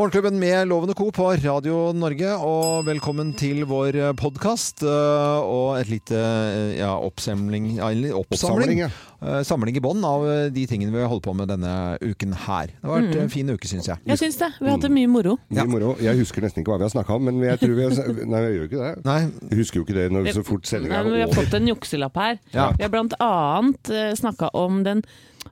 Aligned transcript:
Morgenklubben 0.00 0.38
med 0.40 0.68
Lovende 0.68 0.94
Co. 0.94 1.10
på 1.12 1.26
Radio 1.42 1.90
Norge, 1.92 2.30
og 2.40 2.86
velkommen 2.86 3.34
til 3.36 3.66
vår 3.68 3.98
podkast. 4.16 4.80
Og 4.80 5.74
et 5.76 5.90
lite 5.92 6.16
eh, 6.16 6.78
ja, 6.78 6.94
oppsamling, 6.96 7.74
oppsamling. 7.84 8.14
Oppsamling, 8.16 8.80
ja. 8.86 8.88
Eh, 9.22 9.42
Samling 9.44 9.76
i 9.76 9.80
bånn 9.84 10.00
av 10.06 10.22
eh, 10.24 10.46
de 10.54 10.62
tingene 10.66 10.92
vi 10.94 11.00
har 11.02 11.10
holdt 11.12 11.26
på 11.26 11.34
med 11.36 11.50
denne 11.52 11.72
uken 12.00 12.32
her. 12.46 12.70
Det 12.72 12.88
har 12.88 12.94
vært 13.00 13.10
Mm. 13.10 13.22
en 13.22 13.28
fin 13.32 13.50
uke, 13.52 13.68
syns 13.68 13.86
jeg. 13.90 13.98
Jeg 14.06 14.18
syns 14.18 14.38
det. 14.40 14.48
Vi 14.60 14.64
har 14.66 14.76
hatt 14.78 14.86
det 14.86 14.90
mye 14.94 15.08
moro. 15.12 15.36
Mye 15.50 15.66
moro. 15.68 15.96
Jeg 16.00 16.16
husker 16.16 16.40
nesten 16.44 16.62
ikke 16.64 16.72
hva 16.72 16.78
vi 16.80 16.88
har 16.88 16.94
snakka 16.94 17.16
om, 17.18 17.24
men 17.28 17.40
jeg 17.44 17.60
tror 17.60 17.74
vi 17.76 17.82
har 17.82 17.90
Nei, 18.32 18.40
jeg 18.46 18.54
gjør 18.56 18.68
ikke 18.70 18.84
det. 18.84 19.04
Nei, 19.04 19.20
Jeg 19.50 19.58
husker 19.60 19.80
jo 19.80 19.84
ikke 19.84 19.98
det 20.00 20.06
når 20.12 20.30
så 20.32 20.44
fort 20.46 20.64
sendinga 20.70 21.00
er 21.02 21.04
over. 21.04 21.16
vi 21.18 21.24
har 21.26 21.34
fått 21.36 21.54
en 21.60 21.68
jukselapp 21.74 22.16
her. 22.16 22.38
Ja. 22.54 22.70
Vi 22.78 22.82
har 22.86 22.94
blant 22.96 23.12
annet 23.20 23.90
uh, 23.92 24.14
snakka 24.16 24.54
om 24.56 24.82
den 24.84 25.02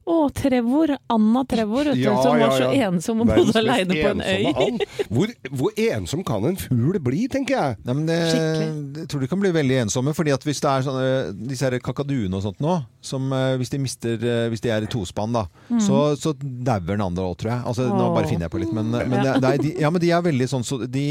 å, 0.08 0.28
Trevor. 0.32 0.94
Anna 1.12 1.42
Trevor, 1.48 1.88
Ja, 1.88 1.94
du, 1.96 2.00
Ja, 2.00 2.14
som 2.22 2.38
var 2.40 2.50
så 2.56 2.66
ja. 2.72 2.88
ensom 2.88 3.20
og 3.24 3.28
bodde 3.28 3.56
aleine 3.60 3.92
på 3.96 4.10
en 4.12 4.20
øy. 4.24 4.78
Hvor, 5.08 5.32
hvor 5.52 5.72
ensom 5.80 6.22
kan 6.28 6.44
en 6.48 6.56
fugl 6.60 6.96
bli, 7.04 7.26
tenker 7.32 7.56
jeg? 7.56 7.76
Nei, 7.84 7.94
men 7.96 8.06
det, 8.08 8.16
Skikkelig. 8.32 8.68
jeg 9.02 9.08
tror 9.12 9.20
de 9.24 9.28
kan 9.32 9.40
bli 9.42 9.50
veldig 9.56 9.78
ensomme. 9.86 10.14
fordi 10.16 10.32
at 10.36 10.44
hvis 10.44 10.60
det 10.64 10.70
er 10.70 10.84
sånne, 10.88 11.08
disse 11.48 11.70
kakaduene 11.84 12.36
og 12.36 12.44
sånt 12.44 12.60
nå, 12.64 12.78
som 13.04 13.32
eh, 13.32 13.57
hvis 13.58 13.70
de 13.74 13.78
mister 13.82 14.14
eh, 14.24 14.48
Hvis 14.52 14.62
de 14.64 14.70
er 14.74 14.82
i 14.86 14.90
tospann, 14.90 15.32
da, 15.34 15.46
Mm. 15.68 15.80
så, 15.84 15.98
så 16.16 16.32
dauer 16.40 16.94
den 16.96 17.02
andre 17.04 17.24
òg, 17.28 17.36
tror 17.40 17.50
jeg. 17.52 17.62
Altså, 17.68 17.88
nå 17.92 18.06
bare 18.14 18.26
finner 18.30 18.46
jeg 18.48 18.52
på 18.54 18.60
litt, 18.62 18.72
men, 18.72 18.88
men, 18.90 19.18
det, 19.20 19.34
det 19.44 19.50
er, 19.50 19.58
de, 19.62 19.72
ja, 19.82 19.90
men 19.92 20.00
de 20.00 20.10
er 20.16 20.22
veldig 20.24 20.46
sånn 20.48 20.64
så 20.64 20.78
de, 20.86 21.04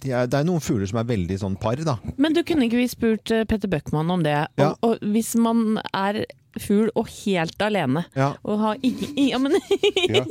de 0.00 0.12
er, 0.14 0.26
Det 0.32 0.38
er 0.40 0.46
noen 0.48 0.62
fugler 0.64 0.88
som 0.88 1.02
er 1.02 1.08
veldig 1.10 1.36
sånn 1.42 1.58
par, 1.60 1.76
da. 1.84 1.98
Men 2.16 2.32
du 2.32 2.40
kunne 2.46 2.66
ikke 2.70 2.80
vi 2.80 2.88
spurt 2.88 3.30
eh, 3.34 3.44
Petter 3.44 3.68
Bøckmann 3.72 4.10
om 4.14 4.22
det? 4.24 4.38
Og, 4.56 4.62
Ja. 4.64 4.70
og 4.86 5.02
hvis 5.12 5.34
man 5.36 5.78
er 5.92 6.22
fugl 6.60 6.90
og 7.00 7.08
helt 7.24 7.62
alene, 7.64 8.02
Ja. 8.16 8.34
og 8.44 8.58
har 8.60 8.76
ingen, 8.84 9.12
ja, 9.16 9.38
men, 9.40 9.54
Ja. 10.16 10.24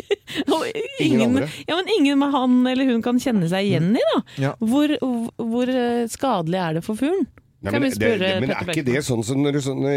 og 0.53 0.65
Ingen 1.01 1.21
ingen, 1.21 1.47
ja, 1.67 1.75
men 1.77 1.87
ingen 1.97 2.20
med 2.21 2.31
han 2.33 2.59
eller 2.70 2.85
hun 2.91 3.01
kan 3.05 3.17
kjenne 3.21 3.49
seg 3.49 3.65
igjen 3.71 3.93
i, 3.97 4.03
da. 4.13 4.20
Ja. 4.37 4.51
Hvor, 4.61 4.93
hvor 5.37 5.70
eh, 5.70 6.05
skadelig 6.13 6.59
er 6.61 6.77
det 6.77 6.83
for 6.85 6.95
fuglen? 6.99 7.26
Nei, 7.62 7.71
men, 7.77 7.84
det, 7.93 8.07
det, 8.17 8.29
men 8.41 8.49
er 8.55 8.70
ikke 8.73 8.84
det 8.87 9.01
sånn 9.05 9.21
som 9.21 9.37
når 9.37 9.59
er 9.59 9.62
sånne 9.62 9.91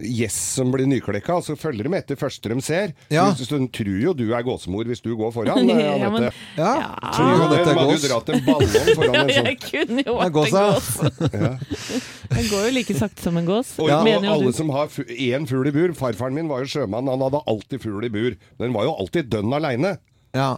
gjess 0.00 0.36
som 0.56 0.70
blir 0.72 0.86
nyklekka, 0.88 1.34
så 1.44 1.52
følger 1.60 1.84
de 1.84 1.98
etter 1.98 2.16
første 2.16 2.48
de 2.48 2.56
ser? 2.64 2.94
Ja. 3.12 3.26
De 3.36 3.44
tror 3.68 3.98
jo 4.00 4.14
du 4.16 4.22
er 4.32 4.46
gåsemor 4.46 4.88
hvis 4.88 5.02
du 5.04 5.10
går 5.18 5.34
foran. 5.34 5.68
eh, 5.74 5.82
Ja, 6.00 6.08
men- 6.08 6.24
Ja. 6.24 6.32
Ja. 6.56 7.12
Tror 7.12 7.28
du 7.28 7.56
er 7.58 7.60
hadde 7.68 7.76
gås? 7.92 8.06
dratt 8.08 8.32
en 8.32 8.44
ballong 8.46 8.90
foran 8.96 9.16
en 9.20 9.34
sånn. 9.36 9.50
Jeg 9.52 9.60
kunne 9.66 10.06
jo 10.06 10.16
vært 10.16 10.26
en 10.26 10.38
gås. 10.40 11.54
Den 12.34 12.48
går 12.50 12.66
jo 12.68 12.72
like 12.78 12.96
sakte 12.98 13.22
som 13.22 13.36
en 13.36 13.46
gås. 13.52 13.74
Og, 13.78 13.88
Ja. 13.92 14.00
og 14.00 14.24
alle 14.24 14.48
du. 14.48 14.56
som 14.56 14.72
har 14.72 14.88
én 14.88 15.44
fugl 15.50 15.68
i 15.68 15.74
bur 15.76 15.92
Farfaren 15.98 16.34
min 16.34 16.48
var 16.48 16.64
jo 16.64 16.72
sjømann, 16.72 17.08
han 17.12 17.20
hadde 17.20 17.42
alltid 17.46 17.84
fugl 17.84 18.04
i 18.08 18.12
bur. 18.12 18.36
Den 18.58 18.72
var 18.72 18.88
jo 18.88 18.96
alltid 18.96 19.28
dønn 19.32 19.52
aleine. 19.52 19.98
Ja. 20.34 20.54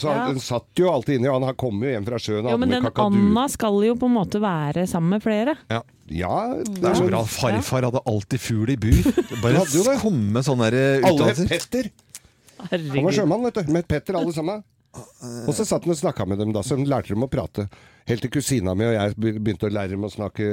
Så 0.00 0.08
Ja. 0.08 0.26
den 0.30 0.40
satt 0.40 0.80
jo 0.80 0.88
alltid 0.88 1.18
inni, 1.20 1.28
og 1.28 1.42
han 1.44 1.54
kom 1.60 1.82
jo 1.84 1.90
hjem 1.92 2.06
fra 2.06 2.16
sjøen 2.16 2.48
Ja, 2.48 2.56
men 2.56 2.70
den 2.72 2.82
kakadu. 2.86 3.18
Anna 3.20 3.46
skal 3.52 3.76
jo 3.84 3.94
på 4.00 4.08
en 4.08 4.14
måte 4.16 4.40
være 4.40 4.86
sammen 4.88 5.10
med 5.16 5.22
flere. 5.24 5.56
Ja, 5.68 5.82
Det 6.56 6.84
er 6.84 6.94
så 6.96 7.06
bra. 7.06 7.20
Farfar 7.28 7.84
hadde 7.86 8.00
alltid 8.08 8.40
fugl 8.40 8.72
i 8.72 8.76
bur. 8.80 9.12
Bare 9.44 9.62
komme 10.00 10.42
sånne 10.42 10.70
der, 10.70 11.00
eh, 11.02 11.08
Alle 11.10 11.28
het. 11.34 11.48
Petter. 11.52 11.90
Han 12.70 13.04
var 13.04 13.12
sjømann, 13.12 13.44
vet 13.44 13.60
du. 13.66 13.72
Med 13.72 13.86
Petter 13.88 14.16
alle 14.18 14.32
sammen. 14.32 14.64
Og 15.46 15.54
så 15.54 15.64
satt 15.64 15.84
han 15.84 15.92
og 15.94 16.00
snakka 16.00 16.26
med 16.26 16.40
dem, 16.40 16.52
da, 16.52 16.64
så 16.66 16.74
lærte 16.80 17.14
dem 17.14 17.22
å 17.22 17.30
prate. 17.30 17.68
Helt 18.08 18.22
til 18.24 18.30
kusina 18.32 18.72
mi 18.74 18.84
og 18.88 18.94
jeg 18.96 19.14
begynte 19.20 19.68
å 19.68 19.72
lære 19.74 19.92
dem 19.94 20.04
å 20.06 20.10
snakke 20.10 20.46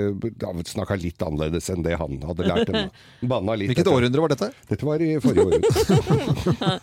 snakka 0.68 0.98
litt 1.02 1.22
annerledes 1.26 1.70
enn 1.74 1.84
det 1.86 1.96
han 1.98 2.18
hadde 2.28 2.48
lært 2.50 2.68
dem. 2.72 2.90
Banna 3.32 3.56
litt. 3.58 3.70
Hvilket 3.72 3.86
etter- 3.88 3.98
århundre 3.98 4.22
var 4.26 4.34
dette? 4.36 4.50
Dette 4.70 4.86
var 4.90 5.02
i 5.02 5.14
forrige 5.24 5.46
århundre. 5.48 5.72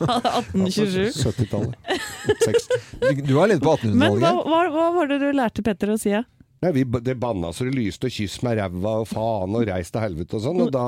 1827. 0.65 1.13
70-tallet. 1.25 1.75
Du 3.29 3.35
er 3.41 3.51
litt 3.53 3.63
på 3.65 3.75
Men 3.93 4.17
hva, 4.19 4.31
1800-tallet. 4.31 4.47
hva, 4.49 4.61
hva 4.75 4.87
var 4.97 5.11
det 5.13 5.19
du 5.23 5.29
lærte 5.37 5.63
Petter 5.67 5.93
å 5.93 5.99
si? 6.01 6.11
Ja? 6.15 6.23
Nei, 6.65 6.71
vi, 6.73 6.85
det 7.05 7.17
banna 7.21 7.51
så 7.53 7.67
det 7.69 7.75
lyste, 7.77 8.09
og 8.09 8.15
kyss 8.15 8.39
meg 8.47 8.57
ræva, 8.59 8.95
og 9.03 9.09
faen, 9.11 9.57
og 9.59 9.67
reis 9.69 9.93
til 9.93 10.01
helvete 10.01 10.39
og 10.39 10.45
sånn. 10.47 10.63
Og 10.65 10.71
da 10.73 10.85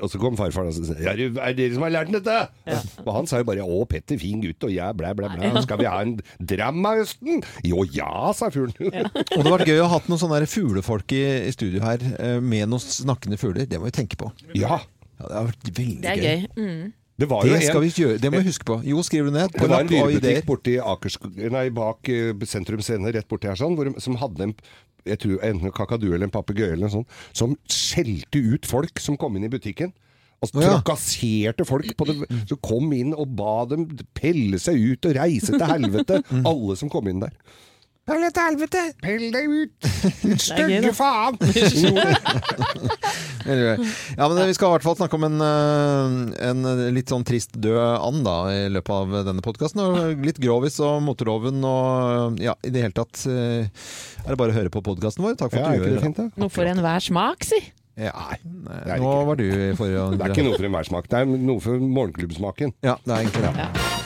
Og 0.00 0.10
så 0.12 0.20
kom 0.20 0.36
farfar 0.38 0.68
og 0.68 0.76
sa 0.76 0.96
ja, 1.00 1.14
er 1.14 1.54
det 1.54 1.56
dere 1.56 1.74
som 1.76 1.86
har 1.86 1.94
lært 1.94 2.12
dette? 2.12 2.36
dette? 2.66 2.80
Og 3.06 3.12
han 3.16 3.30
sa 3.30 3.40
jo 3.40 3.48
bare 3.48 3.64
å, 3.64 3.80
Petter, 3.90 4.20
fin 4.20 4.42
gutt, 4.44 4.68
og 4.68 4.74
jeg, 4.74 4.98
blæ, 4.98 5.14
blæ, 5.16 5.32
blæ. 5.34 5.64
Skal 5.64 5.80
vi 5.80 5.88
ha 5.88 5.96
en 6.04 6.16
dram 6.52 6.84
av 6.86 7.00
høsten? 7.00 7.42
Jo 7.66 7.86
ja, 7.88 8.30
sa 8.36 8.50
fuglen. 8.52 8.76
Og 8.90 8.92
det 8.92 9.40
hadde 9.40 9.52
vært 9.56 9.68
gøy 9.70 9.80
å 9.80 9.88
ha 9.88 9.96
hatt 9.96 10.08
noen 10.10 10.20
sånne 10.20 10.46
fuglefolk 10.50 11.16
i, 11.16 11.24
i 11.48 11.52
studio 11.54 11.82
her 11.84 12.02
eh, 12.18 12.38
med 12.44 12.68
noen 12.70 12.82
snakkende 12.82 13.38
fugler. 13.40 13.68
Det 13.70 13.80
må 13.80 13.88
vi 13.88 13.96
tenke 14.02 14.18
på. 14.20 14.30
Ja. 14.58 14.80
Ja, 15.20 15.28
det 15.28 15.36
har 15.36 15.48
vært 15.50 15.70
veldig 15.76 16.00
Det 16.00 16.10
er 16.10 16.22
gøy. 16.24 16.46
Mm. 16.56 16.92
Det 17.20 17.28
var 17.28 17.44
jo 17.44 17.56
skal 17.60 17.82
en, 17.82 17.84
vi 17.84 18.04
gjøre. 18.04 18.18
Det 18.22 18.30
må 18.32 18.40
vi 18.40 18.48
huske 18.48 18.66
på. 18.68 18.78
Jo, 18.88 19.02
skriver 19.04 19.28
du 19.28 19.36
ned. 19.36 19.52
På 19.52 19.66
det 19.66 19.74
var 19.74 19.84
en 19.84 19.90
dyrebutikk 19.90 20.46
borti 20.48 20.76
Akersk... 20.80 21.26
Nei, 21.52 21.66
bak 21.76 22.08
uh, 22.08 22.46
Sentrum 22.48 22.80
Scene, 22.84 23.12
rett 23.12 23.28
borti 23.28 23.50
her 23.50 23.58
sånn, 23.60 23.76
hvor, 23.76 23.92
som 24.00 24.16
hadde 24.20 24.48
en 24.48 24.54
jeg 25.08 25.16
tror 25.22 25.44
enten 25.46 25.70
en 25.70 25.72
kakadu 25.72 26.10
eller 26.10 26.26
en 26.26 26.32
papegøye 26.32 26.74
eller 26.74 26.84
noe 26.84 26.92
sånt, 26.92 27.18
som 27.32 27.54
skjelte 27.72 28.40
ut 28.52 28.68
folk 28.68 29.00
som 29.00 29.16
kom 29.20 29.38
inn 29.38 29.46
i 29.48 29.52
butikken. 29.52 29.94
Og 30.40 30.54
Å, 30.56 30.62
ja. 30.62 30.74
trakasserte 30.78 31.66
folk 31.68 31.92
på 31.96 32.06
det, 32.08 32.16
som 32.48 32.60
kom 32.64 32.92
inn 32.96 33.12
og 33.12 33.32
ba 33.36 33.66
dem 33.68 33.84
pelle 34.16 34.60
seg 34.60 34.78
ut 34.80 35.08
og 35.08 35.16
reise 35.18 35.52
til 35.52 35.66
helvete. 35.68 36.22
Mm. 36.30 36.46
Alle 36.48 36.76
som 36.80 36.92
kom 36.92 37.10
inn 37.12 37.20
der. 37.20 37.34
Pell 38.10 38.24
deg 38.26 38.32
til 38.34 38.42
helvete! 38.48 38.80
Pell 39.04 39.26
deg 39.30 39.52
ut! 39.54 39.88
Gøy, 40.26 40.36
stygge 40.42 40.94
faen! 40.96 41.38
Anyway. 43.50 43.78
Ja, 44.18 44.26
men 44.28 44.36
Vi 44.46 44.54
skal 44.54 44.68
i 44.68 44.72
hvert 44.74 44.84
fall 44.84 44.96
snakke 44.98 45.16
om 45.16 45.24
en, 45.26 45.40
eh, 45.42 46.50
en 46.50 46.66
litt 46.94 47.10
sånn 47.10 47.24
trist 47.26 47.56
død 47.56 47.78
and 47.80 48.20
da, 48.26 48.34
i 48.52 48.68
løpet 48.70 48.92
av 48.94 49.14
denne 49.26 49.42
podkasten. 49.42 49.80
Litt 50.22 50.38
grovis 50.42 50.76
og 50.84 51.00
motorloven 51.06 51.64
og 51.66 52.38
ja, 52.44 52.54
i 52.66 52.70
det 52.70 52.84
hele 52.84 52.94
tatt 52.94 53.24
eh, 53.30 53.64
er 54.26 54.28
det 54.28 54.38
bare 54.38 54.54
å 54.54 54.58
høre 54.58 54.72
på 54.74 54.84
podkasten 54.86 55.24
vår. 55.24 55.38
Takk 55.40 55.56
for 55.56 55.62
Ja, 55.62 55.72
at 55.72 55.80
du 55.82 55.88
gjør 55.88 56.16
det? 56.20 56.28
Noe 56.44 56.52
for 56.52 56.70
enhver 56.70 57.06
smak, 57.08 57.48
si. 57.48 57.62
Ja, 58.00 58.12
nei, 58.28 58.38
nei 58.68 58.78
det 58.86 59.00
nå 59.02 59.16
var 59.28 59.40
du 59.40 59.46
i 59.48 59.72
forrige 59.76 60.04
Det 60.20 60.28
er 60.28 60.36
ikke 60.36 60.46
noe 60.46 60.60
for 60.60 60.70
enhver 60.70 60.92
smak. 60.92 61.10
Det 61.10 61.24
er 61.24 61.34
noe 61.50 61.64
for 61.64 61.88
morgenklubbsmaken. 61.98 62.76
Ja, 62.86 63.00
det 63.04 63.16
er 63.16 63.24
egentlig 63.24 63.48
det. 63.48 63.56
Ja. 63.64 63.99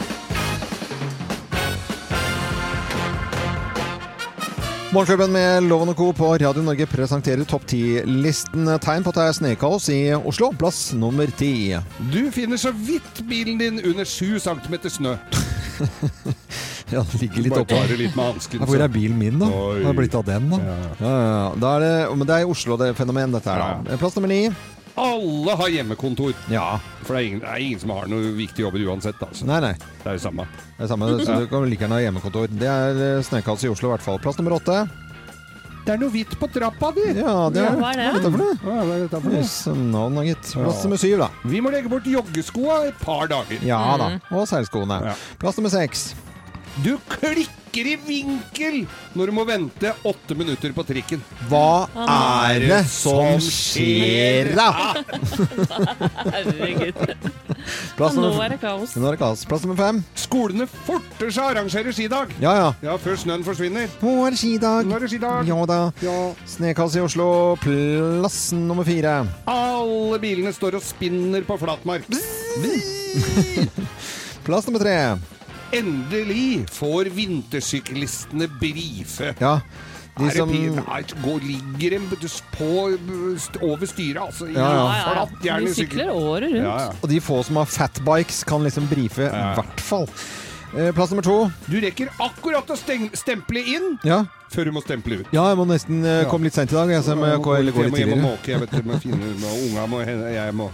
Morgenklubben 4.94 5.32
med 5.34 5.64
Loven 5.66 5.88
og 5.90 5.96
Co. 5.98 6.12
på 6.14 6.28
Radio 6.38 6.62
Norge 6.62 6.86
presenterer 6.86 7.42
topp 7.50 7.64
10-listen. 7.66 8.68
Tegn 8.78 9.02
på 9.02 9.10
at 9.10 9.16
det 9.18 9.24
er 9.26 9.34
snøkaos 9.34 9.88
i 9.90 9.96
Oslo. 10.14 10.52
Plass 10.54 10.92
nummer 10.94 11.26
ti. 11.34 11.72
Du 12.12 12.20
finner 12.30 12.60
så 12.62 12.70
vidt 12.70 13.18
bilen 13.26 13.58
din 13.58 13.80
under 13.82 14.06
7 14.06 14.38
cm 14.38 14.78
snø. 15.00 15.16
Ja, 16.92 17.00
det 17.00 17.16
ligger 17.22 17.42
litt 17.42 17.56
oppå. 17.56 17.78
litt 17.96 18.14
med 18.14 18.26
hansken. 18.28 18.60
Ja, 18.60 18.66
Hvor 18.68 18.82
er 18.84 18.90
bilen 18.92 19.16
min, 19.18 19.38
da? 19.40 19.48
Oi. 19.48 19.80
Det 19.82 19.94
blitt 19.98 20.14
av 20.14 20.26
den, 20.28 20.44
da? 20.52 20.58
Ja. 20.60 20.74
Ja, 21.00 21.70
er 21.72 21.82
det, 21.82 21.92
men 22.20 22.28
det 22.28 22.36
er 22.36 22.44
i 22.44 22.50
Oslo 22.52 22.76
det 22.78 22.90
er 22.92 22.98
fenomen, 22.98 23.32
dette 23.34 23.50
her. 23.50 23.80
da. 23.88 23.96
Plass 23.98 24.14
nummer 24.14 24.30
ni. 24.30 24.42
Alle 25.00 25.54
har 25.58 25.70
hjemmekontor. 25.74 26.34
Ja. 26.52 26.78
For 27.02 27.16
det 27.16 27.20
er 27.20 27.28
ingen, 27.28 27.40
det 27.42 27.50
er 27.50 27.62
ingen 27.64 27.80
som 27.82 27.90
har 27.96 28.10
noe 28.10 28.34
viktig 28.36 28.62
jobber 28.62 28.84
uansett. 28.86 29.22
Altså. 29.26 29.46
Nei, 29.48 29.60
nei. 29.64 29.72
Det 30.02 30.10
er 30.12 30.18
jo 30.18 30.22
samme. 30.28 30.46
Det 30.76 30.86
er 30.86 30.90
samme, 30.92 31.08
så 31.24 31.38
du 31.42 31.48
kan 31.50 31.66
like 31.66 31.82
gjerne 31.82 31.98
ha 31.98 32.04
hjemmekontor. 32.04 32.52
Det 32.62 32.68
er 32.70 33.00
eh, 33.08 33.22
snøkaos 33.26 33.64
i 33.66 33.72
Oslo, 33.72 33.90
i 33.90 33.94
hvert 33.96 34.06
fall. 34.06 34.20
Plass 34.22 34.38
nummer 34.38 34.56
åtte. 34.60 34.84
Det 35.84 35.92
er 35.92 35.98
noe 36.00 36.08
hvitt 36.14 36.32
på 36.40 36.48
trappa 36.48 36.88
di! 36.96 37.02
Ja, 37.18 37.32
det 37.52 37.60
er 37.60 37.66
Ja, 37.66 37.72
hva 37.76 37.90
er 37.92 37.98
det? 38.00 38.04
Hva 38.08 38.14
er 38.14 38.14
dette 38.16 38.30
for 38.32 38.40
noe? 38.40 38.54
Hva 38.62 38.76
er 38.80 39.02
dette 39.02 39.18
for 39.20 39.28
noe? 39.34 39.40
Yes, 39.42 39.56
navn, 39.68 40.16
da, 40.16 40.22
gitt. 40.30 40.52
Plass 40.56 40.84
nummer 40.86 41.02
syv, 41.02 41.16
da. 41.20 41.28
Vi 41.52 41.60
må 41.60 41.72
legge 41.74 41.92
bort 41.92 42.08
joggeskoa 42.08 42.78
et 42.88 43.02
par 43.02 43.28
dager. 43.28 43.66
Ja 43.68 43.82
da. 44.00 44.06
Og 44.32 44.46
seilskoene. 44.48 45.02
Ja. 45.10 45.16
Plass 45.42 45.60
nummer 45.60 45.74
seks. 45.74 46.12
Du 46.82 46.96
klikker 47.06 47.86
i 47.90 47.94
vinkel 48.06 48.80
når 49.18 49.30
du 49.30 49.34
må 49.34 49.44
vente 49.46 49.90
åtte 50.06 50.34
minutter 50.38 50.72
på 50.74 50.82
trikken. 50.86 51.22
Hva 51.50 51.86
er 52.02 52.62
det 52.62 52.80
som 52.90 53.38
skjer, 53.42 54.50
da? 54.58 54.66
Herregud. 56.34 56.98
Plass 57.98 58.16
Nå 58.18 58.26
nummer, 58.26 58.42
er 58.44 58.52
det 58.54 58.58
kaos. 58.62 58.92
nå 58.98 59.06
er 59.08 59.14
det 59.16 59.20
kaos. 59.22 59.44
Plass 59.48 59.62
nummer 59.64 59.78
fem. 59.78 60.00
Skolene 60.18 60.66
forter 60.68 61.30
seg 61.32 61.52
arrangerer 61.54 61.94
skidag! 61.96 62.34
Ja 62.42 62.52
ja. 62.58 62.66
Ja, 62.84 62.96
før 63.00 63.16
snøen 63.22 63.46
forsvinner. 63.46 63.86
Nå 64.02 64.16
er 64.26 64.34
det 64.34 64.40
skidag. 64.42 64.90
Nå 64.90 64.98
er 64.98 65.06
det 65.06 65.12
skidag. 65.14 65.46
Ja 65.48 65.60
da. 65.70 65.78
Ja. 66.04 66.18
Snøkaos 66.50 66.98
i 66.98 67.04
Oslo. 67.06 67.28
Plass 67.62 68.40
nummer 68.56 68.84
fire. 68.86 69.20
Alle 69.50 70.18
bilene 70.22 70.52
står 70.54 70.76
og 70.80 70.84
spinner 70.84 71.46
på 71.48 71.56
flatmark. 71.62 72.10
Plass 74.44 74.66
nummer 74.68 74.82
tre. 74.84 74.98
Endelig 75.72 76.66
får 76.70 77.04
vintersyklistene 77.14 78.48
brife. 78.60 79.34
Ja. 79.40 79.60
De 80.14 80.28
er 80.28 80.30
det 80.30 80.36
som 80.36 80.50
går, 81.24 81.40
ligger 81.42 81.96
en 81.96 82.04
på 82.54 82.68
over 83.66 83.86
styret, 83.86 84.20
altså. 84.22 84.46
Ja, 84.46 84.68
Ja, 84.94 85.26
ja. 85.42 85.58
De 85.58 85.74
sykler 85.74 86.12
året 86.14 86.52
rundt. 86.52 86.62
Ja, 86.62 86.76
ja. 86.84 86.90
Og 87.02 87.08
de 87.10 87.18
få 87.20 87.42
som 87.44 87.56
har 87.56 87.64
fatbikes, 87.66 88.44
kan 88.46 88.62
liksom 88.62 88.86
brife, 88.88 89.22
i 89.22 89.24
Ja. 89.24 89.54
hvert 89.54 89.80
fall. 89.80 90.08
Eh, 90.76 90.92
Plass 90.92 91.10
nummer 91.10 91.22
to. 91.22 91.50
Du 91.70 91.80
rekker 91.80 92.08
akkurat 92.20 92.66
å 92.66 92.76
stemple 93.14 93.58
inn 93.66 93.98
Ja. 94.04 94.24
før 94.50 94.64
du 94.64 94.72
må 94.72 94.82
stemple 94.82 95.20
ut. 95.20 95.26
ja, 95.32 95.48
jeg 95.48 95.56
må 95.56 95.66
nesten 95.66 96.04
Ja. 96.04 96.24
komme 96.30 96.44
litt 96.44 96.54
seint 96.54 96.70
i 96.70 96.74
dag. 96.74 96.88
Jeg, 96.88 97.02
så 97.02 97.06
jeg 97.08 97.16
må, 97.18 97.26
Jeg 97.26 97.42
gå, 97.42 97.56
jeg, 97.56 97.74
gå 97.74 97.82
jeg 97.82 97.90
må 97.90 97.96
hjem 97.98 98.12
og 98.12 98.18
måke, 98.38 98.46
jeg 98.46 98.60
vet 98.60 98.70
du, 98.70 98.82
må 98.82 99.00
finne 99.00 99.34
unga 99.70 99.86
må 99.86 100.04
jeg 100.04 100.54
må 100.54 100.70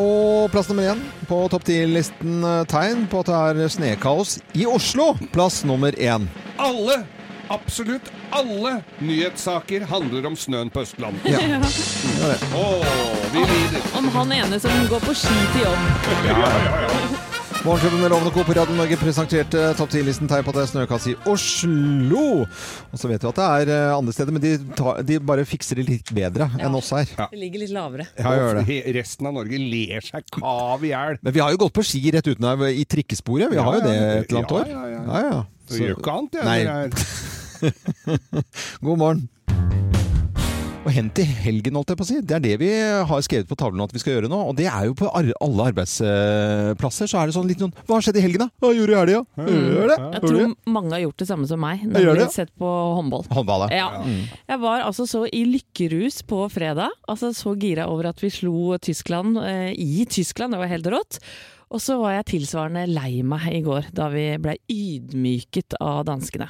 Og 0.00 0.48
plass 0.52 0.68
nummer 0.70 0.94
én 0.94 1.00
på 1.28 1.42
topp 1.52 1.66
ti-listen 1.68 2.44
eh, 2.46 2.62
tegn 2.70 3.04
på 3.10 3.20
at 3.20 3.30
det 3.56 3.64
er 3.66 3.72
snøkaos 3.74 4.38
i 4.56 4.64
Oslo. 4.68 5.12
Plass 5.34 5.60
nummer 5.68 5.92
én. 6.00 6.28
Alle, 6.60 7.02
absolutt 7.52 8.08
alle 8.32 8.78
nyhetssaker 9.02 9.84
handler 9.90 10.30
om 10.30 10.36
snøen 10.38 10.70
på 10.72 10.84
Østlandet. 10.86 11.26
Ja. 11.28 11.40
Å, 12.62 12.68
vi 13.34 13.42
lider. 13.42 13.90
Om 13.98 14.08
han 14.14 14.38
ene 14.40 14.60
som 14.62 14.86
går 14.92 15.04
på 15.04 15.16
ski 15.18 15.42
til 15.56 15.66
jobb. 15.66 17.29
Morgenklubben 17.64 18.00
med 18.00 18.10
Lovende 18.10 18.30
Co. 18.30 18.44
på 18.44 18.52
Radio 18.56 18.72
Norge 18.74 18.96
presenterte 18.96 19.60
topp 19.76 19.90
10-listen 19.92 20.28
tegn 20.30 20.44
på 20.46 20.52
at 20.54 20.56
det 20.56 20.62
er 20.62 20.68
snøkaos 20.70 21.04
i 21.10 21.14
Oslo. 21.28 22.22
Og 22.88 22.96
så 23.02 23.10
vet 23.10 23.20
vi 23.20 23.28
at 23.28 23.36
det 23.40 23.48
er 23.48 23.72
eh, 23.74 23.92
andre 23.98 24.14
steder, 24.16 24.32
men 24.32 24.40
de, 24.44 24.52
tar, 24.78 25.02
de 25.04 25.18
bare 25.28 25.44
fikser 25.48 25.76
det 25.76 25.84
litt 25.90 26.12
bedre 26.16 26.46
enn 26.56 26.78
oss 26.78 26.88
her. 26.96 27.04
Ja. 27.18 27.26
Det 27.28 27.40
ligger 27.42 27.60
litt 27.66 27.74
lavere. 27.76 28.06
Ja, 28.16 28.32
gjør 28.38 28.62
det. 28.62 28.78
Resten 28.96 29.28
av 29.28 29.36
Norge 29.36 29.60
ler 29.60 30.06
seg 30.08 30.24
kav 30.38 30.86
i 30.88 30.94
hjel. 30.94 31.20
Men 31.20 31.36
vi 31.36 31.42
har 31.44 31.52
jo 31.52 31.60
gått 31.66 31.76
på 31.76 31.84
ski 31.84 32.00
rett 32.16 32.30
uten 32.32 32.48
her 32.48 32.64
i 32.72 32.86
trikkesporet. 32.96 33.52
Vi 33.52 33.60
har 33.60 33.76
jo 33.76 33.84
det 33.84 33.92
et 33.98 34.32
eller 34.32 34.40
annet 34.40 34.56
år. 34.56 34.72
ja, 34.72 34.86
ja. 34.94 35.02
ja, 35.04 35.24
ja. 35.28 35.42
Så 35.70 35.82
gjør 35.84 36.00
ikke 36.00 36.16
annet, 36.16 36.40
jeg. 36.40 36.48
Nei. 36.48 36.60
jeg- 36.64 37.20
God 38.88 38.96
morgen. 39.04 39.26
Og 40.80 40.94
hen 40.96 41.10
i 41.20 41.24
helgen, 41.44 41.76
holdt 41.76 41.90
jeg 41.92 41.98
på 42.00 42.04
å 42.06 42.08
si. 42.08 42.18
Det 42.24 42.36
er 42.38 42.42
det 42.44 42.54
vi 42.62 42.68
har 43.04 43.24
skrevet 43.24 43.48
på 43.50 43.56
tavlen 43.60 43.82
at 43.84 43.92
vi 43.92 44.00
skal 44.00 44.14
gjøre 44.14 44.30
nå. 44.32 44.38
Og 44.48 44.54
det 44.56 44.64
er 44.70 44.86
jo 44.88 44.94
på 44.96 45.10
alle 45.12 45.66
arbeidsplasser. 45.68 47.10
Så 47.10 47.20
er 47.20 47.28
det 47.28 47.36
sånn 47.36 47.50
litt 47.50 47.60
sånn 47.60 47.74
Hva 47.84 47.98
har 47.98 48.06
skjedd 48.06 48.16
i 48.16 48.24
helgen, 48.24 48.46
da? 48.46 48.48
Hva 48.64 48.70
gjorde 48.72 48.88
du 48.88 48.94
i 48.94 49.00
helga? 49.00 49.20
Gjør 49.44 49.92
det? 49.92 49.98
Jeg 50.14 50.24
tror 50.24 50.54
mange 50.78 50.94
har 50.96 51.04
gjort 51.04 51.20
det 51.20 51.28
samme 51.28 51.50
som 51.50 51.60
meg, 51.60 51.84
Når 51.84 52.08
vi 52.08 52.24
har 52.24 52.32
sett 52.32 52.52
på 52.56 52.72
håndball. 52.96 53.28
Håndball, 53.28 53.66
ja. 53.68 53.90
Ja. 54.00 54.16
Jeg 54.54 54.62
var 54.64 54.86
altså 54.88 55.04
så 55.10 55.26
i 55.28 55.44
lykkerus 55.50 56.22
på 56.30 56.42
fredag. 56.52 56.96
Altså 57.12 57.34
Så 57.36 57.52
gira 57.60 57.90
over 57.92 58.08
at 58.14 58.24
vi 58.24 58.32
slo 58.32 58.78
Tyskland 58.80 59.36
eh, 59.44 59.72
i 59.76 60.06
Tyskland. 60.08 60.56
Det 60.56 60.64
var 60.64 60.72
helt 60.72 60.88
rått. 60.96 61.20
Og 61.70 61.78
så 61.78 62.00
var 62.00 62.16
jeg 62.16 62.30
tilsvarende 62.32 62.88
lei 62.90 63.20
meg 63.22 63.44
i 63.52 63.60
går, 63.62 63.92
da 63.94 64.08
vi 64.10 64.24
ble 64.42 64.56
ydmyket 64.72 65.76
av 65.78 66.00
danskene. 66.08 66.48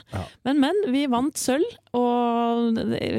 Men, 0.48 0.62
men. 0.62 0.78
Vi 0.94 1.02
vant 1.12 1.36
sølv, 1.36 1.66
og 1.98 2.78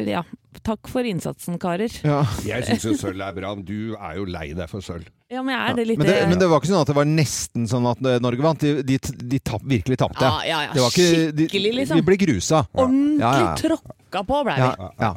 ja. 0.10 0.24
Takk 0.68 0.89
for 0.92 1.07
innsatsen, 1.07 1.56
karer. 1.62 1.89
ja. 2.03 2.21
Jeg 2.45 2.65
syns 2.68 2.83
jo 2.83 2.92
sølv 3.00 3.21
er 3.24 3.33
bra, 3.38 3.53
men 3.56 3.63
du 3.65 3.95
er 3.95 4.18
jo 4.19 4.25
lei 4.27 4.50
deg 4.57 4.68
for 4.69 4.83
sølv. 4.83 5.07
Ja, 5.31 5.39
men 5.48 5.56
er 5.56 5.77
det 5.77 5.86
litt 5.88 5.98
Men 6.01 6.07
det, 6.09 6.15
men 6.27 6.39
det 6.42 6.50
var 6.51 6.59
ikke 6.59 6.68
sånn 6.74 6.81
at 6.83 6.89
det 6.92 6.95
var 6.98 7.07
nesten 7.07 7.63
sånn 7.71 7.86
at 7.88 8.01
eh, 8.03 8.18
Norge 8.19 8.44
vant. 8.44 8.59
De, 8.59 8.83
de, 8.83 8.98
de 9.31 9.39
tapp, 9.39 9.63
virkelig 9.63 9.98
tapte. 10.01 10.27
Ja, 10.27 10.42
ja, 10.44 10.57
ja. 10.75 10.89
Ikke- 10.92 11.31
Skikkelig, 11.31 11.71
liksom. 11.80 12.01
De 12.01 12.03
ble 12.09 12.18
grusa. 12.19 12.65
Ordentlig 12.75 13.24
Ja, 13.24 13.31
ja. 13.39 13.53
tråkka 13.62 14.25
på 14.27 14.42
ble 14.44 14.57
vi. 14.59 15.15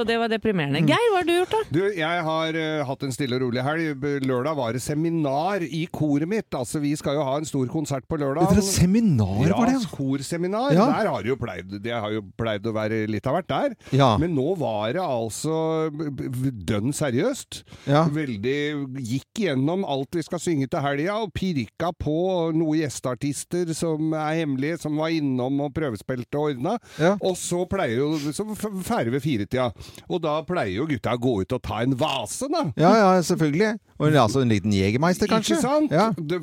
Så 0.00 0.04
det 0.08 0.16
var 0.16 0.30
deprimerende. 0.32 0.80
Geir, 0.88 1.10
hva 1.12 1.18
har 1.20 1.26
du 1.28 1.32
gjort, 1.34 1.50
da? 1.52 1.58
Du, 1.76 1.80
jeg 1.92 2.20
har 2.24 2.56
uh, 2.56 2.84
hatt 2.88 3.02
en 3.04 3.12
stille 3.12 3.36
og 3.36 3.42
rolig 3.44 3.60
helg. 3.66 4.04
Lørdag 4.24 4.56
var 4.56 4.72
det 4.72 4.80
seminar 4.80 5.60
i 5.66 5.82
koret 5.92 6.24
mitt. 6.30 6.48
Altså, 6.56 6.80
vi 6.80 6.94
skal 6.96 7.18
jo 7.18 7.24
ha 7.26 7.34
en 7.36 7.44
stor 7.48 7.66
konsert 7.68 8.06
på 8.08 8.16
lørdag. 8.20 8.54
Det 8.56 8.64
seminar, 8.64 9.42
Ja, 9.44 9.58
var 9.58 9.68
det? 9.68 9.74
ja? 9.76 9.90
korseminar. 9.92 10.72
Ja. 10.72 10.86
Der 10.88 11.10
har 11.12 11.20
det 11.26 11.32
jo 11.34 11.36
pleid 11.36 11.74
Det 11.84 11.92
har 11.92 12.14
jo 12.14 12.22
pleid 12.40 12.64
å 12.64 12.72
være 12.72 13.02
litt 13.12 13.28
av 13.28 13.36
hvert 13.36 13.50
der. 13.52 13.74
Ja. 13.92 14.08
Men 14.22 14.32
nå 14.38 14.54
var 14.60 14.94
det 14.96 15.04
altså 15.04 15.90
dønn 15.92 16.94
seriøst. 16.96 17.60
Ja. 17.90 18.06
Veldig 18.08 18.56
Gikk 19.04 19.42
gjennom 19.44 19.84
alt 19.84 20.16
vi 20.16 20.24
skal 20.24 20.40
synge 20.40 20.70
til 20.72 20.80
helga, 20.84 21.18
og 21.26 21.34
pirka 21.36 21.92
på 21.92 22.16
noen 22.56 22.80
gjesteartister 22.80 23.74
som 23.76 24.14
er 24.16 24.40
hemmelige, 24.40 24.80
som 24.80 24.96
var 24.96 25.12
innom 25.12 25.60
og 25.66 25.74
prøvespilte 25.76 26.40
og 26.40 26.54
ordna. 26.54 26.78
Ja. 26.96 27.14
Og 27.20 27.36
så 27.36 27.66
pleier 27.68 28.00
jo 28.00 28.08
Så 28.32 28.44
ferdig 28.56 29.12
ved 29.18 29.22
firetida. 29.24 29.68
Og 30.08 30.22
da 30.22 30.40
pleier 30.46 30.76
jo 30.80 30.86
gutta 30.90 31.14
å 31.16 31.20
gå 31.20 31.34
ut 31.42 31.52
og 31.56 31.62
ta 31.62 31.80
en 31.84 31.96
vase, 32.00 32.48
da. 32.52 32.64
Ja, 32.80 32.92
ja, 32.98 33.22
selvfølgelig. 33.22 33.78
Og 34.00 34.14
altså 34.14 34.40
en 34.44 34.48
liten 34.52 34.72
jegermeister, 34.74 35.26
kanskje? 35.30 35.56
Ikke 35.58 35.68
sant? 35.68 35.90
Ja. 35.92 36.10
Det, 36.16 36.40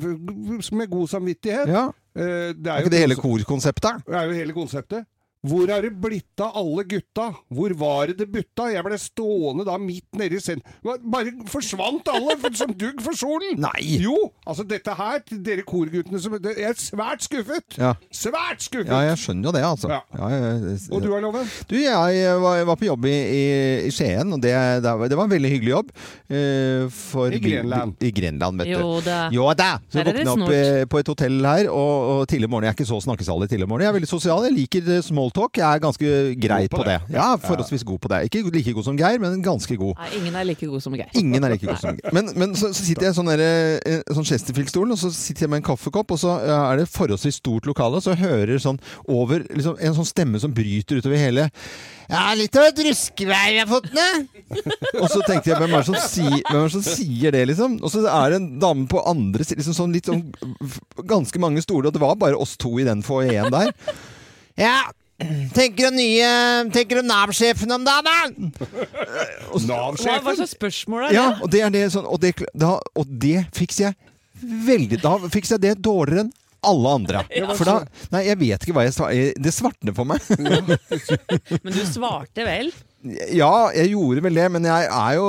med 0.72 0.90
god 0.90 1.08
samvittighet. 1.08 1.68
ja. 1.68 1.88
Eh, 2.18 2.52
Det 2.56 2.66
Er 2.66 2.78
ikke 2.82 2.90
det 2.90 2.98
hele 3.04 3.14
korkonseptet? 3.14 4.02
Det 4.06 4.16
er 4.16 4.24
jo 4.26 4.32
hele 4.32 4.52
konseptet. 4.56 5.04
Hvor 5.48 5.70
er 5.72 5.84
det 5.86 5.92
blitt 6.02 6.42
av 6.44 6.56
alle 6.60 6.84
gutta? 6.88 7.28
Hvor 7.54 7.74
var 7.80 8.10
det 8.10 8.18
det 8.22 8.28
butta? 8.32 8.68
Jeg 8.72 8.84
ble 8.86 8.98
stående 9.00 9.64
da 9.68 9.76
midt 9.80 10.06
nede 10.18 10.38
i 10.38 10.42
scenen. 10.42 10.64
Bare 10.84 11.32
forsvant 11.50 12.08
alle 12.12 12.36
som 12.60 12.72
dugg 12.78 13.00
for 13.04 13.16
solen! 13.18 13.58
Nei! 13.62 13.98
Jo! 14.02 14.16
Altså 14.48 14.64
dette 14.68 14.94
her, 14.98 15.20
til 15.26 15.40
dere 15.44 15.64
korguttene 15.68 16.20
som 16.22 16.36
Jeg 16.38 16.64
er 16.70 16.78
svært 16.80 17.24
skuffet! 17.26 17.78
Ja. 17.80 17.94
Svært 18.14 18.64
skuffet! 18.66 18.90
Ja, 18.92 19.00
jeg 19.10 19.20
skjønner 19.22 19.50
jo 19.50 19.54
det, 19.56 19.64
altså. 19.66 19.90
Ja. 19.92 20.00
Ja, 20.18 20.28
jeg- 20.34 20.78
Og 20.92 21.02
du 21.04 21.10
er 21.14 21.22
Loven? 21.24 21.48
Du, 21.70 21.76
jeg 21.78 22.38
var, 22.42 22.62
var 22.68 22.78
på 22.80 22.88
jobb 22.88 23.04
i, 23.08 23.14
i, 23.14 23.42
i 23.88 23.92
Skien, 23.94 24.32
og 24.34 24.40
det, 24.42 24.52
det, 24.84 24.92
var, 25.00 25.08
det 25.10 25.18
var 25.18 25.28
en 25.28 25.34
veldig 25.34 25.52
hyggelig 25.54 25.72
jobb. 25.74 25.92
Uh, 26.28 26.88
for, 26.92 27.32
I 27.32 27.40
Grenland. 27.42 27.96
I 28.04 28.10
Grenland, 28.14 28.60
vet 28.62 28.72
du. 28.72 28.76
Jo 28.78 29.00
da. 29.04 29.18
Jo 29.34 29.48
da! 29.58 29.70
Så 29.88 30.00
jeg 30.02 30.10
våkna 30.12 30.34
opp 30.34 30.52
eh, 30.54 30.82
på 30.90 31.00
et 31.02 31.10
hotell 31.12 31.38
her, 31.46 31.68
og, 31.72 31.94
og 32.12 32.22
tidlig 32.30 32.48
morgen 32.50 32.68
Jeg 32.68 32.74
er 32.74 32.78
ikke 32.78 32.88
så 32.90 32.98
snakkesalig 33.04 33.48
tidlig 33.50 33.68
morgen. 33.70 33.86
Jeg 33.86 33.92
er 33.92 33.96
veldig 33.98 34.10
sosial. 34.10 34.44
Jeg 34.48 34.56
liker 34.58 34.90
eh, 34.98 35.02
smalltalk. 35.38 35.58
Jeg 35.58 35.66
er 35.68 35.82
ganske 35.82 36.12
grei 36.40 36.60
God 36.64 36.70
på 36.72 36.78
på 36.78 36.86
det. 36.86 36.96
det. 37.06 37.16
Ja, 37.16 37.36
forholdsvis 37.36 37.84
god 37.84 37.98
på 38.02 38.08
det. 38.08 38.20
Ikke 38.28 38.42
like 38.50 38.72
god 38.72 38.84
som 38.84 38.98
Geir, 38.98 39.18
men 39.18 39.42
ganske 39.42 39.76
god. 39.76 39.94
Nei, 39.98 40.10
ingen 40.18 40.34
er 40.34 40.44
like 40.44 40.66
god 40.66 40.82
som 40.82 40.94
Geir. 40.94 41.10
Ingen 41.14 41.44
er 41.44 41.54
like 41.54 41.66
god 41.66 41.80
som 41.80 41.96
Geir. 41.96 42.12
Men, 42.14 42.32
men 42.36 42.54
så, 42.54 42.72
så 42.72 42.84
sitter 42.84 43.08
jeg 43.08 43.14
i 43.14 43.18
sånn, 43.18 43.30
der, 43.30 43.44
eh, 43.78 44.00
sånn 44.14 44.26
Chesterfield-stolen, 44.28 44.94
og 44.94 45.00
så 45.00 45.12
sitter 45.14 45.46
jeg 45.46 45.52
med 45.52 45.62
en 45.62 45.68
kaffekopp, 45.70 46.16
og 46.16 46.20
så 46.20 46.38
er 46.42 46.82
det 46.82 46.88
forholdsvis 46.92 47.40
stort 47.42 47.68
lokale, 47.68 48.00
og 48.00 48.04
så 48.04 48.16
hører 48.18 48.58
sånn 48.62 48.80
over 49.06 49.44
liksom, 49.46 49.76
En 49.78 49.94
sånn 49.94 50.08
stemme 50.08 50.40
som 50.42 50.52
bryter 50.54 50.98
utover 50.98 51.20
hele 51.20 51.44
Ja, 52.08 52.32
litt 52.36 52.56
av 52.56 52.66
et 52.66 52.80
ruskevær 52.88 53.50
vi 53.52 53.60
har 53.60 53.68
fått 53.68 53.90
ned! 53.94 54.26
og 55.02 55.06
så 55.12 55.20
tenkte 55.26 55.52
jeg, 55.52 55.58
hvem 55.60 55.74
er, 55.76 55.84
det 55.84 55.86
som 55.86 55.98
si, 56.02 56.24
hvem 56.24 56.60
er 56.60 56.66
det 56.66 56.74
som 56.74 56.86
sier 56.86 57.34
det, 57.34 57.44
liksom? 57.52 57.78
Og 57.82 57.92
så 57.92 58.02
er 58.08 58.32
det 58.32 58.40
en 58.40 58.48
dame 58.62 58.86
på 58.90 59.02
andre 59.08 59.44
siden, 59.44 59.62
liksom 59.62 59.76
sånn 59.76 59.96
litt 59.96 60.08
sånn 60.08 60.24
Ganske 61.08 61.40
mange 61.42 61.62
stoler, 61.64 61.90
og 61.90 61.96
det 61.96 62.02
var 62.02 62.16
bare 62.20 62.38
oss 62.38 62.56
to 62.60 62.72
i 62.80 62.86
den 62.86 63.04
foajeen 63.06 63.52
der. 63.52 63.70
Ja, 64.58 64.88
tenker 65.54 65.88
du 65.90 65.96
nye 65.98 66.28
Tenker 66.74 67.00
du 67.00 67.06
Nav-sjefen 67.08 67.72
om 67.74 67.84
dagen, 67.86 68.50
da? 68.58 68.66
Hva, 68.68 69.54
hva 69.54 69.62
Nav-sjefen? 69.66 70.36
slags 70.38 70.54
spørsmål 70.54 71.08
er 71.08 71.16
Ja, 71.16 71.24
det? 71.32 71.42
og 71.42 71.50
det 71.54 71.62
er 71.66 71.72
det 71.74 71.84
sånn 71.94 72.06
Og 72.06 72.20
det, 72.22 72.34
da, 72.54 72.76
og 72.94 73.16
det 73.24 73.40
fikser 73.56 73.88
jeg 73.88 73.98
veldig 74.68 75.00
Da 75.02 75.16
fikser 75.32 75.56
jeg 75.58 75.64
det 75.66 75.74
dårligere 75.82 76.26
enn 76.28 76.34
alle 76.68 76.90
andre. 76.90 77.20
For 77.54 77.62
da 77.68 77.74
Nei, 78.10 78.24
jeg 78.26 78.38
vet 78.40 78.64
ikke 78.66 78.72
hva 78.74 78.82
jeg 78.82 78.94
svarer. 78.96 79.28
Det 79.38 79.52
svartner 79.54 79.94
for 79.94 80.08
meg. 80.10 80.18
Men 81.62 81.70
du 81.76 81.84
svarte 81.86 82.42
vel? 82.48 82.72
Ja, 83.30 83.68
jeg 83.78 83.92
gjorde 83.92 84.24
vel 84.26 84.40
det, 84.40 84.46
men 84.50 84.66
jeg 84.66 84.88
er 84.90 85.12
jo 85.20 85.28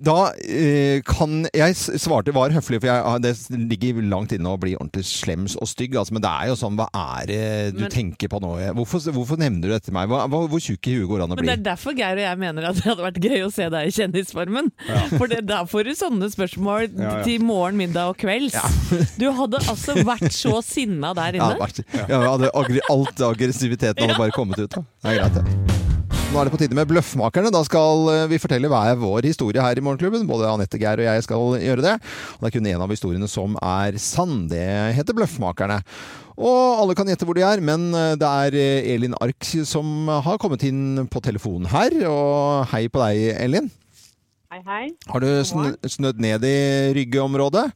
da 0.00 0.30
eh, 0.46 1.00
kan 1.02 1.48
Jeg 1.54 1.74
svarte 1.98 2.30
var 2.34 2.52
høflig, 2.54 2.78
for 2.80 2.86
jeg, 2.86 3.02
ah, 3.02 3.18
det 3.18 3.32
ligger 3.50 3.98
langt 4.06 4.30
inne 4.36 4.52
å 4.54 4.58
bli 4.60 4.76
ordentlig 4.78 5.02
slems 5.08 5.56
og 5.58 5.66
stygg. 5.66 5.96
Altså, 5.98 6.14
men 6.14 6.22
det 6.22 6.30
er 6.30 6.50
jo 6.52 6.56
sånn 6.60 6.76
Hva 6.78 6.86
er 6.94 7.26
det 7.26 7.40
du 7.74 7.80
Men- 7.82 7.90
tenker 7.90 8.30
på 8.30 8.40
nå? 8.40 8.52
Hvorfor, 8.78 9.02
hvorfor 9.16 9.40
nevner 9.40 9.66
du 9.66 9.68
dette 9.74 9.88
til 9.90 9.94
meg? 9.96 10.06
Hva, 10.08 10.26
hva, 10.30 10.42
hvor 10.48 10.62
tjukk 10.62 10.86
i 10.86 10.94
huet 11.00 11.08
går 11.10 11.24
an 11.24 11.34
å 11.34 11.36
Men 11.36 11.42
bli? 11.42 11.48
det 11.50 11.56
er 11.58 11.64
derfor 11.70 11.96
Geir 11.98 12.14
og 12.20 12.24
jeg 12.28 12.38
mener 12.44 12.68
at 12.70 12.78
det 12.78 12.84
hadde 12.86 13.06
vært 13.08 13.20
gøy 13.26 13.42
å 13.46 13.50
se 13.52 13.68
deg 13.74 13.88
i 13.90 13.94
Kjendisformen. 13.98 14.70
For 15.16 15.26
det, 15.26 15.40
da 15.50 15.64
får 15.68 15.84
du 15.90 15.92
sånne 15.98 16.30
spørsmål 16.34 16.86
Ja, 16.94 17.18
ja. 17.18 17.24
til 17.26 17.42
morgen, 17.42 17.76
middag 17.80 18.12
og 18.14 18.18
kvelds. 18.22 18.54
Du 19.18 19.26
hadde 19.34 19.58
altså 19.66 19.98
vært 20.06 20.30
så 20.34 20.62
sinna 20.62 21.14
der 21.18 21.40
Ja, 21.40 21.50
inne. 21.50 21.58
vært- 21.64 21.82
ja, 21.98 22.22
hadde 22.30 22.50
agri, 22.54 22.80
alt 22.90 23.18
aggressiviteten 23.32 24.06
hadde 24.06 24.18
bare 24.18 24.30
kommet 24.36 24.58
ut. 24.62 24.70
Da. 24.70 24.84
Det 25.02 25.16
er 25.16 25.20
greit, 25.22 25.34
det. 25.42 25.77
Nå 26.28 26.36
er 26.36 26.44
det 26.44 26.52
på 26.52 26.58
tide 26.60 26.76
med 26.76 26.90
Bløffmakerne. 26.90 27.48
Da 27.48 27.62
skal 27.64 28.02
eh, 28.12 28.26
vi 28.28 28.38
fortelle 28.40 28.68
hver 28.68 28.98
vår 29.00 29.24
historie 29.30 29.62
her 29.64 29.78
i 29.80 29.82
Morgenklubben. 29.84 30.26
Både 30.28 30.50
Anette, 30.50 30.76
Geir 30.76 31.00
og 31.00 31.06
jeg 31.06 31.24
skal 31.24 31.54
gjøre 31.62 31.84
det. 31.86 31.94
Og 32.36 32.42
det 32.44 32.50
er 32.50 32.54
kun 32.58 32.68
én 32.68 32.84
av 32.84 32.92
historiene 32.92 33.28
som 33.32 33.56
er 33.64 33.96
sann. 34.02 34.42
Det 34.50 34.60
heter 34.98 35.16
Bløffmakerne. 35.16 35.80
Og 36.36 36.82
alle 36.82 36.94
kan 36.98 37.08
gjette 37.08 37.24
hvor 37.24 37.38
de 37.38 37.46
er, 37.48 37.64
men 37.64 37.88
eh, 37.96 38.12
det 38.20 38.28
er 38.28 38.58
eh, 38.60 38.90
Elin 38.92 39.16
Ark 39.24 39.48
som 39.66 40.12
har 40.28 40.36
kommet 40.42 40.68
inn 40.68 41.08
på 41.08 41.24
telefonen 41.24 41.72
her. 41.72 41.96
Og 42.12 42.68
hei 42.74 42.84
på 42.92 43.00
deg, 43.06 43.24
Elin. 43.48 43.72
Hei, 44.52 44.60
hei. 44.68 44.84
Har 45.08 45.24
du 45.24 45.30
sn 45.40 45.72
snødd 45.96 46.20
ned 46.20 46.44
i 46.44 46.58
Rygge-området? 47.00 47.70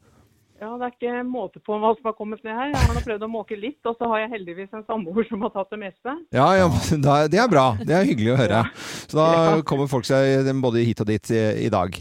Ja, 0.62 0.76
Det 0.78 0.86
er 0.86 0.92
ikke 0.94 1.22
måte 1.26 1.58
på 1.58 1.74
hva 1.74 1.90
som 1.96 2.06
har 2.06 2.14
kommet 2.14 2.44
ned 2.46 2.54
her. 2.54 2.68
Jeg 2.70 2.78
har 2.78 2.94
nå 2.94 3.00
prøvd 3.02 3.24
å 3.26 3.30
måke 3.32 3.56
litt, 3.58 3.80
og 3.88 3.96
så 3.98 4.06
har 4.12 4.22
jeg 4.22 4.30
heldigvis 4.36 4.76
en 4.78 4.84
samboer 4.86 5.26
som 5.26 5.42
har 5.42 5.50
tatt 5.56 5.74
det 5.74 5.80
meste. 5.80 6.14
Ja, 6.30 6.46
ja, 6.54 6.68
det 7.32 7.40
er 7.42 7.50
bra. 7.50 7.72
Det 7.80 7.96
er 7.98 8.06
hyggelig 8.06 8.36
å 8.36 8.38
høre. 8.38 8.62
Så 9.10 9.18
da 9.18 9.26
kommer 9.68 9.90
folk 9.90 10.06
seg 10.06 10.46
både 10.62 10.86
hit 10.86 11.02
og 11.02 11.10
dit 11.10 11.34
i, 11.34 11.66
dag. 11.72 11.98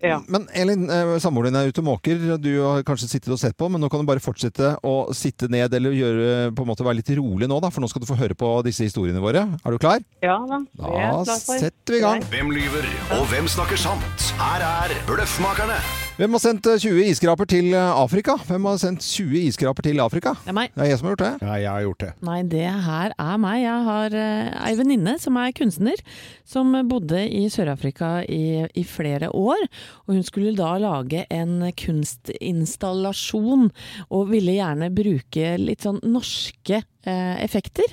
Ja. 0.00 0.16
Men 0.32 0.46
Elin, 0.56 0.88
eh, 0.88 1.12
samboeren 1.20 1.52
din 1.52 1.60
er 1.60 1.68
ute 1.68 1.84
og 1.84 1.90
måker. 1.90 2.24
Du 2.40 2.50
har 2.64 2.88
kanskje 2.88 3.10
sittet 3.10 3.36
og 3.36 3.42
sett 3.42 3.58
på, 3.60 3.68
men 3.68 3.84
nå 3.84 3.92
kan 3.92 4.00
du 4.00 4.08
bare 4.08 4.24
fortsette 4.24 4.78
å 4.80 4.96
sitte 5.12 5.52
ned 5.52 5.76
eller 5.76 5.92
gjøre, 5.92 6.34
på 6.56 6.64
en 6.64 6.72
måte 6.72 6.86
være 6.86 7.02
litt 7.02 7.14
rolig 7.20 7.52
nå, 7.52 7.60
da, 7.60 7.68
for 7.68 7.84
nå 7.84 7.92
skal 7.92 8.00
du 8.00 8.08
få 8.08 8.16
høre 8.16 8.32
på 8.32 8.56
disse 8.64 8.88
historiene 8.88 9.20
våre. 9.20 9.44
Er 9.60 9.76
du 9.76 9.82
klar? 9.82 10.00
Ja 10.24 10.40
da. 10.48 10.64
Da 10.72 10.96
klar 10.96 11.34
setter 11.36 11.98
vi 11.98 12.00
i 12.00 12.06
gang. 12.08 12.24
Hvem 12.32 12.54
lyver, 12.56 12.94
og 13.20 13.26
hvem 13.28 13.50
snakker 13.60 13.88
sant? 13.88 14.30
Her 14.40 14.64
er 14.64 15.02
Bløffmakerne. 15.04 15.99
Hvem 16.20 16.34
har 16.36 16.40
sendt 16.42 16.66
eh, 16.68 16.76
20 16.76 17.06
iskraper 17.14 17.46
til 17.48 17.70
eh, 17.72 17.92
Afrika? 17.96 18.34
Hvem 18.44 18.66
har 18.68 18.74
sendt 18.76 19.00
20 19.00 19.38
iskraper 19.40 19.86
til 19.86 20.02
Afrika? 20.04 20.34
Det 20.42 20.52
er 20.52 20.56
meg. 20.58 20.74
Det 20.74 20.82
er 20.84 20.90
jeg 20.90 20.98
som 21.00 21.06
har 21.08 21.14
gjort 21.14 21.22
det. 21.22 21.30
Ja, 21.40 21.54
jeg 21.56 21.70
har 21.70 21.84
gjort 21.86 22.02
det. 22.02 22.10
Nei, 22.28 22.34
det 22.52 22.64
her 22.84 23.14
er 23.24 23.38
meg. 23.40 23.60
Jeg 23.62 23.86
har 23.86 24.16
uh, 24.20 24.50
ei 24.66 24.74
venninne 24.76 25.14
som 25.22 25.38
er 25.40 25.54
kunstner, 25.56 26.02
som 26.44 26.76
bodde 26.90 27.22
i 27.24 27.46
Sør-Afrika 27.48 28.10
i, 28.28 28.66
i 28.68 28.84
flere 28.84 29.32
år. 29.32 29.64
Og 30.04 30.18
hun 30.18 30.26
skulle 30.28 30.52
da 30.58 30.74
lage 30.84 31.24
en 31.32 31.64
kunstinstallasjon, 31.80 33.70
og 34.12 34.28
ville 34.28 34.58
gjerne 34.58 34.92
bruke 34.92 35.56
litt 35.56 35.88
sånn 35.88 36.04
norske 36.04 36.82
eh, 36.82 36.99
effekter. 37.06 37.84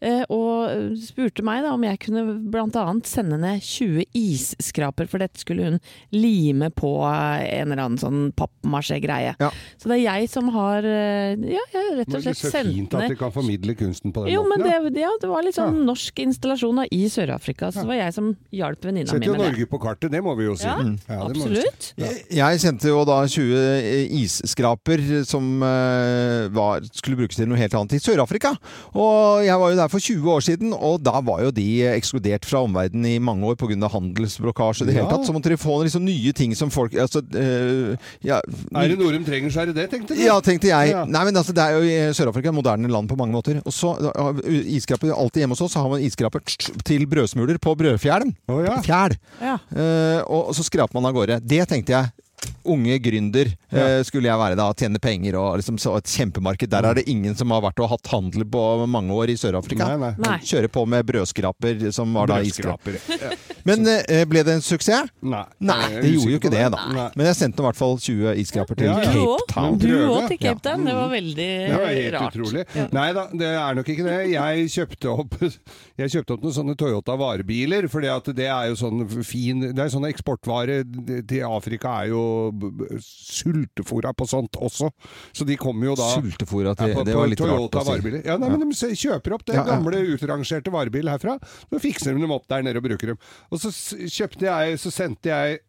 Eh, 0.00 0.22
og 0.28 0.94
spurte 1.00 1.42
meg 1.46 1.62
da 1.64 1.72
om 1.76 1.84
jeg 1.86 1.98
kunne 2.04 2.24
bl.a. 2.52 2.84
sende 3.08 3.38
ned 3.40 3.62
20 3.64 4.04
isskraper, 4.16 5.08
for 5.08 5.18
dette 5.22 5.40
skulle 5.40 5.64
hun 5.64 5.78
lime 6.12 6.68
på 6.70 6.90
eh, 7.08 7.46
en 7.60 7.72
eller 7.72 7.84
annen 7.86 8.00
sånn 8.00 8.32
pappmasjé-greie. 8.36 9.34
Ja. 9.40 9.50
Så 9.80 9.88
det 9.90 9.98
er 10.00 10.04
jeg 10.20 10.30
som 10.32 10.50
har 10.54 10.84
eh, 10.84 11.34
ja, 11.40 11.64
jeg 11.72 11.96
rett 12.00 12.08
og 12.08 12.18
Men 12.18 12.26
det 12.26 12.34
er 12.34 12.38
slett 12.40 12.42
så 12.42 12.64
fint 12.68 12.94
at 12.94 13.04
ned 13.06 13.14
de 13.14 13.18
kan 13.20 13.32
formidle 13.34 13.76
kunsten 13.78 14.12
på 14.14 14.24
den 14.26 14.34
jo, 14.34 14.44
men 14.48 14.64
det, 14.64 15.00
ja, 15.00 15.10
det 15.22 15.30
var 15.30 15.44
litt 15.46 15.56
sånn 15.58 15.80
norsk 15.88 16.20
installasjon 16.26 16.82
da, 16.82 16.86
i 16.92 17.04
Sør-Afrika, 17.12 17.70
så 17.72 17.84
det 17.84 17.90
var 17.94 18.00
jeg 18.02 18.16
som 18.16 18.32
hjalp 18.54 18.84
venninna 18.84 19.08
mi 19.10 19.16
Setter 19.16 19.30
jo 19.30 19.36
med 19.36 19.44
det. 19.46 19.50
Norge 19.54 19.70
på 19.72 19.80
kartet, 19.82 20.12
det 20.12 20.20
må 20.24 20.34
vi 20.38 20.48
jo 20.50 20.56
si. 20.58 20.66
Ja, 20.68 20.76
Mm. 20.80 20.96
det 20.96 21.16
må 21.36 21.48
si. 21.48 21.60
Absolutt. 21.60 21.92
Jeg- 22.30 22.60
sendte 22.60 22.88
jo 22.88 23.04
da 23.04 23.18
20 23.26 24.08
isskraper 24.20 25.02
som 25.28 25.62
eh, 25.62 26.48
var, 26.54 26.80
skulle 26.92 27.16
brukes 27.20 27.36
til 27.38 27.48
noe 27.50 27.58
helt 27.60 27.74
annet 27.74 27.96
i 27.96 28.00
Sør-Afrika. 28.02 28.49
Og 28.94 29.44
jeg 29.46 29.58
var 29.60 29.72
jo 29.72 29.78
der 29.78 29.92
for 29.92 30.02
20 30.02 30.30
år 30.34 30.44
siden, 30.44 30.74
og 30.76 31.00
da 31.04 31.20
var 31.24 31.42
jo 31.44 31.50
de 31.54 31.66
ekskludert 31.92 32.46
fra 32.48 32.62
omverdenen 32.66 33.06
i 33.06 33.18
mange 33.22 33.46
år 33.46 33.58
pga. 33.60 33.88
handelsblokasje. 33.90 34.84
i 34.84 34.90
Det 34.90 34.96
hele 34.96 35.08
tatt, 35.10 35.26
Så 35.26 35.34
måtte 35.34 35.50
de 35.52 35.56
få 35.60 35.82
liksom 35.84 36.04
nye 36.04 36.32
ting 36.32 36.54
som 36.56 36.70
folk 36.70 36.92
altså, 36.94 37.22
eh, 37.34 37.96
ja, 38.22 38.40
Er 38.74 38.88
det 38.88 38.98
noe 38.98 39.12
de 39.12 39.24
trenger, 39.24 39.50
så 39.50 39.62
er 39.62 39.66
det 39.72 39.76
det, 39.76 39.90
tenkte 39.90 40.14
du? 40.14 40.22
Ja, 40.22 40.40
tenkte 40.40 40.68
jeg. 40.68 40.90
Ja. 40.92 41.04
Nei, 41.04 41.24
men 41.24 41.36
altså, 41.36 41.52
Det 41.52 41.62
er 41.62 41.78
jo 41.78 42.14
Sør-Afrika 42.14 42.52
moderne 42.52 42.88
land 42.90 43.08
på 43.08 43.16
mange 43.16 43.32
måter. 43.32 43.60
Og 43.64 43.72
så 43.72 43.94
ja, 44.00 44.32
Isskraper 44.76 45.12
alltid 45.14 45.44
hjemme 45.44 45.56
hos 45.56 45.62
oss 45.66 45.74
så 45.74 45.84
har 45.84 45.90
man 45.92 46.02
iskraper 46.02 46.42
til 46.84 47.06
brødsmuler 47.06 47.58
på 47.62 47.76
brødfjælen. 47.78 48.34
Oh, 48.50 48.62
ja. 48.64 48.80
Fjæl. 48.84 49.16
Ja. 49.40 49.58
Eh, 49.70 50.22
og 50.26 50.54
så 50.56 50.64
skraper 50.66 50.98
man 50.98 51.10
av 51.10 51.16
gårde. 51.16 51.40
Det 51.46 51.62
tenkte 51.70 51.94
jeg. 51.94 52.10
Unge 52.70 52.98
gründer 53.02 53.48
eh, 53.72 54.00
skulle 54.04 54.28
jeg 54.28 54.38
være 54.40 54.56
da. 54.58 54.66
Tjene 54.76 55.00
penger 55.02 55.36
og 55.40 55.58
liksom 55.60 55.78
så 55.80 55.94
et 55.98 56.08
kjempemarked. 56.12 56.68
Der 56.72 56.86
er 56.90 56.98
det 56.98 57.06
ingen 57.10 57.34
som 57.36 57.52
har 57.54 57.62
vært 57.64 57.80
og 57.80 57.88
hatt 57.94 58.10
handel 58.12 58.44
på 58.48 58.62
mange 58.90 59.14
år 59.16 59.32
i 59.32 59.36
Sør-Afrika. 59.40 59.88
Kjøre 60.44 60.68
på 60.72 60.84
med 60.88 61.06
brødskraper, 61.08 61.86
som 61.96 62.12
var 62.16 62.28
da 62.30 62.40
iskraper. 62.44 62.98
Ja. 63.10 63.32
Men 63.68 63.84
eh, 63.88 64.22
ble 64.28 64.42
det 64.46 64.54
en 64.58 64.64
suksess? 64.64 65.08
Nei. 65.20 65.42
Nei, 65.60 65.78
det 66.00 66.12
gjorde 66.14 66.34
jo 66.34 66.40
ikke 66.40 66.52
det, 66.52 66.62
da. 66.72 66.82
Nei. 66.96 67.06
Men 67.18 67.28
jeg 67.30 67.38
sendte 67.40 67.60
i 67.64 67.66
hvert 67.66 67.80
fall 67.80 67.96
20 68.00 68.34
iskraper 68.44 68.78
til 68.80 68.88
Ja, 68.90 68.98
ja. 69.04 69.10
Cape. 69.16 69.48
Town. 69.52 69.78
Du 69.80 69.88
òg 69.96 70.28
til 70.30 70.40
Cape 70.40 70.64
Town. 70.64 70.84
Det 70.88 70.96
var 70.96 71.10
veldig 71.12 71.48
Det 71.70 71.80
var 71.80 71.92
helt 71.96 72.14
rart. 72.16 72.36
utrolig. 72.38 72.64
Ja. 72.76 72.86
Nei 72.96 73.08
da, 73.16 73.26
det 73.42 73.50
er 73.56 73.80
nok 73.80 73.92
ikke 73.94 74.06
det. 74.08 74.16
Jeg 74.34 74.70
kjøpte 74.76 75.12
opp, 75.16 75.36
jeg 76.00 76.14
kjøpte 76.16 76.36
opp 76.36 76.44
noen 76.46 76.56
sånne 76.60 76.76
Toyota 76.80 77.16
varebiler, 77.20 77.88
for 77.92 78.04
det 78.04 78.48
er 78.48 78.70
jo 78.72 78.78
sånn 78.80 79.04
fin 79.26 79.60
Det 79.70 79.80
er 79.84 79.92
sånne 79.92 80.12
eksportvare 80.12 80.80
til 81.28 81.44
Afrika 81.48 81.98
er 82.04 82.12
jo 82.14 82.22
b- 82.52 82.98
sultefora 83.04 84.12
på 84.16 84.26
sånt 84.30 84.58
også. 84.60 84.90
Så 85.36 85.46
de 85.48 85.56
kommer 85.60 85.90
jo 85.90 85.96
da 85.98 86.08
Sultefòra 86.16 86.72
ja, 86.72 86.78
til 86.80 86.94
på, 86.98 87.04
Det 87.08 87.16
var 87.18 87.30
litt 87.32 87.42
rart 87.44 87.54
Toyota 87.56 87.82
å 87.84 87.96
si. 88.00 88.22
Ja, 88.26 88.36
nei, 88.40 88.50
men 88.54 88.70
de 88.72 88.92
kjøper 89.04 89.36
opp 89.38 89.46
det 89.48 89.56
Ja, 89.58 89.64
ja. 89.64 89.68
gamle 89.74 90.02
utrangerte 90.16 90.72
varebil 90.74 91.10
herfra, 91.12 91.38
så 91.70 91.80
fikser 91.82 92.14
de 92.16 92.24
dem 92.26 92.34
opp 92.36 92.46
der 92.50 92.66
nede 92.66 92.80
og 92.82 92.86
bruker 92.88 93.14
dem. 93.14 93.20
Og 93.50 93.62
så 93.62 93.72
kjøpte 94.06 94.48
jeg, 94.48 94.78
så 94.82 94.92
sendte 94.94 95.32
jeg 95.32 95.60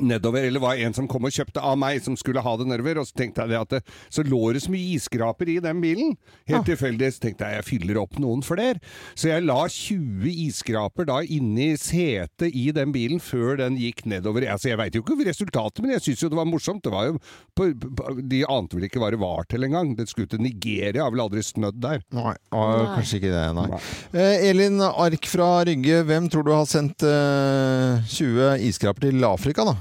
nedover, 0.00 0.44
eller 0.44 0.60
var 0.62 0.80
en 0.80 0.94
som 0.96 1.08
kom 1.08 1.26
og 1.26 1.34
kjøpte 1.34 1.62
av 1.62 1.76
meg, 1.80 2.00
som 2.04 2.16
skulle 2.18 2.42
ha 2.44 2.54
det 2.60 2.68
nedover, 2.68 3.00
og 3.00 3.08
så 3.08 3.16
tenkte 3.22 3.46
jeg 3.46 3.60
at 3.60 3.76
det, 3.76 3.82
så 4.12 4.24
lå 4.26 4.40
det 4.54 4.62
så 4.64 4.72
mye 4.72 4.96
isskraper 4.96 5.50
i 5.52 5.58
den 5.64 5.80
bilen. 5.82 6.14
Helt 6.50 6.66
tilfeldig 6.68 7.10
så 7.14 7.24
tenkte 7.26 7.48
jeg 7.48 7.60
jeg 7.60 7.66
fyller 7.70 8.00
opp 8.02 8.18
noen 8.22 8.42
flere. 8.46 8.80
Så 9.16 9.30
jeg 9.30 9.46
la 9.46 9.58
20 9.72 10.26
isskraper 10.46 11.08
da 11.08 11.20
inni 11.22 11.72
setet 11.80 12.52
i 12.52 12.68
den 12.76 12.92
bilen 12.94 13.22
før 13.22 13.60
den 13.60 13.78
gikk 13.80 14.04
nedover. 14.08 14.46
Altså 14.52 14.72
jeg 14.72 14.80
veit 14.80 14.96
jo 14.96 15.04
ikke 15.04 15.18
resultatet, 15.26 15.82
men 15.84 15.96
jeg 15.96 16.04
syns 16.06 16.24
jo 16.24 16.32
det 16.32 16.40
var 16.40 16.48
morsomt. 16.48 16.84
Det 16.84 16.92
var 16.92 17.10
jo 17.10 17.18
på, 17.56 17.70
på, 17.72 18.16
de 18.20 18.42
ante 18.52 18.78
vel 18.78 18.88
ikke 18.88 19.02
hva 19.02 19.10
det 19.14 19.20
var 19.22 19.48
til 19.50 19.66
engang. 19.66 19.94
Det 19.98 20.08
skulle 20.10 20.30
til 20.30 20.42
Nigeria, 20.44 21.06
har 21.06 21.14
vel 21.14 21.24
aldri 21.26 21.44
snødd 21.46 21.80
der. 21.82 22.04
Nei, 22.16 22.34
ah, 22.52 22.76
Nei. 22.76 22.92
kanskje 22.98 23.20
ikke 23.20 23.32
det, 23.32 23.46
nei. 23.56 23.66
Nei. 23.72 23.82
Eh, 24.16 24.46
Elin 24.50 24.82
Ark 24.86 25.30
fra 25.30 25.50
Rygge, 25.66 26.02
hvem 26.06 26.28
tror 26.32 26.46
du 26.46 26.52
har 26.54 26.68
sendt 26.70 27.04
eh, 27.06 28.04
20 28.12 28.66
isskraper 28.68 29.08
til 29.08 29.26
Afrika, 29.26 29.64
da? 29.66 29.76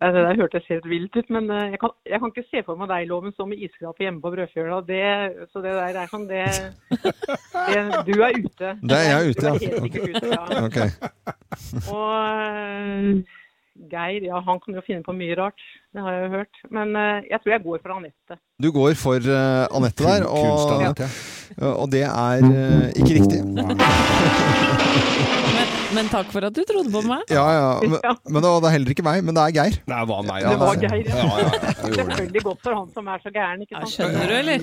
Det 0.00 0.14
der 0.16 0.38
hørtes 0.40 0.64
helt 0.68 0.86
vilt 0.88 1.16
ut, 1.16 1.28
men 1.28 1.50
eh, 1.52 1.74
jeg 1.74 1.80
kan, 1.80 1.90
jeg 2.08 2.20
kan 2.20 2.30
ikke 2.32 2.48
se 2.48 2.62
for 2.64 2.80
meg 2.80 2.88
deg, 2.88 3.08
Loven, 3.08 3.34
som 3.36 3.50
med 3.52 3.60
iskrape 3.60 4.00
hjemme 4.00 4.22
på 4.24 4.30
brødfjøla. 4.32 4.78
Det, 4.88 5.02
så 5.52 5.60
det 5.60 5.74
der 5.76 5.98
er 6.00 6.08
sånn 6.08 6.24
det, 6.30 6.46
det 6.88 7.82
Du 8.08 8.14
er 8.24 8.38
ute. 8.38 8.72
Det 8.80 8.96
er 8.96 9.06
jeg 9.10 9.34
ute, 9.34 9.44
ja. 9.44 9.52
er 9.58 10.08
ute, 10.14 10.32
ja. 10.32 10.44
Ok. 10.64 10.78
Og 11.92 12.14
eh, 12.24 13.36
Geir, 13.92 14.24
ja, 14.30 14.40
han 14.48 14.60
kan 14.64 14.80
jo 14.80 14.86
finne 14.88 15.04
på 15.04 15.16
mye 15.16 15.36
rart. 15.36 15.68
Det 15.90 16.02
har 16.04 16.12
jeg 16.14 16.22
jo 16.26 16.30
hørt. 16.38 16.60
Men 16.70 16.92
eh, 16.96 17.24
jeg 17.32 17.40
tror 17.42 17.52
jeg 17.56 17.62
går 17.64 17.80
for 17.82 17.96
Anette. 17.96 18.36
Du 18.62 18.68
går 18.76 18.94
for 19.00 19.18
eh, 19.26 19.64
Anette 19.74 20.06
der, 20.06 20.26
og, 20.28 20.44
Kunst-Anette. 20.46 21.08
og 21.72 21.86
det 21.90 22.04
er 22.06 22.46
eh, 22.46 22.90
ikke 23.00 23.16
riktig. 23.18 23.40
Men, 25.50 25.66
men 25.94 26.06
takk 26.08 26.28
for 26.32 26.44
at 26.46 26.54
du 26.56 26.60
trodde 26.64 26.88
på 26.94 27.00
meg. 27.04 27.24
Ja, 27.34 27.42
ja, 27.52 27.64
men, 27.82 27.98
men 28.32 28.44
det 28.44 28.50
var 28.62 28.72
heller 28.72 28.92
ikke 28.94 29.02
meg, 29.04 29.18
men 29.26 29.34
det 29.36 29.42
er 29.42 29.52
Geir. 29.56 29.74
Det 29.90 29.96
var 30.08 30.22
meg, 30.24 30.44
Det 30.46 30.58
var 30.60 30.78
Geir, 30.80 31.02
ja. 31.10 31.16
Ja, 31.18 31.24
ja, 31.26 31.32
ja, 31.42 31.72
det. 31.82 31.90
Selvfølgelig 31.98 32.42
godt 32.46 32.60
for 32.64 32.76
han 32.78 32.86
som 32.94 33.10
er 33.12 33.18
så 33.24 33.32
gæren, 33.34 33.64
ikke 33.66 33.74
Ja, 33.74 33.80
sant? 33.82 33.92
skjønner 33.96 34.30
du, 34.30 34.34
eller? 34.38 34.58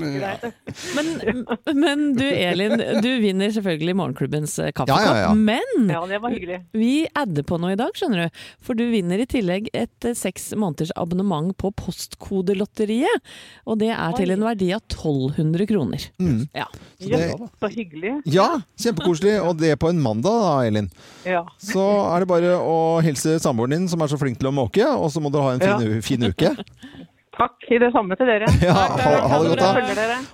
Men, 0.96 1.43
men 1.84 2.05
du 2.17 2.24
Elin, 2.31 2.75
du 3.03 3.10
vinner 3.22 3.51
selvfølgelig 3.57 3.98
Morgenklubbens 4.00 4.55
eh, 4.63 4.72
kaffekopp. 4.72 5.03
Ja, 5.03 5.13
ja, 5.19 5.25
ja. 5.27 5.34
Men 5.36 5.91
Ja, 5.91 6.01
det 6.10 6.17
var 6.24 6.29
hyggelig. 6.34 6.62
vi 6.74 6.93
adder 7.13 7.43
på 7.51 7.60
noe 7.62 7.75
i 7.75 7.79
dag, 7.84 7.91
skjønner 8.00 8.25
du. 8.25 8.41
For 8.63 8.79
du 8.79 8.86
vinner 8.96 9.19
i 9.22 9.27
tillegg 9.29 9.69
et 9.75 10.07
eh, 10.07 10.15
seks 10.17 10.50
måneders 10.55 10.96
abonnement 10.96 11.17
på 11.58 11.72
Postkodelotteriet. 11.76 13.22
Og 13.66 13.80
det 13.80 13.90
er 13.94 14.12
til 14.18 14.32
en 14.32 14.46
verdi 14.46 14.72
av 14.76 14.82
1200 14.86 15.68
kroner. 15.68 16.06
Mm. 16.20 16.48
Ja. 16.56 16.66
Så, 17.00 17.10
det- 17.10 17.50
så 17.60 17.70
hyggelig. 17.74 18.22
Ja, 18.26 18.62
kjempekoselig. 18.78 19.42
Og 19.44 19.58
det 19.58 19.80
på 19.80 19.90
en 19.90 20.02
mandag, 20.02 20.38
da, 20.42 20.68
Elin. 20.68 20.90
Ja. 21.26 21.46
Så 21.58 21.84
er 22.16 22.20
det 22.20 22.28
bare 22.28 22.56
å 22.62 23.02
hilse 23.02 23.40
samboeren 23.40 23.72
din, 23.72 23.88
som 23.88 24.02
er 24.02 24.08
så 24.08 24.18
flink 24.18 24.38
til 24.40 24.50
å 24.50 24.56
måke, 24.56 24.86
og 24.86 25.10
så 25.12 25.22
må 25.22 25.32
dere 25.32 25.44
ha 25.44 25.54
en 25.58 25.60
fin, 25.60 25.96
ja. 25.96 26.02
fin 26.02 26.24
uke. 26.24 26.56
Takk 27.38 27.68
i 27.70 27.78
det 27.78 27.92
samme 27.94 28.16
til 28.18 28.26
dere. 28.26 28.48
Ja, 28.66 28.74
ha, 28.74 29.28
ha 29.30 29.44
det 29.44 29.54
godt, 29.54 29.62
da. 29.62 29.74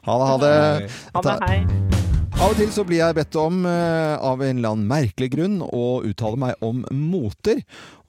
ha 0.07 0.37
det. 0.39 0.89
Ha 1.13 1.21
det, 1.21 1.37
hei. 1.49 2.11
Av 2.41 2.49
og 2.51 2.57
til 2.59 2.71
så 2.73 2.83
blir 2.87 2.99
jeg 2.99 3.15
bedt 3.15 3.35
om, 3.39 3.61
eh, 3.65 4.15
av 4.19 4.41
en 4.43 4.57
eller 4.57 4.73
annen 4.73 4.87
merkelig 4.89 5.29
grunn, 5.35 5.61
å 5.63 6.01
uttale 6.03 6.37
meg 6.41 6.55
om 6.65 6.81
moter. 6.91 7.61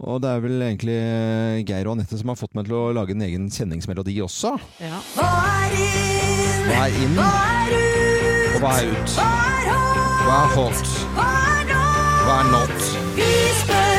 Og 0.02 0.21
det 0.25 0.31
er 0.33 0.40
vel 0.43 0.64
egentlig 0.64 0.97
eh, 0.99 1.61
Geir 1.69 1.87
og 1.87 1.95
Anette 1.99 2.19
som 2.19 2.33
har 2.33 2.38
fått 2.40 2.54
meg 2.59 2.66
til 2.66 2.75
å 2.81 2.93
lage 2.97 3.14
en 3.14 3.23
egen 3.23 3.47
kjenningsmelodi 3.52 4.16
også. 4.25 4.57
ja. 4.83 4.99
Hva 5.14 5.31
er 5.69 5.76
inn? 5.78 6.66
Hva 6.66 6.81
er 6.88 6.99
inn, 7.04 7.14
Hva 7.14 7.28
er 7.31 7.75
ut? 7.76 8.54
og 8.54 8.61
hva 8.64 8.73
er 8.75 8.90
ut? 8.90 9.11
Hva 9.14 9.28
er 9.31 9.66
hot? 9.69 9.95
Hva 10.25 10.38
er 10.40 10.50
hot? 10.59 10.87
Hva 11.14 11.28
er 11.31 11.64
not? 11.71 12.25
Hva 12.25 12.37
er 12.40 12.47
not? 12.57 12.78
Vi 13.14 13.31
spør 13.61 13.93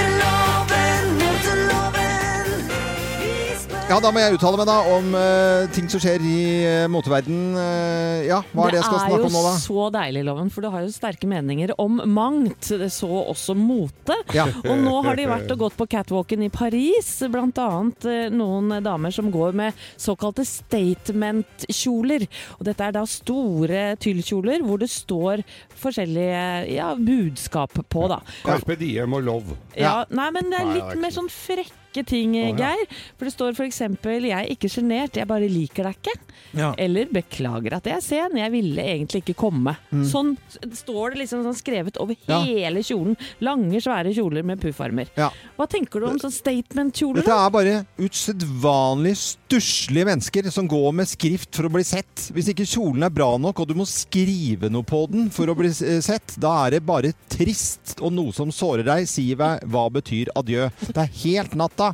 Ja, 3.85 3.99
da 4.01 4.09
må 4.09 4.17
jeg 4.17 4.33
uttale 4.33 4.57
meg 4.57 4.65
da 4.65 4.75
om 4.95 5.11
uh, 5.13 5.67
ting 5.69 5.85
som 5.93 6.01
skjer 6.01 6.23
i 6.25 6.37
uh, 6.65 6.85
moteverden. 6.89 7.53
Uh, 7.53 8.23
ja, 8.25 8.39
hva 8.49 8.63
er 8.65 8.73
det 8.73 8.79
jeg 8.79 8.87
skal 8.87 9.03
snakke 9.03 9.27
om 9.27 9.35
nå, 9.35 9.43
da? 9.45 9.51
Det 9.51 9.51
er 9.51 9.59
jo 9.59 9.61
så 9.61 9.85
deilig, 9.93 10.23
Loven, 10.25 10.49
for 10.49 10.65
du 10.65 10.69
har 10.73 10.81
jo 10.81 10.89
sterke 10.95 11.29
meninger 11.29 11.73
om 11.83 11.99
mangt. 12.09 12.71
Så 12.89 13.05
også 13.05 13.53
mote. 13.53 14.17
Ja. 14.33 14.47
Og 14.63 14.81
nå 14.81 14.95
har 15.05 15.19
de 15.19 15.27
vært 15.29 15.53
og 15.53 15.61
gått 15.67 15.77
på 15.77 15.87
catwalken 15.93 16.47
i 16.47 16.49
Paris, 16.49 17.11
blant 17.29 17.61
annet 17.61 18.09
uh, 18.09 18.25
noen 18.33 18.79
damer 18.89 19.13
som 19.13 19.29
går 19.29 19.53
med 19.61 19.85
såkalte 20.01 20.47
statement-kjoler. 20.49 22.25
Og 22.57 22.65
dette 22.65 22.89
er 22.89 22.97
da 22.97 23.05
store 23.05 23.85
tyllkjoler 24.01 24.65
hvor 24.65 24.81
det 24.81 24.89
står 24.95 25.45
forskjellige 25.85 26.73
ja, 26.73 26.89
budskap 26.97 27.77
på, 27.85 28.09
da. 28.09 28.23
Carpe 28.49 28.81
diem 28.81 29.13
og 29.13 29.29
love. 29.29 29.63
Ja, 29.77 29.99
nei, 30.09 30.31
men 30.33 30.49
det 30.49 30.57
er 30.57 30.65
Nei, 30.65 30.73
det 30.73 30.81
er 30.81 30.95
litt 30.95 31.05
mer 31.05 31.19
sånn 31.21 31.29
frekke 31.29 31.84
ting, 32.03 32.35
oh, 32.35 32.49
ja. 32.49 32.55
Geir. 32.55 32.85
For 33.17 33.25
det 33.25 33.33
står 33.33 33.55
f.eks.: 33.55 33.79
Jeg 33.79 34.31
er 34.31 34.49
ikke 34.51 34.69
sjenert, 34.69 35.15
jeg 35.15 35.27
bare 35.27 35.47
liker 35.49 35.83
deg 35.83 35.95
ikke. 35.95 36.19
Ja. 36.53 36.73
Eller 36.77 37.05
'beklager 37.05 37.73
at 37.73 37.83
jeg 37.85 37.95
er 37.95 38.01
sen, 38.01 38.37
jeg 38.37 38.51
ville 38.51 38.81
egentlig 38.81 39.23
ikke 39.23 39.35
komme'. 39.35 39.75
Sånn 40.03 40.37
står 40.73 41.11
det 41.13 41.19
liksom 41.23 41.43
sånn 41.43 41.55
skrevet 41.55 41.97
over 41.97 42.15
Mm. 42.15 42.27
Ja. 42.27 42.39
hele 42.43 42.79
kjolen. 42.79 43.17
Lange, 43.41 43.79
svære 43.81 44.13
kjoler 44.13 44.43
med 44.43 44.59
puffarmer. 44.59 45.07
Ja. 45.17 45.29
Hva 45.57 45.67
tenker 45.67 45.99
du 45.99 46.07
om 46.07 46.17
sånn 46.19 46.31
statement-kjoler? 46.31 47.23
Dette 47.23 47.31
er 47.31 47.49
bare 47.49 47.85
usedvanlig 47.99 49.15
stusslige 49.55 50.05
mennesker 50.05 50.49
som 50.51 50.67
går 50.67 50.91
med 50.91 51.07
skrift 51.07 51.55
for 51.55 51.67
å 51.67 51.71
bli 51.71 51.83
sett. 51.87 52.25
Hvis 52.35 52.49
ikke 52.51 52.65
kjolen 52.67 53.05
er 53.07 53.13
bra 53.13 53.29
nok, 53.39 53.61
og 53.61 53.69
du 53.69 53.75
må 53.79 53.85
skrive 53.87 54.67
noe 54.71 54.83
på 54.83 55.05
den 55.07 55.29
for 55.31 55.47
å 55.47 55.55
bli 55.55 55.69
eh, 55.71 56.01
sett, 56.03 56.35
da 56.41 56.51
er 56.65 56.75
det 56.75 56.81
bare 56.83 57.13
trist 57.31 57.95
og 58.01 58.11
noe 58.17 58.35
som 58.35 58.51
sårer 58.51 58.83
deg. 58.87 59.07
Si 59.07 59.29
meg 59.39 59.63
hva 59.71 59.87
betyr 59.93 60.33
adjø. 60.35 60.67
Det 60.89 61.05
er 61.05 61.15
helt 61.23 61.55
natta. 61.55 61.93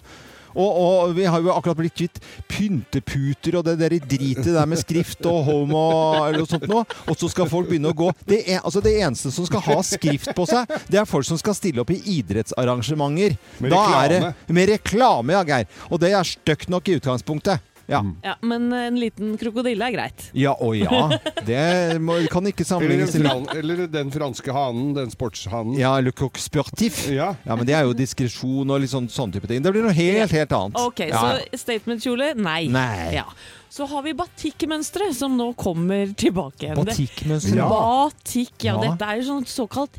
Og, 0.55 0.69
og 0.81 1.15
vi 1.17 1.25
har 1.29 1.41
jo 1.43 1.53
akkurat 1.53 1.79
blitt 1.79 1.95
kvitt 1.97 2.19
pynteputer 2.51 3.57
og 3.59 3.65
det 3.67 3.77
der 3.79 3.95
dritet 3.99 4.51
der 4.51 4.67
med 4.69 4.81
skrift 4.81 5.25
og 5.29 5.43
homo 5.47 5.83
eller 6.25 6.41
noe 6.43 6.49
sånt 6.49 6.67
noe. 6.71 6.85
Og 7.07 7.17
så 7.19 7.29
skal 7.31 7.49
folk 7.51 7.69
begynne 7.71 7.91
å 7.91 7.97
gå 7.97 8.11
det, 8.27 8.43
er, 8.45 8.61
altså 8.61 8.83
det 8.83 8.95
eneste 9.01 9.31
som 9.33 9.47
skal 9.47 9.63
ha 9.65 9.79
skrift 9.85 10.33
på 10.37 10.45
seg, 10.49 10.69
det 10.91 11.01
er 11.01 11.09
folk 11.09 11.27
som 11.27 11.39
skal 11.39 11.55
stille 11.57 11.83
opp 11.83 11.91
i 11.93 11.99
idrettsarrangementer. 12.19 13.37
Med 13.61 13.73
Da 13.73 13.81
reklame. 13.87 14.33
det 14.47 14.55
med 14.55 14.71
reklame, 14.71 15.35
ja, 15.35 15.43
Geir. 15.47 15.67
Og 15.89 16.01
det 16.01 16.13
er 16.15 16.27
stygt 16.27 16.69
nok 16.71 16.89
i 16.89 16.97
utgangspunktet. 16.99 17.70
Ja. 17.91 18.01
Ja, 18.23 18.35
men 18.47 18.69
en 18.73 18.97
liten 18.99 19.33
krokodille 19.41 19.87
er 19.89 19.95
greit. 19.95 20.27
Ja 20.37 20.53
og 20.57 20.77
ja. 20.79 21.09
Det 21.47 21.99
må, 22.01 22.17
kan 22.31 22.47
ikke 22.47 22.65
sammenlignes 22.67 23.11
til 23.15 23.25
eller, 23.27 23.59
eller 23.59 23.87
den 23.91 24.11
franske 24.13 24.53
hanen, 24.55 24.93
den 24.97 25.11
sportshanen. 25.13 25.75
Ja, 25.79 25.93
le 25.99 26.13
coq 26.15 26.39
sportif. 26.41 27.03
Ja. 27.11 27.33
Ja, 27.45 27.55
men 27.59 27.67
det 27.67 27.75
er 27.77 27.87
jo 27.89 27.95
diskresjon 27.97 28.69
og 28.71 28.81
litt 28.83 28.93
sånn, 28.93 29.09
sånn 29.11 29.33
type 29.35 29.49
ting. 29.51 29.61
Det 29.65 29.73
blir 29.75 29.83
noe 29.85 29.95
helt, 29.97 30.31
helt 30.31 30.55
annet. 30.57 30.79
Ok, 30.81 31.03
ja. 31.11 31.19
så 31.19 31.61
statementkjole, 31.65 32.33
nei. 32.39 32.61
Nei. 32.71 33.11
Ja. 33.19 33.27
Så 33.71 33.85
har 33.87 34.03
vi 34.03 34.11
batikkmønstre, 34.19 35.11
som 35.15 35.37
nå 35.39 35.51
kommer 35.59 36.09
tilbake 36.19 36.67
igjen. 36.67 36.81
Det- 36.85 37.55
Ja. 37.55 37.67
Batikk, 37.71 38.63
ja. 38.65 38.75
Ja. 38.75 38.79
Dette 38.83 39.07
er 39.07 39.21
jo 39.21 39.27
sånn 39.29 39.45
såkalt 39.47 39.95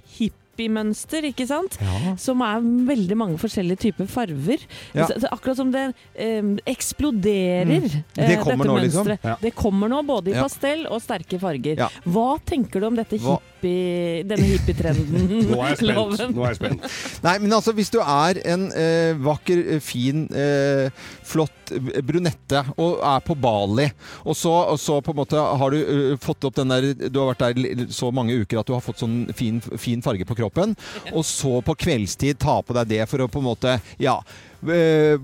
hippiemønster, 0.52 1.24
ikke 1.32 1.46
sant? 1.48 1.76
Ja. 1.80 2.14
Som 2.20 2.42
er 2.44 2.60
veldig 2.60 3.16
mange 3.16 3.38
forskjellige 3.40 3.78
typer 3.88 4.06
farver. 4.10 4.58
Ja. 4.94 5.06
Akkurat 5.32 5.56
som 5.56 5.72
det 5.72 5.94
eh, 6.14 6.42
eksploderer, 6.66 7.80
Mm. 7.82 8.04
eh, 8.18 8.28
Det 8.28 8.38
kommer 8.42 8.64
dette 8.64 8.68
nå, 8.68 8.80
liksom. 8.82 9.06
mønstret. 9.06 9.24
Ja. 9.24 9.36
Det 9.40 9.54
kommer 9.54 9.88
nå 9.88 10.02
både 10.06 10.30
i 10.30 10.34
pastell 10.34 10.86
og 10.86 11.00
sterke 11.02 11.38
farger. 11.40 11.76
Hva 12.04 12.38
tenker 12.44 12.80
du 12.80 12.86
om 12.86 12.96
dette 12.96 13.18
Hva- 13.18 13.40
hippie, 13.62 14.22
denne 14.26 14.48
hippietrenden? 14.50 15.28
Nå 15.50 15.60
er 15.62 15.72
jeg 15.72 15.80
spent. 15.80 15.96
Loven? 15.96 16.34
Nå 16.34 16.44
er 16.44 16.54
jeg 16.54 16.60
spent. 16.60 16.86
Nei, 17.24 17.36
men 17.42 17.56
altså, 17.56 17.74
hvis 17.76 17.92
du 17.92 17.98
er 18.02 18.40
en 18.52 18.68
eh, 18.76 19.12
vakker, 19.22 19.62
eh, 19.76 19.82
fin, 19.82 20.24
eh, 20.34 20.90
flott 21.26 21.72
eh, 21.72 22.02
brunette 22.04 22.64
og 22.76 23.00
er 23.06 23.24
på 23.24 23.36
Bali, 23.38 23.88
og 24.26 24.36
så, 24.38 24.52
og 24.74 24.80
så 24.80 25.00
på 25.04 25.14
en 25.14 25.20
måte 25.22 25.40
har 25.40 25.72
du 25.72 25.78
uh, 25.78 26.14
fått 26.20 26.44
opp 26.46 26.56
den 26.56 26.72
der 26.72 27.08
Du 27.08 27.18
har 27.20 27.32
vært 27.32 27.56
der 27.56 27.84
så 27.92 28.10
mange 28.14 28.36
uker 28.42 28.60
at 28.60 28.68
du 28.68 28.74
har 28.74 28.84
fått 28.84 29.02
sånn 29.02 29.26
fin, 29.36 29.60
fin 29.80 30.02
farge 30.04 30.26
på 30.28 30.36
kroppen, 30.38 30.76
og 31.12 31.26
så 31.26 31.60
på 31.64 31.76
kveldstid 31.84 32.40
ta 32.42 32.60
på 32.62 32.76
deg 32.76 32.90
det 32.96 33.04
for 33.10 33.24
å 33.24 33.30
på 33.30 33.42
en 33.42 33.52
måte 33.52 33.78
Ja. 34.02 34.20
Eh, 34.68 35.18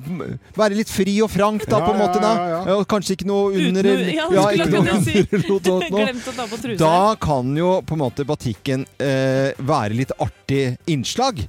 være 0.58 0.78
litt 0.78 0.90
fri 0.90 1.14
og 1.24 1.30
frank, 1.30 1.66
da, 1.68 1.78
Ja, 1.78 1.86
på 1.86 1.92
en 1.94 2.00
måte. 2.00 2.20
da. 2.22 2.32
ja, 2.34 2.62
ja, 2.66 2.76
Og 2.78 2.86
Kanskje 2.90 3.14
ikke 3.16 3.28
noe 3.28 3.52
under 3.54 3.84
ja, 3.86 4.26
ikke 4.50 4.70
noe 4.72 4.80
under. 4.88 6.76
Da 6.82 7.14
kan 7.20 7.54
jo 7.56 7.78
på 7.86 7.94
en 7.96 8.02
måte 8.02 8.26
batikken 8.28 8.86
eh, 8.98 9.54
være 9.58 9.94
litt 9.98 10.12
artig 10.18 10.76
innslag. 10.90 11.44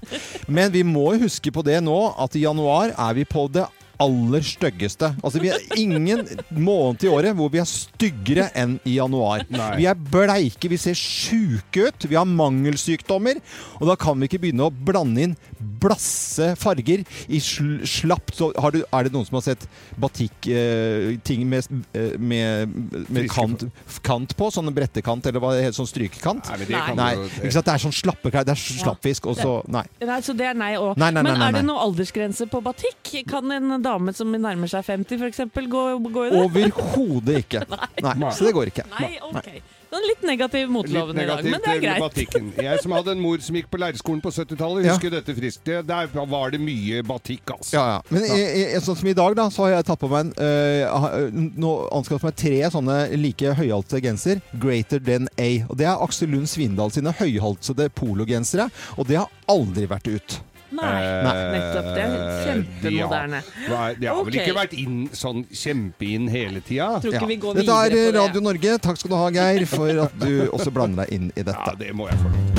Men 0.48 0.72
vi 0.72 0.84
må 0.88 1.14
jo 1.16 1.26
huske 1.28 1.52
på 1.54 1.66
det 1.66 1.82
nå, 1.86 2.00
at 2.18 2.36
i 2.38 2.46
januar 2.46 2.94
er 2.96 3.14
vi 3.18 3.26
på 3.30 3.48
det 3.52 3.66
aller 4.00 4.44
styggeste. 4.48 5.10
Altså, 5.20 5.42
vi 5.44 5.50
er 5.52 5.60
ingen 5.76 6.24
måned 6.56 7.04
i 7.04 7.10
året 7.12 7.36
hvor 7.36 7.52
vi 7.52 7.60
er 7.60 7.68
styggere 7.68 8.46
enn 8.58 8.78
i 8.88 8.96
januar. 8.96 9.44
Nei. 9.52 9.74
Vi 9.82 9.88
er 9.92 10.00
bleike, 10.00 10.72
vi 10.72 10.80
ser 10.80 10.96
sjuke 10.96 11.90
ut, 11.90 12.08
vi 12.08 12.16
har 12.16 12.28
mangelsykdommer. 12.30 13.42
Og 13.80 13.90
da 13.92 13.98
kan 14.00 14.16
vi 14.20 14.30
ikke 14.30 14.40
begynne 14.46 14.70
å 14.70 14.72
blande 14.72 15.28
inn 15.28 15.36
blasse 15.60 16.54
farger 16.60 17.04
i 17.28 17.40
sl 17.44 17.80
slapt 17.88 18.36
så 18.38 18.50
har 18.60 18.72
du, 18.72 18.82
Er 18.96 19.08
det 19.08 19.14
noen 19.14 19.28
som 19.28 19.38
har 19.40 19.44
sett 19.46 19.66
batikk-ting 20.00 21.46
med, 21.50 21.68
eh, 21.94 22.16
med, 22.18 22.76
med 22.76 23.10
med 23.10 23.30
kant, 23.32 23.66
kant 24.06 24.36
på? 24.38 24.50
Sånn 24.54 24.72
brettekant, 24.76 25.26
eller 25.30 25.44
hva 25.44 25.54
det 25.56 25.66
heter, 25.68 25.78
sånn 25.80 25.90
strykekant? 25.90 26.50
Nei, 26.52 26.60
det 26.64 26.70
Nei. 26.74 26.84
kan 26.88 27.02
det. 27.02 27.32
ikke 27.42 27.56
sant? 27.58 27.70
det 27.70 27.76
er 27.76 27.84
sånn 27.86 27.98
slappe 28.00 28.32
klær. 28.34 28.48
Det 28.48 28.56
er 28.56 28.64
slappfisk, 28.64 29.30
og 29.32 29.40
så 29.40 29.58
Nei. 29.70 29.84
Nei, 30.06 30.20
så 30.26 30.36
det 30.38 30.48
er 30.50 30.58
nei 30.58 30.72
òg. 30.80 30.96
Nei, 31.00 31.12
nei, 31.12 31.24
nei, 31.24 31.32
Men 31.32 31.40
nei, 31.42 31.50
er 31.50 31.58
det 31.60 31.66
noen 31.66 31.74
noe 31.74 31.88
aldersgrense 31.88 32.48
på 32.50 32.62
batikk? 32.66 33.14
Kan 33.30 33.52
en 33.54 33.82
dame 33.84 34.14
som 34.16 34.32
nærmer 34.32 34.72
seg 34.72 34.86
50 34.88 35.20
f.eks. 35.20 35.44
Gå, 35.70 35.84
gå 36.10 36.28
i 36.28 36.32
det? 36.34 36.46
Overhodet 36.46 37.44
ikke. 37.44 37.66
Nei, 38.06 38.16
så 38.36 38.48
det 38.48 38.56
går 38.58 38.74
ikke. 38.74 38.88
Nei, 38.96 39.12
ok. 39.30 39.52
Sånn 39.90 40.06
litt 40.06 40.22
negativ 40.28 40.68
Litt 40.68 40.74
motloven 40.74 41.18
i 41.18 41.26
dag, 41.26 41.44
men 41.44 41.62
det 41.66 41.72
er 41.74 41.80
greit. 41.82 42.56
Jeg 42.62 42.82
som 42.84 42.94
hadde 42.94 43.14
en 43.16 43.22
mor 43.24 43.42
som 43.42 43.56
gikk 43.58 43.70
på 43.74 43.80
leirskolen 43.82 44.22
på 44.22 44.30
70-tallet, 44.36 44.86
Ja. 44.86 44.94
husker 44.94 45.10
dette 45.10 45.34
friskt. 45.34 45.64
Det- 45.66 45.86
Der 45.88 46.08
var 46.14 46.52
det 46.52 46.60
mye 46.62 47.02
batikk, 47.02 47.50
altså. 47.56 47.74
Ja, 47.74 47.86
ja. 47.96 48.02
Men 48.10 48.24
i, 48.24 48.42
i, 48.76 48.80
sånn 48.80 48.98
som 48.98 49.08
i 49.10 49.14
dag, 49.14 49.36
da, 49.36 49.48
så 49.50 49.64
har 49.66 49.72
jeg 49.78 49.86
tatt 49.86 50.00
på 50.00 50.10
meg 50.10 50.28
en 50.28 50.34
øh, 50.38 51.32
Nå 51.58 51.72
anskaffet 51.92 52.24
meg 52.24 52.36
tre 52.36 52.70
sånne 52.70 53.18
like 53.18 53.54
høyhalte 53.58 54.02
genser. 54.02 54.42
Greater 54.60 55.00
than 55.00 55.28
A. 55.38 55.66
Og 55.70 55.76
det 55.78 55.88
er 55.88 55.98
Aksel 56.06 56.30
Lund 56.30 56.48
Svindal 56.48 56.92
sine 56.92 57.12
høyhalsede 57.12 57.90
pologensere. 57.90 58.70
Og 58.98 59.08
det 59.08 59.18
har 59.18 59.30
aldri 59.50 59.88
vært 59.90 60.08
ut. 60.14 60.40
Nei, 60.70 60.90
Nei. 61.26 61.36
nettopp. 61.56 61.90
Det 61.96 62.04
er 62.04 62.16
kjempemoderne. 62.46 63.42
Ja. 63.66 63.82
Det 64.00 64.10
har 64.12 64.20
vel 64.20 64.28
okay. 64.28 64.44
ikke 64.44 64.56
vært 64.60 64.78
inn, 64.78 65.02
sånn 65.18 65.44
kjempeinn 65.50 66.30
hele 66.32 66.62
tida? 66.66 66.92
Ja. 67.10 67.26
vi 67.26 67.40
går 67.42 67.62
Dette 67.62 67.82
er. 67.90 68.00
Radio 68.20 68.46
Norge. 68.46 68.78
Takk 68.86 69.02
skal 69.02 69.16
du 69.16 69.20
ha, 69.20 69.28
Geir, 69.34 69.66
for 69.70 70.06
at 70.06 70.18
du 70.22 70.48
også 70.50 70.74
blander 70.74 71.06
deg 71.06 71.20
inn 71.20 71.30
i 71.36 71.44
dette. 71.44 71.60
Ja, 71.60 71.78
det 71.80 71.94
må 71.98 72.10
jeg 72.12 72.22
få 72.24 72.34
til. 72.38 72.59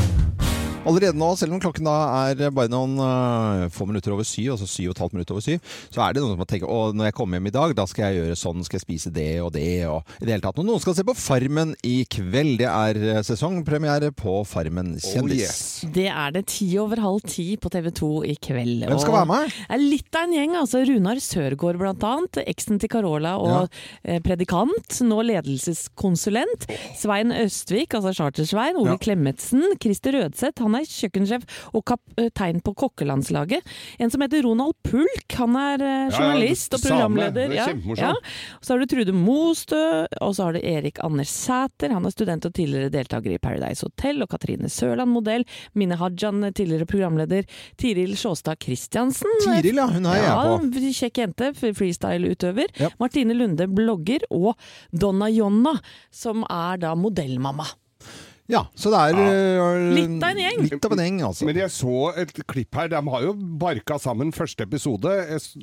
Allerede 0.88 1.12
nå, 1.20 1.26
selv 1.36 1.52
om 1.52 1.60
klokken 1.60 1.84
da 1.84 1.92
er 2.32 2.50
bare 2.56 2.70
noen 2.72 2.94
uh, 2.96 3.66
få 3.70 3.84
minutter 3.86 4.14
over 4.14 4.24
syv, 4.24 4.54
altså 4.54 4.64
syv 4.66 4.88
og 4.88 4.94
et 4.94 5.00
halvt 5.04 5.12
minutter 5.18 5.34
over 5.36 5.44
syv, 5.44 5.58
så 5.92 6.00
er 6.06 6.14
det 6.16 6.22
noen 6.24 6.38
som 6.38 6.46
tenker 6.48 6.70
å 6.72 6.78
når 6.96 7.10
jeg 7.10 7.16
kommer 7.18 7.36
hjem 7.36 7.50
i 7.50 7.52
dag, 7.52 7.74
da 7.76 7.84
skal 7.86 8.06
jeg 8.08 8.22
gjøre 8.22 8.36
sånn, 8.40 8.62
skal 8.64 8.78
jeg 8.78 8.84
spise 8.86 9.12
det 9.12 9.26
og 9.44 9.50
det, 9.52 9.66
og 9.92 10.08
i 10.16 10.24
det 10.24 10.32
hele 10.32 10.44
tatt. 10.46 10.56
Og 10.62 10.64
noen 10.66 10.80
skal 10.80 10.96
se 10.96 11.04
på 11.06 11.14
Farmen 11.20 11.74
i 11.86 11.98
kveld. 12.10 12.54
Det 12.62 12.70
er 12.70 13.00
øh, 13.12 13.18
sesongpremiere 13.28 14.08
på 14.16 14.38
Farmen 14.48 14.94
Oh, 14.96 15.04
kjendis. 15.04 15.42
yes. 15.44 15.60
Det 15.94 16.06
er 16.08 16.32
det 16.34 16.46
ti 16.54 16.70
over 16.80 17.02
halv 17.04 17.20
ti 17.28 17.44
på 17.60 17.70
TV 17.76 17.90
2 18.00 18.10
i 18.32 18.38
kveld. 18.42 18.86
Hvem 18.88 19.02
skal 19.04 19.12
og 19.12 19.18
være 19.18 19.30
med? 19.34 19.54
Er 19.76 19.84
litt 19.84 20.16
av 20.16 20.26
en 20.26 20.34
gjeng. 20.38 20.56
altså 20.62 20.80
Runar 20.88 21.20
Sørgaard 21.22 21.78
blant 21.84 22.08
annet. 22.08 22.40
Eksen 22.50 22.80
til 22.82 22.90
Carola 22.96 23.36
og 23.38 23.68
ja. 23.68 24.16
predikant. 24.24 24.96
Nå 25.06 25.20
ledelseskonsulent. 25.28 26.66
Svein 26.98 27.36
Østvik, 27.36 27.94
altså 28.00 28.16
Charter-Svein. 28.16 28.80
Ole 28.80 28.96
Ja. 28.96 28.98
Klemetsen. 29.04 29.76
Christer 29.80 30.16
Rødseth, 30.18 30.60
han 30.64 30.69
er 30.78 30.86
kjøkkensjef 30.88 31.44
og 31.74 31.84
kaptein 31.90 32.60
på 32.64 32.74
kokkelandslaget. 32.84 33.62
En 33.98 34.10
som 34.12 34.20
heter 34.24 34.42
Ronald 34.46 34.74
Pulk, 34.86 35.26
han 35.38 35.56
er 35.56 35.80
eh, 35.80 35.88
Ja, 35.90 36.08
ja, 36.08 36.18
journalist 36.18 36.74
og 36.76 36.82
programleder. 36.84 37.54
Ja, 37.54 37.66
ja. 37.98 38.12
Så 38.60 38.74
har 38.74 38.80
du 38.82 38.86
Trude 38.90 39.12
Mostø, 39.16 39.80
og 40.20 40.34
så 40.36 40.44
har 40.48 40.56
du 40.56 40.60
Erik 40.62 40.98
Anders 41.04 41.30
Sæter. 41.30 41.92
Han 41.94 42.06
er 42.06 42.14
student 42.14 42.46
og 42.48 42.54
tidligere 42.56 42.90
deltaker 42.92 43.34
i 43.34 43.38
Paradise 43.42 43.86
Hotel. 43.86 44.22
Og 44.24 44.30
Katrine 44.32 44.68
Sørland, 44.72 45.10
modell. 45.10 45.44
Mine 45.74 45.96
Hajan, 46.00 46.42
tidligere 46.54 46.86
programleder. 46.90 47.44
Tiril 47.80 48.16
Sjåstad 48.16 48.60
Christiansen. 48.62 49.30
Tiril, 49.44 49.76
ja. 49.80 49.86
Hun 49.90 50.06
er 50.06 50.20
jeg 50.20 50.28
Ja, 50.30 50.56
på. 50.58 50.86
kjekk 51.00 51.18
jente, 51.24 51.52
freestyle-utøver. 51.56 52.70
Ja. 52.80 52.90
Martine 53.00 53.34
Lunde, 53.34 53.66
blogger. 53.68 54.24
Og 54.30 54.54
Donna 54.92 55.28
Jonna, 55.32 55.76
som 56.10 56.44
er 56.48 56.76
da 56.82 56.94
modellmamma. 56.98 57.66
Ja, 58.50 58.64
så 58.74 58.90
det 58.92 59.00
er 59.00 59.18
ja. 59.20 59.66
Litt 59.94 60.24
av 60.26 60.30
en 60.34 60.40
gjeng. 60.42 60.62
Litt 60.66 60.86
av 60.88 60.94
en 60.96 61.02
gjeng, 61.04 61.18
altså. 61.28 61.46
Men 61.48 61.58
jeg 61.60 61.70
så 61.74 61.96
et 62.18 62.32
klipp 62.50 62.74
her. 62.80 62.88
De 62.92 63.00
har 63.14 63.22
jo 63.24 63.34
barka 63.60 63.98
sammen 64.02 64.32
første 64.34 64.64
episode. 64.66 65.12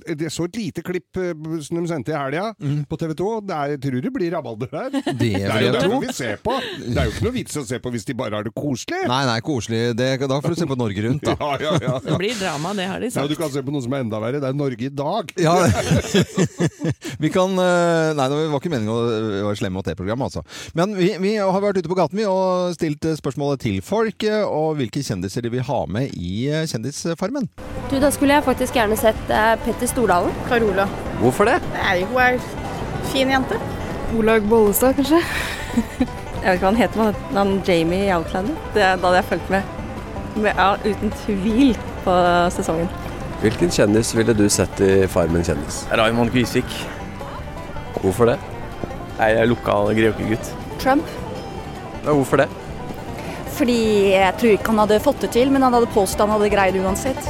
Jeg 0.07 0.31
så 0.33 0.47
et 0.47 0.55
lite 0.59 0.83
klipp 0.87 1.19
eh, 1.19 1.33
som 1.65 1.81
de 1.81 1.85
sendte 1.91 2.13
i 2.13 2.17
helga 2.17 2.45
på 2.87 2.99
TV 3.01 3.13
2. 3.19 3.29
Det 3.49 3.57
er, 3.57 3.73
jeg 3.75 3.81
tror 3.83 3.99
det 4.07 4.13
blir 4.15 4.31
rabalder 4.37 4.71
der. 4.71 4.89
Det 4.95 5.17
Det 5.19 5.33
er 5.43 5.51
vil 5.51 5.67
jo 5.67 5.67
jeg 5.67 5.73
tro. 5.73 5.81
derfor 5.81 6.05
vi 6.07 6.15
ser 6.15 6.39
på. 6.47 6.55
Det 6.85 6.95
er 7.01 7.09
jo 7.09 7.15
ikke 7.15 7.27
noe 7.27 7.35
vits 7.35 7.59
å 7.59 7.65
se 7.67 7.81
på 7.83 7.93
hvis 7.97 8.07
de 8.07 8.15
bare 8.23 8.39
har 8.39 8.47
det 8.47 8.53
koselig. 8.55 9.03
Nei, 9.11 9.21
nei, 9.29 9.37
koselig. 9.45 9.81
Det, 9.99 10.09
da 10.23 10.39
får 10.43 10.55
du 10.55 10.61
se 10.63 10.69
på 10.71 10.79
Norge 10.79 11.03
Rundt, 11.07 11.27
da. 11.27 11.35
Ja, 11.37 11.51
ja, 11.67 11.73
ja. 11.83 11.97
Det 12.07 12.17
blir 12.21 12.39
drama, 12.39 12.71
det 12.77 12.87
har 12.89 13.03
de 13.03 13.11
sagt. 13.11 13.21
Ja, 13.23 13.27
du 13.27 13.35
kan 13.39 13.51
se 13.53 13.63
på 13.67 13.75
noe 13.75 13.83
som 13.83 13.93
er 13.97 14.05
enda 14.05 14.21
verre. 14.23 14.39
Det 14.43 14.47
er 14.53 14.57
Norge 14.57 14.87
i 14.87 14.93
dag. 15.03 15.35
Ja, 15.43 15.55
vi 17.23 17.29
kan 17.33 17.51
øh, 17.57 18.15
Nei, 18.17 18.27
det 18.31 18.37
var 18.51 18.59
ikke 18.61 18.71
meningen 18.71 18.93
å 18.93 18.97
være 19.49 19.59
slemme 19.59 19.77
mot 19.79 19.87
det 19.87 19.97
programmet, 19.99 20.29
altså. 20.31 20.43
Men 20.77 20.95
vi, 20.97 21.11
vi 21.21 21.35
har 21.41 21.61
vært 21.63 21.81
ute 21.81 21.91
på 21.91 21.97
gaten 21.97 22.17
vi 22.19 22.25
og 22.29 22.76
stilt 22.77 23.05
spørsmålet 23.19 23.63
til 23.65 23.79
folk, 23.85 24.23
og 24.47 24.77
hvilke 24.79 25.01
kjendiser 25.03 25.45
de 25.45 25.51
vil 25.53 25.65
ha 25.67 25.79
med 25.89 26.13
i 26.15 26.47
øh, 26.53 26.63
Kjendisfarmen. 26.69 27.49
Du, 27.91 27.97
da 28.03 28.11
skulle 28.13 28.37
jeg 28.37 28.45
faktisk 28.45 28.77
gjerne 28.77 28.97
sett 28.99 29.33
eh, 29.33 29.53
Petter 29.65 29.89
Stordalen. 29.89 30.33
Carola. 30.49 30.87
Hvorfor 31.21 31.49
det? 31.49 31.57
Nei, 31.75 32.01
hun 32.07 32.21
er 32.21 32.39
fin 33.13 33.31
jente. 33.33 33.59
Olaug 34.17 34.47
Bollestad, 34.49 34.95
kanskje? 34.97 35.21
jeg 36.41 36.43
vet 36.43 36.53
ikke 36.53 36.65
hva 36.65 36.71
han 36.71 36.79
heter, 36.81 37.01
men 37.01 37.39
han 37.41 37.55
Jamie 37.67 38.07
i 38.07 38.13
Outlander. 38.15 38.57
Det, 38.75 38.83
da 38.83 38.95
hadde 39.07 39.21
jeg 39.21 39.29
fulgt 39.33 39.53
med, 39.55 39.73
med 40.37 40.51
ja, 40.53 40.69
uten 40.85 41.15
tvil 41.25 41.73
på 42.05 42.17
sesongen. 42.55 42.91
Hvilken 43.41 43.69
kjendis 43.73 44.13
ville 44.17 44.33
du 44.33 44.47
sett 44.49 44.79
i 44.81 44.91
Farmen 45.11 45.45
kjendis? 45.45 45.83
Raymond 45.93 46.31
Kvisvik. 46.33 46.77
Hvorfor 48.01 48.31
det? 48.31 48.37
Nei, 49.17 49.31
Jeg 49.33 49.41
er 49.43 49.49
lokal 49.49 49.91
greokegutt. 49.97 50.53
Trump. 50.81 51.05
Ja, 52.03 52.13
hvorfor 52.13 52.43
det? 52.43 52.47
Fordi 53.57 53.77
jeg 54.13 54.33
tror 54.37 54.53
ikke 54.53 54.73
han 54.73 54.81
hadde 54.83 54.99
fått 55.01 55.23
det 55.25 55.31
til, 55.33 55.51
men 55.53 55.65
han 55.65 55.73
hadde 55.73 55.89
påstått 55.95 56.27
han 56.27 56.35
hadde 56.35 56.53
greid 56.53 56.77
uansett. 56.77 57.21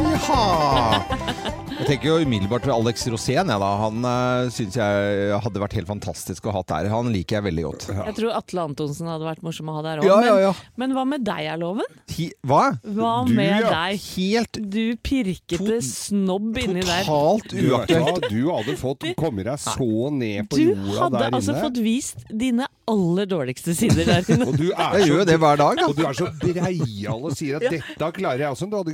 Jaha! 0.00 1.59
Jeg 1.80 1.86
tenker 1.88 2.10
jo 2.10 2.16
umiddelbart 2.26 2.66
til 2.66 2.72
Alex 2.74 3.06
Rosén. 3.08 3.48
Ja, 3.48 3.56
da. 3.60 3.68
Han 3.80 4.04
uh, 4.04 4.50
syns 4.52 4.76
jeg 4.76 5.30
hadde 5.40 5.62
vært 5.62 5.76
helt 5.78 5.88
fantastisk 5.88 6.44
å 6.50 6.52
ha 6.52 6.60
der. 6.68 6.90
Han 6.92 7.08
liker 7.14 7.38
jeg 7.38 7.46
veldig 7.48 7.64
godt. 7.64 7.86
Jeg 7.96 8.16
tror 8.18 8.34
Atle 8.36 8.64
Antonsen 8.68 9.08
hadde 9.08 9.24
vært 9.24 9.40
morsom 9.46 9.70
å 9.72 9.78
ha 9.78 9.84
der 9.86 10.02
òg. 10.02 10.08
Ja, 10.10 10.18
ja, 10.26 10.34
ja. 10.44 10.50
Men, 10.76 10.90
men 10.90 10.96
hva 10.98 11.04
med 11.08 11.24
deg, 11.24 11.46
er 11.54 11.60
loven? 11.60 11.88
Hi, 12.16 12.26
hva? 12.44 12.62
Hva 12.84 13.12
Du, 13.26 13.32
med 13.38 13.64
ja. 13.64 13.70
deg? 13.72 14.02
Helt 14.10 14.60
Du 14.74 14.82
pirkete 15.06 15.78
snobb 15.86 16.58
inni 16.60 16.84
der. 16.84 17.06
totalt 17.08 17.54
Du, 17.54 17.62
uaktuelt. 17.72 18.28
du 18.28 18.40
hadde 18.50 18.76
fått 18.80 19.08
komme 19.20 19.46
deg 19.46 19.60
så 19.62 19.88
ned 20.12 20.50
på 20.50 20.58
Du 20.60 20.66
jorda 20.74 21.06
hadde 21.06 21.30
altså 21.40 21.56
fått 21.62 21.80
vist 21.84 22.26
dine 22.28 22.68
aller 22.90 23.28
dårligste 23.30 23.72
sider 23.78 24.04
der 24.08 24.26
inne. 24.34 24.48
Og 24.50 24.56
du 24.58 24.68
er 24.74 24.98
Jeg 24.98 25.08
gjør 25.12 25.20
jo 25.22 25.26
det 25.30 25.38
hver 25.38 25.60
dag, 25.62 25.78
da. 25.78 25.88
Og 25.88 25.96
du 25.96 26.04
er 26.08 26.16
så 26.18 26.26
breial 26.42 27.24
og 27.30 27.36
sier 27.38 27.60
at 27.60 27.68
'dette 27.70 28.10
klarer 28.18 28.42
jeg 28.44 28.50
også'. 28.50 28.70
Da 28.70 28.82
hadde, 28.82 28.92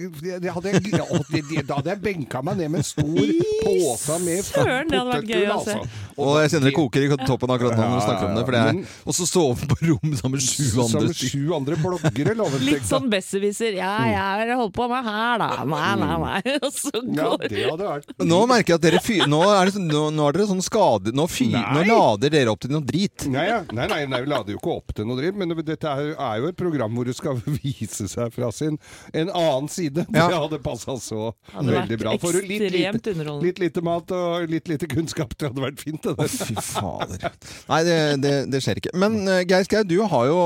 hadde, 0.53 0.72
jeg- 1.57 1.66
da 1.66 1.79
hadde 1.81 1.90
jeg 1.94 2.03
benka 2.05 2.42
meg 2.44 2.59
ned 2.61 2.68
med 2.75 2.75
en 2.76 2.86
stor 2.86 3.30
påse 3.64 4.18
med 4.24 4.50
potetgull, 4.52 5.26
det 5.26 5.46
altså. 5.52 5.78
Og 6.16 6.38
jeg 6.40 6.52
kjenner 6.54 6.70
det 6.70 6.74
koker 6.76 7.04
i 7.04 7.08
toppen 7.28 7.52
akkurat 7.52 7.76
nå 7.76 7.86
når 7.90 7.98
du 8.00 8.04
snakker 8.06 8.28
om 8.30 8.36
det. 8.38 8.44
For 8.46 8.56
det 8.56 8.60
er, 8.62 8.78
og 9.04 9.16
så 9.16 9.26
sove 9.28 9.68
på 9.68 9.76
rom 9.82 10.14
sammen 10.16 10.36
med 10.38 10.44
sju 10.46 10.80
andre 10.84 11.12
sju 11.16 11.42
andre 11.56 11.78
bloggere, 11.80 12.36
Litt 12.66 12.86
sånn 12.88 13.10
besserwisser. 13.12 13.76
Ja, 13.76 13.92
jeg 14.08 14.20
har 14.20 14.52
holdt 14.60 14.74
på 14.76 14.86
med 14.90 15.04
her, 15.04 15.42
da. 15.42 15.50
Nei, 15.68 15.90
nei, 16.00 16.16
nei. 16.22 16.56
Og 16.66 16.72
så 16.72 16.92
Ja, 17.02 17.28
går 17.34 17.44
det 17.52 17.64
hadde 17.66 17.90
vært 17.90 18.24
Nå 18.26 18.40
merker 18.48 18.74
jeg 18.74 18.80
at 18.80 18.86
dere 18.86 19.02
fyr, 19.04 19.26
nå, 19.30 19.42
er 19.52 19.68
det, 19.68 19.76
sånn- 19.76 19.90
nå, 19.90 20.04
nå 20.16 20.28
er 20.28 20.38
dere 20.38 20.48
sånn 20.52 20.64
skade... 20.64 21.12
Nå, 21.16 21.26
fyr, 21.30 21.52
nå 21.56 21.84
lader 21.88 22.32
dere 22.32 22.52
opp 22.52 22.62
til 22.64 22.72
noe 22.74 22.84
drit. 22.86 23.26
Nei, 23.32 23.46
nei, 23.76 23.86
nei, 23.92 24.00
nei, 24.10 24.22
vi 24.24 24.32
lader 24.32 24.56
jo 24.56 24.60
ikke 24.60 24.74
opp 24.78 24.94
til 24.96 25.08
noe 25.08 25.20
dritt, 25.20 25.36
men 25.38 25.52
dette 25.66 25.90
er, 25.92 26.12
er 26.14 26.40
jo 26.42 26.50
et 26.50 26.58
program 26.58 26.96
hvor 26.96 27.08
du 27.08 27.14
skal 27.16 27.40
vise 27.60 28.08
seg 28.10 28.32
fra 28.34 28.50
sin 28.54 28.78
en 29.12 29.30
annen 29.32 29.68
side. 29.72 30.06
Ja. 30.10 30.26
Det 30.30 30.40
hadde 30.46 30.62
passa 30.64 30.96
så 31.02 31.30
Hadde 31.52 31.76
veldig 31.76 32.00
bra. 32.00 32.16
Får 32.20 32.40
du 32.40 32.48
litt 32.48 32.65
ekstremt 32.70 32.98
lite, 32.98 33.12
underholdende. 33.14 33.46
litt 33.46 33.59
lite 33.62 33.83
mat 33.87 34.12
og 34.16 34.46
litt 34.50 34.68
lite 34.70 34.88
kunnskap, 34.90 35.33
det 35.38 35.48
hadde 35.50 35.62
vært 35.64 35.81
fint. 35.85 36.02
Det 36.02 36.14
der. 36.18 36.29
Fy 36.33 36.55
fader. 36.62 37.37
Nei, 37.70 37.81
det, 37.87 37.96
det, 38.24 38.33
det 38.52 38.61
skjer 38.64 38.81
ikke. 38.83 38.92
Men 38.98 39.18
uh, 39.29 39.40
Geir 39.46 39.64
Skau, 39.68 39.83
du 39.87 39.96
har 40.12 40.26
jo 40.31 40.38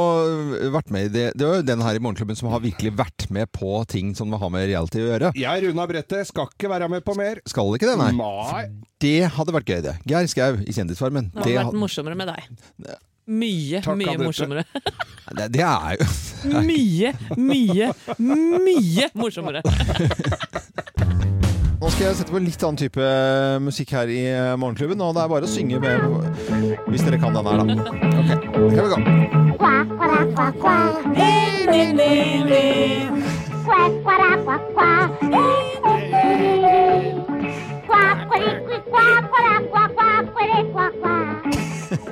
vært 0.76 0.90
med 0.94 1.08
i 1.08 1.12
det. 1.16 1.26
Det 1.38 1.46
er 1.48 1.60
jo 1.60 1.66
den 1.70 1.84
her 1.86 1.98
i 1.98 2.02
Morgenklubben 2.04 2.36
som 2.38 2.50
har 2.52 2.62
virkelig 2.64 2.92
vært 3.00 3.26
med 3.34 3.50
på 3.56 3.72
ting 3.90 4.14
som 4.18 4.32
har 4.32 4.50
med 4.52 4.68
reality 4.70 5.00
å 5.02 5.08
gjøre. 5.10 5.32
Jeg 5.40 5.64
runda 5.66 5.86
brettet, 5.90 6.28
skal 6.30 6.48
ikke 6.52 6.70
være 6.72 6.88
med 6.92 7.04
på 7.06 7.14
mer. 7.18 7.40
Skal 7.50 7.74
ikke 7.76 7.90
det, 7.92 7.98
nei? 8.00 8.10
Nei. 8.20 8.64
Det 9.00 9.16
hadde 9.36 9.54
vært 9.56 9.70
gøy, 9.72 9.80
det. 9.88 9.94
Geir 10.10 10.26
Skau 10.28 10.58
i 10.60 10.74
Kjendisfarmen. 10.76 11.30
Det 11.32 11.40
Det, 11.40 11.54
hadde 11.54 11.62
vært 11.64 11.72
ha- 11.74 11.84
morsommere 11.86 12.18
med 12.20 12.28
deg. 12.34 12.50
Mye, 13.30 13.78
Takk, 13.84 13.94
mye 14.00 14.16
morsommere. 14.18 14.64
det, 15.38 15.44
det 15.54 15.60
er 15.62 16.00
jo 16.00 16.06
Mye, 16.66 17.12
mye, 17.38 17.92
mye 18.18 19.10
morsommere. 19.14 19.62
Nå 21.80 21.88
skal 21.88 22.10
jeg 22.10 22.16
sette 22.18 22.32
på 22.34 22.40
litt 22.44 22.60
annen 22.66 22.76
type 22.76 23.04
musikk 23.64 23.94
her 23.96 24.10
i 24.12 24.18
eh, 24.28 24.56
Morgenklubben, 24.60 25.00
og 25.00 25.14
det 25.16 25.22
er 25.22 25.30
bare 25.32 25.48
å 25.48 25.50
synge 25.50 25.80
med 25.80 25.96
hvis 26.92 27.06
dere 27.06 27.16
kan 27.22 27.32
den 27.32 27.48
her, 27.48 27.56
da. 27.56 27.64
Ok, 28.20 28.28
here 28.76 28.84
we 28.84 28.90
go. 28.92 29.00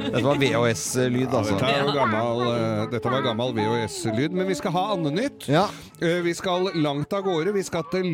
Dette 0.09 0.25
var 0.25 0.38
VHS-lyd, 0.40 1.21
Ja, 1.29 1.38
altså. 1.38 1.55
dette, 1.59 1.68
er 1.68 1.92
gammel, 1.94 2.40
eh, 2.49 2.87
dette 2.92 3.11
var 3.12 3.23
gammel 3.27 3.53
VHS-lyd, 3.57 4.33
men 4.33 4.49
vi 4.49 4.55
skal 4.59 4.73
ha 4.73 4.83
Andenytt. 4.94 5.47
Ja. 5.49 5.66
Eh, 6.01 6.21
Vi 6.25 6.35
skal 6.35 6.71
langt 6.75 7.12
av 7.12 7.23
gårde. 7.27 7.53
Vi 7.55 7.62
skal 7.62 7.85
til 7.92 8.09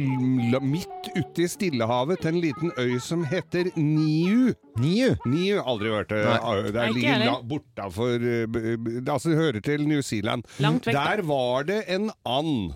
midt 0.63 1.11
ute 1.17 1.43
i 1.45 1.49
Stillehavet, 1.49 2.21
til 2.21 2.35
en 2.35 2.41
liten 2.43 2.73
øy 2.79 2.99
som 3.01 3.25
heter 3.25 3.71
Niu. 3.77 4.55
Niu. 4.79 5.15
Niu, 5.27 5.61
aldri 5.63 5.89
hørt 5.95 6.09
det. 6.09 6.23
Det 6.25 6.75
Nei, 6.75 6.93
ligger 6.93 7.43
bortafor 7.47 8.15
eh, 8.19 9.13
Altså, 9.15 9.31
det 9.31 9.39
hører 9.39 9.61
til 9.63 9.87
New 9.89 10.03
Zealand. 10.03 10.45
Langt 10.61 10.87
vekk. 10.87 10.95
Der 10.95 11.23
var 11.23 11.63
det 11.65 11.85
en 11.89 12.11
and. 12.27 12.75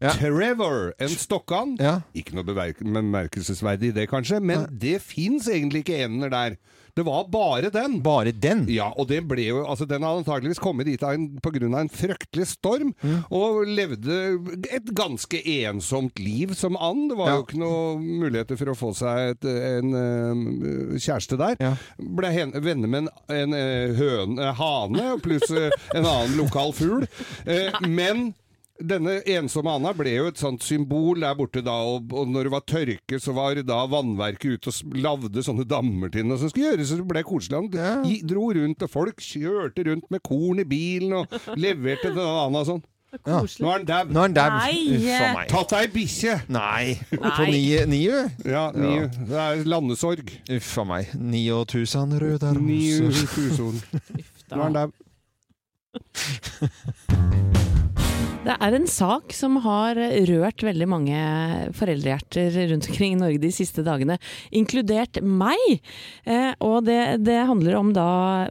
Ja. 0.00 0.14
Trevor, 0.16 0.92
en 0.98 1.08
Stokkan. 1.12 1.76
Ja. 1.80 1.98
Ikke 2.16 2.32
noe 2.38 2.46
bemerk 2.48 2.78
bemerkelsesverdig 2.80 3.90
i 3.92 3.96
det, 4.00 4.08
kanskje, 4.10 4.40
men 4.40 4.66
det 4.80 4.98
fins 5.04 5.48
egentlig 5.52 5.84
ikke 5.84 6.04
ender 6.06 6.30
der. 6.32 6.56
Det 6.96 7.04
var 7.06 7.28
bare 7.30 7.68
den. 7.70 8.00
Bare 8.02 8.32
den? 8.34 8.64
Ja, 8.68 8.88
og 8.98 9.06
det 9.08 9.20
ble 9.30 9.44
jo, 9.46 9.60
altså 9.70 9.86
den 9.86 10.02
hadde 10.02 10.24
antageligvis 10.24 10.58
kommet 10.60 10.88
dit 10.88 10.98
pga. 11.00 11.12
en, 11.14 11.28
på 11.38 11.52
grunn 11.54 11.74
av 11.76 11.84
en 11.84 11.92
fryktelig 11.92 12.46
storm, 12.50 12.90
Mm. 13.00 13.20
og 13.30 13.60
levde 13.68 14.16
et 14.74 14.90
ganske 14.96 15.38
ensomt 15.46 16.18
liv 16.18 16.52
som 16.58 16.76
and. 16.76 17.10
Det 17.12 17.16
var 17.20 17.28
Ja. 17.30 17.36
jo 17.36 17.44
ikke 17.46 17.60
noe 17.62 17.96
muligheter 18.00 18.58
for 18.58 18.72
å 18.72 18.76
få 18.76 18.90
seg 18.96 19.36
et, 19.36 19.44
en 19.44 19.94
eh, 19.94 20.98
kjæreste 20.98 21.38
der. 21.38 21.56
Ja. 21.60 21.76
Ble 22.00 22.32
hen, 22.34 22.52
venner 22.58 22.88
med 22.88 23.04
en, 23.06 23.08
en 23.28 23.54
eh, 23.54 23.94
høne, 23.96 24.52
hane, 24.58 25.20
pluss 25.22 25.48
eh, 25.50 25.70
en 25.94 26.04
annen 26.04 26.36
lokal 26.40 26.72
fugl. 26.72 27.06
Eh, 27.46 27.70
men 27.86 28.32
denne 28.80 29.18
ensomme 29.28 29.70
Anna 29.76 29.92
ble 29.96 30.12
jo 30.16 30.26
et 30.30 30.40
sånt 30.40 30.62
symbol 30.64 31.20
der 31.20 31.34
borte 31.38 31.62
da, 31.66 31.74
og, 31.84 32.12
og 32.16 32.28
når 32.32 32.48
det 32.48 32.52
var 32.54 32.64
tørke, 32.68 33.20
så 33.20 33.34
var 33.36 33.60
da 33.66 33.82
vannverket 33.92 34.56
ute 34.58 34.72
og 34.72 34.96
lagde 35.04 35.42
sånne 35.46 35.66
dammer 35.68 36.08
til 36.12 36.22
den, 36.24 36.32
og 36.34 36.40
som 36.42 36.50
skulle 36.52 36.70
gjøres, 36.72 36.88
så 36.92 36.96
det 37.00 37.08
ble 37.10 37.22
koselig. 37.28 37.56
Han 37.60 37.68
Ja. 37.74 38.20
dro 38.26 38.50
rundt, 38.56 38.82
og 38.86 38.90
folk 38.90 39.20
kjørte 39.24 39.84
rundt 39.90 40.08
med 40.10 40.22
korn 40.26 40.60
i 40.62 40.64
bilen 40.64 41.12
og 41.20 41.26
leverte 41.60 42.08
til 42.14 42.24
Anna 42.24 42.64
sånn. 42.64 42.82
Ja. 43.26 43.40
Nå 43.42 43.66
er 43.66 43.72
han 43.72 43.84
dau. 43.88 44.04
Nå. 44.14 44.26
Nei. 44.30 44.74
Uff. 44.94 45.40
Tatt 45.50 45.72
ei 45.80 45.88
bikkje! 45.90 46.36
Nei. 46.54 46.94
På 47.10 47.42
nye 47.50 47.80
Niu? 47.90 48.20
Ja, 48.46 48.68
ni, 48.70 49.00
det 49.26 49.34
er 49.34 49.64
landesorg. 49.66 50.30
Uff 50.54 50.70
a 50.78 50.84
meg. 50.86 51.10
Nio 51.18 51.64
tusen 51.66 52.14
røde 52.22 52.54
Ni 52.62 52.84
roser. 53.02 53.82
Nå 54.54 54.54
er 54.54 54.62
han 54.62 54.78
Da. 54.78 54.86
dau. 54.86 54.90
Det 58.40 58.54
er 58.56 58.72
en 58.72 58.86
sak 58.88 59.34
som 59.36 59.58
har 59.66 59.98
rørt 60.30 60.62
veldig 60.64 60.86
mange 60.88 61.16
foreldrehjerter 61.76 62.54
rundt 62.70 62.86
omkring 62.88 63.12
i 63.12 63.18
Norge 63.20 63.40
de 63.42 63.50
siste 63.52 63.84
dagene, 63.84 64.16
inkludert 64.56 65.20
meg. 65.20 65.60
Eh, 66.24 66.54
og 66.64 66.86
det, 66.86 67.20
det 67.26 67.36
handler 67.50 67.76
om 67.76 67.90
da 67.92 68.06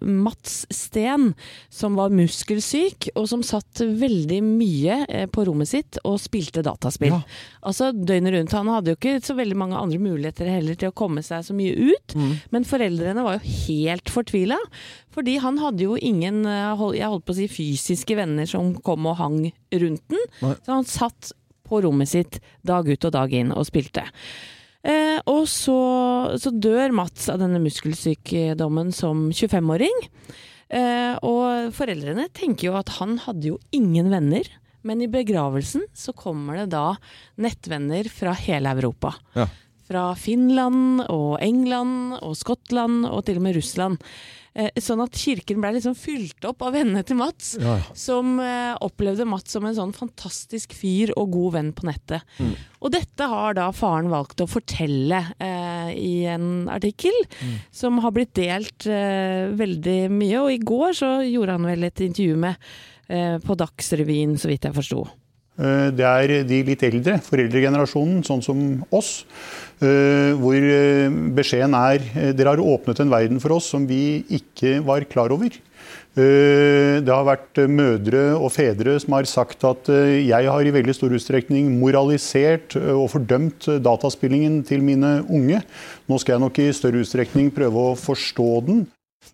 Mats 0.06 0.62
Steen, 0.70 1.32
som 1.74 1.98
var 1.98 2.14
muskelsyk, 2.14 3.10
og 3.16 3.26
som 3.32 3.42
satt 3.46 3.82
veldig 3.82 4.44
mye 4.46 5.00
eh, 5.10 5.26
på 5.26 5.48
rommet 5.50 5.72
sitt 5.74 5.98
og 6.04 6.20
spilte 6.22 6.62
dataspill. 6.66 7.18
Ja. 7.18 7.24
Altså 7.66 7.90
døgnet 7.92 8.34
rundt. 8.36 8.54
Han 8.56 8.70
hadde 8.72 8.94
jo 8.94 8.98
ikke 9.00 9.18
så 9.26 9.36
veldig 9.36 9.58
mange 9.60 9.80
andre 9.80 10.00
muligheter 10.00 10.48
heller 10.48 10.78
til 10.80 10.92
å 10.92 10.96
komme 10.96 11.24
seg 11.26 11.44
så 11.48 11.56
mye 11.58 11.74
ut, 11.76 12.16
men 12.54 12.68
foreldrene 12.68 13.26
var 13.26 13.40
jo 13.40 13.56
helt 13.68 14.14
fortvila. 14.14 14.60
Fordi 15.16 15.38
han 15.44 15.60
hadde 15.60 15.84
jo 15.84 15.98
ingen 15.98 16.46
eh, 16.48 16.86
jeg 16.96 17.10
holdt 17.12 17.26
på 17.28 17.36
å 17.36 17.40
si, 17.40 17.50
fysiske 17.52 18.16
venner 18.16 18.48
som 18.50 18.72
kom 18.86 19.10
og 19.10 19.20
hang 19.20 19.42
rundt 19.76 20.06
den. 20.14 20.24
Nei. 20.46 20.56
Så 20.64 20.72
han 20.78 20.88
satt 20.88 21.34
på 21.70 21.82
rommet 21.86 22.10
sitt 22.10 22.40
dag 22.66 22.88
ut 22.88 23.06
og 23.06 23.14
dag 23.14 23.34
inn 23.36 23.52
og 23.54 23.68
spilte. 23.68 24.08
Eh, 24.88 25.20
og 25.28 25.44
så, 25.52 25.80
så 26.40 26.54
dør 26.56 26.96
Mats 26.96 27.28
av 27.32 27.42
denne 27.42 27.60
muskelsykdommen 27.62 28.94
som 28.96 29.28
25-åring. 29.36 30.00
Eh, 30.70 31.16
og 31.26 31.74
foreldrene 31.76 32.30
tenker 32.36 32.70
jo 32.70 32.80
at 32.80 32.96
han 33.00 33.18
hadde 33.26 33.52
jo 33.54 33.60
ingen 33.76 34.12
venner. 34.14 34.48
Men 34.88 35.02
i 35.04 35.10
begravelsen 35.12 35.86
så 35.94 36.14
kommer 36.16 36.62
det 36.62 36.70
da 36.76 36.94
nettvenner 37.42 38.08
fra 38.12 38.36
hele 38.38 38.72
Europa. 38.78 39.14
Ja. 39.36 39.48
Fra 39.90 40.04
Finland 40.16 41.08
og 41.10 41.40
England 41.42 42.20
og 42.22 42.36
Skottland 42.38 43.08
og 43.10 43.24
til 43.26 43.40
og 43.42 43.48
med 43.48 43.58
Russland. 43.58 43.98
Eh, 44.60 44.70
sånn 44.82 45.02
at 45.04 45.14
kirken 45.18 45.62
ble 45.62 45.72
liksom 45.76 45.94
fylt 45.98 46.46
opp 46.50 46.64
av 46.66 46.74
vennene 46.74 47.04
til 47.06 47.20
Mats, 47.20 47.52
Ja, 47.62 47.76
ja. 47.78 47.96
som 47.98 48.40
eh, 48.42 48.74
opplevde 48.82 49.28
Mats 49.30 49.54
som 49.56 49.66
en 49.70 49.76
sånn 49.78 49.94
fantastisk 49.96 50.74
fyr 50.78 51.14
og 51.16 51.30
god 51.36 51.54
venn 51.58 51.70
på 51.78 51.86
nettet. 51.90 52.26
Mm. 52.42 52.56
Og 52.82 52.94
dette 52.96 53.28
har 53.30 53.58
da 53.58 53.68
faren 53.76 54.10
valgt 54.12 54.42
å 54.42 54.50
fortelle 54.50 55.22
eh, 55.38 55.59
i 55.96 56.26
en 56.26 56.68
artikkel 56.70 57.16
Mm. 57.40 57.56
som 57.72 57.98
har 58.00 58.12
blitt 58.12 58.34
delt 58.34 58.86
eh, 58.88 59.48
veldig 59.56 60.10
mye. 60.12 60.42
Og 60.44 60.52
i 60.52 60.60
går 60.60 60.94
så 60.98 61.10
gjorde 61.26 61.56
han 61.58 61.66
vel 61.70 61.84
et 61.88 62.02
intervju 62.02 62.36
med 62.38 62.56
eh, 63.10 63.38
på 63.40 63.56
Dagsrevyen, 63.58 64.38
så 64.38 64.48
vidt 64.52 64.66
jeg 64.68 64.74
forsto. 64.76 65.08
Eh, 65.60 65.90
Det 65.92 66.06
er 66.06 66.44
de 66.44 66.64
litt 66.64 66.84
eldre, 66.84 67.20
foreldregenerasjonen, 67.26 68.24
sånn 68.24 68.44
som 68.44 68.86
oss, 68.92 69.26
hvor 69.80 70.60
beskjeden 71.36 71.74
er 71.74 72.34
dere 72.36 72.50
har 72.52 72.60
åpnet 72.60 73.00
en 73.00 73.10
verden 73.12 73.40
for 73.40 73.56
oss 73.56 73.70
som 73.72 73.86
vi 73.88 74.24
ikke 74.30 74.84
var 74.84 75.06
klar 75.08 75.32
over. 75.32 75.50
Eh, 76.20 77.00
Det 77.00 77.14
har 77.14 77.24
vært 77.28 77.60
eh, 77.62 77.70
mødre 77.72 78.24
og 78.36 78.52
fedre 78.52 78.98
som 79.00 79.16
har 79.16 79.28
sagt 79.30 79.64
at 79.68 79.90
eh, 79.94 80.26
jeg 80.28 80.50
har 80.52 80.68
i 80.68 80.74
veldig 80.76 80.96
stor 80.98 81.14
utstrekning 81.16 81.70
moralisert 81.80 82.76
og 82.76 83.06
fordømt 83.14 83.70
dataspillingen 83.86 84.60
til 84.68 84.84
mine 84.84 85.20
unge. 85.30 85.62
Nå 86.10 86.20
skal 86.20 86.36
jeg 86.36 86.44
nok 86.44 86.60
i 86.60 86.72
større 86.76 87.06
utstrekning 87.06 87.54
prøve 87.56 87.92
å 87.92 87.98
forstå 88.00 88.50
den. 88.68 88.88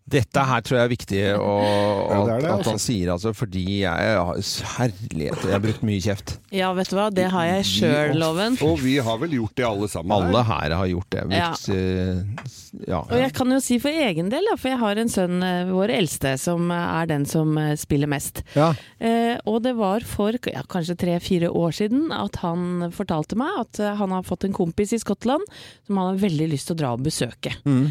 Dette 0.06 0.42
her 0.46 0.62
tror 0.62 0.78
jeg 0.78 0.86
er 0.86 0.92
viktig 0.92 1.22
å, 1.42 1.54
Ja, 1.66 2.18
det 2.28 2.34
er 2.36 2.44
det, 2.44 2.50
at 2.50 2.60
altså. 2.60 2.74
han 2.76 2.82
sier, 2.84 3.10
altså, 3.10 3.32
fordi 3.34 3.64
jeg 3.82 4.10
har 4.20 4.42
Herlighet, 4.76 5.46
jeg 5.48 5.56
har 5.56 5.64
brukt 5.64 5.86
mye 5.88 6.04
kjeft. 6.04 6.36
Ja, 6.54 6.70
vet 6.78 6.92
du 6.92 6.98
hva, 7.00 7.08
det 7.10 7.26
har 7.34 7.48
jeg 7.50 7.66
sjøl, 7.72 8.14
Loven. 8.22 8.60
Og 8.68 8.78
vi 8.84 9.00
har 9.02 9.18
vel 9.24 9.34
gjort 9.40 9.56
det 9.58 9.66
alle 9.66 9.90
sammen. 9.90 10.14
Alle 10.14 10.44
her. 10.46 10.76
har 10.78 10.92
gjort 10.92 11.10
det. 11.16 11.26
Brukt, 11.32 11.68
eh, 11.74 12.54
ja. 12.86 13.02
Og 13.02 13.18
jeg 13.18 13.34
kan 13.40 13.56
jo 13.56 13.60
si 13.66 13.80
for 13.82 14.06
egen 14.06 14.30
del, 14.30 14.52
for 14.54 14.76
jeg 14.76 14.82
har 14.86 15.02
en 15.02 15.12
sønn, 15.12 15.42
eh, 15.42 15.74
vår 15.74 15.96
eldste, 15.98 16.36
som 16.42 16.70
er 16.76 17.10
den 17.10 17.26
som 17.30 17.58
eh, 17.58 17.74
spiller 17.80 18.12
mest. 18.12 18.44
Ja. 18.54 18.76
Eh, 19.02 19.36
og 19.50 19.64
det 19.66 19.74
var 19.80 20.06
for 20.06 20.38
ja, 20.38 20.66
kanskje 20.70 21.00
tre-fire 21.02 21.50
år 21.50 21.74
siden 21.82 22.12
at 22.14 22.44
han 22.46 22.92
fortalte 22.94 23.40
meg 23.42 23.58
at 23.66 23.82
eh, 23.82 23.98
han 23.98 24.14
har 24.14 24.28
fått 24.28 24.46
en 24.46 24.54
kompis 24.54 24.94
i 24.94 25.02
Skottland 25.02 25.50
som 25.88 25.98
han 25.98 26.14
har 26.14 26.28
veldig 26.30 26.54
lyst 26.54 26.70
til 26.70 26.78
å 26.78 26.84
dra 26.86 26.94
og 26.94 27.06
besøke. 27.10 27.58
Mm. 27.66 27.90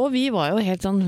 Og 0.00 0.06
vi 0.14 0.22
var 0.32 0.54
jo 0.54 0.60
helt 0.64 0.80
sånn 0.86 1.00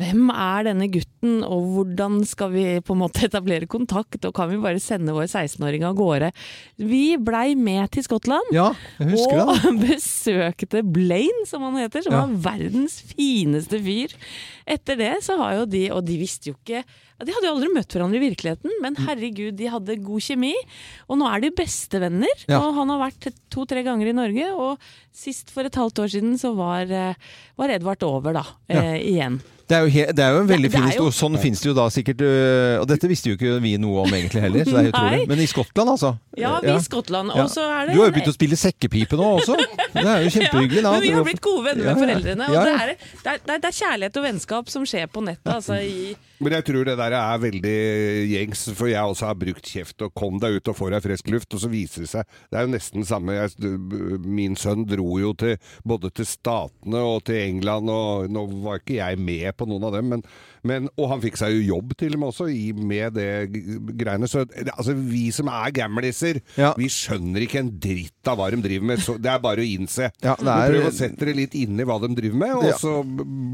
Hvem 0.00 0.30
er 0.32 0.64
denne 0.70 0.86
gutten, 0.88 1.42
og 1.44 1.66
hvordan 1.74 2.22
skal 2.24 2.48
vi 2.54 2.62
på 2.80 2.94
en 2.96 3.02
måte 3.02 3.24
etablere 3.28 3.68
kontakt, 3.70 4.24
og 4.24 4.32
kan 4.38 4.48
vi 4.48 4.56
bare 4.62 4.80
sende 4.80 5.12
vår 5.12 5.28
16-åring 5.28 5.84
av 5.84 5.98
gårde? 5.98 6.30
Vi 6.80 7.02
blei 7.20 7.52
med 7.58 7.90
til 7.92 8.06
Skottland. 8.06 8.48
ja, 8.56 8.70
jeg 9.02 9.12
husker 9.12 9.42
og 9.44 9.52
det. 9.52 9.74
besøkte 9.92 10.82
Blaine, 10.96 11.44
som 11.50 11.66
han 11.68 11.76
heter, 11.82 12.06
som 12.06 12.16
Ja. 12.16 12.24
var 12.24 12.56
verdens 12.56 12.98
fineste 13.12 13.78
fyr. 13.84 14.16
Etter 14.66 14.96
det 14.96 15.12
så 15.26 15.36
har 15.42 15.60
jo 15.60 15.68
de, 15.68 15.84
og 15.92 16.04
de 16.08 16.16
visste 16.20 16.50
jo 16.52 16.56
ikke 16.56 16.82
ja, 17.22 17.28
De 17.30 17.36
hadde 17.38 17.46
jo 17.46 17.54
aldri 17.54 17.70
møtt 17.72 17.94
hverandre 17.94 18.18
i 18.18 18.24
virkeligheten, 18.26 18.74
men 18.82 18.96
Mm. 18.98 19.06
herregud, 19.06 19.54
de 19.56 19.70
hadde 19.70 19.96
god 20.02 20.20
kjemi. 20.26 20.52
Og 21.08 21.18
nå 21.22 21.30
er 21.30 21.40
de 21.46 21.50
bestevenner, 21.62 22.34
Ja. 22.50 22.58
og 22.60 22.74
han 22.74 22.90
har 22.90 22.98
vært 23.10 23.30
to-tre 23.48 23.82
ganger 23.86 24.10
i 24.10 24.12
Norge. 24.18 24.50
Og 24.58 24.78
sist 25.14 25.50
for 25.54 25.62
et 25.64 25.74
halvt 25.78 26.02
år 26.02 26.10
siden 26.18 26.34
så 26.40 26.54
var, 26.56 26.82
eh, 26.90 27.14
var 27.56 27.68
Edvard 27.70 28.02
over, 28.02 28.32
da. 28.34 28.44
Eh, 28.68 28.98
igjen. 29.14 29.40
Det 29.72 29.78
er, 29.78 29.86
jo 29.88 30.12
det 30.12 30.18
er 30.20 30.32
jo 30.34 30.40
en 30.42 30.48
veldig 30.50 30.70
fin 30.72 30.82
historie. 30.84 31.12
Sånn 31.16 31.36
finnes 31.40 31.60
det 31.62 31.68
jo 31.70 31.72
da 31.72 31.86
sikkert 31.88 32.20
øh, 32.20 32.80
Og 32.82 32.86
dette 32.90 33.08
visste 33.08 33.30
jo 33.30 33.36
ikke 33.38 33.54
vi 33.62 33.76
noe 33.80 34.02
om 34.02 34.10
egentlig 34.12 34.42
heller, 34.42 34.64
så 34.66 34.74
det 34.74 34.80
er 34.82 34.90
utrolig. 34.92 35.28
Men 35.30 35.38
i 35.38 35.46
Skottland, 35.48 35.88
altså. 35.94 36.10
Ja, 36.36 36.58
vi 36.60 36.68
i 36.74 36.82
Skottland. 36.82 37.30
Og 37.32 37.48
så 37.48 37.62
er 37.64 37.86
det 37.86 37.94
Du 37.94 38.00
har 38.02 38.10
jo 38.10 38.12
begynt 38.18 38.28
å 38.28 38.34
spille 38.36 38.58
sekkepipe 38.58 39.16
nå 39.16 39.30
også. 39.40 39.56
Det 39.94 40.04
er 40.04 40.26
jo 40.26 40.32
kjempehyggelig. 40.36 40.82
Ja, 40.82 40.90
men 40.92 41.00
vi 41.06 41.12
har 41.16 41.24
blitt 41.24 41.40
gode 41.40 41.64
venner 41.70 41.84
med 41.88 42.02
foreldrene. 42.02 42.48
Og 42.50 42.52
Ja, 42.58 42.64
det, 42.66 42.74
ja. 42.74 42.82
er, 42.82 42.96
det, 43.22 43.32
er, 43.48 43.58
det 43.62 43.70
er 43.70 43.78
kjærlighet 43.78 44.16
og 44.20 44.26
vennskap 44.28 44.68
som 44.68 44.84
skjer 44.84 45.06
på 45.08 45.24
nettet. 45.24 45.54
Altså, 45.54 45.78
i, 45.80 46.16
Men 46.42 46.56
jeg 46.58 46.64
tror 46.66 46.84
det 46.88 46.96
der 46.98 47.14
er 47.14 47.38
veldig 47.42 47.74
gjengs, 48.32 48.64
for 48.74 48.90
jeg 48.90 48.98
også 49.12 49.28
har 49.30 49.36
brukt 49.38 49.68
kjeft 49.70 50.02
og 50.02 50.12
kom 50.18 50.40
deg 50.42 50.58
ut 50.58 50.70
og 50.72 50.76
får 50.78 50.90
deg 50.96 51.04
frisk 51.06 51.28
luft, 51.32 51.54
og 51.54 51.62
så 51.62 51.70
viser 51.70 52.02
det 52.04 52.10
seg 52.10 52.24
Det 52.50 52.58
er 52.58 52.66
jo 52.66 52.72
nesten 52.74 53.06
samme 53.06 53.36
jeg, 53.36 53.72
Min 54.26 54.56
sønn 54.58 54.82
dro 54.90 55.06
jo 55.22 55.32
til 55.38 55.54
både 55.86 56.10
til 56.18 56.26
Statene 56.28 57.02
og 57.06 57.22
til 57.28 57.38
England, 57.44 57.88
og 57.92 58.26
nå 58.32 58.42
var 58.64 58.80
ikke 58.82 58.98
jeg 58.98 59.20
med 59.22 59.54
på 59.58 59.68
noen 59.70 59.86
av 59.88 59.94
dem, 59.96 60.10
men, 60.16 60.24
men 60.66 60.88
Og 60.98 61.08
han 61.12 61.22
fikk 61.22 61.38
seg 61.40 61.54
jo 61.56 61.62
jobb 61.76 61.94
til 62.00 62.16
og 62.16 62.22
med 62.24 62.32
også 62.32 62.48
i, 62.52 62.72
med 62.74 63.14
det 63.16 63.28
greiene. 63.98 64.28
Så 64.30 64.44
altså, 64.74 64.94
vi 64.98 65.28
som 65.34 65.48
er 65.52 65.70
gamliser, 65.74 66.40
Ja. 66.58 66.72
vi 66.78 66.88
skjønner 66.92 67.44
ikke 67.46 67.60
en 67.62 67.70
dritt 67.82 68.28
av 68.30 68.38
hva 68.38 68.50
de 68.52 68.58
driver 68.64 68.86
med. 68.92 69.00
Så 69.04 69.16
det 69.22 69.30
er 69.32 69.40
bare 69.42 69.62
å 69.62 69.66
innse. 69.68 70.10
Ja, 70.22 70.34
er- 70.38 70.72
Prøv 70.72 70.88
å 70.88 70.92
sette 70.94 71.18
dere 71.22 71.34
litt 71.36 71.54
inn 71.58 71.78
i 71.80 71.86
hva 71.88 71.98
de 72.02 72.10
driver 72.18 72.38
med, 72.42 72.52
og 72.58 72.64
Ja. 72.70 72.76
så 72.80 72.98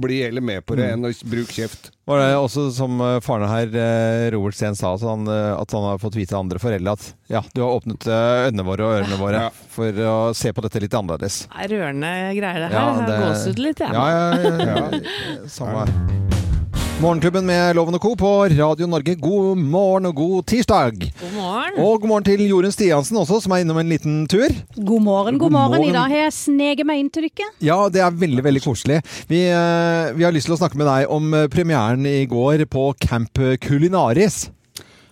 bli 0.01 0.23
heller 0.23 0.41
med 0.45 0.65
på 0.67 0.77
det 0.79 0.91
enn 0.95 1.05
å 1.09 1.13
bruke 1.29 1.53
kjeft. 1.53 1.91
Var 2.09 2.23
det 2.23 2.29
også 2.39 2.71
som 2.79 3.01
eh, 3.05 3.19
faren 3.25 3.51
her, 3.51 3.69
eh, 3.75 4.29
Robert 4.35 4.57
Steen, 4.57 4.77
sa, 4.79 4.95
at 4.97 5.03
han, 5.05 5.27
eh, 5.29 5.53
at 5.59 5.75
han 5.77 5.85
har 5.91 5.99
fått 6.03 6.17
vite 6.19 6.37
av 6.37 6.45
andre 6.47 6.63
foreldre 6.63 6.95
at 6.97 7.09
ja, 7.29 7.43
du 7.55 7.61
har 7.65 7.75
åpnet 7.81 8.07
øynene 8.09 8.65
våre 8.67 8.87
og 8.89 8.97
ørene 9.01 9.19
våre 9.21 9.43
Ja. 9.49 9.51
for 9.75 9.93
å 10.09 10.17
se 10.39 10.53
på 10.57 10.65
dette 10.65 10.81
litt 10.87 10.95
annerledes. 10.97 11.43
er 11.53 11.69
rørende 11.75 12.13
greier, 12.39 12.63
det 12.65 12.71
her. 12.73 12.79
Ja, 12.79 13.07
det- 13.07 13.21
gåsehud 13.27 13.59
litt, 13.67 13.83
jeg. 13.85 13.93
Ja, 13.93 14.09
ja, 14.09 14.41
ja, 14.41 14.79
ja. 14.95 15.47
Samme 15.59 15.85
her. 15.85 16.58
Morgenklubben 16.99 17.47
med 17.47 17.77
Loven 17.79 17.95
og 17.95 18.03
Co. 18.03 18.11
på 18.19 18.31
Radio 18.59 18.87
Norge. 18.91 19.13
God 19.23 19.61
morgen 19.63 20.09
og 20.09 20.17
god 20.19 20.49
tirsdag. 20.51 20.97
God 21.21 21.37
morgen. 21.37 21.77
Og 21.79 22.01
god 22.01 22.11
morgen 22.11 22.27
til 22.27 22.43
Jorunn 22.43 22.75
Stiansen 22.75 23.21
også, 23.21 23.39
som 23.45 23.55
er 23.55 23.63
innom 23.63 23.79
en 23.79 23.93
liten 23.93 24.17
tur. 24.27 24.51
God 24.75 25.05
morgen, 25.07 25.39
god 25.39 25.55
morgen. 25.55 25.85
I 25.87 25.95
dag 25.95 26.11
har 26.11 26.25
jeg 26.25 26.35
sneget 26.35 26.83
meg 26.91 27.05
inn 27.05 27.13
til 27.15 27.29
dere. 27.29 27.53
Ja, 27.63 27.79
det 27.87 28.03
er 28.03 28.19
veldig, 28.19 28.43
veldig 28.49 28.65
koselig. 28.67 28.99
Vi, 29.31 29.45
eh, 29.47 30.11
vi 30.19 30.27
har 30.27 30.35
lyst 30.35 30.51
til 30.51 30.59
å 30.59 30.59
snakke 30.59 30.81
med 30.81 30.91
deg 30.91 31.07
om 31.15 31.31
eh, 31.39 31.47
premieren 31.47 32.03
i 32.03 32.27
går 32.27 32.67
på 32.67 32.91
Camp 32.99 33.47
Culinaris. 33.63 34.49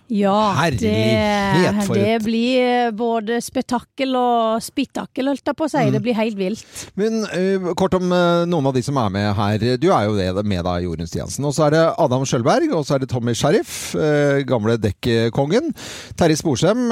Ja, 0.07 0.53
Herlighet, 0.55 1.81
det, 1.91 1.95
det 1.99 2.11
blir 2.23 2.61
eh, 2.63 2.91
både 2.95 3.41
spetakkel 3.43 4.15
og 4.15 4.63
spittakkel, 4.63 5.27
holdt 5.27 5.49
jeg 5.51 5.57
på 5.59 5.65
å 5.65 5.71
si. 5.71 5.81
Mm. 5.83 5.95
Det 5.97 6.01
blir 6.05 6.15
helt 6.15 6.37
vilt. 6.39 6.83
Men 6.95 7.25
uh, 7.27 7.73
kort 7.75 7.97
om 7.97 8.07
uh, 8.13 8.45
noen 8.47 8.69
av 8.69 8.77
de 8.77 8.83
som 8.85 8.95
er 9.01 9.11
med 9.11 9.27
her. 9.35 9.65
Du 9.75 9.89
er 9.91 10.05
jo 10.07 10.15
det 10.15 10.45
med 10.47 10.63
da, 10.63 10.77
Jorunn 10.79 11.09
Stiansen. 11.09 11.43
Og 11.49 11.55
så 11.57 11.65
er 11.67 11.75
det 11.75 11.81
Adam 11.99 12.23
Skjølberg, 12.27 12.71
og 12.77 12.85
så 12.87 12.95
er 12.95 13.03
det 13.03 13.09
Tommy 13.11 13.35
Sheriff, 13.35 13.73
uh, 13.99 14.39
gamle 14.47 14.77
dekkongen. 14.79 15.73
Terje 16.17 16.39
Sporsem, 16.39 16.87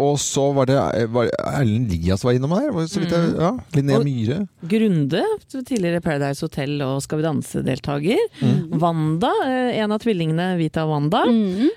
og 0.00 0.16
så 0.22 0.46
var 0.54 0.68
det 0.70 0.78
Erlend 0.78 1.90
Lias 1.92 2.24
var 2.24 2.38
innom 2.38 2.54
her. 2.56 2.70
var 2.72 2.88
Så 2.88 3.02
vidt 3.02 3.12
jeg, 3.12 3.34
ja, 3.36 3.52
Linnea 3.76 4.00
Myhre. 4.06 4.40
Grunde, 4.70 5.22
tidligere 5.52 6.00
Paradise 6.04 6.46
Hotel 6.46 6.78
og 6.86 7.02
Skal 7.04 7.20
vi 7.20 7.26
danse-deltaker. 7.26 8.24
Mm. 8.40 8.80
Wanda, 8.80 9.32
en 9.76 9.92
av 9.92 10.00
tvillingene 10.02 10.54
Vita 10.60 10.86
og 10.86 10.94
Wanda. 10.94 11.26
Mm. 11.28 11.68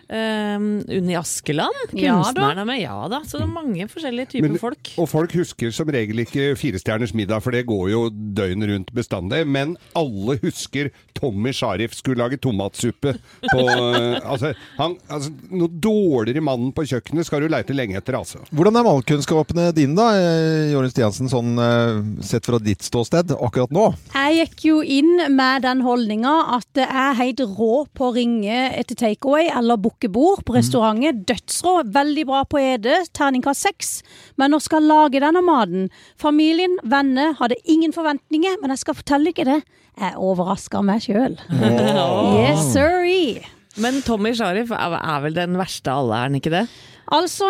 Eh, 0.54 0.98
Unni 1.00 1.16
Askeland, 1.20 1.94
Ja 1.98 2.18
kunstneren 2.20 2.62
er 2.64 2.68
med. 2.68 2.82
Ja 2.84 2.98
da, 3.12 3.22
så 3.28 3.40
det 3.40 3.48
er 3.48 3.54
mange 3.54 3.88
forskjellige 3.92 4.36
typer 4.36 4.50
Men- 4.50 4.60
folk. 4.62 4.94
Og 4.98 5.10
folk 5.10 5.34
husker 5.38 5.72
som 5.74 5.90
regel 5.94 6.24
ikke 6.24 6.54
Firestjerners 6.60 7.14
middag, 7.18 7.42
for 7.44 7.52
det 7.56 7.66
går 7.70 7.90
jo 7.92 8.04
døgnet 8.10 8.70
rundt 8.72 8.94
bestandig. 8.96 9.44
Men 9.48 9.76
alle 9.96 10.38
husker 10.44 10.92
Tommy 11.18 11.54
Sharif 11.54 11.94
skulle 11.96 12.22
lage 12.24 12.40
tomatsuppe 12.42 13.16
på 13.52 13.64
eh, 13.70 14.20
altså, 14.24 14.54
han, 14.78 14.98
altså, 15.10 15.32
Noe 15.54 15.70
dårligere 15.70 16.42
mannen 16.44 16.72
på 16.76 16.86
kjøkkenet 16.90 17.28
skal 17.28 17.44
du 17.44 17.50
leite 17.52 17.76
lenge 17.76 17.98
etter, 18.00 18.18
altså. 18.18 18.42
Hvordan 18.54 18.78
er 18.80 18.86
malkunnskapene 18.88 19.70
dine, 19.76 19.96
da, 19.98 20.10
eh, 20.18 20.72
Jorunn 20.74 20.92
Stiansen, 20.94 21.30
sånn 21.32 21.54
eh, 21.62 22.02
sett 22.26 22.48
fra 22.50 22.60
ditt 22.64 22.84
ståsted 22.86 23.34
akkurat 23.36 23.74
nå? 23.74 23.86
Jeg 24.14 24.40
gikk 24.44 24.66
jo 24.70 24.80
inn 24.84 25.14
med 25.36 25.64
den 25.66 25.84
holdninga 25.86 26.34
at 26.58 26.68
det 26.78 26.88
er 26.90 27.18
helt 27.20 27.44
rå 27.58 27.86
på 27.96 28.10
å 28.10 28.16
ringe 28.16 28.58
etter 28.74 28.98
takeaway 29.00 29.50
eller 29.54 29.80
booke 29.82 30.10
bord 30.14 30.43
på 30.46 30.56
restauranter. 30.58 31.16
Dødsrå. 31.30 31.76
Veldig 31.96 32.26
bra 32.30 32.44
på 32.50 32.62
Ede. 32.62 33.00
Terningkast 33.16 33.66
seks. 33.68 33.92
Men 34.40 34.54
når 34.54 34.66
skal 34.68 34.88
lage 34.90 35.22
denne 35.24 35.42
maten? 35.46 35.90
Familien, 36.22 36.78
venner, 36.84 37.34
hadde 37.40 37.60
ingen 37.66 37.96
forventninger, 37.96 38.60
men 38.62 38.74
jeg 38.76 38.84
skal 38.84 39.00
fortelle 39.00 39.34
dere 39.36 39.58
det. 39.58 39.80
Jeg 40.00 40.18
overrasker 40.18 40.82
meg 40.86 41.04
sjøl. 41.06 41.36
Yes, 41.54 42.64
sorry. 42.74 43.44
Men 43.82 44.02
Tommy 44.06 44.34
Sharif 44.38 44.70
er 44.74 45.22
vel 45.24 45.38
den 45.38 45.58
verste 45.58 45.90
av 45.90 46.04
alle, 46.04 46.18
er 46.18 46.28
han 46.30 46.38
ikke 46.38 46.54
det? 46.54 46.68
Altså, 47.14 47.46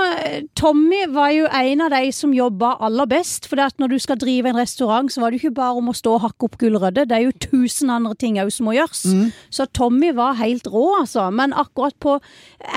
Tommy 0.60 1.06
var 1.14 1.32
jo 1.32 1.46
en 1.48 1.84
av 1.86 1.94
de 1.94 2.10
som 2.16 2.34
jobba 2.36 2.74
aller 2.84 3.08
best. 3.08 3.48
For 3.48 3.62
når 3.80 3.94
du 3.94 3.98
skal 4.02 4.20
drive 4.20 4.50
en 4.50 4.60
restaurant, 4.60 5.12
så 5.12 5.24
var 5.24 5.32
det 5.32 5.40
ikke 5.40 5.54
bare 5.56 5.80
om 5.80 5.92
å 5.92 5.96
stå 5.96 6.18
og 6.18 6.26
hakke 6.26 6.50
opp 6.50 6.58
gulrøtter. 6.60 7.08
Det 7.08 7.16
er 7.16 7.28
jo 7.28 7.36
tusen 7.48 7.94
andre 7.94 8.16
ting 8.20 8.40
òg 8.42 8.52
som 8.52 8.68
må 8.68 8.76
gjøres. 8.76 9.06
Så 9.54 9.68
Tommy 9.72 10.12
var 10.16 10.36
helt 10.42 10.68
rå, 10.68 10.84
altså. 11.00 11.30
Men 11.32 11.56
akkurat 11.56 11.96
på 12.04 12.18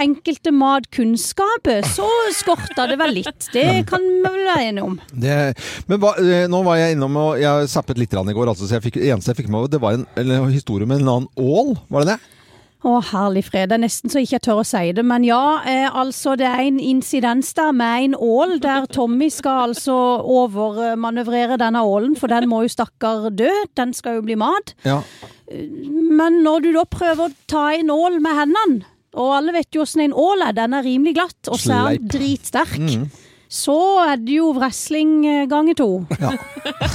enkelte 0.03 0.53
matkunnskaper 0.55 1.83
så 1.91 2.07
skorta 2.37 2.87
det 2.91 3.01
vel 3.03 3.19
litt. 3.19 3.51
Det 3.55 3.67
kan 3.91 4.07
vi 4.07 4.23
vel 4.23 4.41
være 4.47 4.71
enige 4.71 4.87
om. 4.87 4.97
Det, 5.11 5.37
men 5.91 6.01
hva, 6.03 6.15
eh, 6.23 6.47
nå 6.51 6.63
var 6.67 6.79
jeg 6.81 6.97
innom 6.97 7.19
og 7.19 7.43
jeg 7.43 7.71
zappet 7.73 7.99
litt 7.99 8.15
i 8.17 8.37
går, 8.37 8.53
altså, 8.53 8.69
så 8.69 8.79
jeg 8.79 8.87
fikk, 8.87 9.03
eneste 9.03 9.33
jeg 9.33 9.43
fikk 9.43 9.53
med 9.53 9.71
det 9.73 9.83
var 9.83 9.97
en, 9.97 10.07
en 10.21 10.51
historie 10.53 10.87
med 10.87 11.03
en 11.03 11.13
annen 11.17 11.31
ål. 11.37 11.75
Var 11.91 12.05
det 12.05 12.15
det? 12.15 12.36
Å, 12.85 12.99
herlig 13.09 13.47
fred. 13.47 13.71
Det 13.71 13.79
er 13.79 13.83
nesten 13.83 14.13
så 14.13 14.21
jeg 14.21 14.29
ikke 14.29 14.43
tør 14.47 14.61
å 14.61 14.67
si 14.69 14.91
det. 14.95 15.05
Men 15.07 15.25
ja, 15.27 15.63
eh, 15.67 15.87
altså 15.89 16.35
det 16.39 16.47
er 16.49 16.61
en 16.67 16.81
incidens 16.83 17.55
der 17.57 17.73
med 17.77 18.11
en 18.11 18.19
ål, 18.21 18.59
der 18.63 18.85
Tommy 18.93 19.31
skal 19.33 19.71
altså 19.71 19.97
overmanøvrere 20.23 21.57
denne 21.61 21.83
ålen, 21.83 22.19
for 22.21 22.31
den 22.33 22.51
må 22.51 22.63
jo 22.67 22.75
stakkar 22.77 23.31
dø. 23.35 23.51
Den 23.79 23.95
skal 23.97 24.21
jo 24.21 24.27
bli 24.29 24.37
mat. 24.39 24.77
Ja. 24.85 25.01
Men 25.49 26.43
når 26.45 26.67
du 26.67 26.71
da 26.77 26.85
prøver 26.91 27.27
å 27.27 27.35
ta 27.51 27.71
en 27.75 27.91
ål 27.95 28.21
med 28.23 28.39
hendene, 28.43 28.93
og 29.17 29.33
alle 29.39 29.55
vet 29.57 29.73
jo 29.73 29.81
åssen 29.87 30.03
en 30.05 30.17
ål 30.17 30.45
er, 30.45 30.57
den 30.59 30.77
er 30.77 30.85
rimelig 30.85 31.15
glatt, 31.17 31.49
og 31.49 31.57
så 31.57 31.79
er 31.79 31.97
den 31.97 32.11
dritsterk. 32.13 32.77
Mm. 32.77 33.07
Så 33.57 33.77
er 34.05 34.21
det 34.21 34.37
jo 34.39 34.51
wrestling 34.57 35.19
gange 35.51 35.67
ganger 35.67 35.75
to. 35.75 35.91
Ja. 36.21 36.33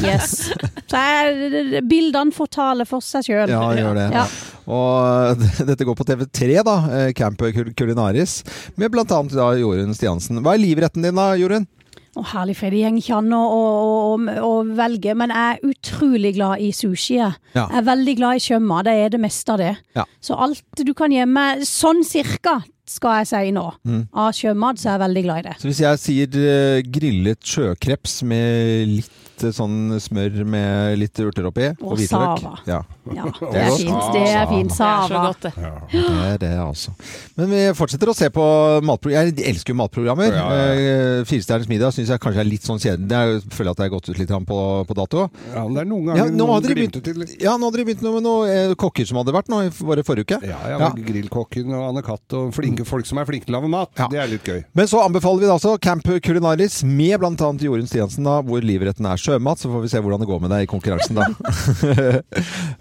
Yes. 0.02 0.52
Så 0.90 0.98
er, 0.98 1.82
bildene 1.88 2.34
får 2.36 2.50
tale 2.52 2.86
for 2.90 3.04
seg 3.06 3.24
sjøl. 3.28 3.52
Ja, 3.52 3.62
gjør 3.78 3.96
det. 3.96 4.08
Ja. 4.14 4.24
Og 4.72 5.44
dette 5.70 5.86
går 5.88 5.98
på 5.98 6.08
TV3, 6.08 6.50
da, 6.68 6.76
eh, 6.98 7.12
Camp 7.18 7.40
Cul- 7.42 7.72
Culinaris, 7.78 8.42
med 8.76 8.92
da 9.38 9.52
Jorunn 9.60 9.96
Stiansen. 9.96 10.42
Hva 10.44 10.56
er 10.56 10.64
livretten 10.64 11.06
din 11.06 11.18
da, 11.18 11.32
Jorunn? 11.40 11.68
Å, 12.12 12.26
herlig 12.34 12.58
fred. 12.60 12.74
Det 12.76 12.82
går 12.84 12.98
ikke 13.00 13.22
an 13.22 13.32
å, 13.38 13.42
å, 13.56 14.16
å, 14.44 14.52
velge, 14.76 15.14
men 15.16 15.32
jeg 15.32 15.56
er 15.56 15.72
utrolig 15.72 16.34
glad 16.36 16.60
i 16.60 16.74
sushi. 16.76 17.22
Jeg 17.22 17.38
Ja. 17.56 17.70
Jeg 17.70 17.78
er 17.80 17.88
veldig 17.88 18.16
glad 18.20 18.40
i 18.40 18.44
sjømat. 18.44 18.88
Det 18.90 18.96
er 19.06 19.14
det 19.14 19.22
meste 19.24 19.56
av 19.56 19.62
det. 19.64 19.72
Ja. 19.96 20.04
Så 20.20 20.36
alt 20.36 20.84
du 20.84 20.92
kan 20.98 21.14
gjemme 21.16 21.46
sånn 21.68 22.04
cirka 22.08 22.60
skal 22.92 23.22
jeg 23.22 23.30
si 23.32 23.52
nå. 23.56 23.66
Mm. 23.88 24.04
Av 24.14 24.30
sjømat 24.36 24.80
så 24.82 24.90
er 24.92 24.98
jeg 24.98 25.04
veldig 25.08 25.24
glad 25.30 25.42
i 25.44 25.48
det. 25.50 25.56
Så 25.62 25.70
hvis 25.72 25.82
jeg 25.86 26.02
sier 26.06 26.40
eh, 26.44 26.82
grillet 26.86 27.42
sjøkreps 27.56 28.22
med 28.28 28.92
litt 28.98 29.46
eh, 29.48 29.54
sånn 29.56 29.96
smør 30.04 30.42
med 30.46 31.00
litt 31.02 31.18
urter 31.24 31.48
oppi 31.50 31.70
og 31.80 31.94
Og 31.94 31.98
hvitløk 32.02 32.44
sava. 32.44 32.56
Ja. 32.70 32.82
Ja, 33.12 33.26
det 33.26 33.58
er 33.58 33.72
fint. 33.74 34.04
Det 34.14 34.22
er 34.30 34.44
fint. 34.52 34.70
Det 34.78 34.86
er 34.86 35.08
så 35.10 35.22
godt, 35.26 35.48
det. 35.48 35.52
Det 35.90 36.26
er 36.28 36.36
det, 36.44 36.52
altså. 36.62 36.92
Men 37.40 37.50
vi 37.50 37.62
fortsetter 37.74 38.12
å 38.12 38.14
se 38.14 38.28
på 38.30 38.44
matprogrammer. 38.86 39.32
Jeg 39.34 39.48
elsker 39.56 39.74
jo 39.74 39.80
matprogrammer. 39.82 40.36
Ja, 40.38 40.46
ja, 40.54 40.68
Eh, 40.72 41.24
Firestjerners 41.28 41.68
middag 41.70 41.92
syns 41.96 42.10
jeg 42.14 42.22
kanskje 42.22 42.42
er 42.44 42.48
litt 42.48 42.66
sånn 42.66 42.80
kjedelig. 42.82 43.10
Jeg 43.42 43.54
føler 43.56 43.72
at 43.74 43.80
det 43.82 43.86
er 43.88 43.92
gått 43.94 44.08
ut 44.12 44.20
litt 44.22 44.32
på, 44.48 44.60
på 44.88 44.96
dato. 44.98 45.26
Ja, 45.52 45.64
men 45.66 45.74
det 45.76 45.82
er 45.84 45.90
noen 45.90 46.06
ganger 46.12 46.32
noen 46.36 46.54
hadde 46.56 46.76
begynt, 46.78 47.00
til. 47.04 47.26
ja, 47.42 47.56
nå 47.60 47.68
hadde 47.70 47.82
de 47.82 47.86
begynt 47.90 48.04
noe 48.06 48.16
med 48.20 48.26
noen 48.26 48.76
kokker 48.80 49.08
som 49.10 49.20
hadde 49.20 49.34
vært 49.36 49.50
nå, 49.52 49.60
i- 49.66 49.74
bare 49.90 50.06
forrige 50.08 50.28
uke. 50.30 50.40
Ja, 50.48 50.60
ja, 50.70 50.78
Ja. 50.82 50.90
Grillkokken 50.96 51.74
og 51.76 51.88
Anne 51.90 52.02
Katt 52.06 52.34
og 52.38 52.54
flinke 52.56 52.81
folk 52.88 53.06
som 53.10 53.20
er 53.22 53.28
flinke 53.30 53.46
til 53.48 53.56
å 53.56 53.60
lage 53.60 53.72
mat. 53.72 53.92
Ja. 54.00 54.08
Det 54.12 54.20
er 54.22 54.30
litt 54.32 54.48
gøy. 54.48 54.62
Men 54.78 54.90
så 54.92 55.02
anbefaler 55.06 55.44
vi 55.44 55.50
da 55.50 55.56
altså 55.58 55.76
Camp 55.82 56.06
Culinaris 56.24 56.82
med 56.88 57.20
bl.a. 57.22 57.52
Jorunn 57.62 57.88
Stiansen, 57.90 58.26
da, 58.28 58.40
hvor 58.46 58.64
livretten 58.66 59.06
er 59.10 59.22
sjømat. 59.22 59.62
Så 59.62 59.72
får 59.72 59.86
vi 59.86 59.92
se 59.94 60.02
hvordan 60.04 60.22
det 60.24 60.30
går 60.30 60.42
med 60.46 60.54
deg 60.56 60.68
i 60.68 60.72
konkurransen, 60.72 61.20
da. 61.20 61.28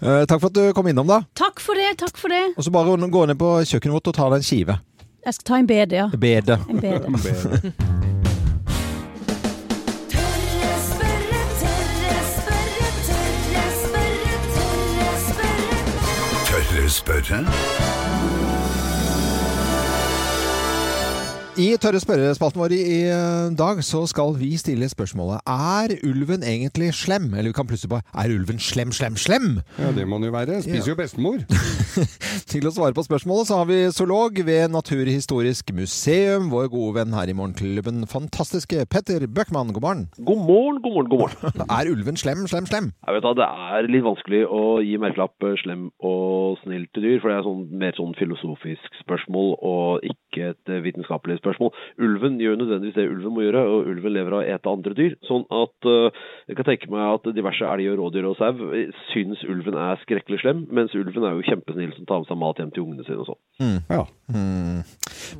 Eh, 0.01 0.23
Takk 0.25 0.39
for 0.41 0.49
at 0.49 0.55
du 0.57 0.73
kom 0.73 0.87
innom, 0.89 1.05
da. 1.09 1.19
Takk 1.37 1.59
for 1.61 1.77
det, 1.77 1.91
takk 2.01 2.17
for 2.17 2.33
det. 2.33 2.41
Og 2.57 2.65
så 2.65 2.71
bare 2.73 2.95
gå 2.97 3.25
ned 3.29 3.37
på 3.37 3.49
kjøkkenet 3.69 3.93
vårt 3.93 4.09
og 4.09 4.15
ta 4.17 4.29
deg 4.31 4.39
en 4.41 4.45
skive. 4.47 4.77
Jeg 5.25 5.35
skal 5.37 5.45
ta 5.51 5.59
en 5.61 5.67
bede, 5.69 5.99
ja. 5.99 6.07
Bede. 6.17 6.57
En 6.71 6.79
bede. 6.81 7.05
Tørre 10.11 10.77
spørre, 10.87 11.41
tørre 11.61 12.23
spørre, 12.31 12.89
tørre 13.11 13.67
spørre, 13.83 14.41
tørre 14.57 15.13
spørre. 15.27 16.49
Tørre 16.49 16.89
spørre? 16.89 17.45
I 21.61 21.75
Tørre 21.77 21.99
spørrespalten 22.01 22.57
vår 22.57 22.73
i 22.73 22.77
i 22.81 22.99
eh, 23.11 23.51
dag 23.53 23.83
så 23.85 23.99
skal 24.09 24.31
vi 24.39 24.49
stille 24.57 24.87
spørsmålet 24.89 25.43
Er 25.45 25.91
ulven 26.07 26.41
egentlig 26.47 26.87
slem? 26.97 27.27
Eller 27.35 27.51
vi 27.51 27.57
kan 27.57 27.67
plutselig 27.69 27.91
bare 27.91 28.07
Er 28.17 28.31
ulven 28.33 28.57
slem, 28.57 28.89
slem, 28.95 29.17
slem? 29.19 29.59
Ja, 29.77 29.91
det 29.93 30.07
må 30.09 30.17
den 30.17 30.31
jo 30.31 30.33
være. 30.33 30.61
Spiser 30.65 30.93
jo 30.93 30.95
bestemor. 30.97 31.43
Til 32.51 32.65
å 32.65 32.71
svare 32.73 32.97
på 32.97 33.03
spørsmålet 33.05 33.49
så 33.51 33.59
har 33.59 33.67
vi 33.69 33.77
zoolog 33.93 34.39
ved 34.47 34.71
Naturhistorisk 34.73 35.69
museum, 35.77 36.49
vår 36.49 36.71
gode 36.73 36.95
venn 36.97 37.13
her 37.13 37.29
i 37.29 37.35
Morgenklubben, 37.37 38.07
fantastiske 38.09 38.87
Petter 38.89 39.27
Bøckmann. 39.27 39.75
God 39.75 39.85
morgen. 39.85 40.07
God 40.17 40.41
morgen, 40.47 40.81
god 40.81 40.97
morgen, 40.97 41.11
god 41.13 41.23
morgen. 41.25 41.65
Er 41.77 41.91
ulven 41.93 42.17
slem, 42.17 42.47
slem, 42.49 42.65
slem? 42.71 42.89
Jeg 43.05 43.19
vet 43.19 43.27
da, 43.27 43.35
Det 43.37 43.49
er 43.75 43.91
litt 43.91 44.07
vanskelig 44.07 44.41
å 44.49 44.63
gi 44.81 44.97
merkelapp 45.03 45.49
eh, 45.51 45.59
slem 45.61 45.85
og 45.99 46.57
snill 46.63 46.89
til 46.89 47.05
dyr, 47.05 47.21
for 47.21 47.29
det 47.29 47.37
er 47.37 47.47
sånn, 47.51 47.63
mer 47.85 47.95
sånn 47.99 48.17
filosofisk 48.17 49.01
spørsmål 49.03 49.55
og 49.59 50.09
ikke 50.09 50.30
et 50.39 50.71
eh, 50.71 50.81
vitenskapelig 50.85 51.39
spørsmål. 51.41 51.73
Ulven 52.01 52.39
gjør 52.41 52.59
nødvendigvis 52.61 52.95
det 52.95 53.07
ulven 53.11 53.35
må 53.35 53.45
gjøre, 53.45 53.63
og 53.67 53.89
ulven 53.91 54.15
lever 54.15 54.35
av 54.37 54.43
å 54.43 54.47
ete 54.55 54.71
andre 54.71 54.95
dyr. 54.97 55.17
Sånn 55.27 55.43
at 55.51 55.89
eh, 55.91 56.21
jeg 56.47 56.59
kan 56.59 56.69
tenke 56.69 56.91
meg 56.93 57.03
at 57.07 57.29
diverse 57.35 57.67
elg 57.67 57.91
og 57.91 57.99
rådyr 58.01 58.29
og 58.29 58.37
sau 58.39 58.71
eh, 58.77 58.93
syns 59.11 59.43
ulven 59.47 59.75
er 59.75 59.99
skrekkelig 60.05 60.41
slem, 60.43 60.65
mens 60.71 60.95
ulven 60.97 61.27
er 61.27 61.35
jo 61.35 61.47
kjempesnill 61.49 61.93
som 61.97 62.07
tar 62.09 62.23
med 62.23 62.31
seg 62.31 62.41
mat 62.41 62.61
hjem 62.63 62.73
til 62.75 62.85
ungene 62.85 63.07
sine 63.07 63.23
og 63.23 63.31
sånn. 63.31 63.41
Ja. 63.91 64.05
Mm. 64.31 64.81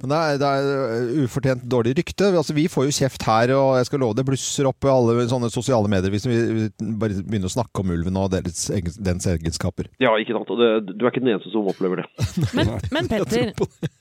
Men 0.01 0.11
det 0.11 0.19
er, 0.19 0.39
det 0.41 0.49
er 0.51 1.23
ufortjent 1.23 1.63
dårlig 1.71 1.95
rykte. 2.01 2.31
Altså, 2.31 2.55
vi 2.57 2.67
får 2.71 2.87
jo 2.87 2.95
kjeft 3.01 3.25
her, 3.27 3.53
og 3.55 3.77
jeg 3.79 3.89
skal 3.89 4.03
love 4.03 4.17
det 4.17 4.27
blusser 4.27 4.67
opp 4.69 4.85
i 4.85 4.91
alle 4.91 5.27
sånne 5.31 5.49
sosiale 5.53 5.89
medier 5.91 6.11
hvis 6.13 6.27
vi 6.27 6.67
bare 6.99 7.21
begynner 7.23 7.49
å 7.49 7.53
snakke 7.53 7.83
om 7.83 7.93
ulven 7.93 8.19
og 8.19 8.31
deres, 8.33 8.67
dens 8.99 9.27
egenskaper. 9.29 9.89
Ja, 10.03 10.13
ikke 10.19 10.35
sant. 10.37 10.51
Og 10.51 10.59
det, 10.61 10.95
du 10.95 11.05
er 11.05 11.11
ikke 11.11 11.23
den 11.23 11.33
eneste 11.35 11.51
som 11.53 11.69
opplever 11.71 12.03
det. 12.03 12.07
Men, 12.57 12.73
men 12.91 13.07
Petter, 13.07 13.51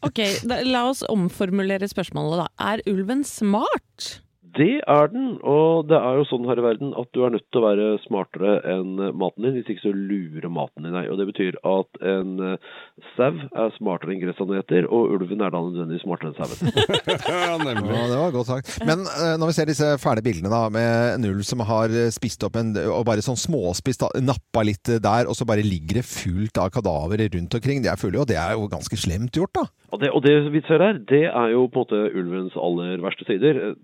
ok, 0.07 0.18
da, 0.48 0.61
la 0.80 0.88
oss 0.88 1.04
omformulere 1.12 1.88
spørsmålet 1.90 2.40
da. 2.42 2.48
Er 2.72 2.82
ulven 2.90 3.24
smart? 3.26 4.20
Det 4.56 4.80
er 4.82 5.10
den, 5.12 5.36
og 5.46 5.86
det 5.90 5.98
er 5.98 6.16
jo 6.18 6.24
sånn 6.26 6.46
her 6.48 6.58
i 6.58 6.64
verden 6.64 6.90
at 6.98 7.10
du 7.14 7.22
er 7.22 7.32
nødt 7.34 7.44
til 7.52 7.60
å 7.60 7.66
være 7.68 7.88
smartere 8.02 8.56
enn 8.72 8.96
maten 9.20 9.44
din, 9.46 9.58
hvis 9.58 9.68
ikke 9.70 9.84
så 9.84 9.92
lurer 9.94 10.50
maten 10.50 10.86
din 10.86 10.96
deg. 10.96 11.10
Og 11.12 11.20
det 11.20 11.26
betyr 11.28 11.58
at 11.70 12.00
en 12.12 12.32
eh, 12.48 12.70
sau 13.14 13.30
er 13.30 13.74
smartere 13.76 14.14
enn 14.14 14.22
gressaneter 14.24 14.88
og 14.88 15.14
ulven 15.14 15.44
er 15.44 15.54
da 15.54 15.60
nødvendigvis 15.62 16.02
smartere 16.06 16.32
enn 16.32 16.38
sauen. 16.40 16.72
ja, 17.30 17.58
nemlig. 17.62 17.94
Ja, 17.94 18.06
det 18.10 18.18
var 18.22 18.34
godt 18.34 18.50
sagt. 18.50 18.72
Men 18.88 19.04
eh, 19.06 19.36
når 19.38 19.52
vi 19.52 19.56
ser 19.58 19.70
disse 19.70 19.92
fæle 20.02 20.24
bildene 20.26 20.50
da, 20.50 20.64
med 20.72 21.18
en 21.18 21.28
ulv 21.30 21.46
som 21.46 21.62
har 21.68 21.94
eh, 21.94 22.10
spist 22.14 22.42
opp 22.48 22.58
en, 22.58 22.72
og 22.88 23.04
bare 23.06 23.24
sånn 23.24 23.38
småspist, 23.38 24.08
nappa 24.24 24.64
litt 24.66 24.96
der, 24.98 25.30
og 25.30 25.38
så 25.38 25.46
bare 25.46 25.66
ligger 25.66 26.00
det 26.00 26.08
fullt 26.08 26.58
av 26.58 26.72
kadaver 26.74 27.22
rundt 27.36 27.60
omkring, 27.60 27.84
det, 27.84 27.92
er 27.92 28.00
fullt, 28.00 28.18
og 28.18 28.30
det 28.32 28.40
er 28.40 28.56
jo 28.58 28.66
ganske 28.72 28.98
slemt 28.98 29.38
gjort 29.38 29.54
da. 29.60 29.68
Og 29.90 30.02
det, 30.02 30.10
og 30.14 30.22
det 30.22 30.34
vi 30.54 30.62
ser 30.66 30.82
her, 30.82 30.98
det 31.10 31.24
er 31.28 31.54
jo 31.54 31.66
på 31.70 31.82
en 31.82 31.86
måte 31.86 32.18
ulvens 32.18 32.58
aller 32.58 33.00
verste 33.02 33.26
sider. 33.26 33.74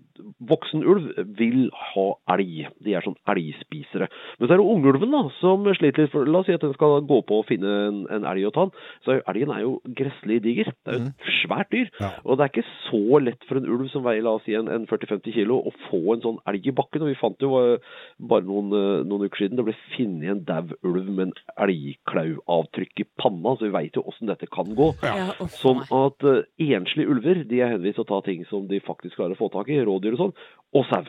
Voksen 0.57 0.85
ulv 0.87 1.11
vil 1.37 1.67
ha 1.93 2.07
elg. 2.33 2.67
De 2.83 2.95
er 2.97 3.05
sånn 3.05 3.17
elgspisere. 3.29 4.09
Men 4.37 4.49
så 4.49 4.55
er 4.55 4.61
det 4.61 4.67
ungulven 4.73 5.13
da, 5.13 5.23
som 5.39 5.67
sliter 5.77 6.05
litt. 6.05 6.13
For, 6.13 6.27
la 6.27 6.41
oss 6.41 6.49
si 6.49 6.55
at 6.55 6.65
den 6.65 6.75
skal 6.75 6.99
gå 7.07 7.21
på 7.27 7.41
å 7.41 7.45
finne 7.47 7.73
en, 7.87 8.03
en 8.13 8.27
elg 8.31 8.49
å 8.49 8.53
ta 8.55 8.67
den. 8.67 8.85
Så 9.05 9.19
elgen 9.19 9.53
er 9.53 9.63
jo 9.63 9.77
gresselig 9.97 10.41
diger. 10.45 10.71
Det 10.83 10.93
er 10.93 10.99
jo 10.99 11.09
et 11.11 11.31
svært 11.41 11.71
dyr. 11.73 11.91
Og 12.23 12.37
det 12.37 12.47
er 12.47 12.53
ikke 12.53 12.67
så 12.87 13.21
lett 13.23 13.47
for 13.49 13.59
en 13.59 13.69
ulv 13.77 13.89
som 13.93 14.05
veier 14.05 14.25
la 14.25 14.37
oss 14.37 14.45
si 14.47 14.55
en, 14.57 14.69
en 14.71 14.87
40-50 14.89 15.35
kilo 15.35 15.59
å 15.61 15.73
få 15.87 16.01
en 16.15 16.23
sånn 16.25 16.41
elg 16.49 16.69
i 16.69 16.75
bakken. 16.75 17.05
Og 17.05 17.11
vi 17.11 17.19
fant 17.19 17.43
jo 17.43 17.53
eh, 17.61 17.99
bare 18.17 18.47
noen, 18.47 18.73
eh, 18.73 19.05
noen 19.07 19.27
uker 19.27 19.45
siden 19.45 19.59
det 19.59 19.67
ble 19.67 19.77
funnet 19.95 20.33
en 20.33 20.43
dau 20.47 20.75
ulv 20.87 21.09
med 21.11 21.27
en 21.27 21.35
elgklauavtrykk 21.67 23.03
i 23.03 23.07
panna, 23.19 23.55
så 23.55 23.67
vi 23.67 23.73
veit 23.75 23.97
jo 23.97 24.05
åssen 24.09 24.31
dette 24.31 24.49
kan 24.51 24.73
gå. 24.77 24.91
Ja, 25.05 25.33
Sånn 25.57 25.83
at 25.93 26.25
uh, 26.25 26.43
enslige 26.61 27.11
ulver 27.11 27.43
de 27.47 27.61
er 27.63 27.73
henvist 27.75 27.97
til 27.99 28.05
å 28.05 28.09
ta 28.09 28.21
ting 28.25 28.43
som 28.49 28.67
de 28.69 28.79
faktisk 28.83 29.17
klarer 29.17 29.35
å 29.35 29.39
få 29.39 29.49
tak 29.53 29.69
i, 29.73 29.79
rådyr 29.85 30.17
og 30.17 30.21
sånn, 30.21 30.35
og 30.73 30.85
sau. 30.89 31.03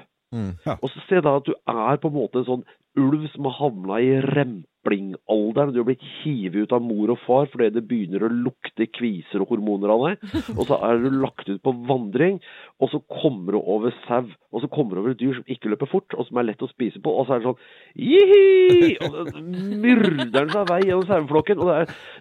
Og 0.82 0.90
så 0.92 1.04
se 1.08 1.20
da 1.24 1.36
at 1.36 1.46
du 1.46 1.54
er 1.66 1.96
på 2.02 2.10
en 2.10 2.18
måte 2.18 2.42
en 2.42 2.48
sånn 2.48 2.64
ulv 2.98 3.28
som 3.32 3.48
har 3.48 3.56
havna 3.58 4.00
i 4.04 4.10
remplingalderen. 4.88 5.72
Du 5.72 5.84
blitt 5.84 6.02
hivet 6.22 6.66
ut 6.66 6.72
av 6.72 6.82
mor 6.82 7.10
og 7.10 7.18
far 7.26 7.48
fordi 7.52 7.70
det 7.74 7.86
begynner 7.88 8.24
å 8.24 8.32
lukte 8.32 8.86
kviser 8.86 9.42
og 9.42 9.48
hormoner 9.52 9.92
av 9.92 10.04
deg. 10.06 10.34
Og 10.56 10.66
så 10.66 10.78
er 10.88 10.98
du 11.02 11.10
lagt 11.10 11.48
ut 11.48 11.62
på 11.62 11.72
vandring, 11.88 12.40
og 12.80 12.90
så 12.90 13.00
kommer 13.20 13.52
du 13.52 13.58
over 13.60 13.94
sau. 14.06 14.26
Og 14.48 14.62
så 14.62 14.68
kommer 14.72 14.96
du 14.96 15.02
over 15.02 15.12
et 15.12 15.20
dyr 15.20 15.34
som 15.36 15.50
ikke 15.50 15.68
løper 15.68 15.90
fort, 15.90 16.14
og 16.16 16.24
som 16.24 16.38
er 16.40 16.46
lett 16.48 16.62
å 16.64 16.70
spise 16.70 17.00
på. 17.04 17.12
Og 17.12 17.26
så 17.28 17.36
er 17.36 17.42
det 17.42 17.50
sånn 17.50 17.58
Jihi! 18.00 18.94
Og 19.04 19.28
så 19.28 19.42
myrder 19.42 20.30
den 20.32 20.52
seg 20.54 20.70
vei 20.70 20.78
gjennom 20.86 21.04
saueflokken. 21.08 21.60
Og 21.60 21.68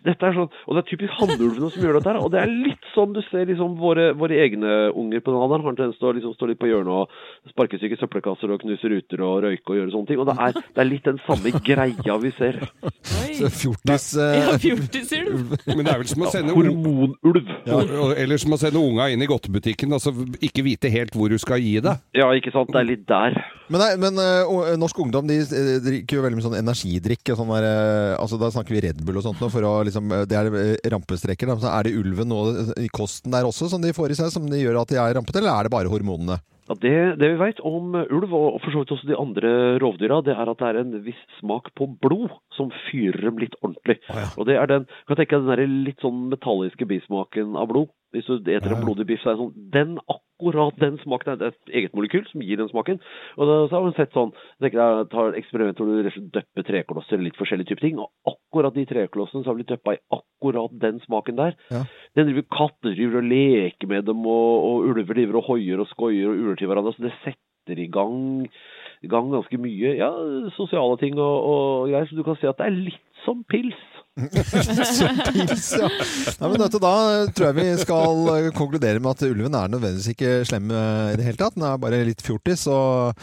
det 0.04 0.16
er 0.18 0.36
sånn, 0.36 0.50
og 0.52 0.76
det 0.76 0.82
er 0.82 0.90
typisk 0.90 1.16
hannulvene 1.22 1.72
som 1.72 1.86
gjør 1.86 2.00
dette 2.00 2.12
her. 2.12 2.20
Og 2.20 2.34
det 2.34 2.42
er 2.44 2.52
litt 2.52 2.90
sånn 2.92 3.16
du 3.16 3.22
ser 3.30 3.48
liksom 3.48 3.78
våre, 3.80 4.10
våre 4.18 4.42
egne 4.44 4.76
unger 4.92 5.24
på 5.24 5.32
den 5.32 5.40
alderen 5.46 5.64
har 5.64 5.74
en 5.74 5.80
tendens 5.80 6.02
til 6.02 6.10
å 6.10 6.16
liksom 6.18 6.36
stå 6.36 6.52
litt 6.52 6.60
på 6.60 6.68
hjørnet 6.68 6.92
og 6.98 7.54
sparke 7.54 7.80
syke 7.80 8.00
søppelkasser 8.02 8.52
og 8.52 8.62
knuse 8.66 8.92
ruter 8.92 9.24
og 9.24 9.46
røyke 9.46 9.72
og 9.72 9.80
gjøre 9.80 9.94
sånne 9.96 10.12
ting. 10.12 10.20
Og 10.20 10.28
det 10.28 10.36
er, 10.36 10.60
det 10.76 10.84
er 10.84 10.90
litt 10.92 11.08
den 11.08 11.22
samme 11.24 11.54
greia 11.64 12.20
vi 12.20 12.34
ser. 12.36 12.47
Så 13.38 13.50
fjortis... 13.54 14.06
eh, 14.18 14.38
Ja, 14.38 14.56
fjortisulv. 14.62 15.54
Men 15.68 15.84
det 15.86 15.94
er 15.94 16.02
vel 16.02 16.10
som 16.12 16.24
å 16.26 16.32
sende 16.34 16.56
Hormonulv. 16.56 17.52
Ja, 17.68 17.80
eller 18.24 18.42
som 18.42 18.56
å 18.56 18.60
sende 18.62 18.82
unga 18.82 19.10
inn 19.14 19.22
i 19.24 19.28
godtebutikken 19.30 19.94
og 19.96 20.02
så 20.04 20.14
ikke 20.44 20.66
vite 20.66 20.92
helt 20.94 21.16
hvor 21.18 21.30
du 21.32 21.38
skal 21.42 21.62
gi 21.64 21.76
det. 21.84 21.94
Ja, 22.18 22.30
ikke 22.38 22.54
sant. 22.56 22.72
Det 22.74 22.82
er 22.82 22.90
litt 22.90 23.06
der. 23.10 23.38
Men, 23.68 23.82
nei, 23.84 23.90
men 24.00 24.20
uh, 24.22 24.74
norsk 24.80 25.00
ungdom 25.04 25.28
de 25.28 25.42
drikker 25.84 26.20
jo 26.20 26.26
veldig 26.26 26.40
mye 26.40 26.48
sånn 26.48 26.60
energidrikk. 26.62 27.34
og 27.34 27.42
Sånn 27.42 27.54
der, 27.58 27.68
uh, 27.68 28.16
altså 28.24 28.40
Da 28.42 28.52
snakker 28.56 28.78
vi 28.78 28.84
Red 28.88 29.02
Bull 29.08 29.20
og 29.20 29.26
sånt. 29.28 29.42
nå, 29.44 29.50
For 29.54 29.68
å, 29.68 29.74
liksom, 29.88 30.14
det 30.30 30.38
er 30.40 30.52
rampestreker. 30.94 31.52
Da. 31.52 31.60
Så 31.62 31.72
er 31.74 31.88
det 31.90 31.96
ulven 32.00 32.32
og 32.36 32.76
i 32.80 32.88
kosten 32.94 33.34
der 33.36 33.48
også 33.48 33.70
som 33.72 33.84
de 33.84 33.94
får 33.96 34.14
i 34.16 34.20
seg, 34.22 34.32
som 34.34 34.48
de 34.50 34.62
gjør 34.64 34.82
at 34.84 34.94
de 34.94 35.02
er 35.02 35.18
rampete, 35.20 35.42
eller 35.44 35.54
er 35.54 35.68
det 35.68 35.74
bare 35.76 35.92
hormonene? 35.92 36.40
Ja, 36.68 36.76
det, 36.84 36.96
det 37.22 37.30
vi 37.32 37.40
vet 37.40 37.60
om 37.64 37.96
ulv, 37.96 38.34
og 38.36 38.58
for 38.60 38.74
så 38.74 38.82
vidt 38.82 38.92
også 38.92 39.08
de 39.08 39.16
andre 39.20 39.52
rovdyra, 39.80 40.20
det 40.26 40.34
er 40.36 40.52
at 40.52 40.60
det 40.60 40.68
er 40.68 40.80
en 40.82 40.98
viss 41.06 41.22
smak 41.40 41.72
på 41.80 41.88
blod 42.04 42.34
som 42.58 42.74
fyrer 42.90 43.30
dem 43.30 43.40
litt 43.40 43.56
ordentlig. 43.62 44.02
Og 44.36 44.50
det 44.50 44.58
er 44.60 44.68
den, 44.68 44.88
kan 45.08 45.16
jeg 45.16 45.24
tenke 45.24 45.40
deg 45.48 45.62
den 45.64 45.78
litt 45.88 46.04
sånn 46.04 46.26
metalliske 46.34 46.90
bismaken 46.90 47.56
av 47.60 47.72
blod. 47.72 47.94
Hvis 48.16 48.28
du 48.30 48.40
eter 48.40 48.72
en 48.72 48.86
blodig 48.86 49.06
biff, 49.10 49.20
så 49.20 49.34
er 49.34 49.36
det 49.36 49.42
sånn 49.42 49.72
Den 49.74 49.98
akkurat 50.08 50.78
den 50.80 50.96
smaken 51.02 51.34
er 51.34 51.40
det 51.40 51.48
er 51.48 51.56
et 51.56 51.74
eget 51.82 51.96
molekyl 51.98 52.24
som 52.30 52.44
gir 52.46 52.60
den 52.60 52.70
smaken. 52.72 53.02
Og 53.36 53.50
da, 53.50 53.58
så 53.68 53.76
har 53.76 53.84
man 53.84 53.96
sett 53.98 54.16
sånn 54.16 54.32
tenker 54.64 54.80
jeg 54.80 55.10
tar 55.12 55.32
et 55.32 55.40
eksperiment 55.42 55.82
hvor 55.82 55.90
du 55.90 56.22
døpper 56.38 56.68
treklosser 56.68 57.18
eller 57.18 57.28
litt 57.28 57.40
forskjellige 57.40 57.72
typer 57.74 57.88
ting. 57.88 58.00
Og 58.00 58.32
akkurat 58.32 58.78
de 58.78 58.86
treklossene 58.88 59.44
som 59.44 59.52
har 59.52 59.60
blitt 59.60 59.74
døppa 59.74 59.98
i 59.98 60.02
akkurat 60.20 60.80
den 60.86 61.02
smaken 61.04 61.42
der. 61.42 61.60
Ja. 61.74 61.84
Den 62.16 62.32
driver 62.32 62.48
katter 62.54 62.96
driver 62.96 63.20
og 63.20 63.30
leker 63.34 63.92
med 63.92 64.08
dem, 64.08 64.24
og, 64.24 64.56
og 64.70 64.90
ulver 64.94 65.20
driver 65.20 65.42
og 65.42 65.52
hoier 65.52 65.84
og 65.84 65.92
skoier 65.92 66.32
og 66.32 66.40
uler 66.46 66.60
til 66.60 66.72
hverandre. 66.72 66.96
Så 66.96 67.10
det 67.10 67.16
setter 67.26 67.84
i 67.84 67.90
gang, 67.92 68.48
i 69.04 69.12
gang 69.12 69.34
ganske 69.34 69.60
mye 69.60 69.98
ja, 70.00 70.14
sosiale 70.56 70.96
ting 71.02 71.20
og, 71.20 71.38
og 71.52 71.92
greier. 71.92 72.08
Så 72.08 72.16
du 72.16 72.24
kan 72.24 72.40
si 72.40 72.48
at 72.48 72.62
det 72.62 72.70
er 72.70 72.84
litt 72.88 73.24
som 73.26 73.44
pils. 73.52 73.78
Så 74.98 75.08
pils, 75.30 75.68
ja. 75.78 75.88
Nei, 76.42 76.50
men 76.50 76.62
dette, 76.64 76.80
da 76.82 76.94
tror 77.38 77.48
jeg 77.52 77.58
vi 77.58 77.66
skal 77.84 78.30
eh, 78.34 78.48
konkludere 78.56 79.02
med 79.02 79.12
at 79.14 79.26
ulven 79.28 79.58
er 79.58 79.70
nødvendigvis 79.70 80.10
ikke 80.16 80.32
slem 80.48 80.72
i 80.74 81.18
det 81.20 81.28
hele 81.28 81.38
tatt. 81.38 81.54
Den 81.58 81.68
er 81.68 81.78
bare 81.82 82.00
litt 82.08 82.24
fjortis 82.26 82.66
og, 82.72 83.20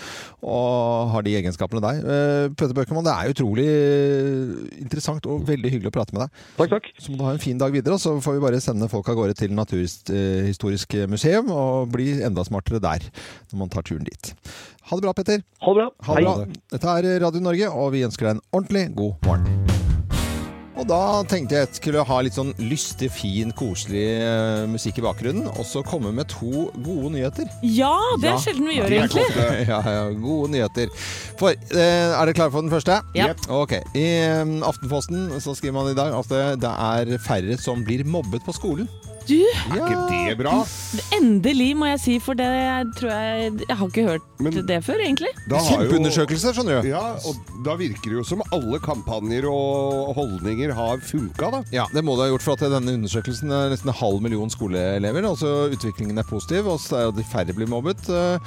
og 0.46 1.10
har 1.14 1.26
de 1.26 1.34
egenskapene 1.40 1.82
der. 1.82 1.98
Eh, 2.04 2.46
Peter 2.54 2.74
det 2.74 3.14
er 3.14 3.32
utrolig 3.34 3.66
interessant 4.78 5.26
og 5.30 5.42
veldig 5.48 5.72
hyggelig 5.74 5.90
å 5.90 5.96
prate 5.96 6.14
med 6.14 6.24
deg. 6.24 6.44
Takk, 6.60 6.76
takk. 6.76 6.90
Så 7.02 7.10
må 7.10 7.18
du 7.18 7.26
ha 7.26 7.34
en 7.34 7.42
fin 7.42 7.58
dag 7.60 7.74
videre, 7.74 7.98
og 7.98 8.02
så 8.04 8.14
får 8.22 8.38
vi 8.38 8.44
bare 8.46 8.62
sende 8.62 8.90
folk 8.92 9.10
av 9.10 9.18
gårde 9.18 9.38
til 9.40 9.54
Naturhistorisk 9.56 10.94
museum 11.10 11.50
og 11.54 11.90
bli 11.94 12.12
enda 12.24 12.46
smartere 12.46 12.82
der 12.84 13.08
når 13.50 13.64
man 13.64 13.74
tar 13.74 13.86
turen 13.86 14.06
dit. 14.06 14.34
Ha 14.84 14.98
det 14.98 15.06
bra, 15.06 15.14
Petter. 15.16 15.42
Ha 15.64 15.74
det 15.74 15.80
bra. 15.82 15.90
Ha 16.06 16.18
det 16.20 16.26
bra. 16.28 16.60
Dette 16.76 16.98
er 17.00 17.24
Radio 17.24 17.42
Norge, 17.42 17.72
og 17.72 17.94
vi 17.96 18.04
ønsker 18.06 18.28
deg 18.28 18.36
en 18.38 18.44
ordentlig 18.52 18.90
god 18.98 19.26
morgen. 19.26 19.83
Og 20.74 20.88
da 20.90 21.22
tenkte 21.30 21.54
jeg 21.54 21.68
at 21.68 21.70
jeg 21.76 21.78
skulle 21.78 22.02
ha 22.08 22.16
litt 22.26 22.34
sånn 22.34 22.50
lystig, 22.58 23.06
fin, 23.14 23.52
koselig 23.54 24.02
eh, 24.18 24.64
musikk 24.66 24.98
i 24.98 25.04
bakgrunnen, 25.06 25.46
og 25.52 25.62
så 25.68 25.84
komme 25.86 26.10
med 26.16 26.26
to 26.32 26.64
gode 26.82 27.12
nyheter. 27.14 27.46
Ja, 27.62 27.92
det 28.18 28.32
er 28.32 28.34
Ja. 28.34 28.40
sjelden 28.42 28.66
vi 28.66 28.78
gjør, 28.80 28.88
er 28.90 28.96
egentlig. 29.04 29.26
Ja, 29.70 29.78
ja, 29.86 30.02
gode 30.18 30.50
nyheter. 30.50 30.90
For, 31.38 31.54
eh, 31.54 32.10
er 32.10 32.26
dere 32.26 32.34
klare 32.34 32.50
for 32.56 32.66
den 32.66 32.74
første? 32.74 32.98
Ja. 33.14 33.30
Ok. 33.48 33.76
I 33.94 34.04
eh, 34.26 34.42
Aftenposten 34.66 35.28
så 35.38 35.54
skriver 35.54 35.78
man 35.78 35.92
i 35.92 35.96
dag 35.98 36.10
at 36.18 36.28
det, 36.34 36.44
det 36.66 36.74
er 36.74 37.18
færre 37.22 37.56
som 37.62 37.86
blir 37.86 38.02
mobbet 38.04 38.42
på 38.44 38.54
skolen. 38.58 38.90
Du, 39.24 39.38
Er 39.40 39.78
ikke 39.78 40.28
det 40.28 40.36
bra? 40.38 40.52
endelig 41.16 41.70
må 41.78 41.86
jeg 41.88 42.00
si, 42.02 42.14
for 42.22 42.36
det 42.36 42.46
tror 42.98 43.10
jeg 43.10 43.52
Jeg 43.68 43.76
har 43.78 43.88
ikke 43.88 44.04
hørt 44.08 44.66
det 44.68 44.78
før, 44.84 45.00
egentlig. 45.00 45.30
Kjempeundersøkelse, 45.48 46.52
skjønner 46.56 46.82
du. 46.84 46.88
Ja, 46.90 47.02
og 47.24 47.38
da 47.64 47.76
virker 47.80 48.10
det 48.12 48.18
jo 48.18 48.24
som 48.26 48.42
alle 48.52 48.80
kampanjer 48.84 49.46
og 49.48 50.12
holdninger 50.18 50.74
har 50.76 51.00
funka, 51.04 51.50
da. 51.54 51.62
Ja, 51.74 51.86
det 51.94 52.04
må 52.04 52.16
det 52.18 52.26
ha 52.26 52.32
gjort, 52.34 52.44
for 52.44 52.58
at 52.58 52.66
denne 52.74 52.96
undersøkelsen 52.98 53.52
er 53.54 53.72
nesten 53.72 53.90
en 53.92 53.98
halv 53.98 54.20
million 54.24 54.52
skoleelever. 54.52 55.24
Altså 55.30 55.70
Utviklingen 55.72 56.18
er 56.20 56.28
positiv, 56.28 56.68
og 56.74 56.80
så 56.82 57.00
er 57.06 57.14
det 57.16 57.24
færre 57.32 57.56
blir 57.56 57.70
mobbet. 57.70 58.04
Eh, 58.10 58.38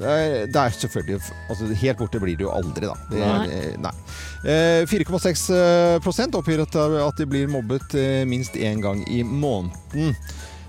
Det 0.00 0.56
er, 0.56 0.70
selvfølgelig 0.70 1.20
altså, 1.50 1.66
Helt 1.80 1.98
borte 1.98 2.20
blir 2.22 2.36
det 2.38 2.46
jo 2.46 2.52
aldri, 2.54 2.86
da. 2.86 2.94
Det 3.10 3.20
Nei. 3.20 3.46
eh, 3.48 3.76
nei. 3.82 3.92
Eh, 4.40 4.86
4,6 4.88 6.00
prosent 6.04 6.34
oppgir 6.38 6.62
at, 6.62 7.16
de 7.18 7.26
blir 7.28 7.48
mobbet 7.50 7.94
eh, 7.98 8.22
minst 8.28 8.54
én 8.56 8.80
gang 8.80 9.02
i 9.10 9.22
måneden. 9.26 10.14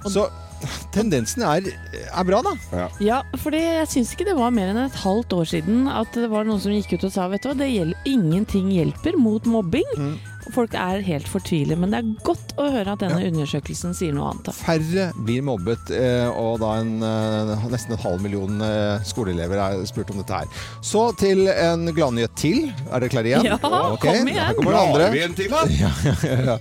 Så 0.10 0.28
tendensen 0.93 1.43
er, 1.45 1.70
er 1.93 2.28
bra, 2.28 2.41
da. 2.45 2.88
Ja, 3.04 3.22
for 3.41 3.56
jeg 3.56 3.88
syns 3.91 4.14
ikke 4.14 4.28
det 4.30 4.38
var 4.38 4.54
mer 4.54 4.72
enn 4.72 4.84
et 4.86 4.99
halvt 5.04 5.34
år 5.38 5.49
siden 5.56 5.88
at 5.91 6.14
det 6.18 6.30
var 6.32 6.47
noen 6.47 6.62
som 6.62 6.74
gikk 6.76 6.95
ut 6.97 7.08
og 7.08 7.16
sa 7.16 7.30
vet 7.32 7.43
du 7.43 7.52
hva, 7.52 7.58
det 7.62 7.72
gjelder, 7.72 8.10
ingenting 8.10 8.70
hjelper 8.74 9.18
mot 9.20 9.47
mobbing. 9.49 9.88
Mm. 9.97 10.20
Folk 10.52 10.74
er 10.76 11.04
helt 11.06 11.28
fortvilet, 11.30 11.78
men 11.78 11.93
det 11.93 11.99
er 12.02 12.14
godt 12.26 12.56
å 12.60 12.66
høre 12.74 12.95
at 12.95 13.04
denne 13.04 13.20
undersøkelsen 13.30 13.93
sier 13.95 14.14
noe 14.16 14.32
annet. 14.32 14.49
da. 14.49 14.56
Færre 14.58 15.06
blir 15.28 15.43
mobbet, 15.45 15.91
eh, 15.95 16.28
og 16.34 16.60
da 16.64 16.72
en, 16.82 16.95
eh, 17.06 17.68
nesten 17.72 17.95
en 17.95 18.02
halv 18.02 18.26
million 18.26 18.64
eh, 18.66 19.06
skoleelever 19.06 19.62
er 19.62 19.86
spurt 19.89 20.10
om 20.12 20.22
dette 20.22 20.41
her. 20.41 20.64
Så 20.82 21.12
til 21.22 21.45
en 21.52 21.86
gladnyhet 21.93 22.34
til. 22.36 22.72
Er 22.89 23.04
dere 23.04 23.14
klare 23.14 23.32
igjen? 23.32 23.52
Ja, 23.52 23.60
okay. 23.62 24.18
kom 24.18 24.34
igjen. 24.34 24.41
Her 24.49 24.58
kommer 24.58 24.76
den 24.76 24.82
andre. 24.82 25.06
Har 25.06 25.16
vi 25.16 25.24
en 25.28 25.38
til, 25.38 25.54
da? 25.54 25.64
Ja, 25.82 25.93
ja, 26.06 26.41
ja. 26.52 26.58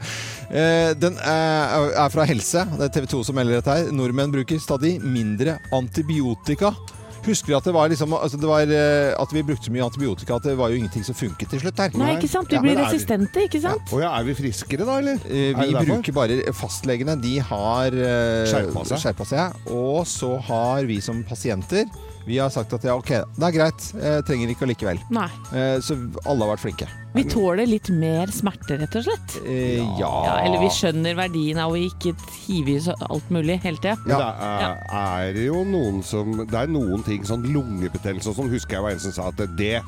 Eh, 0.50 0.92
Den 0.98 1.16
er 1.22 1.90
er 1.94 2.08
fra 2.10 2.24
Helse. 2.26 2.64
Det 2.78 2.88
er 2.88 2.94
TV 3.00 3.06
2 3.06 3.24
som 3.24 3.34
melder 3.38 3.60
dette 3.60 3.70
her. 3.76 3.92
Nordmenn 3.94 4.32
bruker 4.34 4.58
stadig 4.58 4.96
mindre 5.02 5.58
antibiotika. 5.72 6.72
Husker 7.20 7.52
du 7.52 7.56
at 7.58 7.66
det 7.68 7.74
var 7.76 7.88
liksom 7.92 8.14
altså 8.16 8.38
det 8.40 8.48
var, 8.48 8.62
eh, 8.64 9.12
At 9.20 9.28
vi 9.32 9.42
brukte 9.44 9.68
så 9.68 9.72
mye 9.74 9.84
antibiotika 9.84 10.36
at 10.36 10.42
det 10.42 10.56
var 10.56 10.70
jo 10.72 10.76
ingenting 10.80 11.04
som 11.04 11.14
funket 11.14 11.50
til 11.52 11.60
slutt 11.60 11.76
her? 11.78 11.90
Nei, 12.00 12.14
ikke 12.16 12.30
sant? 12.32 12.48
Vi 12.48 12.56
Ja, 12.56 12.62
blir 12.64 12.78
resistente, 12.80 13.42
ikke 13.44 13.60
sant? 13.60 13.92
Ja, 13.92 14.14
er 14.18 14.24
vi 14.24 14.34
friskere 14.34 14.86
da, 14.86 14.96
eller? 14.98 15.18
Eh, 15.28 15.50
Er 15.52 15.66
Vi 15.84 15.86
bruker 15.92 16.12
bare 16.16 16.52
Fastlegene 16.56 17.20
de 17.20 17.38
har 17.38 17.92
eh, 17.92 18.46
Skjerpa 18.48 18.86
seg. 18.86 19.26
seg. 19.26 19.52
Og 19.70 20.06
så 20.06 20.40
har 20.48 20.82
vi 20.88 20.98
som 21.00 21.22
pasienter 21.22 21.84
Vi 22.26 22.36
har 22.38 22.50
sagt 22.52 22.72
at 22.76 22.84
ja, 22.84 22.94
ok, 22.94 23.08
det 23.36 23.46
er 23.46 23.54
greit. 23.54 23.84
Jeg 23.96 24.24
trenger 24.28 24.50
ikke 24.52 24.66
allikevel. 24.66 24.98
Nei. 25.10 25.28
Eh, 25.56 25.78
Så 25.82 25.96
alle 26.28 26.44
har 26.44 26.52
vært 26.52 26.62
flinke. 26.62 26.86
Vi 27.16 27.24
tåler 27.26 27.66
litt 27.66 27.88
mer 27.90 28.30
smerte, 28.30 28.76
rett 28.78 28.94
og 29.00 29.06
slett. 29.08 29.38
Eh, 29.44 29.80
Ja, 29.98 30.10
Ja, 30.28 30.34
eller 30.44 30.60
vi 30.62 30.68
skjønner 30.70 31.16
verdien 31.18 31.58
av 31.58 31.72
å 31.72 31.80
ikke 31.80 32.12
hive 32.46 32.76
i 32.76 32.78
så 32.84 32.94
alt 33.08 33.30
mulig 33.30 33.58
hele 33.64 33.78
tida. 33.82 33.96
Ja. 34.06 34.18
det 34.20 34.28
er, 34.92 35.32
er 35.32 35.40
jo 35.46 35.64
noen 35.64 36.02
som 36.04 36.36
Det 36.46 36.54
er 36.54 36.66
noen 36.70 37.02
ting, 37.04 37.24
sånn 37.24 37.42
lungebetennelse 37.50 38.30
og 38.30 38.36
sånn, 38.36 38.50
husker 38.52 38.78
jeg 38.78 38.82
var 38.82 38.90
en 38.92 39.00
som 39.00 39.12
sa 39.16 39.28
at 39.32 39.42
det 39.56 39.80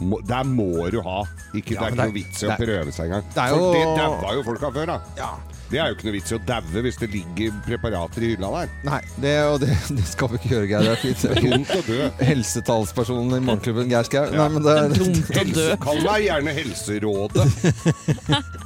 må, 0.00 0.20
der 0.24 0.44
må 0.44 0.88
du 0.92 1.00
ha. 1.02 1.24
Ikke, 1.52 1.74
det 1.74 1.80
er 1.80 1.90
ikke 1.90 2.04
noe 2.06 2.14
vits 2.14 2.42
i 2.42 2.46
å 2.46 2.52
det- 2.56 2.60
prøve 2.68 2.92
seg 2.92 3.06
engang. 3.10 3.24
det 3.34 3.42
er 3.42 3.48
For 3.48 3.58
jo- 3.58 3.72
det 3.72 3.96
daua 3.98 4.34
jo 4.36 4.42
folk 4.46 4.62
av 4.62 4.72
før, 4.74 4.86
da. 4.86 5.00
Det 5.70 5.78
er 5.78 5.90
jo 5.92 5.94
ikke 5.94 6.06
noe 6.08 6.14
vits 6.16 6.32
i 6.32 6.34
å 6.34 6.40
daue 6.48 6.80
hvis 6.82 6.96
det 6.98 7.08
ligger 7.12 7.52
preparater 7.66 8.24
i 8.26 8.30
hylla 8.32 8.48
der. 8.56 8.72
Nei, 8.88 9.00
det, 9.22 9.34
og 9.46 9.60
det, 9.62 9.70
det 9.94 10.06
skal 10.08 10.32
vi 10.32 10.40
ikke 10.40 10.50
gjøre, 10.56 10.66
Geir. 10.70 10.88
Det 10.88 10.90
er 10.90 11.02
fint. 11.04 11.22
Dumt 11.46 11.74
å 11.76 11.82
dø. 11.86 12.08
Helsetalspersonen 12.30 13.36
i 13.38 13.42
Morgenklubben, 13.46 13.90
Geir 13.92 14.08
Skau. 14.08 14.24
Ja. 14.34 14.40
Nei, 14.42 14.48
men 14.56 14.66
det, 14.66 14.74
Det 14.74 14.82
er 14.82 15.04
dumt 15.04 15.30
å 15.30 15.46
dø. 15.60 15.68
Kall 15.86 16.02
meg 16.08 16.26
gjerne 16.26 16.56
Helserådet. 16.58 17.46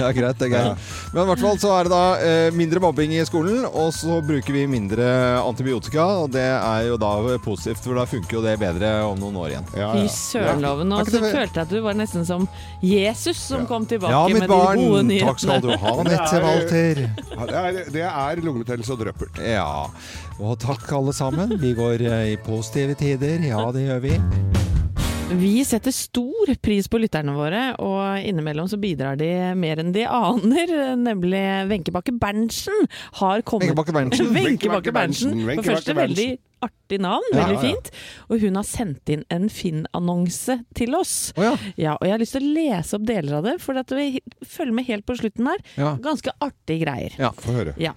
Ja, 0.00 0.08
greit, 0.16 0.38
det 0.40 0.48
er 0.48 0.54
Ja. 0.56 0.68
Men 1.12 1.22
i 1.22 1.26
hvert 1.28 1.42
fall 1.42 1.58
så 1.60 1.70
er 1.76 1.86
det 1.86 1.90
da 1.92 2.04
eh, 2.24 2.46
mindre 2.56 2.80
mobbing 2.82 3.12
i 3.14 3.20
skolen, 3.28 3.66
og 3.68 3.90
så 3.94 4.16
bruker 4.24 4.54
vi 4.56 4.62
mindre 4.70 5.04
antibiotika. 5.44 6.06
Og 6.24 6.30
det 6.32 6.46
er 6.46 6.86
jo 6.88 6.96
da 7.00 7.10
positivt, 7.44 7.82
for 7.84 7.98
da 8.00 8.06
funker 8.08 8.38
jo 8.38 8.42
det 8.44 8.54
bedre 8.62 8.92
om 9.06 9.20
noen 9.20 9.36
år 9.42 9.52
igjen. 9.54 9.68
Fy 9.76 10.06
sørenloven. 10.14 10.94
Og 10.96 11.10
så 11.12 11.20
følte 11.22 11.60
jeg 11.60 11.66
at 11.68 11.74
du 11.74 11.78
var 11.84 11.98
nesten 12.00 12.24
som 12.26 12.48
Jesus 12.82 13.38
som 13.50 13.66
kom 13.68 13.84
tilbake 13.90 14.14
Ja, 14.16 14.24
med 14.32 14.46
de 14.46 14.48
gode 14.48 14.64
barn, 14.64 15.06
nyhetene. 15.10 15.28
takk 15.28 15.44
skal 15.44 15.62
du 15.66 15.70
ha, 15.84 15.94
Nette 16.08 16.40
Walter. 16.50 17.02
Ja, 17.06 17.46
det, 17.46 17.60
er, 17.60 17.92
det 17.94 18.06
er 18.10 18.42
lungebetennelse 18.44 18.96
og 18.96 19.04
drøppert. 19.04 19.40
Ja, 19.44 19.86
og 20.40 20.58
takk 20.62 20.88
alle 20.96 21.14
sammen. 21.16 21.56
Vi 21.60 21.74
går 21.78 22.06
eh, 22.06 22.32
i 22.34 22.40
positive 22.44 22.98
tider. 22.98 23.38
Ja, 23.46 23.62
det 23.74 23.86
gjør 23.86 24.02
vi. 24.04 24.16
Vi 25.30 25.60
setter 25.62 25.94
stor 25.94 26.50
pris 26.58 26.88
på 26.90 26.98
lytterne 26.98 27.36
våre, 27.36 27.62
og 27.78 28.18
innimellom 28.26 28.66
så 28.70 28.80
bidrar 28.82 29.18
de 29.20 29.30
mer 29.54 29.78
enn 29.78 29.92
de 29.94 30.02
aner. 30.10 30.72
Nemlig 30.98 31.42
Wenche 31.70 31.94
Bakke 31.94 32.16
Berntsen 32.18 32.88
har 33.20 33.44
kommet 33.46 33.70
Wenche 33.70 34.72
Bakke 34.72 34.94
Berntsen. 34.94 35.36
For 35.60 35.68
første 35.70 35.94
veldig 35.94 36.32
artig 36.64 37.00
navn, 37.02 37.26
veldig 37.32 37.56
ja, 37.56 37.60
ja. 37.60 37.70
fint. 37.70 37.90
Og 38.28 38.44
hun 38.44 38.58
har 38.58 38.66
sendt 38.68 39.12
inn 39.12 39.24
en 39.32 39.48
Finn-annonse 39.52 40.60
til 40.78 40.96
oss. 40.98 41.14
Oh, 41.36 41.44
ja. 41.46 41.52
Ja, 41.80 41.94
og 41.96 42.06
jeg 42.06 42.14
har 42.14 42.22
lyst 42.22 42.36
til 42.36 42.46
å 42.46 42.54
lese 42.56 42.98
opp 42.98 43.06
deler 43.08 43.38
av 43.38 43.46
det, 43.48 43.56
for 43.62 43.80
at 43.80 43.94
vi 43.96 44.22
følger 44.46 44.76
med 44.76 44.88
helt 44.90 45.06
på 45.08 45.16
slutten 45.20 45.50
her. 45.50 45.64
Ganske 46.04 46.34
artige 46.44 46.84
greier. 46.84 47.16
Ja. 47.20 47.32
Få 47.40 47.54
høre. 47.56 47.76
Ja, 47.80 47.94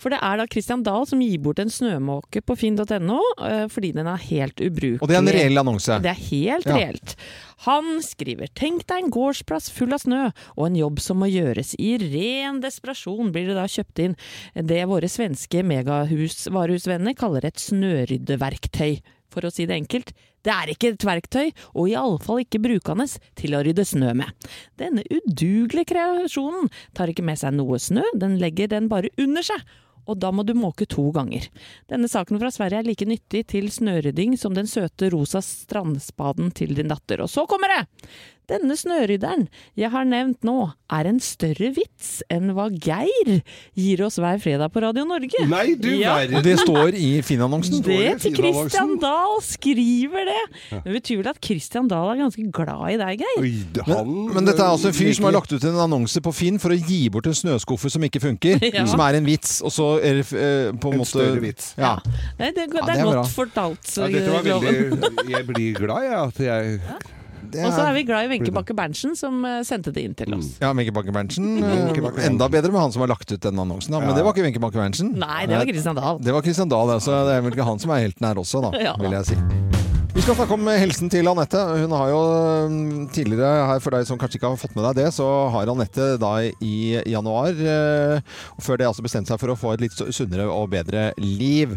for 0.00 0.14
det 0.14 0.20
er 0.24 0.40
da 0.40 0.48
Christian 0.50 0.84
Dahl 0.86 1.08
som 1.08 1.22
gir 1.24 1.40
bort 1.42 1.60
en 1.62 1.72
snømåke 1.72 2.42
på 2.46 2.58
finn.no, 2.58 3.20
eh, 3.46 3.66
fordi 3.72 3.92
den 3.96 4.08
er 4.10 4.22
helt 4.28 4.60
ubrukelig. 4.60 5.02
Og 5.02 5.10
det 5.10 5.18
er 5.18 5.24
en 5.24 5.34
reell 5.38 5.62
annonse. 5.62 6.00
Det 6.04 6.12
er 6.12 6.24
helt 6.30 6.70
reelt. 6.70 7.16
Han 7.64 8.02
skriver 8.04 8.50
Tenk 8.58 8.84
deg 8.90 9.06
en 9.06 9.12
gårdsplass 9.14 9.70
full 9.72 9.94
av 9.96 10.02
snø, 10.04 10.22
og 10.56 10.68
en 10.68 10.78
jobb 10.78 11.00
som 11.00 11.20
må 11.22 11.30
gjøres. 11.30 11.74
I 11.80 11.96
ren 12.02 12.60
desperasjon 12.60 13.32
blir 13.32 13.48
det 13.48 13.56
da 13.56 13.64
kjøpt 13.70 14.02
inn 14.04 14.16
det 14.54 14.82
våre 14.90 15.08
svenske 15.10 15.64
megahusvarehusvenner 15.64 17.16
kaller 17.16 17.48
et 17.48 17.62
snøryddeverktøy. 17.62 19.00
For 19.32 19.44
å 19.44 19.52
si 19.52 19.66
det 19.68 19.76
enkelt, 19.76 20.12
det 20.46 20.52
er 20.54 20.70
ikke 20.72 20.92
et 20.94 21.04
verktøy, 21.04 21.48
og 21.74 21.90
iallfall 21.90 22.44
ikke 22.44 22.62
brukende 22.62 23.08
til 23.36 23.56
å 23.56 23.62
rydde 23.66 23.84
snø 23.88 24.12
med. 24.16 24.30
Denne 24.78 25.02
udugelige 25.10 25.90
kreasjonen 25.90 26.70
tar 26.96 27.10
ikke 27.12 27.24
med 27.26 27.40
seg 27.40 27.56
noe 27.56 27.80
snø, 27.82 28.04
den 28.14 28.38
legger 28.40 28.70
den 28.72 28.88
bare 28.92 29.10
under 29.20 29.44
seg. 29.44 29.64
Og 30.06 30.20
da 30.22 30.30
må 30.30 30.44
du 30.46 30.54
måke 30.54 30.86
to 30.86 31.08
ganger. 31.14 31.48
Denne 31.90 32.08
saken 32.10 32.38
fra 32.42 32.52
Sverige 32.54 32.82
er 32.82 32.88
like 32.88 33.08
nyttig 33.08 33.44
til 33.52 33.68
snørydding 33.72 34.36
som 34.38 34.54
den 34.54 34.70
søte 34.70 35.10
rosa 35.14 35.42
strandspaden 35.42 36.52
til 36.56 36.76
din 36.78 36.92
datter. 36.92 37.24
Og 37.24 37.30
så 37.32 37.46
kommer 37.50 37.74
det! 37.74 37.82
Denne 38.46 38.76
snørydderen 38.78 39.48
jeg 39.74 39.90
har 39.90 40.04
nevnt 40.06 40.44
nå, 40.46 40.52
er 40.94 41.08
en 41.10 41.16
større 41.18 41.72
vits 41.74 42.20
enn 42.30 42.52
hva 42.54 42.68
Geir 42.70 43.40
gir 43.74 44.02
oss 44.06 44.20
hver 44.22 44.38
fredag 44.38 44.70
på 44.70 44.82
Radio 44.84 45.02
Norge. 45.08 45.40
Nei, 45.50 45.74
du 45.74 45.88
Ja. 45.98 46.12
verden! 46.20 46.44
Det 46.46 46.54
står 46.62 46.94
i 46.94 47.08
Finn-annonsen. 47.26 47.80
Det 47.82 48.20
til. 48.22 48.36
Christian 48.38 48.92
Dahl 49.02 49.40
skriver 49.42 50.28
det! 50.30 50.44
Det 50.84 50.94
betyr 50.94 51.18
vel 51.24 51.30
at 51.32 51.40
Christian 51.42 51.88
Dahl 51.90 52.12
er 52.14 52.20
ganske 52.22 52.46
glad 52.54 52.84
i 52.94 53.00
deg, 53.02 53.24
Geir? 53.24 53.42
Oi, 53.42 53.50
han, 53.88 54.06
Men, 54.12 54.34
men 54.36 54.46
dette 54.52 54.62
er 54.62 54.70
altså 54.76 54.92
en 54.92 54.98
fyr 55.00 55.10
som 55.18 55.26
har 55.26 55.34
lagt 55.40 55.50
ut 55.56 55.66
en 55.66 55.80
annonse 55.88 56.22
på 56.22 56.34
Finn 56.36 56.60
for 56.62 56.70
å 56.70 56.78
gi 56.78 57.00
bort 57.10 57.26
en 57.26 57.34
snøskuffe 57.34 57.90
som 57.90 58.06
ikke 58.06 58.22
funker. 58.22 58.62
Ja. 58.76 58.84
Som 58.90 59.00
er 59.00 59.16
en 59.16 59.24
vits, 59.24 59.58
og 59.64 59.72
så 59.72 59.86
er 60.04 60.18
det 60.20 60.24
eh, 60.36 60.70
på 60.76 60.90
en 60.90 60.96
En 60.98 61.00
måte 61.00 61.10
større 61.14 61.40
vits. 61.40 61.70
Ja. 61.80 61.94
Nei, 62.38 62.50
det, 62.52 62.66
det, 62.70 62.78
Ja, 62.78 62.86
det 62.86 62.96
er 62.98 63.04
godt 63.06 63.14
bra. 63.14 63.26
fortalt. 63.32 63.92
ja, 63.96 64.08
dette 64.12 64.32
var 64.34 64.42
veldig 64.44 65.30
Jeg 65.32 65.46
blir 65.48 65.78
glad, 65.78 66.02
jeg. 66.04 66.18
At 66.26 66.42
jeg 66.44 66.80
Og 67.64 67.72
så 67.72 67.86
er 67.88 67.94
vi 67.96 68.02
glad 68.08 68.26
i 68.26 68.30
Wenche 68.34 68.52
Bakke 68.52 68.74
Berntsen, 68.76 69.16
som 69.16 69.40
eh, 69.48 69.62
sendte 69.66 69.92
det 69.96 70.04
inn 70.04 70.14
til 70.18 70.34
oss. 70.36 70.52
Ja, 70.60 70.72
Wenche 70.76 70.92
Bakke 70.92 71.14
Berntsen. 71.14 71.56
Eh, 71.62 72.02
Bakke 72.04 72.26
Enda 72.28 72.48
bedre 72.52 72.72
med 72.74 72.80
han 72.80 72.92
som 72.92 73.00
har 73.06 73.08
lagt 73.14 73.30
ut 73.32 73.40
den 73.40 73.58
annonsen, 73.58 73.92
da. 73.96 74.00
Men 74.00 74.10
Ja. 74.12 74.16
det 74.20 74.24
var 74.26 74.32
ikke 74.36 74.44
Wenche 74.48 74.60
Bakke 74.60 74.80
Berntsen. 74.82 75.14
Nei, 75.16 75.46
det 75.46 75.56
var 75.56 75.64
Christian 75.70 75.96
Dahl. 75.96 76.18
Det 76.20 76.32
var 76.36 76.42
Christian 76.42 76.68
Dahl, 76.68 76.90
altså. 76.98 77.24
Det 77.26 77.38
er 77.38 77.40
vel 77.46 77.52
ikke 77.56 77.64
han 77.70 77.78
som 77.78 77.90
er 77.96 78.04
helten 78.08 78.26
her 78.26 78.34
også, 78.42 78.62
da, 78.66 78.94
vil 79.02 79.10
jeg 79.20 79.24
si. 79.32 79.85
Vi 80.16 80.22
skal 80.24 80.32
snakke 80.38 80.56
om 80.56 80.68
helsen 80.80 81.10
til 81.12 81.28
Anette. 81.28 81.60
Hun 81.76 81.92
har 81.92 82.08
jo 82.08 82.20
mm, 82.72 83.08
tidligere, 83.12 83.66
her 83.68 83.80
for 83.84 83.92
deg 83.92 84.06
som 84.08 84.16
kanskje 84.16 84.38
ikke 84.38 84.48
har 84.48 84.56
fått 84.56 84.72
med 84.72 84.86
deg 84.86 85.02
det, 85.02 85.10
så 85.12 85.26
har 85.52 85.68
Anette 85.68 86.06
da 86.16 86.30
i 86.64 86.96
januar, 87.12 87.52
eh, 87.52 88.22
og 88.56 88.64
før 88.64 88.80
det 88.80 88.86
altså 88.88 89.04
bestemt 89.04 89.28
seg 89.28 89.36
for 89.42 89.52
å 89.52 89.56
få 89.60 89.74
et 89.74 89.84
litt 89.84 89.92
sunnere 90.16 90.46
og 90.48 90.70
bedre 90.72 91.10
liv. 91.20 91.74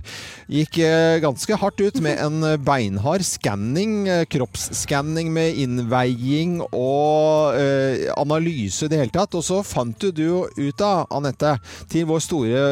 Gikk 0.47 0.79
eh, 0.85 1.17
ganske 1.19 1.57
hardt 1.59 1.83
ut 1.83 1.99
med 2.05 2.15
en 2.23 2.47
beinhard 2.63 3.25
skanning, 3.27 4.07
eh, 4.07 4.23
kroppsskanning 4.31 5.33
med 5.35 5.59
innveiing 5.59 6.61
og 6.69 7.59
eh, 7.59 8.07
analyse 8.15 8.87
i 8.87 8.93
det 8.95 9.01
hele 9.03 9.15
tatt. 9.19 9.35
Og 9.35 9.43
så 9.49 9.59
fant 9.67 10.07
du 10.15 10.23
jo 10.23 10.45
ut 10.47 10.79
da, 10.79 11.03
Anette, 11.11 11.57
til 11.91 12.07
vår 12.07 12.23
store 12.23 12.63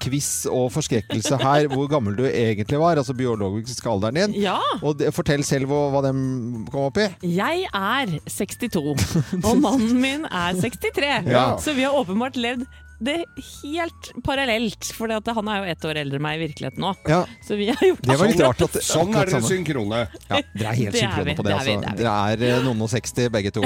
quiz 0.00 0.32
og 0.48 0.72
forskrekkelse 0.72 1.42
her, 1.44 1.68
hvor 1.76 1.84
gammel 1.92 2.16
du 2.16 2.24
egentlig 2.30 2.80
var, 2.80 2.96
altså 2.96 3.12
biologisk 3.20 3.92
alderen 3.92 4.22
din. 4.24 4.40
Ja. 4.48 4.56
Og 4.86 4.98
de, 5.00 5.10
fortell 5.14 5.44
selv 5.46 5.70
hva, 5.70 6.00
den 6.06 6.66
kom 6.70 6.88
opp 6.88 7.00
i. 7.02 7.08
Jeg 7.36 7.66
er 7.74 8.16
62, 8.30 9.06
og 9.48 9.62
mannen 9.62 10.00
min 10.00 10.26
er 10.30 10.58
63. 10.60 11.30
Ja. 11.30 11.46
Så 11.62 11.74
vi 11.76 11.86
har 11.86 11.96
åpenbart 11.96 12.38
levd 12.40 12.66
det 12.98 13.16
helt 13.62 14.10
parallelt, 14.24 14.88
for 14.96 15.10
han 15.10 15.48
er 15.52 15.58
jo 15.60 15.70
ett 15.72 15.84
år 15.84 15.98
eldre 16.00 16.16
enn 16.16 16.24
meg 16.24 16.38
i 16.38 16.42
virkeligheten 16.46 16.80
nå. 16.80 16.92
Ja. 17.10 17.22
Så 17.44 17.58
vi 17.58 17.68
har 17.68 17.82
gjort 17.84 18.02
Det 18.06 18.16
var 18.16 18.30
litt 18.30 18.40
rart 18.40 18.62
at 18.66 18.78
Sånn 18.86 19.12
er 19.16 19.28
dere 19.28 19.42
synkrone. 19.44 19.98
Ja, 20.30 20.40
dere 20.54 20.70
er 20.70 20.78
helt 20.80 20.96
Det 20.96 21.02
synkrone 21.02 21.34
på 21.36 21.44
det. 21.44 21.50
det 21.50 21.52
er 21.52 21.60
altså. 21.60 21.76
det 21.82 21.90
er. 21.90 21.98
Dere 22.00 22.14
er 22.32 22.44
eh, 22.56 22.64
noen 22.64 22.84
og 22.86 22.90
60 22.92 23.28
begge 23.34 23.52
to. 23.52 23.64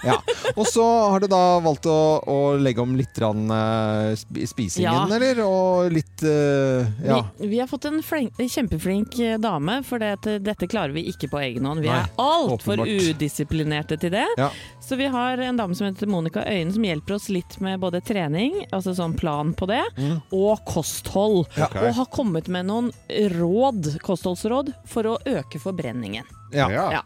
Ja. 0.00 0.16
Og 0.56 0.64
så 0.64 0.84
har 1.12 1.20
du 1.20 1.26
da 1.28 1.42
valgt 1.60 1.84
å, 1.90 1.98
å 2.24 2.38
legge 2.56 2.80
om 2.80 2.94
litt 2.96 3.18
rann, 3.20 3.44
eh, 3.52 4.46
spisingen, 4.48 4.88
Ja. 4.88 5.04
eller? 5.04 5.42
Og 5.44 5.92
litt 5.92 6.24
uh, 6.24 6.88
Ja. 7.04 7.20
Vi, 7.36 7.50
vi 7.52 7.60
har 7.60 7.68
fått 7.68 7.84
en 7.90 8.00
flink, 8.02 8.40
kjempeflink 8.40 9.18
dame, 9.44 9.80
for 9.84 10.00
det, 10.00 10.40
dette 10.40 10.68
klarer 10.70 10.96
vi 10.96 11.04
ikke 11.12 11.28
på 11.28 11.42
egen 11.44 11.68
hånd. 11.68 11.84
Vi 11.84 11.90
Nei, 11.92 12.00
er 12.00 12.16
altfor 12.16 12.80
udisiplinerte 12.86 13.98
til 14.00 14.14
det. 14.16 14.26
Ja. 14.40 14.48
Så 14.80 14.96
vi 14.96 15.06
har 15.12 15.38
en 15.44 15.56
dame 15.60 15.76
som 15.76 15.86
heter 15.86 16.08
Monica 16.10 16.42
Øyen, 16.48 16.72
som 16.72 16.84
hjelper 16.84 17.14
oss 17.18 17.28
litt 17.28 17.58
med 17.60 17.80
både 17.84 18.00
trening, 18.00 18.62
altså 18.72 18.94
sånn 18.96 19.16
plan 19.18 19.52
på 19.54 19.66
det, 19.70 19.82
Mm. 19.96 20.22
og 20.32 20.64
kosthold. 20.64 21.46
Okay. 21.58 21.88
Og 21.88 21.94
har 21.94 22.06
kommet 22.06 22.48
med 22.48 22.66
noen 22.66 22.92
råd, 23.36 23.98
kostholdsråd 24.02 24.74
for 24.86 25.02
å 25.04 25.18
øke 25.26 25.58
forbrenningen. 25.60 26.24
Ja. 26.52 26.68
Ja. 26.70 27.02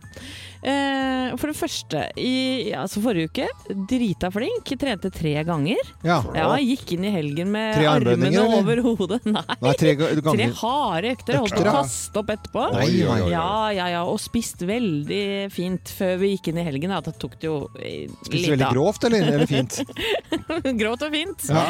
Uh, 0.65 1.35
for 1.37 1.51
det 1.51 1.57
første, 1.59 2.03
i 2.17 2.73
altså 2.73 3.03
forrige 3.05 3.29
uke, 3.29 3.75
drita 3.91 4.31
flink, 4.33 4.71
trente 4.81 5.11
tre 5.13 5.35
ganger. 5.45 5.81
Ja. 6.07 6.23
Ja, 6.33 6.47
gikk 6.57 6.95
inn 6.97 7.05
i 7.05 7.11
helgen 7.13 7.51
med 7.53 7.83
armene 7.85 8.31
eller? 8.31 8.55
over 8.63 8.81
hodet. 8.87 9.27
Nei, 9.35 9.43
Nei, 9.61 9.75
tre. 9.77 9.93
Tre 10.25 10.47
harde 10.63 11.11
økter. 11.13 11.41
Holdt 11.43 11.59
på 11.59 11.67
å 11.67 11.75
kaste 11.83 12.23
opp 12.23 12.33
etterpå. 12.33 12.65
Oi, 12.81 12.87
oi, 13.03 13.19
oi. 13.27 13.33
Ja, 13.35 13.51
ja, 13.77 13.91
ja. 13.93 14.05
Og 14.09 14.17
spist 14.25 14.65
veldig 14.65 15.51
fint 15.53 15.93
før 15.99 16.17
vi 16.23 16.33
gikk 16.33 16.49
inn 16.55 16.63
i 16.63 16.65
helgen. 16.71 16.97
Da 16.97 17.13
tok 17.13 17.37
det 17.43 17.51
jo 17.51 17.59
eh, 17.77 18.09
Spiste 18.25 18.55
veldig 18.55 18.71
grovt, 18.73 19.05
eller? 19.11 19.29
Eller 19.35 19.51
fint? 19.51 19.83
Grovt 20.81 21.05
og 21.05 21.13
fint. 21.13 21.45
Ja. 21.53 21.67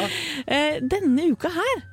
Eh, 0.47 0.79
denne 0.87 1.33
uka 1.35 1.51
her 1.51 1.83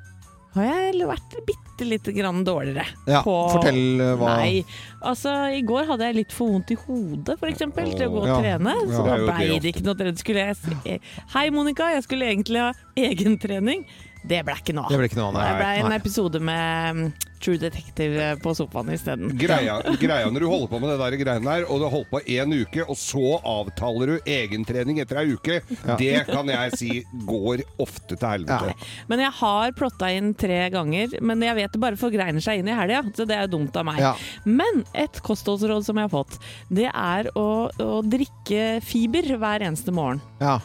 har 0.55 0.65
jeg 0.69 1.07
vært 1.09 1.37
bitte 1.47 1.87
lite 1.89 2.13
grann 2.15 2.43
dårligere. 2.45 2.85
Ja, 3.09 3.23
på 3.25 3.35
fortell, 3.55 4.01
eh, 4.01 4.17
hva- 4.21 4.37
Nei, 4.37 4.65
altså 5.03 5.33
i 5.57 5.63
går 5.63 5.87
hadde 5.87 6.05
jeg 6.11 6.15
litt 6.17 6.33
for 6.33 6.53
vondt 6.53 6.71
i 6.71 6.75
hodet, 6.77 7.39
for 7.39 7.49
eksempel, 7.49 7.91
til 7.97 8.09
å 8.09 8.13
gå 8.13 8.21
og 8.21 8.27
Ja. 8.29 8.37
trene. 8.41 8.75
Så 8.87 9.07
Ja. 9.07 9.17
da 9.17 9.33
blei 9.33 9.59
det 9.61 9.75
ikke 9.75 9.85
noe 9.85 9.95
trent. 9.95 10.19
Skulle 10.19 10.47
jeg 10.47 10.57
si 10.57 11.01
Hei, 11.35 11.49
Monica, 11.51 11.85
jeg 11.95 12.03
skulle 12.05 12.29
egentlig 12.29 12.59
ha 12.61 12.73
egentrening. 12.97 13.85
Det 14.23 14.39
ble 14.47 14.55
ikke 14.55 14.75
noe 14.77 14.87
av. 14.87 14.93
Det 14.95 14.99
ble 15.01 15.07
ikke 15.11 15.19
noe 15.19 15.33
nei. 15.35 15.45
Det 15.49 15.55
ble 15.59 15.71
en 15.83 15.89
Nei. 15.91 15.97
episode 15.99 16.41
med 16.47 16.95
mm, 16.95 17.13
True 17.43 17.59
Detective 17.59 18.27
på 18.45 18.53
sofaen 18.55 18.93
isteden. 18.95 19.33
Greia, 19.41 19.81
greia 19.99 20.29
når 20.31 20.45
du 20.45 20.47
holder 20.47 20.69
på 20.71 20.79
med 20.79 20.93
det 20.93 20.99
der 21.01 21.17
greiene 21.19 21.49
der, 21.57 21.65
og 21.67 21.81
du 21.81 21.87
har 21.89 21.91
holdt 21.97 22.11
på 22.13 22.21
én 22.31 22.55
uke, 22.55 22.85
og 22.87 22.95
så 23.01 23.33
avtaler 23.43 24.13
du 24.13 24.31
egentrening 24.31 25.01
etter 25.03 25.19
ei 25.25 25.33
uke, 25.35 25.57
Ja. 25.83 25.97
det 25.99 26.21
kan 26.29 26.47
jeg 26.53 26.77
si 26.79 26.91
går 27.27 27.65
ofte 27.83 28.15
til 28.15 28.29
helvete. 28.31 28.77
Men 29.11 29.25
jeg 29.25 29.35
har 29.41 29.75
plotta 29.75 30.13
inn 30.15 30.31
tre 30.39 30.61
ganger, 30.71 31.19
men 31.21 31.43
jeg 31.43 31.59
vet 31.59 31.75
det 31.75 31.83
bare 31.83 31.99
forgreiner 31.99 32.41
seg 32.47 32.63
inn 32.63 32.71
i 32.71 32.79
helga, 32.79 33.03
så 33.19 33.27
det 33.27 33.41
er 33.43 33.51
dumt 33.51 33.75
av 33.77 33.89
meg. 33.91 33.99
Ja. 34.07 34.15
Men 34.47 34.85
et 34.95 35.19
kostholdsråd 35.27 35.83
som 35.91 35.99
jeg 35.99 36.07
har 36.07 36.15
fått, 36.15 36.39
det 36.71 36.87
er 36.95 37.33
å, 37.35 37.49
å 37.75 37.99
drikke 38.07 38.79
fiber 38.87 39.35
hver 39.35 39.67
eneste 39.67 39.91
morgen. 39.91 40.23
Ja. 40.39 40.61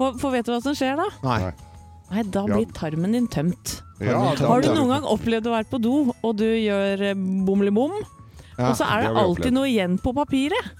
For, 0.00 0.16
for 0.20 0.32
vet 0.32 0.48
du 0.48 0.52
hva 0.56 0.62
som 0.64 0.74
skjer 0.76 0.96
da? 0.96 1.06
Nei. 1.24 1.52
Nei, 2.10 2.22
da 2.22 2.44
Ja. 2.46 2.54
blir 2.54 2.66
tarmen 2.72 3.12
din 3.12 3.26
tømt. 3.28 3.80
Ja, 4.00 4.18
har 4.36 4.60
du 4.62 4.68
noen 4.74 4.88
gang 4.92 5.04
opplevd 5.04 5.46
å 5.48 5.54
være 5.56 5.68
på 5.70 5.80
do, 5.82 6.12
og 6.22 6.36
du 6.36 6.44
gjør 6.44 7.00
eh, 7.10 7.14
bomli-bom, 7.16 7.92
Ja, 8.58 8.70
og 8.70 8.76
så 8.76 8.84
er 8.86 9.02
det 9.02 9.08
det 9.14 9.22
alltid 9.22 9.46
opplevd. 9.46 9.52
noe 9.56 9.66
igjen 9.68 9.98
på 10.00 10.12
papiret? 10.14 10.70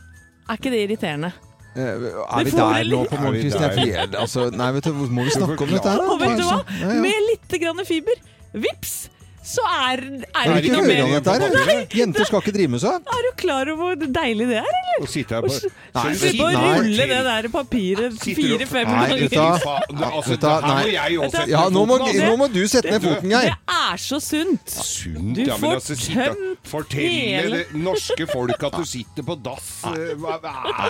Er 0.49 0.57
ikke 0.57 0.71
det 0.71 0.83
irriterende? 0.89 1.33
Eh, 1.77 1.83
Er 1.83 2.45
vi 2.45 2.51
der 2.51 2.85
nå 2.89 3.05
på? 3.09 3.17
Jeg 3.35 3.53
er- 3.53 4.17
Altså, 4.21 4.51
nei, 4.55 4.71
vet 4.73 4.85
du, 4.85 4.93
må 4.93 5.25
vi 5.25 5.31
snakke 5.31 5.61
om 5.61 5.69
dette 5.69 5.91
her? 5.91 5.99
Og 6.01 6.21
vet 6.21 6.37
du 6.39 6.45
hva? 6.45 6.63
Ja, 6.81 6.89
ja. 6.95 7.01
Med 7.03 7.13
litt 7.31 7.61
grann 7.61 7.85
fiber, 7.85 8.15
vips, 8.55 9.09
så 9.47 9.63
er, 9.71 10.01
er 10.35 10.51
det 10.51 10.65
ikke 10.67 10.77
noe 10.77 10.87
mer. 10.91 11.13
dette 11.17 11.35
her? 11.37 11.55
Nei, 11.55 11.77
Jenter 11.95 12.27
skal 12.27 12.43
ikke 12.43 12.55
drive 12.57 12.73
med 12.75 12.83
sånt. 12.83 13.07
Er 13.17 13.27
du 13.27 13.31
klar 13.39 13.71
over 13.73 13.95
hvor 13.97 14.11
deilig 14.17 14.49
det 14.51 14.59
er, 14.61 14.67
eller? 14.71 14.97
Og 15.05 15.11
sitte 15.13 15.37
her 15.37 15.45
på 15.47 15.53
Nei, 15.97 16.15
Slippe 16.17 16.47
å 16.47 16.51
nei. 16.53 16.73
rulle 16.81 17.07
det 17.13 17.21
der 17.27 17.49
papiret 17.53 18.17
fire-fem 18.21 18.89
Nei, 18.91 19.07
ganger. 19.13 19.37
Altså, 19.37 20.31
Vet 20.33 20.41
du 20.41 20.47
hva? 20.47 20.57
Nei. 20.67 21.47
Ja, 21.53 21.63
nå 21.73 21.85
må, 21.89 21.99
nå 22.01 22.33
må 22.41 22.49
du 22.53 22.63
sette 22.69 22.91
ned 22.97 23.05
foten, 23.05 23.31
Det 23.31 23.53
er 23.77 24.01
så 24.03 24.19
sunt! 24.23 24.67
Sunt, 24.73 25.39
ja, 25.47 25.57
men 25.63 25.77
altså, 25.77 25.97
sitte, 25.99 26.55
Fortell 26.67 27.07
hele- 27.07 27.63
det 27.71 27.81
norske 27.81 28.27
folk 28.31 28.63
at 28.67 28.77
du 28.81 28.85
sitter 28.89 29.23
på 29.27 29.37
dass. 29.45 29.69
eh, 29.93 30.15
Hva, 30.21 30.37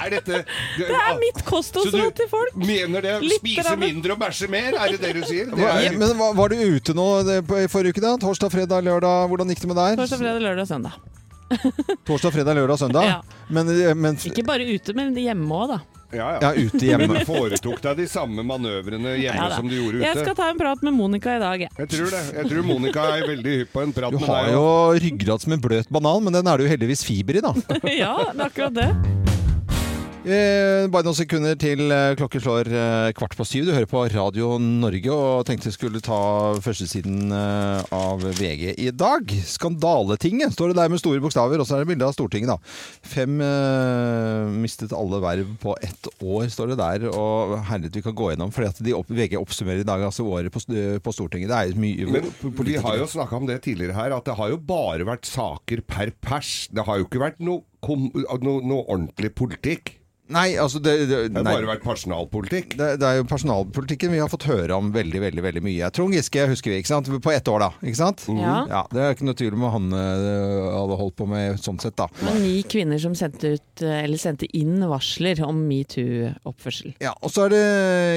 er 0.01 0.11
dette? 0.17 0.41
Det 0.79 0.89
er 0.89 1.19
mitt 1.21 1.43
kostholdsråd 1.47 2.15
til 2.23 2.31
folk. 2.33 2.57
Mener 2.57 3.05
det? 3.05 3.17
Spise 3.37 3.77
mindre 3.81 4.17
og 4.17 4.23
bæsje 4.23 4.49
mer? 4.51 4.73
Er 4.81 4.95
det 4.97 5.01
det 5.03 5.13
du 5.19 5.23
sier? 5.29 5.51
Det 5.53 5.67
er, 5.67 5.99
men 5.99 6.17
var 6.19 6.49
du 6.53 6.57
ute 6.57 6.95
nå 6.97 7.07
det, 7.27 7.41
på, 7.47 7.59
i 7.63 7.69
forrige 7.71 7.97
uke, 7.97 8.05
da? 8.05 8.15
Torsdag, 8.23 8.46
fredag, 8.53 8.85
lørdag? 8.87 9.27
Hvordan 9.31 9.51
gikk 9.53 9.61
det 9.65 9.69
med 9.73 9.79
deg? 9.81 9.99
Torsdag, 10.01 10.23
fredag, 10.23 10.43
lørdag 10.47 10.67
søndag. 10.71 10.97
Torsdag, 12.07 12.33
fredag, 12.35 12.57
lørdag, 12.59 12.79
søndag? 12.81 13.05
Ja. 13.07 13.21
Men, 13.55 13.69
men 14.03 14.17
Ikke 14.27 14.43
bare 14.47 14.67
ute, 14.67 14.95
men 14.99 15.15
hjemme 15.15 15.47
òg, 15.61 15.69
da. 15.77 15.79
ja, 16.17 16.29
Ja, 16.43 16.51
ute 16.59 16.81
hjemme. 16.89 17.07
Men 17.13 17.27
foretok 17.29 17.79
deg 17.85 18.01
de 18.03 18.07
samme 18.11 18.43
manøvrene 18.47 19.13
hjemme 19.21 19.47
Ja 19.47 19.51
som 19.55 19.69
du 19.71 19.77
gjorde 19.77 20.01
ute? 20.01 20.07
Jeg 20.09 20.23
skal 20.25 20.35
ta 20.39 20.49
en 20.51 20.59
prat 20.59 20.83
med 20.87 20.97
Monica 20.97 21.37
i 21.37 21.43
dag. 21.43 21.61
jeg. 21.67 21.71
Jeg 21.79 21.93
tror 21.95 22.11
det. 22.17 22.23
Jeg 22.41 22.51
tror 22.51 22.67
Monica 22.67 23.07
er 23.17 23.27
veldig 23.31 23.55
hypp 23.61 23.73
på 23.77 23.85
en 23.87 23.95
prat 23.95 24.11
Du 24.15 24.19
med 24.19 24.27
har 24.31 24.45
deg. 24.49 24.57
jo 24.57 24.65
også. 24.67 25.03
ryggrad 25.07 25.47
som 25.47 25.53
en 25.59 25.61
bløt 25.69 25.89
banan, 25.95 26.25
men 26.27 26.33
den 26.41 26.47
er 26.51 26.57
det 26.59 26.67
jo 26.67 26.75
heldigvis 26.75 27.05
fiber 27.07 27.39
i, 27.39 27.45
da. 27.47 27.55
ja, 28.03 28.15
det 28.33 28.41
er 28.41 28.47
akkurat 28.51 28.75
det. 28.83 28.91
Eh, 30.27 30.89
bare 30.91 31.07
noen 31.07 31.15
sekunder 31.15 31.55
til 31.55 31.85
eh, 31.95 32.17
klokken 32.19 32.43
slår 32.43 32.67
eh, 32.75 33.09
kvart 33.15 33.37
på 33.39 33.45
syv. 33.47 33.69
Du 33.69 33.71
hører 33.71 33.87
på 33.87 34.01
Radio 34.11 34.57
Norge 34.59 35.15
og 35.15 35.45
tenkte 35.47 35.69
jeg 35.69 35.77
skulle 35.77 36.01
ta 36.03 36.17
førstesiden 36.65 37.31
eh, 37.31 37.85
av 37.95 38.25
VG 38.35 38.73
i 38.75 38.89
dag. 38.91 39.31
Skandaletinget 39.47 40.57
står 40.57 40.73
det 40.73 40.81
der 40.81 40.91
med 40.91 40.99
store 40.99 41.21
bokstaver, 41.23 41.63
og 41.63 41.69
så 41.69 41.77
er 41.77 41.85
det 41.85 41.91
bilde 41.93 42.09
av 42.09 42.17
Stortinget, 42.17 42.51
da. 42.51 42.59
Fem 43.07 43.37
eh, 43.39 44.51
mistet 44.65 44.95
alle 44.99 45.21
verv 45.23 45.53
på 45.63 45.77
ett 45.79 46.09
år, 46.19 46.49
står 46.51 46.73
det 46.73 46.79
der. 46.81 47.05
Og 47.13 47.55
herlighet, 47.69 48.01
vi 48.01 48.03
kan 48.09 48.17
gå 48.19 48.33
gjennom, 48.33 48.51
at 48.51 48.81
opp, 48.99 49.13
VG 49.21 49.37
oppsummerer 49.39 49.85
i 49.85 49.87
dag 49.87 50.03
altså 50.09 50.27
året 50.27 50.51
på, 50.51 50.65
på 51.07 51.15
Stortinget. 51.15 51.53
Det 51.53 51.61
er 51.61 51.79
mye 51.79 52.09
Men 52.17 52.27
vi 52.67 52.75
har 52.83 52.99
jo 52.99 53.07
snakka 53.13 53.39
om 53.39 53.47
det 53.47 53.61
tidligere 53.69 53.95
her, 53.95 54.17
at 54.19 54.27
det 54.27 54.35
har 54.41 54.51
jo 54.51 54.59
bare 54.59 55.07
vært 55.07 55.31
saker 55.31 55.85
per 55.87 56.11
pers. 56.19 56.67
Det 56.75 56.83
har 56.91 56.99
jo 56.99 57.07
ikke 57.07 57.23
vært 57.23 57.39
noe, 57.39 57.63
kom, 57.79 58.09
noe, 58.11 58.59
noe 58.59 58.83
ordentlig 58.83 59.31
politikk. 59.39 59.95
Nei, 60.33 60.57
altså 60.59 60.81
det, 60.83 60.93
det, 61.07 61.19
Det 61.31 61.39
har 61.39 61.47
bare 61.47 61.69
vært 61.69 61.85
personalpolitikk. 61.87 62.75
Det, 62.79 62.89
det 62.99 63.07
er 63.07 63.21
jo 63.21 63.27
personalpolitikken 63.31 64.11
vi 64.11 64.19
har 64.19 64.31
fått 64.33 64.49
høre 64.51 64.75
om 64.75 64.89
veldig 64.95 65.21
veldig, 65.23 65.45
veldig 65.45 65.63
mye. 65.63 65.91
Trond 65.95 66.17
Giske 66.17 66.49
husker 66.51 66.73
vi, 66.73 66.81
ikke 66.83 66.91
sant? 66.91 67.11
På 67.23 67.33
ett 67.35 67.47
år, 67.51 67.63
da. 67.63 67.69
ikke 67.87 68.01
sant? 68.01 68.25
Ja. 68.35 68.83
Det 68.91 69.03
er 69.05 69.15
ikke 69.15 69.29
noe 69.29 69.39
tvil 69.39 69.55
om 69.55 69.67
hva 69.67 69.73
han 69.77 69.87
øh, 69.95 70.67
hadde 70.75 70.99
holdt 71.03 71.17
på 71.21 71.29
med 71.31 71.61
sånn 71.63 71.79
sett, 71.83 71.95
da. 72.01 72.09
Men 72.27 72.41
ni 72.43 72.57
kvinner 72.67 73.01
som 73.03 73.15
sendte, 73.19 73.55
ut, 73.55 73.85
eh, 73.85 74.03
eller 74.03 74.21
sendte 74.21 74.51
inn 74.59 74.81
varsler 74.91 75.45
om 75.47 75.63
metoo-oppførsel. 75.71 76.97
Ja, 77.05 77.15
Og 77.23 77.31
så 77.35 77.47
er 77.47 77.55
det 77.55 77.65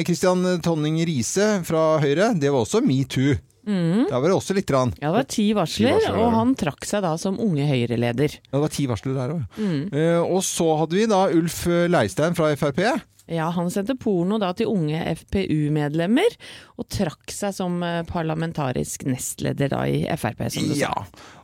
Christian 0.10 0.45
Tonning 0.66 0.97
Riise 1.05 1.60
fra 1.68 1.99
Høyre. 2.01 2.34
Det 2.39 2.49
var 2.49 2.66
også 2.66 2.82
metoo. 2.86 3.38
Mm. 3.70 4.07
Der 4.09 4.15
var 4.15 4.26
det 4.26 4.38
også 4.38 4.55
litt 4.57 4.72
rann. 4.74 4.95
Ja, 4.97 5.11
det 5.11 5.17
var 5.20 5.30
ti 5.30 5.45
varsler, 5.57 5.93
varsler, 5.99 6.17
og 6.24 6.34
han 6.34 6.55
trakk 6.57 6.88
seg 6.89 7.05
da 7.05 7.13
som 7.22 7.38
unge 7.43 7.67
Høyre-leder. 7.70 8.39
Ja, 8.39 8.55
det 8.55 8.63
var 8.65 8.74
ti 8.74 8.88
varsler 8.89 9.20
der 9.20 9.36
òg. 9.38 9.61
Mm. 9.61 9.80
Uh, 9.93 10.22
og 10.26 10.41
så 10.47 10.67
hadde 10.82 10.97
vi 10.97 11.07
da 11.11 11.22
Ulf 11.38 11.61
Leirstein 11.70 12.38
fra 12.38 12.49
Frp. 12.57 12.82
Ja, 13.30 13.51
han 13.53 13.70
sendte 13.70 13.93
porno 13.99 14.39
da 14.41 14.49
til 14.57 14.72
unge 14.72 15.03
FPU-medlemmer, 15.20 16.34
og 16.82 16.88
trakk 16.89 17.30
seg 17.30 17.53
som 17.53 17.76
eh, 17.86 18.01
parlamentarisk 18.09 19.05
nestleder 19.05 19.70
da 19.70 19.84
i 19.86 20.01
Frp, 20.17 20.47
som 20.49 20.65
du 20.65 20.74
Ja. 20.80 20.95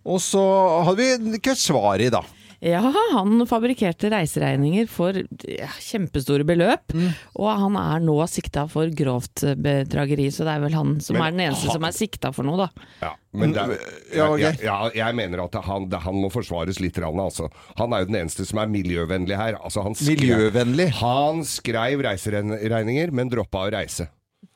Og 0.01 0.17
så 0.23 0.41
hadde 0.87 1.05
vi 1.21 1.41
Keshvari, 1.45 2.09
da. 2.13 2.23
Ja, 2.65 2.81
han 3.13 3.43
fabrikkerte 3.45 4.09
reiseregninger 4.09 4.87
for 4.89 5.13
ja, 5.13 5.67
kjempestore 5.85 6.45
beløp. 6.49 6.95
Mm. 6.97 7.11
Og 7.37 7.49
han 7.61 7.75
er 7.77 8.01
nå 8.01 8.15
sikta 8.31 8.63
for 8.71 8.89
grovt 8.89 9.43
bedrageri, 9.61 10.31
så 10.33 10.47
det 10.47 10.55
er 10.55 10.63
vel 10.65 10.73
han 10.73 10.95
som 11.05 11.13
Men 11.19 11.27
er 11.27 11.35
den 11.35 11.43
eneste 11.51 11.69
han- 11.69 11.77
som 11.77 11.85
er 11.85 11.93
sikta 11.93 12.31
for 12.33 12.47
noe, 12.47 12.65
da. 12.65 12.87
Ja, 13.03 13.11
men 13.37 13.53
det, 13.53 13.61
er- 13.61 13.69
Ja, 14.15 14.25
jeg, 14.25 14.31
ok. 14.31 14.39
jeg, 14.39 14.59
ja, 14.65 14.89
jeg 14.95 15.15
mener 15.21 15.43
at 15.45 15.59
han, 15.69 15.87
det, 15.89 15.99
han 16.07 16.15
må 16.15 16.31
forsvares 16.33 16.79
litt. 16.81 16.97
Rann, 16.97 17.19
Altså. 17.21 17.51
Han 17.77 17.93
er 17.93 17.99
jo 18.01 18.05
den 18.09 18.15
eneste 18.23 18.45
som 18.49 18.59
er 18.59 18.67
miljøvennlig 18.67 19.35
her. 19.37 19.57
Altså, 19.61 19.83
han 19.83 19.93
skrev- 19.93 20.17
Miljøvennlig? 20.25 20.89
Han 21.03 21.43
skrev 21.45 22.01
reiseregninger, 22.01 23.11
men 23.11 23.29
droppa 23.29 23.67
å 23.67 23.71
reise. 23.77 24.09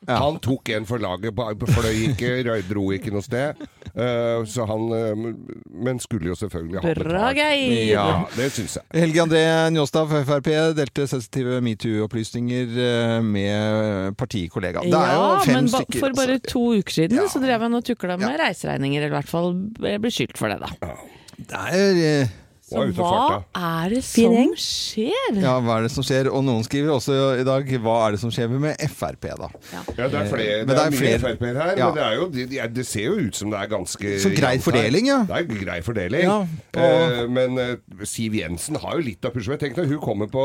Han 0.08 0.38
tok 0.40 0.70
en 0.72 0.86
for 0.88 1.02
laget, 1.02 1.36
fløy 1.74 1.98
ikke, 2.08 2.30
dro 2.70 2.86
ikke 2.94 3.12
noe 3.12 3.24
sted. 3.24 3.58
Uh, 3.90 4.46
så 4.48 4.64
han 4.68 4.86
uh, 4.94 5.24
Men 5.68 6.00
skulle 6.00 6.30
jo 6.30 6.36
selvfølgelig 6.38 6.80
ha 6.80 6.94
Bra, 6.94 7.04
betalt. 7.04 7.36
Geir! 7.36 7.74
Ja, 7.90 8.06
det 8.36 8.48
syns 8.54 8.78
jeg. 8.78 8.86
Helge 8.96 9.24
André 9.26 9.42
Njåstad 9.74 10.08
fra 10.08 10.22
Frp 10.28 10.50
delte 10.78 11.06
sensitive 11.10 11.60
metoo-opplysninger 11.64 12.76
eh, 12.80 13.16
med 13.24 14.16
partikollega. 14.20 14.84
Det 14.86 14.96
er 14.96 15.14
jo 15.14 15.24
ja, 15.26 15.38
fem 15.44 15.58
men 15.58 15.70
ba 15.70 15.82
stykker. 15.82 16.02
for 16.04 16.16
bare 16.16 16.38
altså. 16.38 16.52
to 16.54 16.64
uker 16.80 16.96
siden 16.96 17.32
så 17.32 17.42
drev 17.42 17.66
han 17.66 17.76
og 17.76 17.84
tukla 17.86 18.16
med 18.20 18.38
reiseregninger, 18.40 19.02
eller 19.02 19.12
i 19.12 19.18
hvert 19.18 19.32
fall 19.32 19.52
ble 19.80 20.12
skyldt 20.14 20.40
for 20.40 20.52
det, 20.52 20.60
da. 20.62 20.94
Det 21.40 21.66
er 21.74 22.30
Så 22.70 22.84
hva 22.94 23.42
er 23.58 23.90
det 23.90 24.00
som 24.06 24.34
skjer? 24.54 25.38
Ja, 25.42 25.56
hva 25.64 25.78
er 25.80 25.86
det 25.88 25.90
som 25.90 26.04
skjer? 26.06 26.28
Og 26.30 26.44
noen 26.46 26.62
skriver 26.62 26.92
også 26.94 27.16
i 27.40 27.44
dag 27.46 27.66
hva 27.82 27.96
er 28.06 28.14
det 28.14 28.20
som 28.22 28.30
skjer 28.30 28.52
med 28.62 28.78
Frp, 28.94 29.26
da. 29.40 29.48
Ja, 29.72 29.82
det 29.96 30.20
er 30.20 30.28
flere, 30.30 30.58
Men 30.62 30.70
det 30.70 30.76
det 30.76 30.84
er 30.84 30.94
mye 30.94 31.00
flere- 31.00 31.20
Frp-er 31.24 31.58
her, 31.60 31.72
Ja. 31.80 31.88
men 31.90 31.94
det, 31.98 32.04
er 32.06 32.14
jo, 32.14 32.28
det, 32.36 32.74
det 32.78 32.86
ser 32.86 33.06
jo 33.08 33.16
ut 33.26 33.34
som 33.34 33.50
det 33.50 33.58
er 33.58 33.66
ganske 33.74 34.14
Så 34.22 34.30
grei 34.36 34.54
fordeling, 34.62 35.06
ja. 35.10 35.18
Det 35.26 35.36
er 35.40 35.64
grei 35.64 35.80
fordeling. 35.82 36.22
Ja, 36.28 36.38
og- 36.40 36.48
Eh, 36.80 37.26
men 37.28 37.58
eh, 37.58 37.76
Siv 38.04 38.32
Jensen 38.38 38.76
har 38.80 38.94
jo 38.96 39.02
litt 39.02 39.24
av 39.24 39.32
pushet. 39.34 39.58
Tenk 39.60 39.74
deg, 39.74 39.88
hun 39.90 39.98
kommer 40.00 40.26
på, 40.30 40.44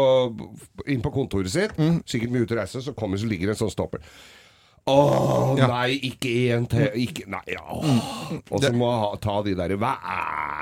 inn 0.88 1.02
på 1.02 1.12
kontoret 1.14 1.50
sitt, 1.54 1.78
Mm. 1.78 2.02
sikkert 2.06 2.32
mye 2.32 2.42
ute 2.48 2.56
og 2.56 2.60
reise, 2.64 2.82
så 2.82 2.94
kommer 2.96 3.18
så 3.18 3.28
ligger 3.30 3.48
det 3.54 3.62
en 3.62 3.68
sånn 3.68 3.72
stopper. 3.72 4.00
Å 4.86 5.58
Ja. 5.58 5.66
nei, 5.66 5.96
ikke 6.12 6.30
én 6.54 6.68
til 6.70 6.92
ikke, 6.94 7.24
Nei, 7.26 7.42
ja. 7.56 7.64
Og 8.52 8.62
så 8.62 8.70
må 8.70 8.86
jeg 8.92 9.00
ha, 9.02 9.08
ta 9.18 9.42
de 9.42 9.56
der 9.58 9.74
Hva 9.82 9.96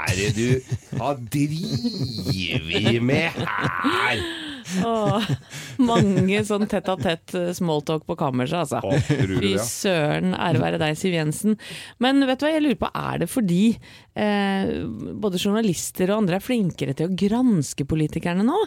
er 0.08 0.14
det 0.16 0.30
du 0.38 0.98
har 1.02 1.20
drevet 1.34 3.02
med 3.04 3.36
her? 3.44 4.24
Åh, 4.82 5.28
mange 5.84 6.40
sånn 6.48 6.66
tett 6.72 6.88
a 6.90 6.96
tett 7.00 7.34
eh, 7.38 7.52
smalltalk 7.56 8.06
på 8.10 8.16
kammerset, 8.20 8.66
altså. 8.74 8.82
Fy 9.42 9.54
søren, 9.62 10.34
ære 10.38 10.62
være 10.62 10.80
deg, 10.82 10.98
Siv 11.00 11.14
Jensen. 11.18 11.58
Men 12.04 12.24
vet 12.28 12.40
du 12.42 12.46
hva, 12.48 12.54
jeg 12.56 12.64
lurer 12.66 12.80
på, 12.82 12.90
er 12.94 13.22
det 13.24 13.30
fordi 13.32 13.62
eh, 14.16 14.72
både 15.24 15.42
journalister 15.42 16.12
og 16.14 16.24
andre 16.24 16.40
er 16.40 16.46
flinkere 16.46 16.96
til 16.98 17.10
å 17.12 17.18
granske 17.24 17.86
politikerne 17.90 18.46
nå? 18.48 18.60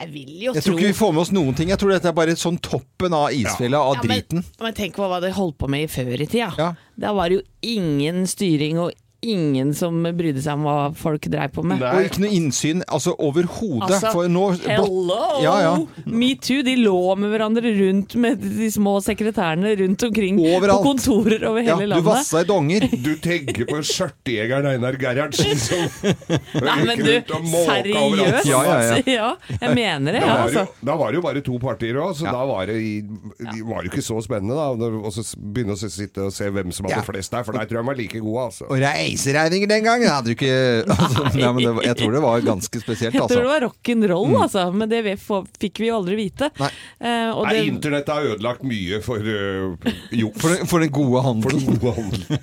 Jeg 0.00 0.12
vil 0.14 0.34
jo 0.48 0.54
tro 0.54 0.58
Jeg 0.60 0.66
tror 0.68 0.80
ikke 0.80 0.92
vi 0.92 0.98
får 1.00 1.14
med 1.16 1.24
oss 1.26 1.34
noen 1.36 1.58
ting. 1.58 1.72
Jeg 1.74 1.80
tror 1.82 1.94
dette 1.94 2.10
er 2.12 2.18
bare 2.18 2.36
sånn 2.40 2.60
toppen 2.64 3.16
av 3.16 3.30
isfjellet 3.34 3.78
av 3.80 3.94
Ja, 3.98 4.02
men- 4.02 4.10
driten. 4.18 4.44
Men 4.64 4.76
tenk 4.76 4.98
på 4.98 5.08
hva 5.10 5.20
de 5.24 5.32
holdt 5.36 5.58
på 5.60 5.68
med 5.70 5.86
i 5.86 5.92
før 5.92 6.14
i 6.18 6.26
tida. 6.26 6.50
Ja. 6.58 6.72
Da 6.98 7.12
var 7.16 7.28
det 7.30 7.40
jo 7.40 7.46
ingen 7.74 8.24
styring 8.30 8.78
og 8.78 8.92
ingen 9.24 9.72
som 9.74 10.02
brydde 10.04 10.42
seg 10.44 10.54
om 10.58 10.64
hva 10.68 10.76
folk 10.96 11.26
dreiv 11.32 11.52
på 11.56 11.64
med. 11.64 11.82
Og 11.82 12.04
ikke 12.08 12.22
noe 12.24 12.32
innsyn, 12.36 12.82
altså 12.88 13.14
overhodet. 13.18 13.88
Altså, 13.96 14.12
for 14.14 14.28
nå 14.28 14.44
hello! 14.64 15.18
Ja, 15.42 15.54
ja. 15.64 15.72
Metoo, 16.06 16.62
de 16.66 16.76
lå 16.80 16.96
med 17.18 17.32
hverandre 17.34 17.72
rundt 17.78 18.14
med 18.20 18.42
de 18.44 18.68
små 18.74 18.96
sekretærene 19.04 19.74
rundt 19.80 20.02
omkring 20.08 20.38
Overalt. 20.40 20.82
på 20.82 20.90
kontorer 20.92 21.44
over 21.48 21.62
Ja, 21.64 21.76
landet. 21.76 21.96
du 22.02 22.08
vassa 22.08 22.40
i 22.44 22.48
donger. 22.48 22.88
Du 23.04 23.12
tenker 23.24 23.64
på 23.70 23.80
skjørtejegeren 23.84 24.66
Einar 24.74 24.98
Gerhardsen 25.00 25.56
som 25.58 25.84
Nei, 26.68 26.78
men 26.84 26.98
du, 27.04 27.10
seriøst? 27.52 28.46
Ja, 28.48 28.62
ja, 28.64 28.78
ja. 28.82 29.00
Ja, 29.14 29.28
jeg 29.60 29.74
mener 29.76 30.12
det, 30.16 30.20
Da 30.22 30.26
ja, 30.26 30.34
var, 30.34 30.44
altså. 30.48 30.64
jo- 30.64 30.86
da 30.88 30.96
var 30.98 31.12
det 31.12 31.18
jo 31.20 31.22
bare 31.24 31.42
to 31.44 31.58
partier 31.62 31.98
òg, 32.02 32.14
så 32.18 32.26
da 32.30 32.44
var 32.48 32.66
det, 32.70 32.76
i- 32.82 33.02
de 33.04 33.62
var 33.66 33.84
jo 33.84 33.90
ikke 33.92 34.02
så 34.04 34.18
spennende. 34.24 34.54
da 34.56 34.70
Og 35.04 35.12
så 35.14 35.22
begynne 35.38 35.76
å 35.76 35.78
sitte 35.78 36.24
og 36.26 36.32
se 36.34 36.48
hvem 36.50 36.72
som 36.74 36.86
hadde 36.88 36.98
Ja. 37.00 37.06
flest 37.06 37.30
der, 37.34 37.44
for 37.44 37.52
der 37.56 37.66
tror 37.66 37.78
jeg 37.78 37.84
de 37.84 37.88
var 37.90 37.98
like 38.00 38.20
gode. 38.20 38.44
altså. 38.48 38.66
Og 38.70 38.78
reiseregninger 39.14 39.68
den 39.70 39.84
gangen 39.86 40.08
hadde 40.10 40.26
du 40.26 40.34
ikke 40.34 40.84
altså, 40.94 41.24
nei, 41.34 41.52
men 41.54 41.60
det, 41.78 41.86
Jeg 41.86 41.96
tror 42.00 42.12
det 42.12 42.22
var 42.24 42.40
ganske 42.40 42.80
spesielt, 42.82 43.14
Jeg 43.14 43.20
tror 43.22 43.28
det 43.28 43.38
altså. 43.38 43.52
var 43.52 43.66
rock'n'roll, 43.68 44.28
Mm. 44.34 44.42
altså. 44.42 44.64
Men 44.74 44.88
det 44.90 45.02
vi 45.04 45.14
fikk 45.60 45.78
vi 45.82 45.88
jo 45.90 45.98
aldri 46.00 46.16
vite. 46.18 46.50
Eh, 46.58 47.30
og 47.30 47.44
Nei, 47.46 47.52
det, 47.54 47.64
Internett 47.68 48.08
har 48.08 48.22
ødelagt 48.34 48.62
mye 48.66 49.00
for 49.04 49.18
uh, 49.20 49.76
juks. 50.10 50.40
For 50.40 50.64
for 50.66 50.80
den 50.84 50.90
gode 50.94 51.20
For 51.20 51.28
handelen. 51.28 51.66
den 51.66 51.78
gode 51.78 51.94
handelen. 52.00 52.40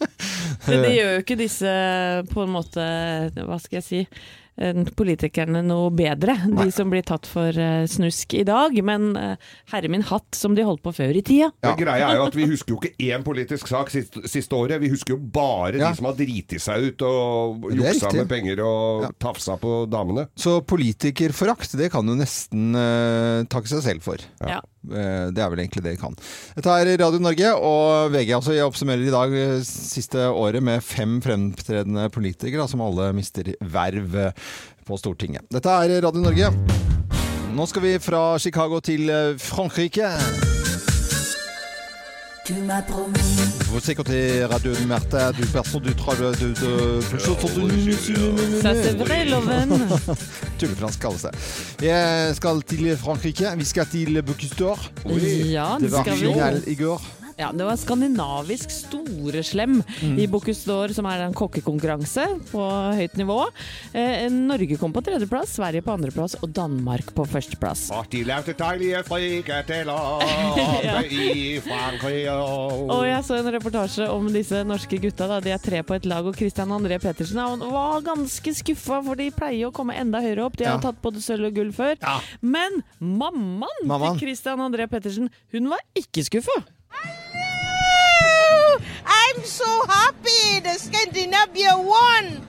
Men 0.68 0.82
det 0.84 0.92
gjør 0.96 1.12
jo 1.14 1.22
ikke 1.24 1.38
disse 1.40 1.70
på 2.34 2.44
en 2.44 2.52
måte, 2.52 2.84
hva 3.46 3.56
skal 3.62 3.78
jeg 3.80 3.86
si, 3.86 4.00
eh, 4.04 4.49
politikerne 4.96 5.62
noe 5.64 5.90
bedre, 5.96 6.34
de 6.46 6.66
som 6.74 6.90
blir 6.92 7.04
tatt 7.08 7.26
for 7.28 7.48
eh, 7.56 7.86
snusk 7.90 8.34
i 8.38 8.44
dag. 8.44 8.76
Men 8.84 9.10
eh, 9.16 9.36
herre 9.72 9.90
min 9.92 10.04
hatt 10.10 10.36
som 10.36 10.54
de 10.56 10.64
holdt 10.66 10.82
på 10.84 10.92
før 10.96 11.16
i 11.16 11.22
tida. 11.26 11.50
Ja, 11.64 11.74
greia 11.78 12.10
er 12.12 12.20
jo 12.20 12.26
at 12.28 12.36
Vi 12.38 12.46
husker 12.50 12.74
jo 12.74 12.80
ikke 12.80 13.08
én 13.10 13.24
politisk 13.26 13.68
sak 13.70 13.90
siste, 13.92 14.22
siste 14.30 14.56
året. 14.56 14.80
Vi 14.82 14.90
husker 14.92 15.16
jo 15.16 15.20
bare 15.20 15.78
Ja. 15.80 15.90
de 15.90 15.96
som 15.96 16.10
har 16.10 16.14
driti 16.18 16.58
seg 16.60 16.90
ut 16.90 17.02
og 17.06 17.68
juksa 17.72 18.12
med 18.14 18.28
penger 18.28 18.60
og 18.64 19.02
Ja. 19.08 19.10
tafsa 19.18 19.56
på 19.60 19.86
damene. 19.90 20.28
Så 20.36 20.60
politikerforakt, 20.66 21.72
det 21.78 21.90
kan 21.92 22.06
du 22.06 22.14
nesten 22.18 22.74
uh, 22.76 23.44
takke 23.50 23.68
seg 23.68 23.82
selv 23.82 24.02
for. 24.04 24.16
Ja. 24.46 24.60
Eh, 24.88 25.28
det 25.34 25.42
er 25.42 25.50
vel 25.52 25.62
egentlig 25.64 25.82
det 25.84 25.94
de 25.94 26.00
kan. 26.00 26.16
Dette 26.56 26.72
er 26.72 26.92
Radio 27.02 27.20
Norge 27.20 27.52
og 27.54 28.14
VG. 28.14 28.32
altså 28.38 28.56
Jeg 28.56 28.64
oppsummerer 28.64 29.04
i 29.04 29.12
dag 29.12 29.36
eh, 29.36 29.56
siste 29.66 30.28
året 30.30 30.64
med 30.64 30.82
fem 30.84 31.18
fremtredende 31.20 32.08
politikere 32.14 32.68
som 32.68 32.84
alle 32.84 33.10
mister 33.16 33.52
verv 33.60 34.16
eh, 34.16 34.32
på 34.88 35.00
Stortinget. 35.00 35.44
Dette 35.52 35.68
er 35.68 36.00
Radio 36.06 36.24
Norge. 36.24 36.52
Nå 37.50 37.66
skal 37.66 37.82
vi 37.82 37.96
fra 37.98 38.38
Chicago 38.38 38.80
til 38.80 39.10
Frankrike. 39.42 40.14
Tu 42.46 42.54
m'as 43.72 43.80
promis. 43.80 43.82
Vous 43.82 43.90
écoutez 43.90 44.44
Radio 44.44 44.72
Martin, 44.86 45.32
du 45.32 45.46
personne 45.46 45.82
du 45.82 45.94
travail 45.94 46.32
de, 46.40 46.48
de, 46.48 47.00
de, 47.00 48.62
Ça 48.62 48.74
c'est 48.74 48.96
vrai, 48.96 49.24
Loven. 49.24 49.78
Tullefransk 50.58 51.00
kalles 51.00 51.22
det. 51.22 51.32
Jeg 51.82 52.34
skal 52.36 52.62
til 52.62 52.96
Frankrike. 52.96 53.46
Vi 53.56 53.64
skal 53.64 53.86
til 53.86 54.22
Bucustor. 54.22 54.78
Ja, 55.06 55.76
Det 55.80 55.86
det 55.86 55.92
var 55.92 56.02
skal 56.04 56.14
vi. 56.14 56.26
finale 56.32 56.62
i 56.66 56.74
går. 56.74 57.19
Ja, 57.40 57.48
det 57.56 57.64
var 57.64 57.78
skandinavisk 57.80 58.68
storeslem 58.68 59.78
Mm. 60.02 60.18
i 60.20 60.26
Bocuse 60.28 60.66
d'Or, 60.68 60.92
som 60.92 61.06
er 61.08 61.22
en 61.24 61.32
kokkekonkurranse 61.36 62.24
på 62.50 62.60
høyt 62.98 63.14
nivå. 63.16 63.38
Eh, 63.96 64.26
Norge 64.28 64.76
kom 64.78 64.92
på 64.92 65.00
tredjeplass, 65.06 65.54
Sverige 65.56 65.80
på 65.82 65.94
andreplass 65.94 66.34
og 66.42 66.52
Danmark 66.52 67.14
på 67.16 67.24
førsteplass. 67.26 67.86
Ja. 70.84 71.00
i 71.02 71.60
Frankrike. 71.64 72.34
Og 72.90 73.04
jeg 73.06 73.24
så 73.24 73.38
en 73.40 73.50
reportasje 73.54 74.08
om 74.12 74.28
disse 74.32 74.60
norske 74.64 74.98
gutta. 75.00 75.26
Da. 75.30 75.40
De 75.40 75.50
er 75.54 75.58
tre 75.62 75.80
på 75.86 75.94
et 75.96 76.04
lag, 76.08 76.26
og 76.26 76.36
Christian 76.36 76.68
André 76.76 76.98
Pettersen 77.00 77.38
han 77.40 77.60
var 77.72 78.02
ganske 78.06 78.52
skuffa, 78.60 79.00
for 79.06 79.14
de 79.16 79.30
pleier 79.30 79.70
å 79.70 79.72
komme 79.72 79.96
enda 79.96 80.20
høyere 80.20 80.44
opp. 80.44 80.56
De 80.60 80.64
har 80.68 80.76
Ja. 80.76 80.80
tatt 80.90 81.00
både 81.02 81.22
sølv 81.24 81.46
og 81.48 81.54
gull 81.54 81.72
før. 81.72 81.96
Men 82.42 82.82
mammaen 83.00 83.86
Mammaen. 83.86 84.18
til 84.18 84.28
Christian 84.28 84.58
André 84.58 84.88
Pettersen, 84.90 85.30
hun 85.52 85.68
var 85.70 85.78
ikke 85.96 86.24
skuffa. 86.28 86.60
I'm 89.06 89.44
so 89.44 89.68
happy 89.88 90.60
the 90.64 90.78
Scandinavia 90.78 91.76
won! 91.76 92.46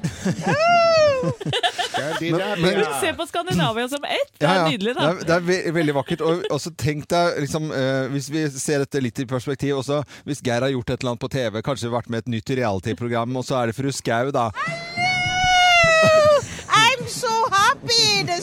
Men 2.61 2.85
se 3.01 3.13
på 3.13 3.25
Skandinavia 3.27 3.89
som 3.89 4.03
ett! 4.03 4.33
Det 4.37 4.45
er 4.45 4.53
Ja, 4.55 4.55
ja. 4.55 4.69
nydelig, 4.69 4.95
Det 4.95 5.03
er, 5.03 5.13
det 5.25 5.35
er 5.35 5.39
ve 5.47 5.57
veldig 5.73 5.95
vakkert. 5.95 6.21
Og 6.21 6.43
også 6.51 6.71
tenk 6.77 7.07
deg, 7.09 7.39
liksom, 7.45 7.71
uh, 7.73 8.07
hvis 8.13 8.29
vi 8.33 8.45
ser 8.53 8.83
dette 8.85 9.01
litt 9.01 9.19
i 9.19 9.25
perspektiv 9.29 9.77
også, 9.81 10.01
hvis 10.25 10.41
Geir 10.45 10.61
har 10.65 10.69
gjort 10.73 10.89
et 10.89 11.01
eller 11.01 11.15
annet 11.15 11.23
på 11.25 11.31
TV, 11.33 11.61
kanskje 11.65 11.91
vært 11.93 12.09
med 12.09 12.25
et 12.25 12.31
nytt 12.37 12.49
reality-program, 12.61 13.35
og 13.37 13.45
så 13.47 13.61
er 13.61 13.71
det 13.71 13.77
fru 13.79 13.91
Skau, 13.91 14.31
da. 14.35 14.49
I'm 16.71 17.07
so 17.07 17.31
happy 17.51 18.23
the 18.27 18.41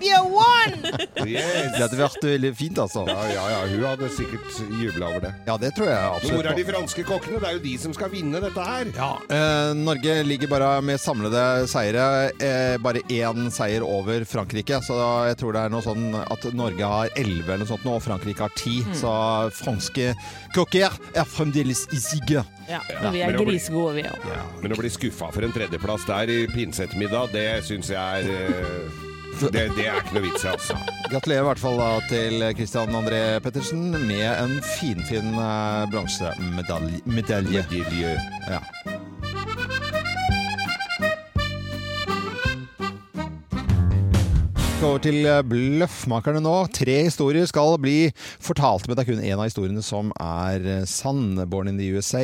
Won! 0.00 0.74
Yes. 1.24 1.70
Det 1.72 1.80
hadde 1.80 1.96
vært 1.96 2.24
veldig 2.26 2.50
fint, 2.58 2.78
altså. 2.82 3.04
Ja, 3.08 3.14
ja, 3.32 3.42
ja, 3.48 3.60
hun 3.70 3.84
hadde 3.86 4.08
sikkert 4.12 4.58
jubla 4.76 5.06
over 5.08 5.22
det. 5.24 5.30
Ja, 5.46 5.54
det 5.60 5.70
tror 5.76 5.88
jeg 5.88 5.96
Men 5.96 6.16
absolutt. 6.18 6.34
hvor 6.36 6.48
er 6.50 6.58
de 6.58 6.64
franske 6.68 7.04
kokkene? 7.08 7.38
Det 7.40 7.48
er 7.48 7.54
jo 7.56 7.62
de 7.64 7.72
som 7.80 7.94
skal 7.96 8.10
vinne 8.12 8.40
dette 8.42 8.64
her. 8.66 8.90
Ja, 8.96 9.08
eh, 9.32 9.70
Norge 9.78 10.16
ligger 10.28 10.50
bare 10.52 10.68
med 10.84 11.00
samlede 11.00 11.44
seire. 11.70 12.04
Eh, 12.44 12.74
bare 12.84 13.00
én 13.08 13.48
seier 13.54 13.86
over 13.86 14.26
Frankrike. 14.28 14.82
Så 14.84 14.98
jeg 15.30 15.38
tror 15.40 15.56
det 15.56 15.62
er 15.64 15.72
noe 15.72 15.84
sånn 15.86 16.04
at 16.20 16.44
Norge 16.58 16.90
har 16.92 17.14
elleve 17.16 17.54
eller 17.54 17.64
noe 17.64 17.72
sånt 17.72 17.88
nå, 17.88 17.96
og 17.96 18.04
Frankrike 18.04 18.44
har 18.44 18.52
ti. 18.60 18.82
Mm. 18.84 18.92
Så 19.00 19.14
franske 19.62 20.10
kokker 20.58 20.92
er 21.14 21.24
fremdeles 21.30 21.86
i 21.96 22.02
siget. 22.04 22.44
Ja, 22.68 22.82
Ja, 22.92 23.10
vi 23.14 23.24
er 23.24 23.32
grisegode, 23.40 23.96
vi 23.96 24.04
òg. 24.10 24.28
Ja, 24.28 24.44
men 24.60 24.76
å 24.76 24.78
bli 24.82 24.92
skuffa 24.92 25.32
for 25.32 25.46
en 25.46 25.52
tredjeplass 25.56 26.04
der 26.10 26.30
i 26.32 26.38
pinseettermiddag, 26.52 27.32
det 27.32 27.48
syns 27.64 27.88
jeg 27.94 28.28
er 28.28 28.28
eh, 28.28 29.02
det, 29.40 29.64
det 29.76 29.86
er 29.88 30.00
ikke 30.00 30.16
noe 30.16 30.24
vits 30.28 30.44
i, 30.44 30.50
altså. 30.52 30.76
Gratulerer 31.10 31.42
i 31.42 31.48
hvert 31.48 31.62
fall 31.62 31.78
da 31.80 31.88
til 32.10 32.44
Christian 32.58 32.94
André 32.96 33.22
Pettersen 33.44 33.90
med 33.94 34.26
en 34.30 34.58
finfin 34.76 35.32
eh, 35.34 35.84
bronsemedalje. 35.92 37.02
Medalje. 37.06 37.64
Ja. 38.48 38.62
over 44.84 45.00
til 45.00 45.24
eh, 45.24 45.40
Bløffmakerne 45.48 46.42
nå. 46.44 46.54
Tre 46.76 46.98
historier 47.06 47.46
skal 47.48 47.78
bli 47.80 48.10
fortalt, 48.20 48.84
men 48.84 48.98
det 48.98 49.06
er 49.06 49.08
kun 49.08 49.22
én 49.24 49.38
av 49.38 49.46
historiene 49.48 49.84
som 49.84 50.12
er 50.20 50.68
eh, 50.80 50.84
sann. 50.84 51.40
Born 51.48 51.72
in 51.72 51.80
the 51.80 51.88
USA. 51.96 52.22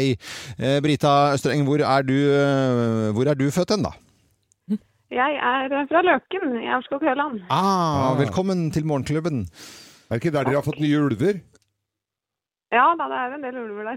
Brita 0.84 1.32
Østreng, 1.34 1.64
hvor 1.64 1.80
er 1.80 2.04
du, 2.04 2.18
hvor 3.16 3.32
er 3.32 3.38
du 3.38 3.48
født 3.54 3.78
hen, 3.78 3.88
da? 3.88 3.96
Jeg 5.10 5.38
er 5.42 5.72
fra 5.90 6.00
Løken 6.06 6.52
i 6.62 6.68
Aurskog-Høland. 6.70 7.40
Ah, 7.50 8.14
velkommen 8.20 8.68
til 8.70 8.84
Morgenklubben. 8.86 9.40
Er 10.06 10.18
det 10.18 10.20
ikke 10.22 10.30
der 10.36 10.44
dere 10.46 10.60
har 10.60 10.66
fått 10.66 10.78
nye 10.82 11.00
ulver? 11.02 11.40
Ja 12.70 12.84
da, 12.94 13.08
det 13.10 13.16
er 13.18 13.32
en 13.34 13.42
del 13.42 13.56
ulver 13.58 13.88
der. 13.88 13.96